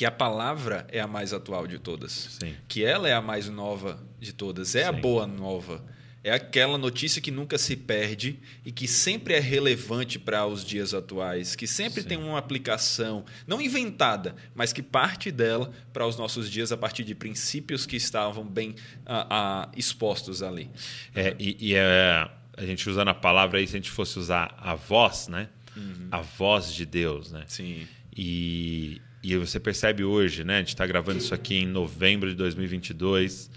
que 0.00 0.06
a 0.06 0.10
palavra 0.10 0.86
é 0.90 0.98
a 0.98 1.06
mais 1.06 1.34
atual 1.34 1.66
de 1.66 1.78
todas. 1.78 2.38
Sim. 2.40 2.54
Que 2.66 2.82
ela 2.82 3.06
é 3.06 3.12
a 3.12 3.20
mais 3.20 3.50
nova 3.50 4.02
de 4.18 4.32
todas. 4.32 4.74
É 4.74 4.84
Sim. 4.84 4.88
a 4.88 4.92
boa 4.92 5.26
nova 5.26 5.84
é 6.22 6.32
aquela 6.32 6.76
notícia 6.76 7.20
que 7.20 7.30
nunca 7.30 7.56
se 7.56 7.74
perde 7.76 8.38
e 8.64 8.70
que 8.70 8.86
sempre 8.86 9.34
é 9.34 9.40
relevante 9.40 10.18
para 10.18 10.46
os 10.46 10.64
dias 10.64 10.92
atuais, 10.92 11.56
que 11.56 11.66
sempre 11.66 12.02
Sim. 12.02 12.08
tem 12.08 12.18
uma 12.18 12.38
aplicação, 12.38 13.24
não 13.46 13.60
inventada, 13.60 14.34
mas 14.54 14.72
que 14.72 14.82
parte 14.82 15.30
dela 15.30 15.72
para 15.92 16.06
os 16.06 16.16
nossos 16.16 16.50
dias 16.50 16.72
a 16.72 16.76
partir 16.76 17.04
de 17.04 17.14
princípios 17.14 17.86
que 17.86 17.96
estavam 17.96 18.44
bem 18.44 18.70
uh, 19.06 19.64
uh, 19.66 19.72
expostos 19.76 20.42
ali. 20.42 20.70
É, 21.14 21.34
e, 21.38 21.56
e 21.58 21.74
é, 21.74 22.28
a 22.56 22.66
gente 22.66 22.88
usando 22.88 23.08
a 23.08 23.14
palavra 23.14 23.58
aí, 23.58 23.66
se 23.66 23.74
a 23.74 23.78
gente 23.78 23.90
fosse 23.90 24.18
usar 24.18 24.54
a 24.58 24.74
voz, 24.74 25.28
né? 25.28 25.48
Uhum. 25.74 26.08
A 26.10 26.20
voz 26.20 26.74
de 26.74 26.84
Deus, 26.84 27.32
né? 27.32 27.44
Sim. 27.46 27.86
E, 28.14 29.00
e 29.22 29.36
você 29.36 29.58
percebe 29.58 30.04
hoje, 30.04 30.44
né? 30.44 30.56
A 30.56 30.58
gente 30.58 30.68
está 30.68 30.86
gravando 30.86 31.18
isso 31.18 31.32
aqui 31.34 31.56
em 31.56 31.66
novembro 31.66 32.28
de 32.28 32.34
2022 32.34 33.50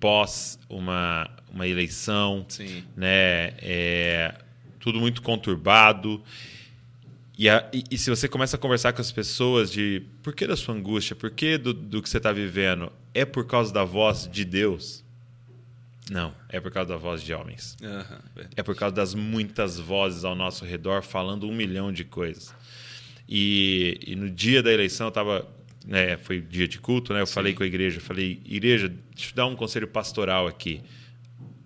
pós 0.00 0.58
uma, 0.68 1.28
uma 1.56 1.66
eleição, 1.66 2.44
Sim. 2.48 2.84
né? 2.96 3.54
É, 3.60 4.34
tudo 4.78 5.00
muito 5.00 5.22
conturbado. 5.22 6.22
E, 7.36 7.48
a, 7.48 7.68
e, 7.72 7.82
e, 7.90 7.98
se 7.98 8.08
você 8.08 8.28
começa 8.28 8.56
a 8.56 8.58
conversar 8.58 8.92
com 8.92 9.00
as 9.00 9.10
pessoas 9.10 9.70
de 9.70 10.02
por 10.22 10.34
que 10.34 10.46
da 10.46 10.56
sua 10.56 10.74
angústia, 10.74 11.16
por 11.16 11.30
que 11.30 11.58
do, 11.58 11.74
do 11.74 12.00
que 12.00 12.08
você 12.08 12.18
está 12.18 12.32
vivendo, 12.32 12.92
é 13.12 13.24
por 13.24 13.46
causa 13.46 13.72
da 13.72 13.84
voz 13.84 14.28
de 14.30 14.44
Deus? 14.44 15.04
Não, 16.10 16.32
é 16.48 16.60
por 16.60 16.70
causa 16.70 16.90
da 16.90 16.96
voz 16.96 17.20
de 17.20 17.34
homens. 17.34 17.76
Uhum, 17.82 18.44
é 18.54 18.62
por 18.62 18.76
causa 18.76 18.94
das 18.94 19.12
muitas 19.14 19.78
vozes 19.78 20.24
ao 20.24 20.36
nosso 20.36 20.64
redor 20.64 21.02
falando 21.02 21.48
um 21.48 21.54
milhão 21.54 21.92
de 21.92 22.04
coisas. 22.04 22.54
E, 23.28 23.98
e 24.06 24.14
no 24.14 24.30
dia 24.30 24.62
da 24.62 24.72
eleição 24.72 25.06
eu 25.06 25.08
estava 25.08 25.48
né, 25.86 26.16
foi 26.16 26.40
dia 26.40 26.66
de 26.66 26.78
culto, 26.78 27.12
né? 27.12 27.20
Eu 27.20 27.26
Sim. 27.26 27.34
falei 27.34 27.54
com 27.54 27.62
a 27.62 27.66
igreja, 27.66 28.00
falei, 28.00 28.40
igreja, 28.44 28.88
deixa 28.88 29.30
eu 29.30 29.36
dar 29.36 29.46
um 29.46 29.54
conselho 29.54 29.86
pastoral 29.86 30.46
aqui. 30.46 30.82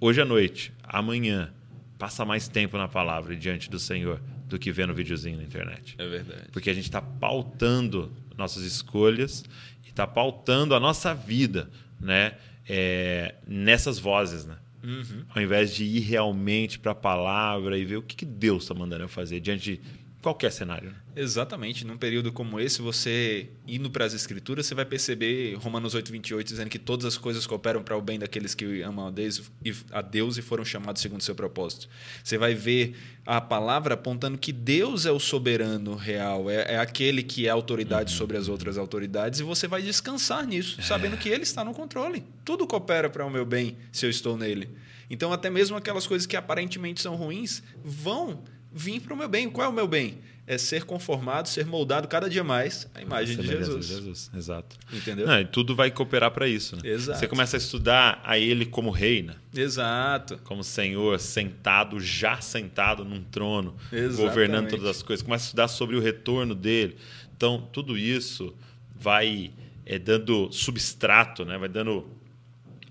Hoje 0.03 0.23
à 0.23 0.25
noite, 0.25 0.73
amanhã, 0.83 1.53
passa 1.99 2.25
mais 2.25 2.49
tempo 2.49 2.79
na 2.79 2.89
palavra 2.89 3.37
diante 3.37 3.69
do 3.69 3.79
Senhor 3.79 4.19
do 4.47 4.59
que 4.59 4.73
vendo 4.73 4.95
videozinho 4.95 5.37
na 5.37 5.45
internet. 5.45 5.95
É 5.99 6.09
verdade. 6.09 6.49
Porque 6.51 6.71
a 6.71 6.75
gente 6.75 6.85
está 6.85 7.03
pautando 7.03 8.11
nossas 8.35 8.63
escolhas 8.63 9.45
e 9.85 9.91
está 9.91 10.07
pautando 10.07 10.75
a 10.75 10.81
nossa 10.81 11.13
vida, 11.13 11.71
né? 12.01 12.33
É, 12.67 13.35
nessas 13.47 13.99
vozes, 13.99 14.47
né? 14.47 14.57
Uhum. 14.83 15.25
Ao 15.35 15.43
invés 15.43 15.75
de 15.75 15.85
ir 15.85 16.01
realmente 16.01 16.79
para 16.79 16.93
a 16.93 16.95
palavra 16.95 17.77
e 17.77 17.85
ver 17.85 17.97
o 17.99 18.03
que, 18.03 18.17
que 18.17 18.25
Deus 18.25 18.63
está 18.63 18.75
mandando 18.75 19.05
eu 19.05 19.09
fazer 19.09 19.39
diante 19.41 19.63
de 19.63 19.81
qualquer 20.21 20.53
cenário. 20.53 20.91
Né? 20.91 20.97
Exatamente. 21.17 21.87
Num 21.87 21.97
período 21.97 22.33
como 22.33 22.61
esse, 22.61 22.83
você 22.83 23.51
indo 23.67 23.91
para 23.91 24.05
as 24.05 24.15
Escrituras, 24.15 24.67
você 24.67 24.75
vai 24.75 24.85
perceber 24.85 25.55
Romanos 25.55 25.95
8, 25.95 26.13
28, 26.13 26.47
dizendo 26.47 26.69
que 26.69 26.79
todas 26.79 27.07
as 27.07 27.17
coisas 27.17 27.47
cooperam 27.47 27.83
para 27.83 27.97
o 27.97 28.03
bem 28.03 28.19
daqueles 28.19 28.55
que 28.55 28.83
amam 28.83 29.07
a 29.07 29.11
Deus, 29.11 29.51
a 29.91 30.03
Deus 30.03 30.37
e 30.37 30.43
foram 30.43 30.65
chamados 30.65 31.01
segundo 31.01 31.21
o 31.21 31.25
seu 31.25 31.35
propósito. 31.35 31.89
Você 32.23 32.37
vai 32.37 32.55
ver 32.55 32.97
a 33.25 33.41
palavra 33.41 33.95
apontando 33.95 34.39
que 34.39 34.53
Deus 34.53 35.07
é 35.07 35.13
o 35.13 35.21
soberano 35.21 35.95
real, 35.95 36.51
é, 36.51 36.75
é 36.75 36.79
aquele 36.79 37.23
que 37.23 37.47
é 37.47 37.51
autoridade 37.51 38.13
uhum. 38.13 38.19
sobre 38.19 38.37
as 38.37 38.49
outras 38.49 38.77
autoridades, 38.77 39.41
e 39.41 39.43
você 39.43 39.67
vai 39.67 39.83
descansar 39.83 40.47
nisso, 40.47 40.81
é. 40.81 40.83
sabendo 40.83 41.17
que 41.17 41.29
Ele 41.29 41.43
está 41.43 41.65
no 41.65 41.73
controle. 41.73 42.25
Tudo 42.45 42.67
coopera 42.67 43.09
para 43.09 43.25
o 43.25 43.31
meu 43.31 43.45
bem 43.45 43.77
se 43.93 44.07
eu 44.07 44.11
estou 44.11 44.37
nele. 44.37 44.69
Então, 45.09 45.33
até 45.33 45.51
mesmo 45.51 45.77
aquelas 45.77 46.07
coisas 46.07 46.25
que 46.25 46.37
aparentemente 46.37 47.01
são 47.01 47.17
ruins 47.17 47.65
vão 47.85 48.45
vir 48.73 49.01
para 49.01 49.15
o 49.15 49.17
meu 49.17 49.29
bem. 49.29 49.49
Qual 49.51 49.67
é 49.67 49.69
o 49.69 49.73
meu 49.73 49.89
bem? 49.89 50.19
É 50.47 50.59
ser 50.59 50.85
conformado, 50.85 51.49
ser 51.49 51.65
moldado 51.65 52.09
cada 52.09 52.29
dia 52.29 52.43
mais 52.43 52.89
à 52.95 53.01
imagem 53.01 53.37
de 53.37 53.47
Jesus. 53.47 53.87
Jesus. 53.87 54.31
Exato. 54.35 54.77
Entendeu? 54.93 55.27
Não, 55.27 55.41
e 55.41 55.45
tudo 55.45 55.77
vai 55.77 55.91
cooperar 55.91 56.33
para 56.33 56.49
isso. 56.49 56.75
Né? 56.77 56.83
Exato. 56.85 57.21
Você 57.21 57.29
começa 57.29 57.57
a 57.57 57.59
estudar 57.59 58.21
a 58.25 58.37
Ele 58.37 58.67
como 58.67 58.91
rei, 58.91 59.23
né? 59.23 59.37
Exato. 59.55 60.41
Como 60.43 60.65
Senhor, 60.65 61.21
sentado, 61.21 62.01
já 62.01 62.41
sentado 62.41 63.05
num 63.05 63.23
trono, 63.23 63.77
Exatamente. 63.93 64.17
governando 64.17 64.71
todas 64.71 64.87
as 64.87 65.03
coisas. 65.03 65.23
Começa 65.23 65.45
a 65.45 65.47
estudar 65.47 65.69
sobre 65.69 65.95
o 65.95 66.01
retorno 66.01 66.55
dele. 66.55 66.97
Então, 67.37 67.69
tudo 67.73 67.97
isso 67.97 68.53
vai 68.93 69.53
é, 69.87 69.99
dando 69.99 70.51
substrato, 70.53 71.45
né? 71.45 71.57
vai 71.57 71.69
dando 71.69 72.07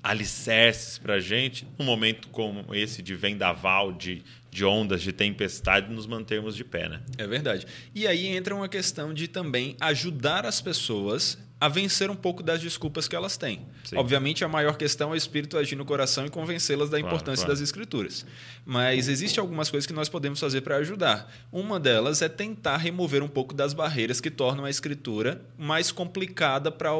alicerces 0.01 0.97
para 0.97 1.15
a 1.15 1.19
gente, 1.19 1.67
num 1.77 1.85
momento 1.85 2.29
como 2.29 2.73
esse 2.73 3.01
de 3.01 3.15
vendaval, 3.15 3.91
de 3.91 4.23
de 4.51 4.65
ondas, 4.65 5.01
de 5.01 5.11
tempestade, 5.11 5.91
nos 5.91 6.05
mantermos 6.05 6.55
de 6.55 6.63
pé, 6.63 6.89
né? 6.89 7.01
É 7.17 7.27
verdade. 7.27 7.65
E 7.93 8.07
aí 8.07 8.27
entra 8.27 8.55
uma 8.55 8.67
questão 8.67 9.13
de 9.13 9.27
também 9.27 9.75
ajudar 9.79 10.45
as 10.45 10.61
pessoas 10.61 11.37
a 11.61 11.67
vencer 11.67 12.09
um 12.09 12.15
pouco 12.15 12.41
das 12.41 12.61
desculpas 12.61 13.07
que 13.07 13.15
elas 13.15 13.35
têm. 13.35 13.65
Sim. 13.83 13.97
Obviamente, 13.97 14.45
a 14.45 14.47
maior 14.47 14.77
questão 14.77 15.09
é 15.09 15.13
o 15.13 15.15
espírito 15.15 15.57
agir 15.57 15.75
no 15.75 15.83
coração 15.83 16.25
e 16.25 16.29
convencê-las 16.29 16.89
da 16.89 16.97
claro, 16.97 17.13
importância 17.13 17.45
claro. 17.45 17.59
das 17.59 17.61
escrituras. 17.61 18.25
Mas 18.65 19.09
existem 19.09 19.41
algumas 19.41 19.69
coisas 19.69 19.85
que 19.85 19.91
nós 19.91 20.07
podemos 20.07 20.39
fazer 20.39 20.61
para 20.61 20.77
ajudar. 20.77 21.29
Uma 21.51 21.79
delas 21.79 22.21
é 22.21 22.29
tentar 22.29 22.77
remover 22.77 23.21
um 23.21 23.27
pouco 23.27 23.53
das 23.53 23.73
barreiras 23.73 24.21
que 24.21 24.31
tornam 24.31 24.63
a 24.63 24.69
escritura 24.69 25.41
mais 25.57 25.91
complicada 25.91 26.71
para 26.71 26.91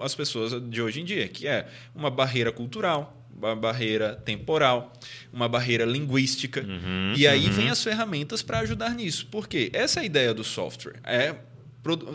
as 0.00 0.14
pessoas 0.14 0.60
de 0.68 0.82
hoje 0.82 1.00
em 1.00 1.04
dia, 1.04 1.28
que 1.28 1.46
é 1.46 1.68
uma 1.94 2.10
barreira 2.10 2.50
cultural, 2.50 3.19
uma 3.48 3.56
barreira 3.56 4.14
temporal, 4.24 4.92
uma 5.32 5.48
barreira 5.48 5.84
linguística. 5.84 6.60
Uhum, 6.60 7.14
e 7.16 7.26
aí 7.26 7.46
uhum. 7.46 7.52
vem 7.52 7.70
as 7.70 7.82
ferramentas 7.82 8.42
para 8.42 8.60
ajudar 8.60 8.94
nisso. 8.94 9.26
Porque 9.30 9.70
essa 9.72 10.00
é 10.00 10.02
a 10.02 10.06
ideia 10.06 10.34
do 10.34 10.44
software. 10.44 10.96
É 11.04 11.34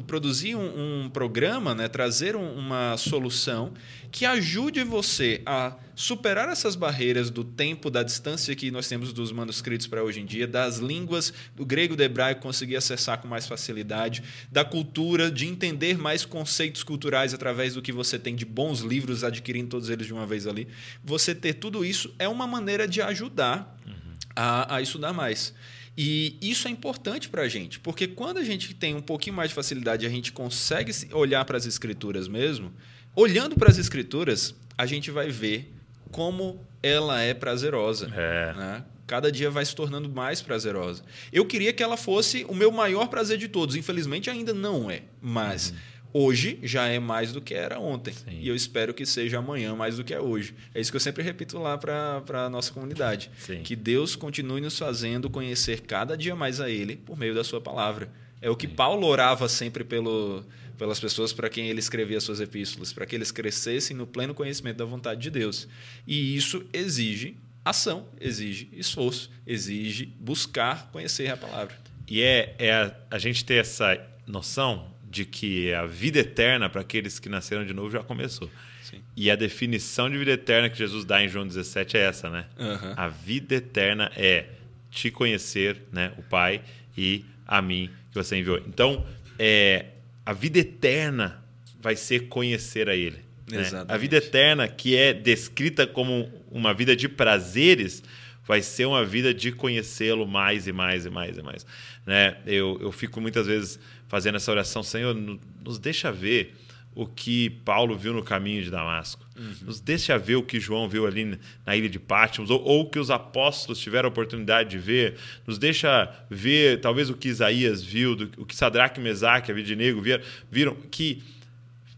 produzir 0.06 0.56
um, 0.56 1.06
um 1.06 1.10
programa, 1.10 1.74
né, 1.74 1.88
trazer 1.88 2.36
um, 2.36 2.54
uma 2.54 2.96
solução 2.98 3.74
que 4.12 4.24
ajude 4.24 4.84
você 4.84 5.42
a 5.46 5.76
superar 5.96 6.50
essas 6.50 6.76
barreiras 6.76 7.30
do 7.30 7.44
tempo, 7.44 7.90
da 7.90 8.04
distância 8.04 8.56
que 8.56 8.70
nós 8.70 8.88
temos 8.88 9.12
dos 9.12 9.32
manuscritos 9.32 9.88
para 9.88 10.04
hoje 10.04 10.22
em 10.22 10.26
dia, 10.26 10.46
das 10.46 10.78
línguas 10.78 11.34
do 11.56 11.66
grego 11.66 11.96
e 11.96 11.98
do 11.98 12.04
hebraico 12.04 12.42
conseguir 12.42 12.76
acessar 12.76 13.18
com 13.20 13.28
mais 13.28 13.48
facilidade, 13.48 14.24
da 14.52 14.64
cultura, 14.64 15.32
de 15.32 15.48
entender 15.48 15.98
mais 15.98 16.26
conceitos 16.26 16.84
culturais 16.84 17.34
através 17.34 17.74
do 17.74 17.82
que 17.82 17.92
você 17.92 18.20
tem 18.20 18.36
de 18.36 18.46
bons 18.46 18.82
livros, 18.82 19.24
adquirindo 19.24 19.70
todos 19.70 19.90
eles 19.90 20.06
de 20.06 20.14
uma 20.14 20.28
vez 20.28 20.46
ali. 20.46 20.68
Você 21.04 21.34
ter 21.34 21.56
tudo 21.56 21.84
isso 21.84 22.14
é 22.20 22.28
uma 22.28 22.46
maneira 22.46 22.88
de 22.88 23.02
ajudar 23.02 23.76
uhum. 23.86 23.94
a, 24.36 24.76
a 24.76 24.82
estudar 24.82 25.12
mais. 25.12 25.54
E 25.98 26.38
isso 26.42 26.68
é 26.68 26.72
importante 26.72 27.30
para 27.30 27.44
a 27.44 27.48
gente, 27.48 27.80
porque 27.80 28.06
quando 28.08 28.38
a 28.38 28.44
gente 28.44 28.74
tem 28.74 28.96
um 28.96 29.02
pouquinho 29.02 29.36
mais 29.36 29.50
de 29.50 29.56
facilidade, 29.56 30.06
a 30.06 30.10
gente 30.10 30.32
consegue 30.32 30.92
olhar 31.14 31.46
para 31.46 31.58
as 31.58 31.66
escrituras 31.66 32.28
mesmo. 32.28 32.74
Olhando 33.16 33.56
para 33.56 33.70
as 33.70 33.78
escrituras, 33.78 34.54
a 34.78 34.86
gente 34.86 35.10
vai 35.10 35.30
ver 35.30 35.74
como 36.12 36.60
ela 36.84 37.22
é 37.22 37.34
prazerosa. 37.34 38.12
É. 38.14 38.54
Né? 38.54 38.84
Cada 39.08 39.32
dia 39.32 39.50
vai 39.50 39.64
se 39.64 39.74
tornando 39.74 40.10
mais 40.10 40.42
prazerosa. 40.42 41.04
Eu 41.32 41.46
queria 41.46 41.72
que 41.72 41.82
ela 41.82 41.96
fosse 41.96 42.46
o 42.50 42.54
meu 42.54 42.72
maior 42.72 43.08
prazer 43.08 43.38
de 43.38 43.48
todos. 43.48 43.76
Infelizmente, 43.76 44.30
ainda 44.30 44.54
não 44.54 44.92
é. 44.92 45.04
Mas. 45.22 45.70
Uhum 45.70 45.95
hoje 46.18 46.58
já 46.64 46.88
é 46.88 46.98
mais 46.98 47.34
do 47.34 47.42
que 47.42 47.54
era 47.54 47.78
ontem. 47.78 48.14
Sim. 48.14 48.40
E 48.40 48.48
eu 48.48 48.56
espero 48.56 48.94
que 48.94 49.06
seja 49.06 49.40
amanhã 49.40 49.76
mais 49.76 49.98
do 49.98 50.04
que 50.04 50.14
é 50.14 50.20
hoje. 50.22 50.56
É 50.74 50.80
isso 50.80 50.90
que 50.90 50.96
eu 50.96 51.02
sempre 51.02 51.22
repito 51.22 51.60
lá 51.60 51.78
para 51.78 52.24
a 52.46 52.50
nossa 52.50 52.72
comunidade. 52.72 53.30
Sim. 53.38 53.62
Que 53.62 53.76
Deus 53.76 54.16
continue 54.16 54.62
nos 54.62 54.80
fazendo 54.80 55.30
conhecer 55.30 55.82
cada 55.82 56.16
dia 56.16 56.34
mais 56.34 56.62
a 56.62 56.70
Ele 56.70 56.96
por 56.96 57.18
meio 57.18 57.36
da 57.36 57.44
Sua 57.44 57.60
palavra. 57.60 58.10
É 58.42 58.50
o 58.50 58.56
que 58.56 58.66
Sim. 58.66 58.76
Paulo 58.76 59.06
orava 59.06 59.50
sempre 59.50 59.84
pelo, 59.84 60.46
pelas 60.78 61.02
pessoas 61.02 61.34
para 61.34 61.50
quem 61.50 61.68
ele 61.68 61.80
escrevia 61.80 62.22
suas 62.22 62.40
epístolas, 62.40 62.94
para 62.94 63.06
que 63.06 63.14
eles 63.14 63.30
crescessem 63.30 63.98
no 63.98 64.08
pleno 64.08 64.34
conhecimento 64.34 64.78
da 64.78 64.86
vontade 64.86 65.20
de 65.20 65.30
Deus. 65.30 65.68
E 66.08 66.34
isso 66.34 66.64
exige 66.72 67.36
ação, 67.66 68.08
exige 68.22 68.70
esforço, 68.72 69.30
exige 69.46 70.06
buscar 70.18 70.90
conhecer 70.94 71.30
a 71.30 71.36
palavra. 71.36 71.76
E 72.08 72.22
é, 72.22 72.56
é 72.58 72.72
a, 72.72 72.96
a 73.12 73.18
gente 73.18 73.44
ter 73.44 73.56
essa 73.56 74.00
noção 74.26 74.95
de 75.16 75.24
que 75.24 75.74
a 75.74 75.86
vida 75.86 76.20
eterna 76.20 76.70
para 76.70 76.82
aqueles 76.82 77.20
que 77.20 77.30
nasceram 77.30 77.66
de 77.66 77.74
novo 77.74 77.90
já 77.90 78.04
começou. 78.04 78.52
Sim. 78.84 79.02
E 79.16 79.32
a 79.32 79.36
definição 79.38 80.10
de 80.10 80.18
vida 80.18 80.32
eterna 80.32 80.70
que 80.70 80.78
Jesus 80.78 81.06
dá 81.06 81.24
em 81.24 81.30
João 81.30 81.48
17 81.48 81.96
é 81.96 82.02
essa, 82.02 82.30
né? 82.30 82.46
Uhum. 82.60 82.94
A 82.98 83.08
vida 83.08 83.56
eterna 83.56 84.12
é 84.18 84.48
te 84.92 85.10
conhecer, 85.10 85.78
né, 85.90 86.12
o 86.18 86.24
Pai 86.24 86.62
e 86.98 87.24
a 87.48 87.62
mim 87.62 87.90
que 88.12 88.16
você 88.16 88.36
enviou. 88.36 88.58
Então, 88.68 89.06
é, 89.40 89.86
a 90.26 90.34
vida 90.34 90.60
eterna 90.60 91.42
vai 91.80 91.96
ser 91.96 92.28
conhecer 92.28 92.90
a 92.90 92.96
Ele. 92.96 93.20
Né? 93.50 93.64
A 93.88 93.96
vida 93.96 94.18
eterna, 94.18 94.68
que 94.68 94.98
é 94.98 95.14
descrita 95.14 95.88
como 95.88 96.30
uma 96.52 96.74
vida 96.74 96.94
de 96.94 97.08
prazeres, 97.08 98.04
vai 98.46 98.62
ser 98.62 98.86
uma 98.86 99.06
vida 99.06 99.34
de 99.34 99.52
conhecê-lo 99.54 100.28
mais 100.28 100.68
e 100.68 100.74
mais 100.74 101.06
e 101.06 101.10
mais 101.10 101.38
e 101.38 101.42
mais. 101.42 101.66
Né? 102.06 102.38
Eu, 102.46 102.78
eu 102.82 102.92
fico 102.92 103.22
muitas 103.22 103.48
vezes 103.48 103.80
fazendo 104.08 104.36
essa 104.36 104.52
oração, 104.52 104.84
Senhor, 104.84 105.16
nos 105.64 105.80
deixa 105.80 106.12
ver 106.12 106.56
o 106.96 107.06
que 107.06 107.50
Paulo 107.50 107.98
viu 107.98 108.14
no 108.14 108.24
caminho 108.24 108.64
de 108.64 108.72
Damasco. 108.72 109.28
Uhum. 109.38 109.54
Nos 109.64 109.82
deixa 109.82 110.18
ver 110.18 110.36
o 110.36 110.44
que 110.44 110.62
João 110.62 110.88
viu 110.88 111.06
ali 111.06 111.38
na 111.66 111.76
ilha 111.76 111.90
de 111.90 112.00
Patmos, 112.00 112.50
ou, 112.50 112.64
ou 112.64 112.82
o 112.84 112.90
que 112.90 112.98
os 112.98 113.12
apóstolos 113.12 113.80
tiveram 113.80 114.08
a 114.08 114.10
oportunidade 114.12 114.70
de 114.70 114.78
ver. 114.78 115.16
Nos 115.46 115.58
deixa 115.58 116.10
ver, 116.30 116.80
talvez, 116.80 117.10
o 117.10 117.14
que 117.14 117.28
Isaías 117.28 117.84
viu, 117.84 118.16
do, 118.16 118.32
o 118.42 118.46
que 118.46 118.56
Sadraque, 118.56 119.02
Mesaque, 119.02 119.52
Abidinego 119.52 120.02
viram, 120.02 120.24
viram, 120.50 120.76
que 120.90 121.22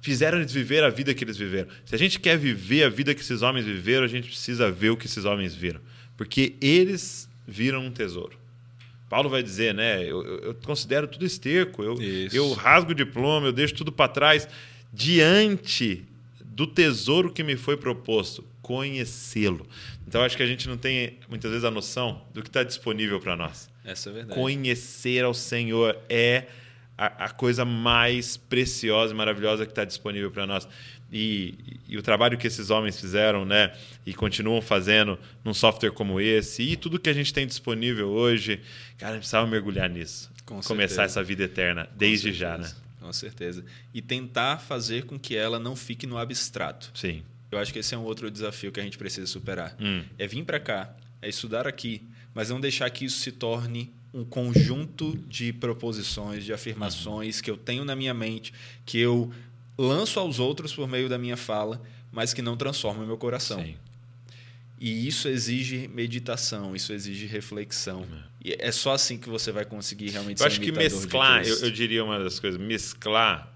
fizeram 0.02 0.40
eles 0.40 0.52
viver 0.52 0.84
a 0.84 0.90
vida 0.90 1.14
que 1.14 1.24
eles 1.24 1.38
viveram. 1.38 1.70
Se 1.86 1.94
a 1.94 1.98
gente 1.98 2.20
quer 2.20 2.36
viver 2.36 2.84
a 2.84 2.90
vida 2.90 3.14
que 3.14 3.22
esses 3.22 3.44
homens 3.44 3.66
viveram, 3.66 4.04
a 4.04 4.10
gente 4.10 4.28
precisa 4.28 4.72
ver 4.72 4.90
o 4.90 4.98
que 4.98 5.06
esses 5.06 5.26
homens 5.26 5.54
viram. 5.54 5.80
Porque 6.18 6.56
eles 6.60 7.30
viram 7.48 7.86
um 7.86 7.92
tesouro. 7.92 8.36
Paulo 9.10 9.30
vai 9.30 9.42
dizer, 9.42 9.74
né? 9.74 10.04
Eu, 10.04 10.24
eu 10.40 10.54
considero 10.56 11.08
tudo 11.08 11.26
esterco, 11.26 11.84
eu, 11.84 11.98
eu 12.34 12.52
rasgo 12.54 12.92
o 12.92 12.96
diploma, 12.96 13.48
eu 13.48 13.54
deixo 13.54 13.74
tudo 13.74 13.92
para 13.92 14.08
trás, 14.10 14.48
diante 14.92 16.06
do 16.44 16.68
tesouro 16.68 17.32
que 17.32 17.44
me 17.44 17.56
foi 17.56 17.78
proposto, 17.78 18.44
conhecê-lo. 18.62 19.66
Então 20.08 20.24
acho 20.24 20.36
que 20.36 20.44
a 20.44 20.48
gente 20.48 20.68
não 20.68 20.78
tem 20.78 21.18
muitas 21.30 21.52
vezes 21.52 21.64
a 21.64 21.72
noção 21.72 22.22
do 22.34 22.42
que 22.42 22.50
está 22.50 22.64
disponível 22.64 23.20
para 23.20 23.36
nós. 23.36 23.70
Essa 23.86 24.10
é 24.10 24.14
verdade. 24.14 24.40
Conhecer 24.40 25.24
ao 25.24 25.34
Senhor 25.34 25.98
é 26.10 26.48
a, 26.98 27.26
a 27.26 27.30
coisa 27.30 27.64
mais 27.64 28.36
preciosa 28.36 29.14
e 29.14 29.16
maravilhosa 29.16 29.66
que 29.66 29.72
está 29.72 29.86
disponível 29.86 30.32
para 30.32 30.48
nós. 30.48 30.68
E, 31.12 31.56
e, 31.88 31.98
o 31.98 32.02
trabalho 32.02 32.38
que 32.38 32.48
esses 32.48 32.70
homens 32.70 33.00
fizeram, 33.00 33.46
né, 33.46 33.74
e 34.06 34.14
continuam 34.14 34.62
fazendo 34.62 35.18
num 35.44 35.54
software 35.54 35.92
como 35.92 36.20
esse, 36.20 36.64
e 36.64 36.76
tudo 36.76 37.00
que 37.00 37.10
a 37.10 37.14
gente 37.14 37.34
tem 37.34 37.48
disponível 37.48 38.10
hoje, 38.10 38.62
cara, 38.98 39.12
a 39.12 39.14
gente 39.14 39.22
precisava 39.22 39.48
mergulhar 39.48 39.90
nisso. 39.90 40.30
Com 40.46 40.62
começar 40.62 40.96
certeza. 40.96 41.04
essa 41.04 41.24
vida 41.24 41.44
eterna, 41.44 41.90
desde 41.96 42.34
já, 42.34 42.58
né? 42.58 42.70
Com 43.00 43.12
certeza. 43.14 43.64
E 43.94 44.02
tentar 44.02 44.58
fazer 44.58 45.06
com 45.06 45.18
que 45.18 45.36
ela 45.36 45.60
não 45.60 45.76
fique 45.76 46.06
no 46.06 46.18
abstrato. 46.18 46.92
Sim. 46.94 47.24
Eu 47.50 47.58
acho 47.58 47.72
que 47.72 47.80
esse 47.80 47.96
é 47.96 47.98
um 47.98 48.04
outro 48.04 48.30
desafio 48.30 48.72
que 48.72 48.80
a 48.80 48.84
gente 48.84 48.98
precisa 48.98 49.28
superar. 49.28 49.76
Hum. 49.80 50.04
É 50.18 50.28
vir 50.28 50.44
para 50.44 50.60
cá, 50.60 50.94
é 51.22 51.30
estudar 51.30 51.68
aqui, 51.68 52.02
mas 52.34 52.50
não 52.50 52.60
deixar 52.60 52.90
que 52.90 53.06
isso 53.06 53.20
se 53.20 53.32
torne 53.32 53.94
um 54.14 54.26
conjunto 54.26 55.18
de 55.28 55.54
proposições, 55.54 56.44
de 56.44 56.52
afirmações 56.52 57.40
que 57.40 57.52
eu 57.52 57.58
tenho 57.58 57.86
na 57.86 57.96
minha 57.96 58.14
mente, 58.14 58.54
que 58.86 58.98
eu 58.98 59.32
lanço 59.78 60.20
aos 60.20 60.40
outros 60.40 60.74
por 60.74 60.88
meio 60.88 61.08
da 61.08 61.18
minha 61.18 61.38
fala, 61.38 61.82
mas 62.12 62.34
que 62.34 62.42
não 62.42 62.58
transforma 62.58 63.04
o 63.04 63.08
meu 63.08 63.18
coração. 63.18 63.64
Sim. 63.64 63.76
E 64.80 65.08
isso 65.08 65.28
exige 65.28 65.88
meditação, 65.88 66.76
isso 66.76 66.94
exige 66.94 67.26
reflexão. 67.26 68.06
É. 68.44 68.50
E 68.50 68.56
é 68.60 68.72
só 68.72 68.94
assim 68.94 69.18
que 69.18 69.28
você 69.28 69.52
vai 69.52 69.66
conseguir 69.66 70.12
realmente 70.12 70.40
eu 70.40 70.46
acho 70.46 70.62
que 70.62 70.72
mesclar, 70.72 71.46
eu, 71.46 71.58
eu, 71.60 71.72
diria 71.72 72.04
uma 72.04 72.20
das 72.20 72.40
coisas, 72.40 72.60
mesclar 72.60 73.52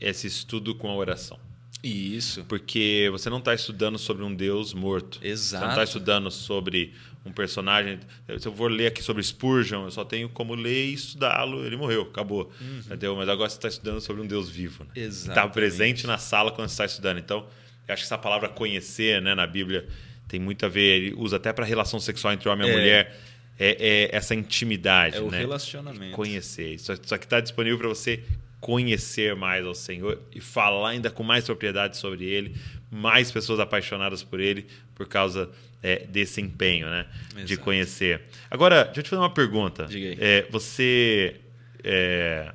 esse 0.00 0.28
estudo 0.28 0.74
com 0.74 0.88
a 0.88 0.94
oração. 0.94 1.38
Isso. 1.82 2.44
Porque 2.44 3.08
você 3.10 3.28
não 3.28 3.38
está 3.38 3.54
estudando 3.54 3.98
sobre 3.98 4.22
um 4.22 4.34
Deus 4.34 4.72
morto. 4.72 5.18
Você 5.18 5.26
não 5.26 5.34
está 5.34 5.66
Exato. 5.66 5.82
estudando 5.82 6.30
sobre 6.30 6.94
um 7.24 7.32
personagem. 7.32 8.00
Se 8.38 8.48
eu 8.48 8.52
for 8.54 8.70
ler 8.70 8.86
aqui 8.86 9.02
sobre 9.02 9.22
Spurgeon, 9.22 9.84
eu 9.84 9.90
só 9.90 10.04
tenho 10.04 10.28
como 10.28 10.54
ler 10.54 10.86
e 10.86 10.94
estudá-lo. 10.94 11.64
Ele 11.66 11.76
morreu, 11.76 12.02
acabou. 12.02 12.50
Entendeu? 12.86 13.14
Mas 13.16 13.28
agora 13.28 13.48
você 13.48 13.56
está 13.56 13.68
estudando 13.68 14.00
sobre 14.00 14.22
um 14.22 14.26
Deus 14.26 14.48
vivo. 14.48 14.84
Né? 14.84 15.02
Está 15.02 15.44
Uhum. 15.44 15.50
Presente 15.50 16.06
na 16.06 16.16
sala 16.18 16.50
quando 16.50 16.68
você 16.68 16.74
está 16.74 16.84
estudando. 16.86 17.18
Então, 17.18 17.46
eu 17.86 17.92
acho 17.94 18.02
que 18.02 18.06
essa 18.06 18.18
palavra 18.18 18.48
conhecer 18.48 19.20
né, 19.20 19.34
na 19.34 19.46
Bíblia 19.46 19.86
tem 20.28 20.40
muito 20.40 20.64
a 20.64 20.68
ver. 20.68 21.02
Ele 21.02 21.14
usa 21.16 21.36
até 21.36 21.52
para 21.52 21.64
relação 21.64 22.00
sexual 22.00 22.32
entre 22.32 22.48
homem 22.48 22.66
e 22.66 22.70
É. 22.70 22.72
mulher. 22.74 23.20
É, 23.62 24.08
é 24.12 24.16
essa 24.16 24.34
intimidade. 24.34 25.18
É 25.18 25.20
o 25.20 25.30
né? 25.30 25.40
relacionamento. 25.40 26.16
Conhecer. 26.16 26.74
Isso, 26.74 26.92
isso 26.94 27.14
aqui 27.14 27.26
está 27.26 27.40
disponível 27.40 27.78
para 27.78 27.88
você 27.88 28.24
conhecer 28.58 29.34
mais 29.36 29.64
ao 29.66 29.74
Senhor 29.74 30.20
e 30.34 30.40
falar 30.40 30.90
ainda 30.90 31.10
com 31.10 31.22
mais 31.22 31.44
propriedade 31.44 31.96
sobre 31.96 32.24
Ele, 32.24 32.54
mais 32.90 33.30
pessoas 33.30 33.58
apaixonadas 33.60 34.22
por 34.22 34.38
Ele 34.40 34.66
por 34.94 35.06
causa 35.06 35.50
é, 35.82 36.06
desse 36.06 36.40
empenho, 36.40 36.88
né? 36.88 37.06
De 37.34 37.54
Exato. 37.54 37.60
conhecer. 37.60 38.22
Agora, 38.50 38.84
deixa 38.84 39.00
eu 39.00 39.04
te 39.04 39.10
fazer 39.10 39.22
uma 39.22 39.32
pergunta. 39.32 39.86
Diga 39.86 40.08
aí. 40.08 40.18
É, 40.20 40.46
você. 40.50 41.36
é, 41.82 42.52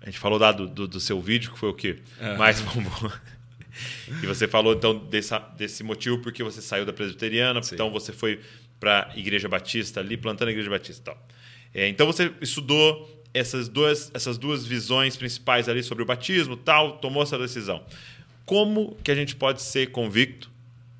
a 0.00 0.06
gente 0.06 0.18
falou 0.18 0.38
lá 0.38 0.52
do, 0.52 0.68
do, 0.68 0.86
do 0.86 1.00
seu 1.00 1.20
vídeo, 1.20 1.52
que 1.52 1.58
foi 1.58 1.68
o 1.68 1.74
que 1.74 1.96
mais 2.38 2.60
bombou. 2.60 3.12
E 4.22 4.26
você 4.26 4.48
falou 4.48 4.72
então 4.72 4.96
dessa, 4.96 5.38
desse 5.38 5.84
motivo 5.84 6.18
porque 6.20 6.42
você 6.42 6.62
saiu 6.62 6.86
da 6.86 6.94
presbiteriana, 6.94 7.62
Sim. 7.62 7.74
então 7.74 7.90
você 7.90 8.12
foi 8.12 8.40
para 8.80 9.10
a 9.12 9.18
Igreja 9.18 9.48
Batista 9.48 10.00
ali, 10.00 10.16
plantando 10.16 10.48
a 10.48 10.50
Igreja 10.50 10.70
Batista 10.70 11.02
e 11.02 11.04
tal. 11.04 11.28
É, 11.74 11.88
então 11.88 12.06
você 12.06 12.32
estudou 12.40 13.22
essas 13.34 13.68
duas, 13.68 14.10
essas 14.14 14.38
duas 14.38 14.66
visões 14.66 15.16
principais 15.16 15.68
ali 15.68 15.82
sobre 15.82 16.02
o 16.02 16.06
batismo, 16.06 16.56
tal, 16.56 16.98
tomou 16.98 17.22
essa 17.22 17.38
decisão. 17.38 17.84
Como 18.44 18.96
que 19.02 19.10
a 19.10 19.14
gente 19.14 19.36
pode 19.36 19.60
ser 19.60 19.90
convicto 19.90 20.50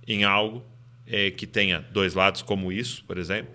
em 0.06 0.24
algo 0.24 0.62
é, 1.06 1.30
que 1.30 1.46
tenha 1.46 1.80
dois 1.90 2.14
lados, 2.14 2.42
como 2.42 2.72
isso, 2.72 3.04
por 3.04 3.18
exemplo? 3.18 3.52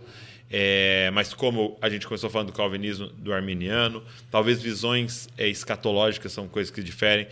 É, 0.50 1.10
mas 1.14 1.34
como 1.34 1.78
a 1.82 1.90
gente 1.90 2.06
começou 2.06 2.30
falando 2.30 2.48
do 2.48 2.54
calvinismo, 2.54 3.08
do 3.08 3.32
arminiano, 3.32 4.04
talvez 4.30 4.62
visões 4.62 5.30
é, 5.38 5.48
escatológicas 5.48 6.32
são 6.32 6.48
coisas 6.48 6.72
que 6.72 6.84
diferem. 6.84 7.28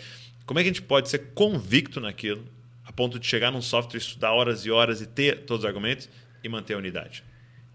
Como 0.46 0.60
é 0.60 0.64
que 0.64 0.70
a 0.70 0.72
gente 0.72 0.82
pode 0.82 1.10
ser 1.10 1.34
convicto 1.34 2.00
naquilo, 2.00 2.46
a 2.86 2.94
ponto 2.94 3.20
de 3.20 3.28
chegar 3.28 3.52
num 3.52 3.62
software, 3.62 3.98
estudar 3.98 4.32
horas 4.32 4.66
e 4.66 4.72
horas 4.72 5.02
e 5.02 5.06
ter 5.06 5.40
todos 5.40 5.64
os 5.64 5.68
argumentos 5.68 6.10
e 6.44 6.48
manter 6.48 6.76
a 6.76 6.78
unidade? 6.78 7.24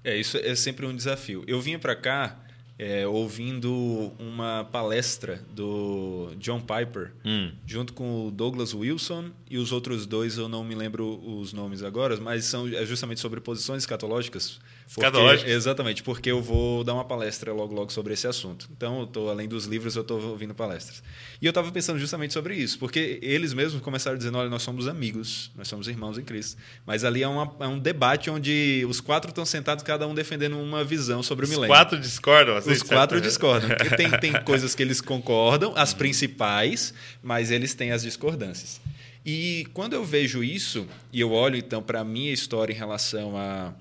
É, 0.02 0.16
isso 0.16 0.38
é 0.38 0.54
sempre 0.54 0.86
um 0.86 0.94
desafio. 0.94 1.44
Eu 1.46 1.60
vinha 1.60 1.78
para 1.78 1.94
cá 1.94 2.43
é, 2.78 3.06
ouvindo 3.06 4.12
uma 4.18 4.64
palestra 4.64 5.40
do 5.54 6.32
John 6.38 6.60
Piper, 6.60 7.12
Hum. 7.24 7.52
junto 7.66 7.92
com 7.92 8.26
o 8.26 8.30
Douglas 8.30 8.74
Wilson 8.74 9.30
e 9.48 9.58
os 9.58 9.70
outros 9.72 10.06
dois, 10.06 10.36
eu 10.38 10.48
não 10.48 10.64
me 10.64 10.74
lembro 10.74 11.20
os 11.24 11.52
nomes 11.52 11.82
agora, 11.82 12.16
mas 12.20 12.44
são 12.46 12.66
é 12.68 12.84
justamente 12.84 13.20
sobre 13.20 13.40
posições 13.40 13.82
escatológicas. 13.82 14.60
Escatológicas? 14.86 15.50
exatamente, 15.50 16.02
porque 16.02 16.30
eu 16.30 16.40
vou 16.42 16.84
dar 16.84 16.94
uma 16.94 17.04
palestra 17.04 17.52
logo 17.52 17.74
logo 17.74 17.90
sobre 17.92 18.12
esse 18.12 18.26
assunto. 18.26 18.68
Então, 18.76 19.00
eu 19.00 19.06
tô, 19.06 19.28
além 19.28 19.48
dos 19.48 19.64
livros, 19.64 19.96
eu 19.96 20.02
estou 20.02 20.22
ouvindo 20.22 20.54
palestras. 20.54 21.02
E 21.40 21.46
eu 21.46 21.50
estava 21.50 21.70
pensando 21.72 21.98
justamente 21.98 22.32
sobre 22.32 22.54
isso, 22.54 22.78
porque 22.78 23.18
eles 23.22 23.52
mesmos 23.54 23.80
começaram 23.82 24.16
dizendo: 24.16 24.38
olha, 24.38 24.48
nós 24.48 24.62
somos 24.62 24.86
amigos, 24.86 25.50
nós 25.56 25.66
somos 25.68 25.88
irmãos 25.88 26.18
em 26.18 26.22
Cristo. 26.22 26.56
Mas 26.86 27.02
ali 27.04 27.22
é, 27.22 27.28
uma- 27.28 27.54
é 27.60 27.66
um 27.66 27.78
debate 27.78 28.30
onde 28.30 28.84
os 28.88 29.00
quatro 29.00 29.30
estão 29.30 29.44
sentados, 29.44 29.82
cada 29.82 30.06
um 30.06 30.14
defendendo 30.14 30.58
uma 30.58 30.84
visão 30.84 31.22
sobre 31.22 31.44
o 31.44 31.48
Os 31.48 31.50
milênio. 31.50 31.74
quatro 31.74 31.98
discordam? 31.98 32.56
assim, 32.56 32.70
Os 32.70 32.82
quatro 32.82 33.16
certa- 33.16 33.28
discordam. 33.28 33.68
Porque 33.76 33.96
Tem, 33.96 34.10
tem 34.20 34.32
coisas 34.44 34.74
que 34.74 34.82
eles 34.82 35.00
concordam, 35.00 35.72
as 35.76 35.92
principais, 35.94 36.92
mas 37.22 37.50
eles 37.50 37.74
têm 37.74 37.90
as 37.92 38.02
discordâncias. 38.02 38.80
E 39.26 39.66
quando 39.72 39.94
eu 39.94 40.04
vejo 40.04 40.44
isso, 40.44 40.86
e 41.12 41.18
eu 41.20 41.32
olho 41.32 41.56
então 41.56 41.82
para 41.82 42.00
a 42.00 42.04
minha 42.04 42.30
história 42.32 42.72
em 42.72 42.76
relação 42.76 43.36
à, 43.38 43.72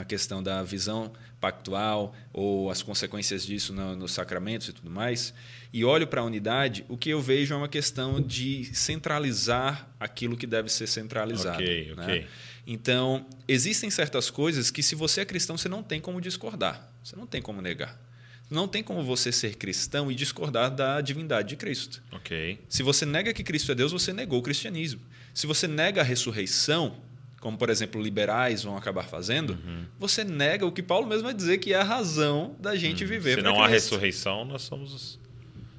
à 0.00 0.04
questão 0.04 0.42
da 0.42 0.62
visão 0.62 1.12
pactual 1.40 2.14
ou 2.32 2.70
as 2.70 2.82
consequências 2.82 3.46
disso 3.46 3.72
no- 3.72 3.94
nos 3.96 4.12
sacramentos 4.12 4.68
e 4.68 4.72
tudo 4.72 4.90
mais, 4.90 5.32
e 5.72 5.84
olho 5.84 6.06
para 6.06 6.20
a 6.20 6.24
unidade, 6.24 6.84
o 6.88 6.96
que 6.96 7.10
eu 7.10 7.20
vejo 7.20 7.54
é 7.54 7.56
uma 7.56 7.68
questão 7.68 8.20
de 8.20 8.64
centralizar 8.74 9.88
aquilo 9.98 10.36
que 10.36 10.46
deve 10.46 10.68
ser 10.68 10.86
centralizado. 10.86 11.62
Ok, 11.62 11.94
né? 11.96 12.26
Então, 12.66 13.24
existem 13.46 13.90
certas 13.90 14.28
coisas 14.30 14.70
que, 14.70 14.82
se 14.82 14.94
você 14.94 15.22
é 15.22 15.24
cristão, 15.24 15.56
você 15.56 15.68
não 15.68 15.82
tem 15.82 16.00
como 16.00 16.20
discordar. 16.20 16.86
Você 17.02 17.16
não 17.16 17.26
tem 17.26 17.40
como 17.40 17.62
negar. 17.62 17.98
Não 18.50 18.66
tem 18.68 18.82
como 18.82 19.02
você 19.02 19.30
ser 19.32 19.56
cristão 19.56 20.10
e 20.10 20.14
discordar 20.14 20.70
da 20.74 21.00
divindade 21.00 21.48
de 21.50 21.56
Cristo. 21.56 22.02
Ok. 22.12 22.58
Se 22.68 22.82
você 22.82 23.06
nega 23.06 23.32
que 23.32 23.42
Cristo 23.42 23.72
é 23.72 23.74
Deus, 23.74 23.92
você 23.92 24.12
negou 24.12 24.38
o 24.38 24.42
cristianismo. 24.42 25.00
Se 25.34 25.46
você 25.46 25.66
nega 25.68 26.00
a 26.00 26.04
ressurreição, 26.04 26.96
como 27.40 27.56
por 27.56 27.70
exemplo 27.70 28.00
liberais 28.02 28.62
vão 28.64 28.76
acabar 28.76 29.04
fazendo, 29.04 29.50
Uhum. 29.52 29.84
você 29.98 30.24
nega 30.24 30.66
o 30.66 30.72
que 30.72 30.82
Paulo 30.82 31.06
mesmo 31.06 31.24
vai 31.24 31.34
dizer 31.34 31.58
que 31.58 31.72
é 31.72 31.76
a 31.80 31.84
razão 31.84 32.56
da 32.58 32.74
gente 32.76 33.04
viver. 33.04 33.30
Uhum. 33.30 33.36
Se 33.36 33.42
pra 33.42 33.52
não 33.52 33.62
há 33.62 33.68
ressurreição, 33.68 34.44
nós 34.44 34.62
somos 34.62 34.92
os 34.92 35.18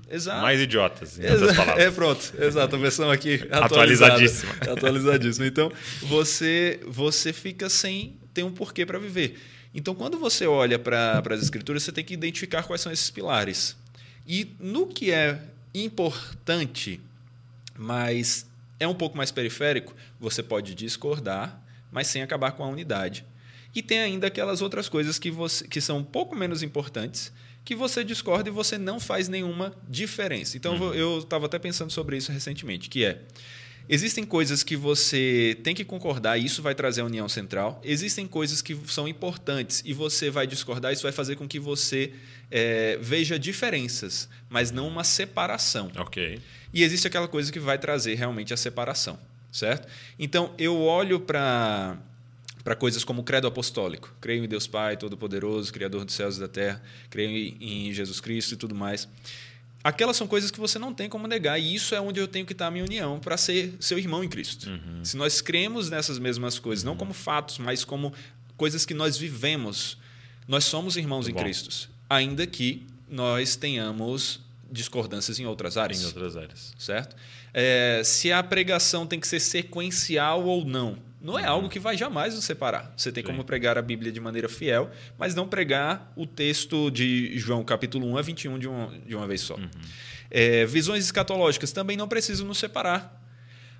Exato. 0.09 0.41
mais 0.41 0.59
idiotas, 0.59 1.19
em 1.19 1.29
outras 1.29 1.55
palavras. 1.55 1.83
É, 1.85 1.91
pronto. 1.91 2.33
Exato, 2.39 2.75
a 2.75 2.79
versão 2.79 3.11
aqui 3.11 3.45
Atualizadíssima. 3.51 4.53
Atualizadíssima. 4.71 5.45
Então, 5.47 5.71
você, 6.01 6.79
você 6.87 7.31
fica 7.33 7.69
sem 7.69 8.15
ter 8.33 8.43
um 8.43 8.51
porquê 8.51 8.85
para 8.85 8.97
viver. 8.97 9.37
Então, 9.75 9.93
quando 9.93 10.17
você 10.17 10.47
olha 10.47 10.79
para 10.79 11.21
as 11.29 11.43
escrituras, 11.43 11.83
você 11.83 11.91
tem 11.91 12.03
que 12.03 12.13
identificar 12.15 12.63
quais 12.63 12.81
são 12.81 12.91
esses 12.91 13.11
pilares. 13.11 13.75
E 14.25 14.55
no 14.59 14.87
que 14.87 15.11
é 15.11 15.39
importante, 15.75 16.99
mas 17.77 18.45
é 18.79 18.87
um 18.87 18.93
pouco 18.93 19.17
mais 19.17 19.31
periférico, 19.31 19.95
você 20.19 20.41
pode 20.41 20.73
discordar, 20.75 21.61
mas 21.91 22.07
sem 22.07 22.21
acabar 22.21 22.51
com 22.53 22.63
a 22.63 22.67
unidade. 22.67 23.25
E 23.75 23.81
tem 23.83 23.99
ainda 23.99 24.27
aquelas 24.27 24.61
outras 24.61 24.89
coisas 24.89 25.19
que, 25.19 25.29
você, 25.29 25.67
que 25.67 25.79
são 25.81 25.97
um 25.99 26.03
pouco 26.03 26.35
menos 26.35 26.63
importantes, 26.63 27.31
que 27.63 27.75
você 27.75 28.03
discorda 28.03 28.49
e 28.49 28.51
você 28.51 28.77
não 28.77 28.99
faz 28.99 29.27
nenhuma 29.27 29.73
diferença. 29.87 30.57
Então, 30.57 30.77
vou- 30.77 30.95
eu 30.95 31.19
estava 31.19 31.45
até 31.45 31.59
pensando 31.59 31.91
sobre 31.91 32.17
isso 32.17 32.31
recentemente, 32.31 32.89
que 32.89 33.05
é... 33.05 33.21
Existem 33.91 34.23
coisas 34.23 34.61
que 34.61 34.77
você 34.77 35.57
tem 35.63 35.73
que 35.73 35.83
concordar 35.83 36.37
e 36.37 36.45
isso 36.45 36.61
vai 36.61 36.75
trazer 36.75 37.01
a 37.01 37.05
união 37.05 37.27
central. 37.27 37.81
Existem 37.83 38.27
coisas 38.27 38.61
que 38.61 38.77
são 38.85 39.07
importantes 39.07 39.81
e 39.83 39.93
você 39.93 40.29
vai 40.29 40.45
discordar, 40.45 40.93
isso 40.93 41.01
vai 41.01 41.11
fazer 41.11 41.35
com 41.35 41.47
que 41.47 41.59
você 41.59 42.13
eh, 42.51 42.99
veja 43.01 43.39
diferenças, 43.39 44.29
mas 44.47 44.69
não 44.69 44.87
uma 44.87 45.03
separação. 45.03 45.91
Ok. 45.97 46.39
E 46.71 46.83
existe 46.83 47.07
aquela 47.07 47.27
coisa 47.27 47.51
que 47.51 47.59
vai 47.59 47.79
trazer 47.79 48.13
realmente 48.13 48.53
a 48.53 48.57
separação, 48.57 49.19
certo? 49.51 49.87
Então, 50.19 50.53
eu 50.59 50.79
olho 50.79 51.19
para 51.19 51.97
para 52.63 52.75
coisas 52.75 53.03
como 53.03 53.21
o 53.21 53.23
credo 53.23 53.47
apostólico. 53.47 54.13
Creio 54.21 54.43
em 54.43 54.47
Deus 54.47 54.67
Pai 54.67 54.95
Todo-Poderoso, 54.97 55.73
Criador 55.73 56.05
dos 56.05 56.13
céus 56.13 56.37
e 56.37 56.39
da 56.41 56.47
terra. 56.47 56.79
Creio 57.09 57.55
em 57.59 57.91
Jesus 57.91 58.19
Cristo 58.19 58.53
e 58.53 58.57
tudo 58.57 58.75
mais. 58.75 59.07
Aquelas 59.83 60.17
são 60.17 60.27
coisas 60.27 60.51
que 60.51 60.59
você 60.59 60.77
não 60.77 60.93
tem 60.93 61.07
como 61.07 61.25
negar, 61.27 61.57
e 61.59 61.73
isso 61.73 61.95
é 61.95 62.01
onde 62.01 62.19
eu 62.19 62.27
tenho 62.27 62.45
que 62.45 62.51
estar 62.51 62.67
a 62.67 62.71
minha 62.71 62.83
união 62.83 63.19
para 63.19 63.37
ser 63.37 63.73
seu 63.79 63.97
irmão 63.97 64.23
em 64.23 64.27
Cristo. 64.27 64.67
Se 65.03 65.15
nós 65.15 65.39
cremos 65.41 65.89
nessas 65.89 66.19
mesmas 66.19 66.59
coisas, 66.59 66.83
não 66.83 66.95
como 66.97 67.13
fatos, 67.13 67.57
mas 67.59 67.85
como 67.85 68.13
coisas 68.57 68.85
que 68.85 68.93
nós 68.93 69.17
vivemos, 69.17 69.97
nós 70.47 70.65
somos 70.65 70.97
irmãos 70.97 71.25
Muito 71.25 71.31
em 71.31 71.33
bom. 71.35 71.43
Cristo, 71.43 71.89
ainda 72.09 72.45
que 72.45 72.85
nós 73.09 73.55
tenhamos 73.55 74.41
discordâncias 74.71 75.39
em 75.39 75.45
outras 75.45 75.77
áreas 75.77 76.01
Em 76.01 76.05
outras 76.05 76.35
áreas. 76.35 76.73
certo? 76.77 77.15
É, 77.53 78.01
se 78.03 78.31
a 78.31 78.43
pregação 78.43 79.07
tem 79.07 79.19
que 79.19 79.27
ser 79.27 79.39
sequencial 79.39 80.43
ou 80.45 80.65
não, 80.65 80.97
não 81.21 81.37
é 81.37 81.45
algo 81.45 81.69
que 81.69 81.79
vai 81.79 81.97
jamais 81.97 82.33
nos 82.35 82.45
separar. 82.45 82.93
Você 82.95 83.11
tem. 83.11 83.23
Sim. 83.23 83.29
como 83.29 83.43
pregar 83.43 83.77
a 83.77 83.81
Bíblia 83.81 84.11
de 84.11 84.19
maneira 84.19 84.47
fiel, 84.47 84.89
mas 85.17 85.35
não 85.35 85.47
pregar 85.47 86.11
o 86.15 86.25
texto 86.25 86.89
de 86.89 87.37
João 87.37 87.63
capítulo 87.63 88.07
1 88.07 88.17
a 88.17 88.21
21 88.21 88.59
de 88.59 88.67
uma, 88.67 88.93
de 89.05 89.15
uma 89.15 89.27
vez 89.27 89.41
só. 89.41 89.55
Uhum. 89.55 89.69
É, 90.31 90.65
visões 90.65 91.03
escatológicas 91.03 91.71
também 91.71 91.97
não 91.97 92.07
precisam 92.07 92.47
nos 92.47 92.57
separar. 92.57 93.18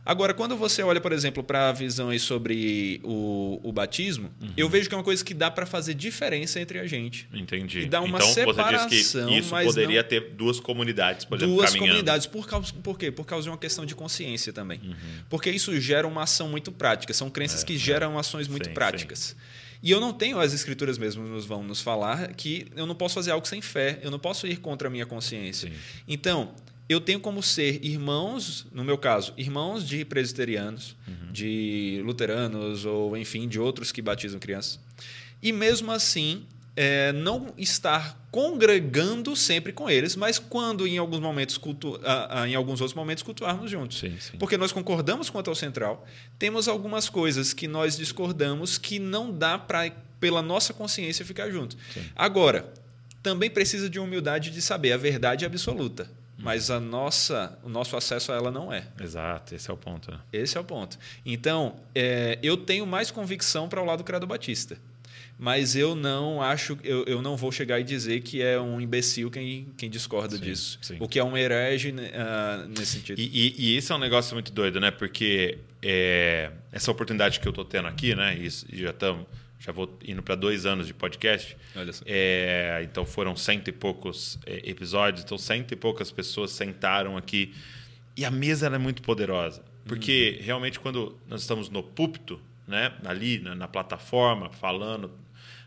Agora, 0.06 0.34
quando 0.34 0.56
você 0.58 0.82
olha, 0.82 1.00
por 1.00 1.12
exemplo, 1.12 1.44
para 1.44 1.70
a 1.70 1.72
visão 1.72 2.10
aí 2.10 2.20
sobre 2.20 3.00
o, 3.04 3.60
o 3.64 3.72
batismo, 3.72 4.32
Uhum. 4.42 4.54
eu 4.58 4.68
vejo 4.68 4.88
que 4.90 4.96
é 4.96 4.98
uma 4.98 5.04
coisa 5.04 5.24
que 5.24 5.34
dá 5.34 5.52
para 5.52 5.66
fazer 5.66 5.94
diferença 5.94 6.60
entre 6.60 6.80
a 6.80 6.88
gente. 6.88 7.28
Entendi. 7.34 7.82
E 7.82 7.86
dá 7.86 8.02
uma 8.02 8.18
então 8.18 8.28
você 8.28 8.46
diz 8.46 8.56
separação, 8.56 8.90
que 8.90 8.96
isso 8.96 9.50
poderia 9.66 10.02
não- 10.02 10.10
ter 10.10 10.32
duas 10.32 10.60
comunidades, 10.60 11.26
por 11.26 11.38
exemplo, 11.38 11.56
duas 11.56 11.68
caminhando. 11.72 11.90
comunidades. 11.90 12.26
Por, 12.28 12.48
causa, 12.48 12.74
por 12.82 12.98
quê? 12.98 13.12
Por 13.12 13.26
causa 13.26 13.44
de 13.44 13.50
uma 13.50 13.58
questão 13.58 13.86
de 13.86 13.94
consciência 13.94 14.52
também. 14.52 14.80
Uhum. 14.84 14.96
Porque 15.30 15.52
isso 15.52 15.80
gera 15.80 16.08
uma 16.08 16.24
ação 16.24 16.48
muito 16.50 16.72
prática. 16.72 17.14
São 17.14 17.30
crenças 17.30 17.64
que 17.64 17.78
geram 17.78 18.18
ações 18.18 18.48
muito 18.48 18.68
Sim, 18.70 18.74
práticas. 18.74 19.36
E 19.84 19.92
eu 19.92 20.00
não 20.00 20.12
tenho, 20.12 20.40
as 20.40 20.54
escrituras 20.54 20.98
mesmo 20.98 21.24
nos 21.24 21.46
vão 21.46 21.64
nos 21.64 21.82
falar, 21.82 22.34
que 22.34 22.68
eu 22.76 22.86
não 22.86 22.96
posso 22.96 23.16
fazer 23.16 23.32
algo 23.32 23.48
sem 23.48 23.62
fé. 23.62 24.00
Eu 24.02 24.10
não 24.12 24.20
posso 24.20 24.48
ir 24.48 24.58
contra 24.58 24.88
a 24.88 24.92
minha 24.92 25.06
consciência. 25.06 25.70
Sim. 25.70 25.76
Então, 26.08 26.52
eu 26.90 27.00
tenho 27.00 27.20
como 27.20 27.42
ser 27.44 27.80
irmãos, 27.86 28.66
no 28.74 28.84
meu 28.84 28.98
caso, 28.98 29.34
irmãos 29.38 29.88
de 29.88 30.04
presbiterianos, 30.04 30.96
Uhum. 31.08 31.32
de 31.32 32.02
luteranos 32.04 32.84
ou, 32.86 33.16
enfim, 33.16 33.48
de 33.48 33.60
outros 33.60 33.92
que 33.92 34.02
batizam 34.02 34.40
crianças. 34.40 34.80
E 35.42 35.52
mesmo 35.54 35.92
assim, 35.92 36.44
é, 36.76 37.12
não 37.14 37.54
estar 37.58 38.18
congregando 38.32 39.36
sempre 39.36 39.72
com 39.72 39.90
eles, 39.90 40.16
mas 40.16 40.40
quando 40.40 40.88
em 40.88 40.98
alguns 40.98 41.20
momentos 41.20 41.58
cultu 41.58 42.00
ah, 42.04 42.42
ah, 42.42 42.48
em 42.48 42.56
alguns 42.56 42.82
outros 42.82 42.96
momentos 42.96 43.22
cultuarmos 43.24 43.70
juntos. 43.70 44.00
Sim, 44.00 44.16
sim. 44.20 44.38
Porque 44.38 44.58
nós 44.58 44.72
concordamos 44.72 45.30
quanto 45.30 45.50
ao 45.50 45.56
central, 45.56 46.06
temos 46.38 46.68
algumas 46.68 47.08
coisas 47.10 47.54
que 47.54 47.68
nós 47.68 47.98
discordamos 47.98 48.78
que 48.78 48.98
não 49.00 49.32
dá 49.32 49.58
para 49.58 49.92
pela 50.20 50.42
nossa 50.42 50.74
consciência 50.74 51.24
ficar 51.26 51.50
junto. 51.50 51.78
Sim. 51.94 52.02
Agora, 52.16 52.72
também 53.24 53.50
precisa 53.50 53.90
de 53.90 54.00
humildade 54.00 54.50
de 54.52 54.62
saber 54.62 54.92
a 54.92 54.98
verdade 54.98 55.46
absoluta, 55.46 56.10
mas 56.40 56.72
a 56.72 56.80
nossa, 56.80 57.58
o 57.64 57.70
nosso 57.70 57.96
acesso 57.96 58.32
a 58.32 58.36
ela 58.36 58.52
não 58.52 58.72
é. 58.72 58.88
Exato, 59.00 59.54
esse 59.54 59.70
é 59.70 59.74
o 59.74 59.78
ponto. 59.78 60.12
Né? 60.12 60.20
Esse 60.32 60.58
é 60.58 60.62
o 60.62 60.64
ponto. 60.64 60.98
Então, 61.26 61.76
é, 61.94 62.40
eu 62.42 62.58
tenho 62.58 62.86
mais 62.86 63.12
convicção 63.12 63.68
para 63.68 63.82
o 63.82 63.86
lado 63.86 64.00
do 64.00 64.04
credo 64.04 64.26
batista. 64.26 64.78
Mas 65.42 65.74
eu 65.74 65.96
não 65.96 66.42
acho, 66.42 66.78
eu, 66.84 67.06
eu 67.06 67.22
não 67.22 67.38
vou 67.38 67.50
chegar 67.50 67.80
e 67.80 67.84
dizer 67.84 68.20
que 68.22 68.42
é 68.42 68.60
um 68.60 68.82
imbecil 68.82 69.32
quem, 69.32 69.68
quem 69.78 69.90
discorda 69.90 70.36
Sim, 70.36 70.44
disso. 70.44 70.78
sim. 70.82 70.98
O 71.00 71.08
que 71.08 71.18
é 71.18 71.24
um 71.24 71.38
herege 71.38 71.96
ah, 72.14 72.66
nesse 72.68 72.98
sentido. 72.98 73.20
E, 73.20 73.24
e, 73.24 73.56
e 73.58 73.78
esse 73.78 73.90
é 73.90 73.96
um 73.96 74.00
negócio 74.00 74.34
muito 74.34 74.52
doido, 74.52 74.82
né? 74.82 74.92
Porque 74.92 75.58
é, 75.82 76.52
essa 76.74 76.92
oportunidade 76.92 77.40
que 77.40 77.48
eu 77.48 77.54
tô 77.54 77.64
tendo 77.64 77.88
aqui, 77.88 78.14
né? 78.14 78.36
E, 78.38 78.48
e 78.48 78.82
já 78.82 78.90
estamos, 78.90 79.26
já 79.60 79.72
vou 79.74 80.00
indo 80.08 80.24
para 80.24 80.36
dois 80.36 80.66
anos 80.66 80.88
de 80.88 80.94
podcast. 80.94 81.56
Olha 81.76 81.92
só. 81.92 82.04
É, 82.08 82.80
então 82.84 83.06
foram 83.06 83.36
cento 83.36 83.68
e 83.68 83.74
poucos 83.74 84.40
é, 84.46 84.70
episódios, 84.70 85.24
então 85.24 85.38
cento 85.38 85.74
e 85.74 85.76
poucas 85.76 86.10
pessoas 86.12 86.52
sentaram 86.52 87.18
aqui. 87.18 87.54
E 88.16 88.24
a 88.24 88.32
mesa 88.32 88.66
ela 88.66 88.78
é 88.78 88.80
muito 88.80 89.02
poderosa. 89.02 89.64
Porque 89.86 90.40
realmente 90.42 90.80
quando 90.80 91.18
nós 91.28 91.42
estamos 91.42 91.70
no 91.70 91.84
púlpito, 91.84 92.40
né, 92.68 92.94
ali 93.04 93.40
na, 93.40 93.56
na 93.56 93.68
plataforma, 93.68 94.50
falando 94.50 95.12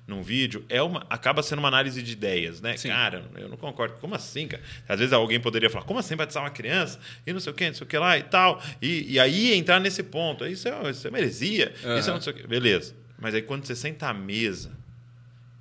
num 0.07 0.23
vídeo, 0.23 0.65
é 0.69 0.83
uma, 0.83 1.07
acaba 1.09 1.43
sendo 1.43 1.61
uma 1.61 1.69
análise 1.69 2.03
de 2.03 2.13
ideias, 2.13 2.61
né? 2.61 2.77
Sim. 2.77 2.89
Cara, 2.89 3.25
eu 3.37 3.49
não 3.49 3.57
concordo. 3.57 3.97
Como 4.01 4.15
assim, 4.15 4.49
cara? 4.49 4.63
Às 4.89 4.99
vezes 4.99 5.13
alguém 5.13 5.39
poderia 5.39 5.71
falar, 5.71 5.85
como 5.85 5.99
assim 5.99 6.17
batizar 6.17 6.43
uma 6.43 6.51
criança? 6.51 6.99
E 7.27 7.33
não 7.33 7.41
sei 7.41 7.53
o 7.53 7.55
que, 7.55 7.67
não 7.67 7.75
sei 7.75 7.85
o 7.85 7.89
que 7.89 7.99
lá 7.99 8.19
e 8.19 8.23
tal. 8.23 8.61
E, 8.81 9.13
e 9.13 9.21
aí 9.21 9.55
entrar 9.55 9.79
nesse 9.81 10.03
ponto. 10.03 10.47
Isso 10.47 10.69
é, 10.69 10.91
isso 10.91 11.07
é 11.07 11.11
uma 11.11 11.19
heresia. 11.19 11.73
Isso 11.99 12.11
é 12.11 12.13
não 12.13 12.21
sei 12.21 12.33
o 12.33 12.37
que. 12.37 12.47
Beleza. 12.47 12.95
Mas 13.23 13.35
aí 13.35 13.41
quando 13.43 13.65
você 13.65 13.75
senta 13.77 14.09
à 14.09 14.13
mesa 14.13 14.73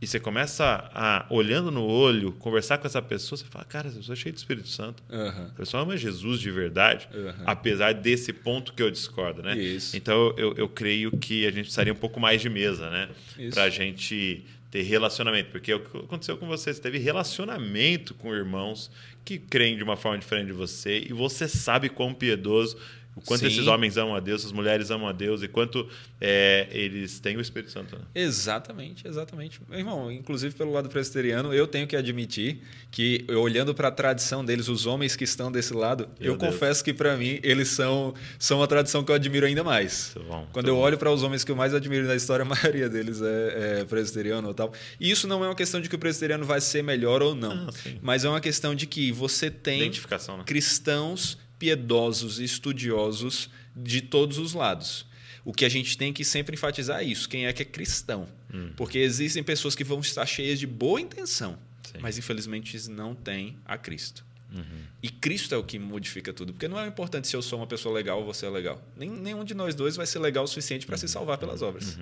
e 0.01 0.07
você 0.07 0.19
começa 0.19 0.89
a, 0.95 1.27
olhando 1.29 1.69
no 1.69 1.83
olho, 1.85 2.31
conversar 2.33 2.79
com 2.79 2.88
essa 2.88 3.01
pessoa, 3.03 3.38
você 3.38 3.45
fala, 3.45 3.63
cara, 3.65 3.88
essa 3.88 3.97
pessoa 3.97 4.13
é 4.13 4.17
cheia 4.17 4.33
do 4.33 4.38
Espírito 4.38 4.67
Santo. 4.67 5.03
Aham. 5.11 5.49
A 5.53 5.55
pessoa 5.57 5.83
ama 5.83 5.95
Jesus 5.95 6.39
de 6.39 6.49
verdade, 6.49 7.07
Uhum. 7.13 7.43
apesar 7.45 7.93
desse 7.93 8.33
ponto 8.33 8.73
que 8.73 8.81
eu 8.81 8.89
discordo, 8.89 9.43
né? 9.43 9.55
Isso. 9.55 9.95
Então 9.95 10.33
eu, 10.38 10.55
eu 10.57 10.67
creio 10.67 11.11
que 11.19 11.45
a 11.45 11.51
gente 11.51 11.65
precisaria 11.65 11.93
um 11.93 11.97
pouco 11.97 12.19
mais 12.19 12.41
de 12.41 12.49
mesa, 12.49 12.89
né? 12.89 13.09
Isso. 13.38 13.53
Pra 13.53 13.69
gente 13.69 14.43
ter 14.71 14.81
relacionamento. 14.81 15.51
Porque 15.51 15.71
é 15.71 15.75
o 15.75 15.81
que 15.81 15.97
aconteceu 15.97 16.35
com 16.38 16.47
você, 16.47 16.73
você 16.73 16.81
teve 16.81 16.97
relacionamento 16.97 18.13
com 18.15 18.33
irmãos 18.33 18.89
que 19.23 19.38
creem 19.38 19.77
de 19.77 19.83
uma 19.83 19.95
forma 19.95 20.17
diferente 20.17 20.47
de 20.47 20.53
você 20.53 21.05
e 21.07 21.13
você 21.13 21.47
sabe 21.47 21.89
quão 21.89 22.11
piedoso, 22.11 22.75
o 23.15 23.21
quanto 23.21 23.41
Sim. 23.41 23.47
esses 23.47 23.67
homens 23.67 23.97
amam 23.97 24.15
a 24.15 24.19
Deus, 24.19 24.45
as 24.45 24.51
mulheres 24.51 24.89
amam 24.89 25.07
a 25.07 25.11
Deus 25.11 25.43
e 25.43 25.47
quanto 25.47 25.88
é, 26.19 26.67
eles 26.71 27.19
têm 27.19 27.35
o 27.35 27.41
Espírito 27.41 27.69
Santo. 27.71 27.95
né? 27.97 28.01
Exatamente, 28.15 29.07
exatamente. 29.07 29.59
Meu 29.69 29.77
irmão, 29.79 30.11
inclusive 30.11 30.55
pelo 30.55 30.71
lado 30.71 30.88
presbiteriano, 30.89 31.53
eu 31.53 31.67
tenho 31.67 31.85
que 31.88 31.95
admitir 31.95 32.61
que, 32.89 33.25
olhando 33.29 33.73
para 33.75 33.89
a 33.89 33.91
tradição 33.91 34.43
deles, 34.45 34.67
os 34.69 34.85
homens 34.85 35.15
que 35.15 35.23
estão 35.25 35.51
desse 35.51 35.73
lado, 35.73 36.07
Meu 36.19 36.33
eu 36.33 36.38
Deus. 36.38 36.51
confesso 36.53 36.83
que 36.83 36.93
para 36.93 37.17
mim 37.17 37.39
eles 37.43 37.67
são, 37.67 38.13
são 38.39 38.59
uma 38.59 38.67
tradição 38.67 39.03
que 39.03 39.11
eu 39.11 39.15
admiro 39.15 39.45
ainda 39.45 39.63
mais. 39.63 40.13
Muito 40.15 40.27
bom, 40.29 40.47
Quando 40.53 40.67
eu 40.69 40.75
bom. 40.75 40.81
olho 40.81 40.97
para 40.97 41.11
os 41.11 41.21
homens 41.21 41.43
que 41.43 41.51
eu 41.51 41.55
mais 41.55 41.73
admiro 41.73 42.07
na 42.07 42.15
história, 42.15 42.43
a 42.43 42.47
maioria 42.47 42.88
deles 42.89 43.21
é, 43.21 43.79
é 43.81 43.85
presbiteriano 43.85 44.47
ou 44.47 44.53
tal. 44.53 44.71
E 44.99 45.11
isso 45.11 45.27
não 45.27 45.43
é 45.43 45.47
uma 45.49 45.55
questão 45.55 45.81
de 45.81 45.89
que 45.89 45.95
o 45.95 45.99
presbiteriano 45.99 46.45
vai 46.45 46.61
ser 46.61 46.81
melhor 46.81 47.21
ou 47.21 47.35
não, 47.35 47.67
Ah, 47.67 47.73
mas 48.01 48.23
é 48.23 48.29
uma 48.29 48.39
questão 48.41 48.73
de 48.73 48.85
que 48.88 49.11
você 49.11 49.51
tem 49.51 49.81
Identificação, 49.81 50.38
né? 50.38 50.43
cristãos 50.45 51.38
piedosos 51.61 52.39
e 52.39 52.43
estudiosos 52.43 53.47
de 53.75 54.01
todos 54.01 54.39
os 54.39 54.55
lados. 54.55 55.05
O 55.45 55.53
que 55.53 55.63
a 55.63 55.69
gente 55.69 55.95
tem 55.95 56.11
que 56.11 56.25
sempre 56.25 56.55
enfatizar 56.55 57.01
é 57.01 57.03
isso: 57.03 57.29
quem 57.29 57.45
é 57.45 57.53
que 57.53 57.61
é 57.61 57.65
cristão. 57.65 58.27
Hum. 58.51 58.71
Porque 58.75 58.97
existem 58.97 59.43
pessoas 59.43 59.75
que 59.75 59.83
vão 59.83 59.99
estar 59.99 60.25
cheias 60.25 60.59
de 60.59 60.65
boa 60.65 60.99
intenção, 60.99 61.59
Sim. 61.83 61.99
mas 62.01 62.17
infelizmente 62.17 62.89
não 62.89 63.13
têm 63.13 63.59
a 63.63 63.77
Cristo. 63.77 64.25
Uhum. 64.51 64.63
E 65.03 65.09
Cristo 65.09 65.53
é 65.53 65.57
o 65.57 65.63
que 65.63 65.77
modifica 65.77 66.33
tudo. 66.33 66.51
Porque 66.51 66.67
não 66.67 66.79
é 66.79 66.88
importante 66.88 67.27
se 67.27 67.35
eu 67.35 67.43
sou 67.43 67.59
uma 67.59 67.67
pessoa 67.67 67.93
legal 67.93 68.19
ou 68.19 68.25
você 68.25 68.47
é 68.47 68.49
legal. 68.49 68.83
Nem, 68.97 69.09
nenhum 69.09 69.43
de 69.43 69.53
nós 69.53 69.75
dois 69.75 69.95
vai 69.95 70.07
ser 70.07 70.17
legal 70.17 70.43
o 70.43 70.47
suficiente 70.47 70.88
para 70.88 70.97
se 70.97 71.07
salvar 71.07 71.38
pelas 71.38 71.61
obras. 71.61 71.97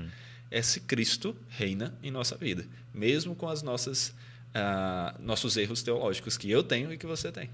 É 0.50 0.62
se 0.62 0.80
Cristo 0.80 1.36
reina 1.50 1.94
em 2.02 2.10
nossa 2.10 2.38
vida, 2.38 2.66
mesmo 2.94 3.36
com 3.36 3.50
as 3.50 3.62
nossas 3.62 4.16
ah, 4.54 5.16
nossos 5.20 5.58
erros 5.58 5.84
teológicos 5.84 6.38
que 6.38 6.50
eu 6.50 6.64
tenho 6.64 6.92
e 6.94 6.98
que 6.98 7.06
você 7.06 7.32
tem. 7.32 7.50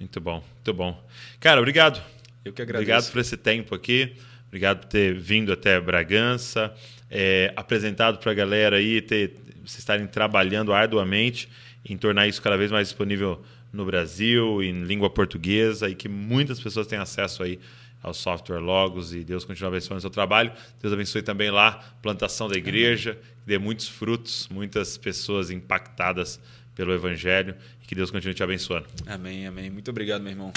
Muito 0.00 0.20
bom, 0.20 0.42
muito 0.54 0.74
bom. 0.74 1.08
Cara, 1.38 1.60
obrigado. 1.60 2.02
Eu 2.42 2.54
que 2.54 2.62
agradeço. 2.62 2.90
Obrigado 2.90 3.12
por 3.12 3.20
esse 3.20 3.36
tempo 3.36 3.74
aqui. 3.74 4.14
Obrigado 4.48 4.80
por 4.80 4.88
ter 4.88 5.14
vindo 5.14 5.52
até 5.52 5.80
Bragança, 5.80 6.74
é, 7.08 7.52
apresentado 7.54 8.18
para 8.18 8.32
a 8.32 8.34
galera 8.34 8.78
aí, 8.78 9.00
ter, 9.00 9.34
vocês 9.62 9.78
estarem 9.78 10.08
trabalhando 10.08 10.72
arduamente 10.72 11.48
em 11.84 11.96
tornar 11.96 12.26
isso 12.26 12.42
cada 12.42 12.56
vez 12.56 12.72
mais 12.72 12.88
disponível 12.88 13.40
no 13.72 13.84
Brasil, 13.84 14.60
em 14.60 14.82
língua 14.82 15.08
portuguesa, 15.08 15.88
e 15.88 15.94
que 15.94 16.08
muitas 16.08 16.58
pessoas 16.58 16.86
tenham 16.86 17.02
acesso 17.02 17.44
aí 17.44 17.60
ao 18.02 18.14
software 18.14 18.58
Logos 18.58 19.14
e 19.14 19.22
Deus 19.22 19.44
continue 19.44 19.68
abençoando 19.68 19.98
o 19.98 20.00
seu 20.00 20.10
trabalho. 20.10 20.50
Deus 20.80 20.92
abençoe 20.92 21.22
também 21.22 21.50
lá 21.50 21.68
a 21.68 22.02
plantação 22.02 22.48
da 22.48 22.56
igreja, 22.56 23.14
que 23.14 23.46
dê 23.46 23.58
muitos 23.58 23.86
frutos, 23.86 24.48
muitas 24.50 24.96
pessoas 24.98 25.50
impactadas 25.50 26.40
pelo 26.80 26.94
Evangelho 26.94 27.54
e 27.82 27.86
que 27.86 27.94
Deus 27.94 28.10
continue 28.10 28.32
te 28.32 28.42
abençoando. 28.42 28.86
Amém, 29.06 29.46
amém. 29.46 29.68
Muito 29.68 29.90
obrigado, 29.90 30.22
meu 30.22 30.32
irmão. 30.32 30.50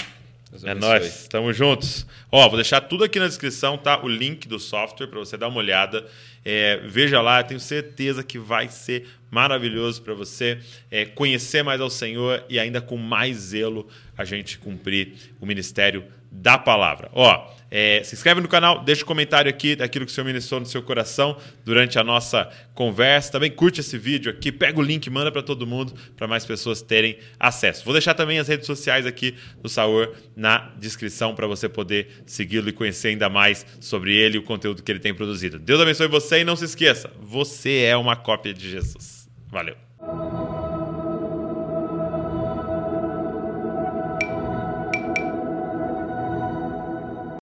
Deus 0.50 0.64
É 0.64 0.70
abençoe. 0.70 0.88
nóis, 0.88 1.28
tamo 1.28 1.52
juntos. 1.52 2.06
Ó, 2.32 2.48
vou 2.48 2.56
deixar 2.56 2.80
tudo 2.80 3.04
aqui 3.04 3.18
na 3.18 3.26
descrição, 3.28 3.76
tá? 3.76 4.02
O 4.02 4.08
link 4.08 4.48
do 4.48 4.58
software 4.58 5.06
para 5.08 5.18
você 5.18 5.36
dar 5.36 5.48
uma 5.48 5.58
olhada. 5.58 6.06
É, 6.42 6.78
veja 6.86 7.20
lá, 7.20 7.40
eu 7.40 7.44
tenho 7.44 7.60
certeza 7.60 8.24
que 8.24 8.38
vai 8.38 8.68
ser 8.68 9.06
maravilhoso 9.30 10.00
para 10.00 10.14
você 10.14 10.58
é, 10.90 11.04
conhecer 11.04 11.62
mais 11.62 11.78
ao 11.78 11.90
Senhor 11.90 12.42
e 12.48 12.58
ainda 12.58 12.80
com 12.80 12.96
mais 12.96 13.36
zelo 13.36 13.86
a 14.16 14.24
gente 14.24 14.56
cumprir 14.58 15.12
o 15.38 15.44
ministério 15.44 16.04
da 16.34 16.58
palavra. 16.58 17.08
Ó, 17.12 17.54
é, 17.70 18.02
se 18.04 18.14
inscreve 18.14 18.40
no 18.40 18.48
canal, 18.48 18.84
deixa 18.84 19.02
um 19.02 19.06
comentário 19.06 19.48
aqui 19.48 19.74
daquilo 19.74 20.04
que 20.04 20.12
o 20.12 20.14
Senhor 20.14 20.26
ministrou 20.26 20.60
no 20.60 20.66
seu 20.66 20.82
coração 20.82 21.36
durante 21.64 21.98
a 21.98 22.04
nossa 22.04 22.48
conversa. 22.74 23.32
Também 23.32 23.50
curte 23.50 23.80
esse 23.80 23.96
vídeo 23.96 24.30
aqui, 24.30 24.52
pega 24.52 24.78
o 24.78 24.82
link, 24.82 25.08
manda 25.10 25.32
para 25.32 25.42
todo 25.42 25.66
mundo, 25.66 25.92
para 26.16 26.28
mais 26.28 26.44
pessoas 26.44 26.82
terem 26.82 27.18
acesso. 27.38 27.84
Vou 27.84 27.92
deixar 27.92 28.14
também 28.14 28.38
as 28.38 28.46
redes 28.46 28.66
sociais 28.66 29.06
aqui 29.06 29.34
do 29.60 29.68
Saur 29.68 30.12
na 30.36 30.72
descrição 30.78 31.34
para 31.34 31.46
você 31.46 31.68
poder 31.68 32.22
segui-lo 32.26 32.68
e 32.68 32.72
conhecer 32.72 33.08
ainda 33.08 33.28
mais 33.28 33.66
sobre 33.80 34.14
ele 34.14 34.36
e 34.36 34.38
o 34.38 34.42
conteúdo 34.42 34.82
que 34.82 34.92
ele 34.92 35.00
tem 35.00 35.14
produzido. 35.14 35.58
Deus 35.58 35.80
abençoe 35.80 36.06
você 36.06 36.40
e 36.40 36.44
não 36.44 36.54
se 36.54 36.64
esqueça, 36.64 37.10
você 37.20 37.82
é 37.82 37.96
uma 37.96 38.14
cópia 38.14 38.54
de 38.54 38.70
Jesus. 38.70 39.28
Valeu. 39.48 40.53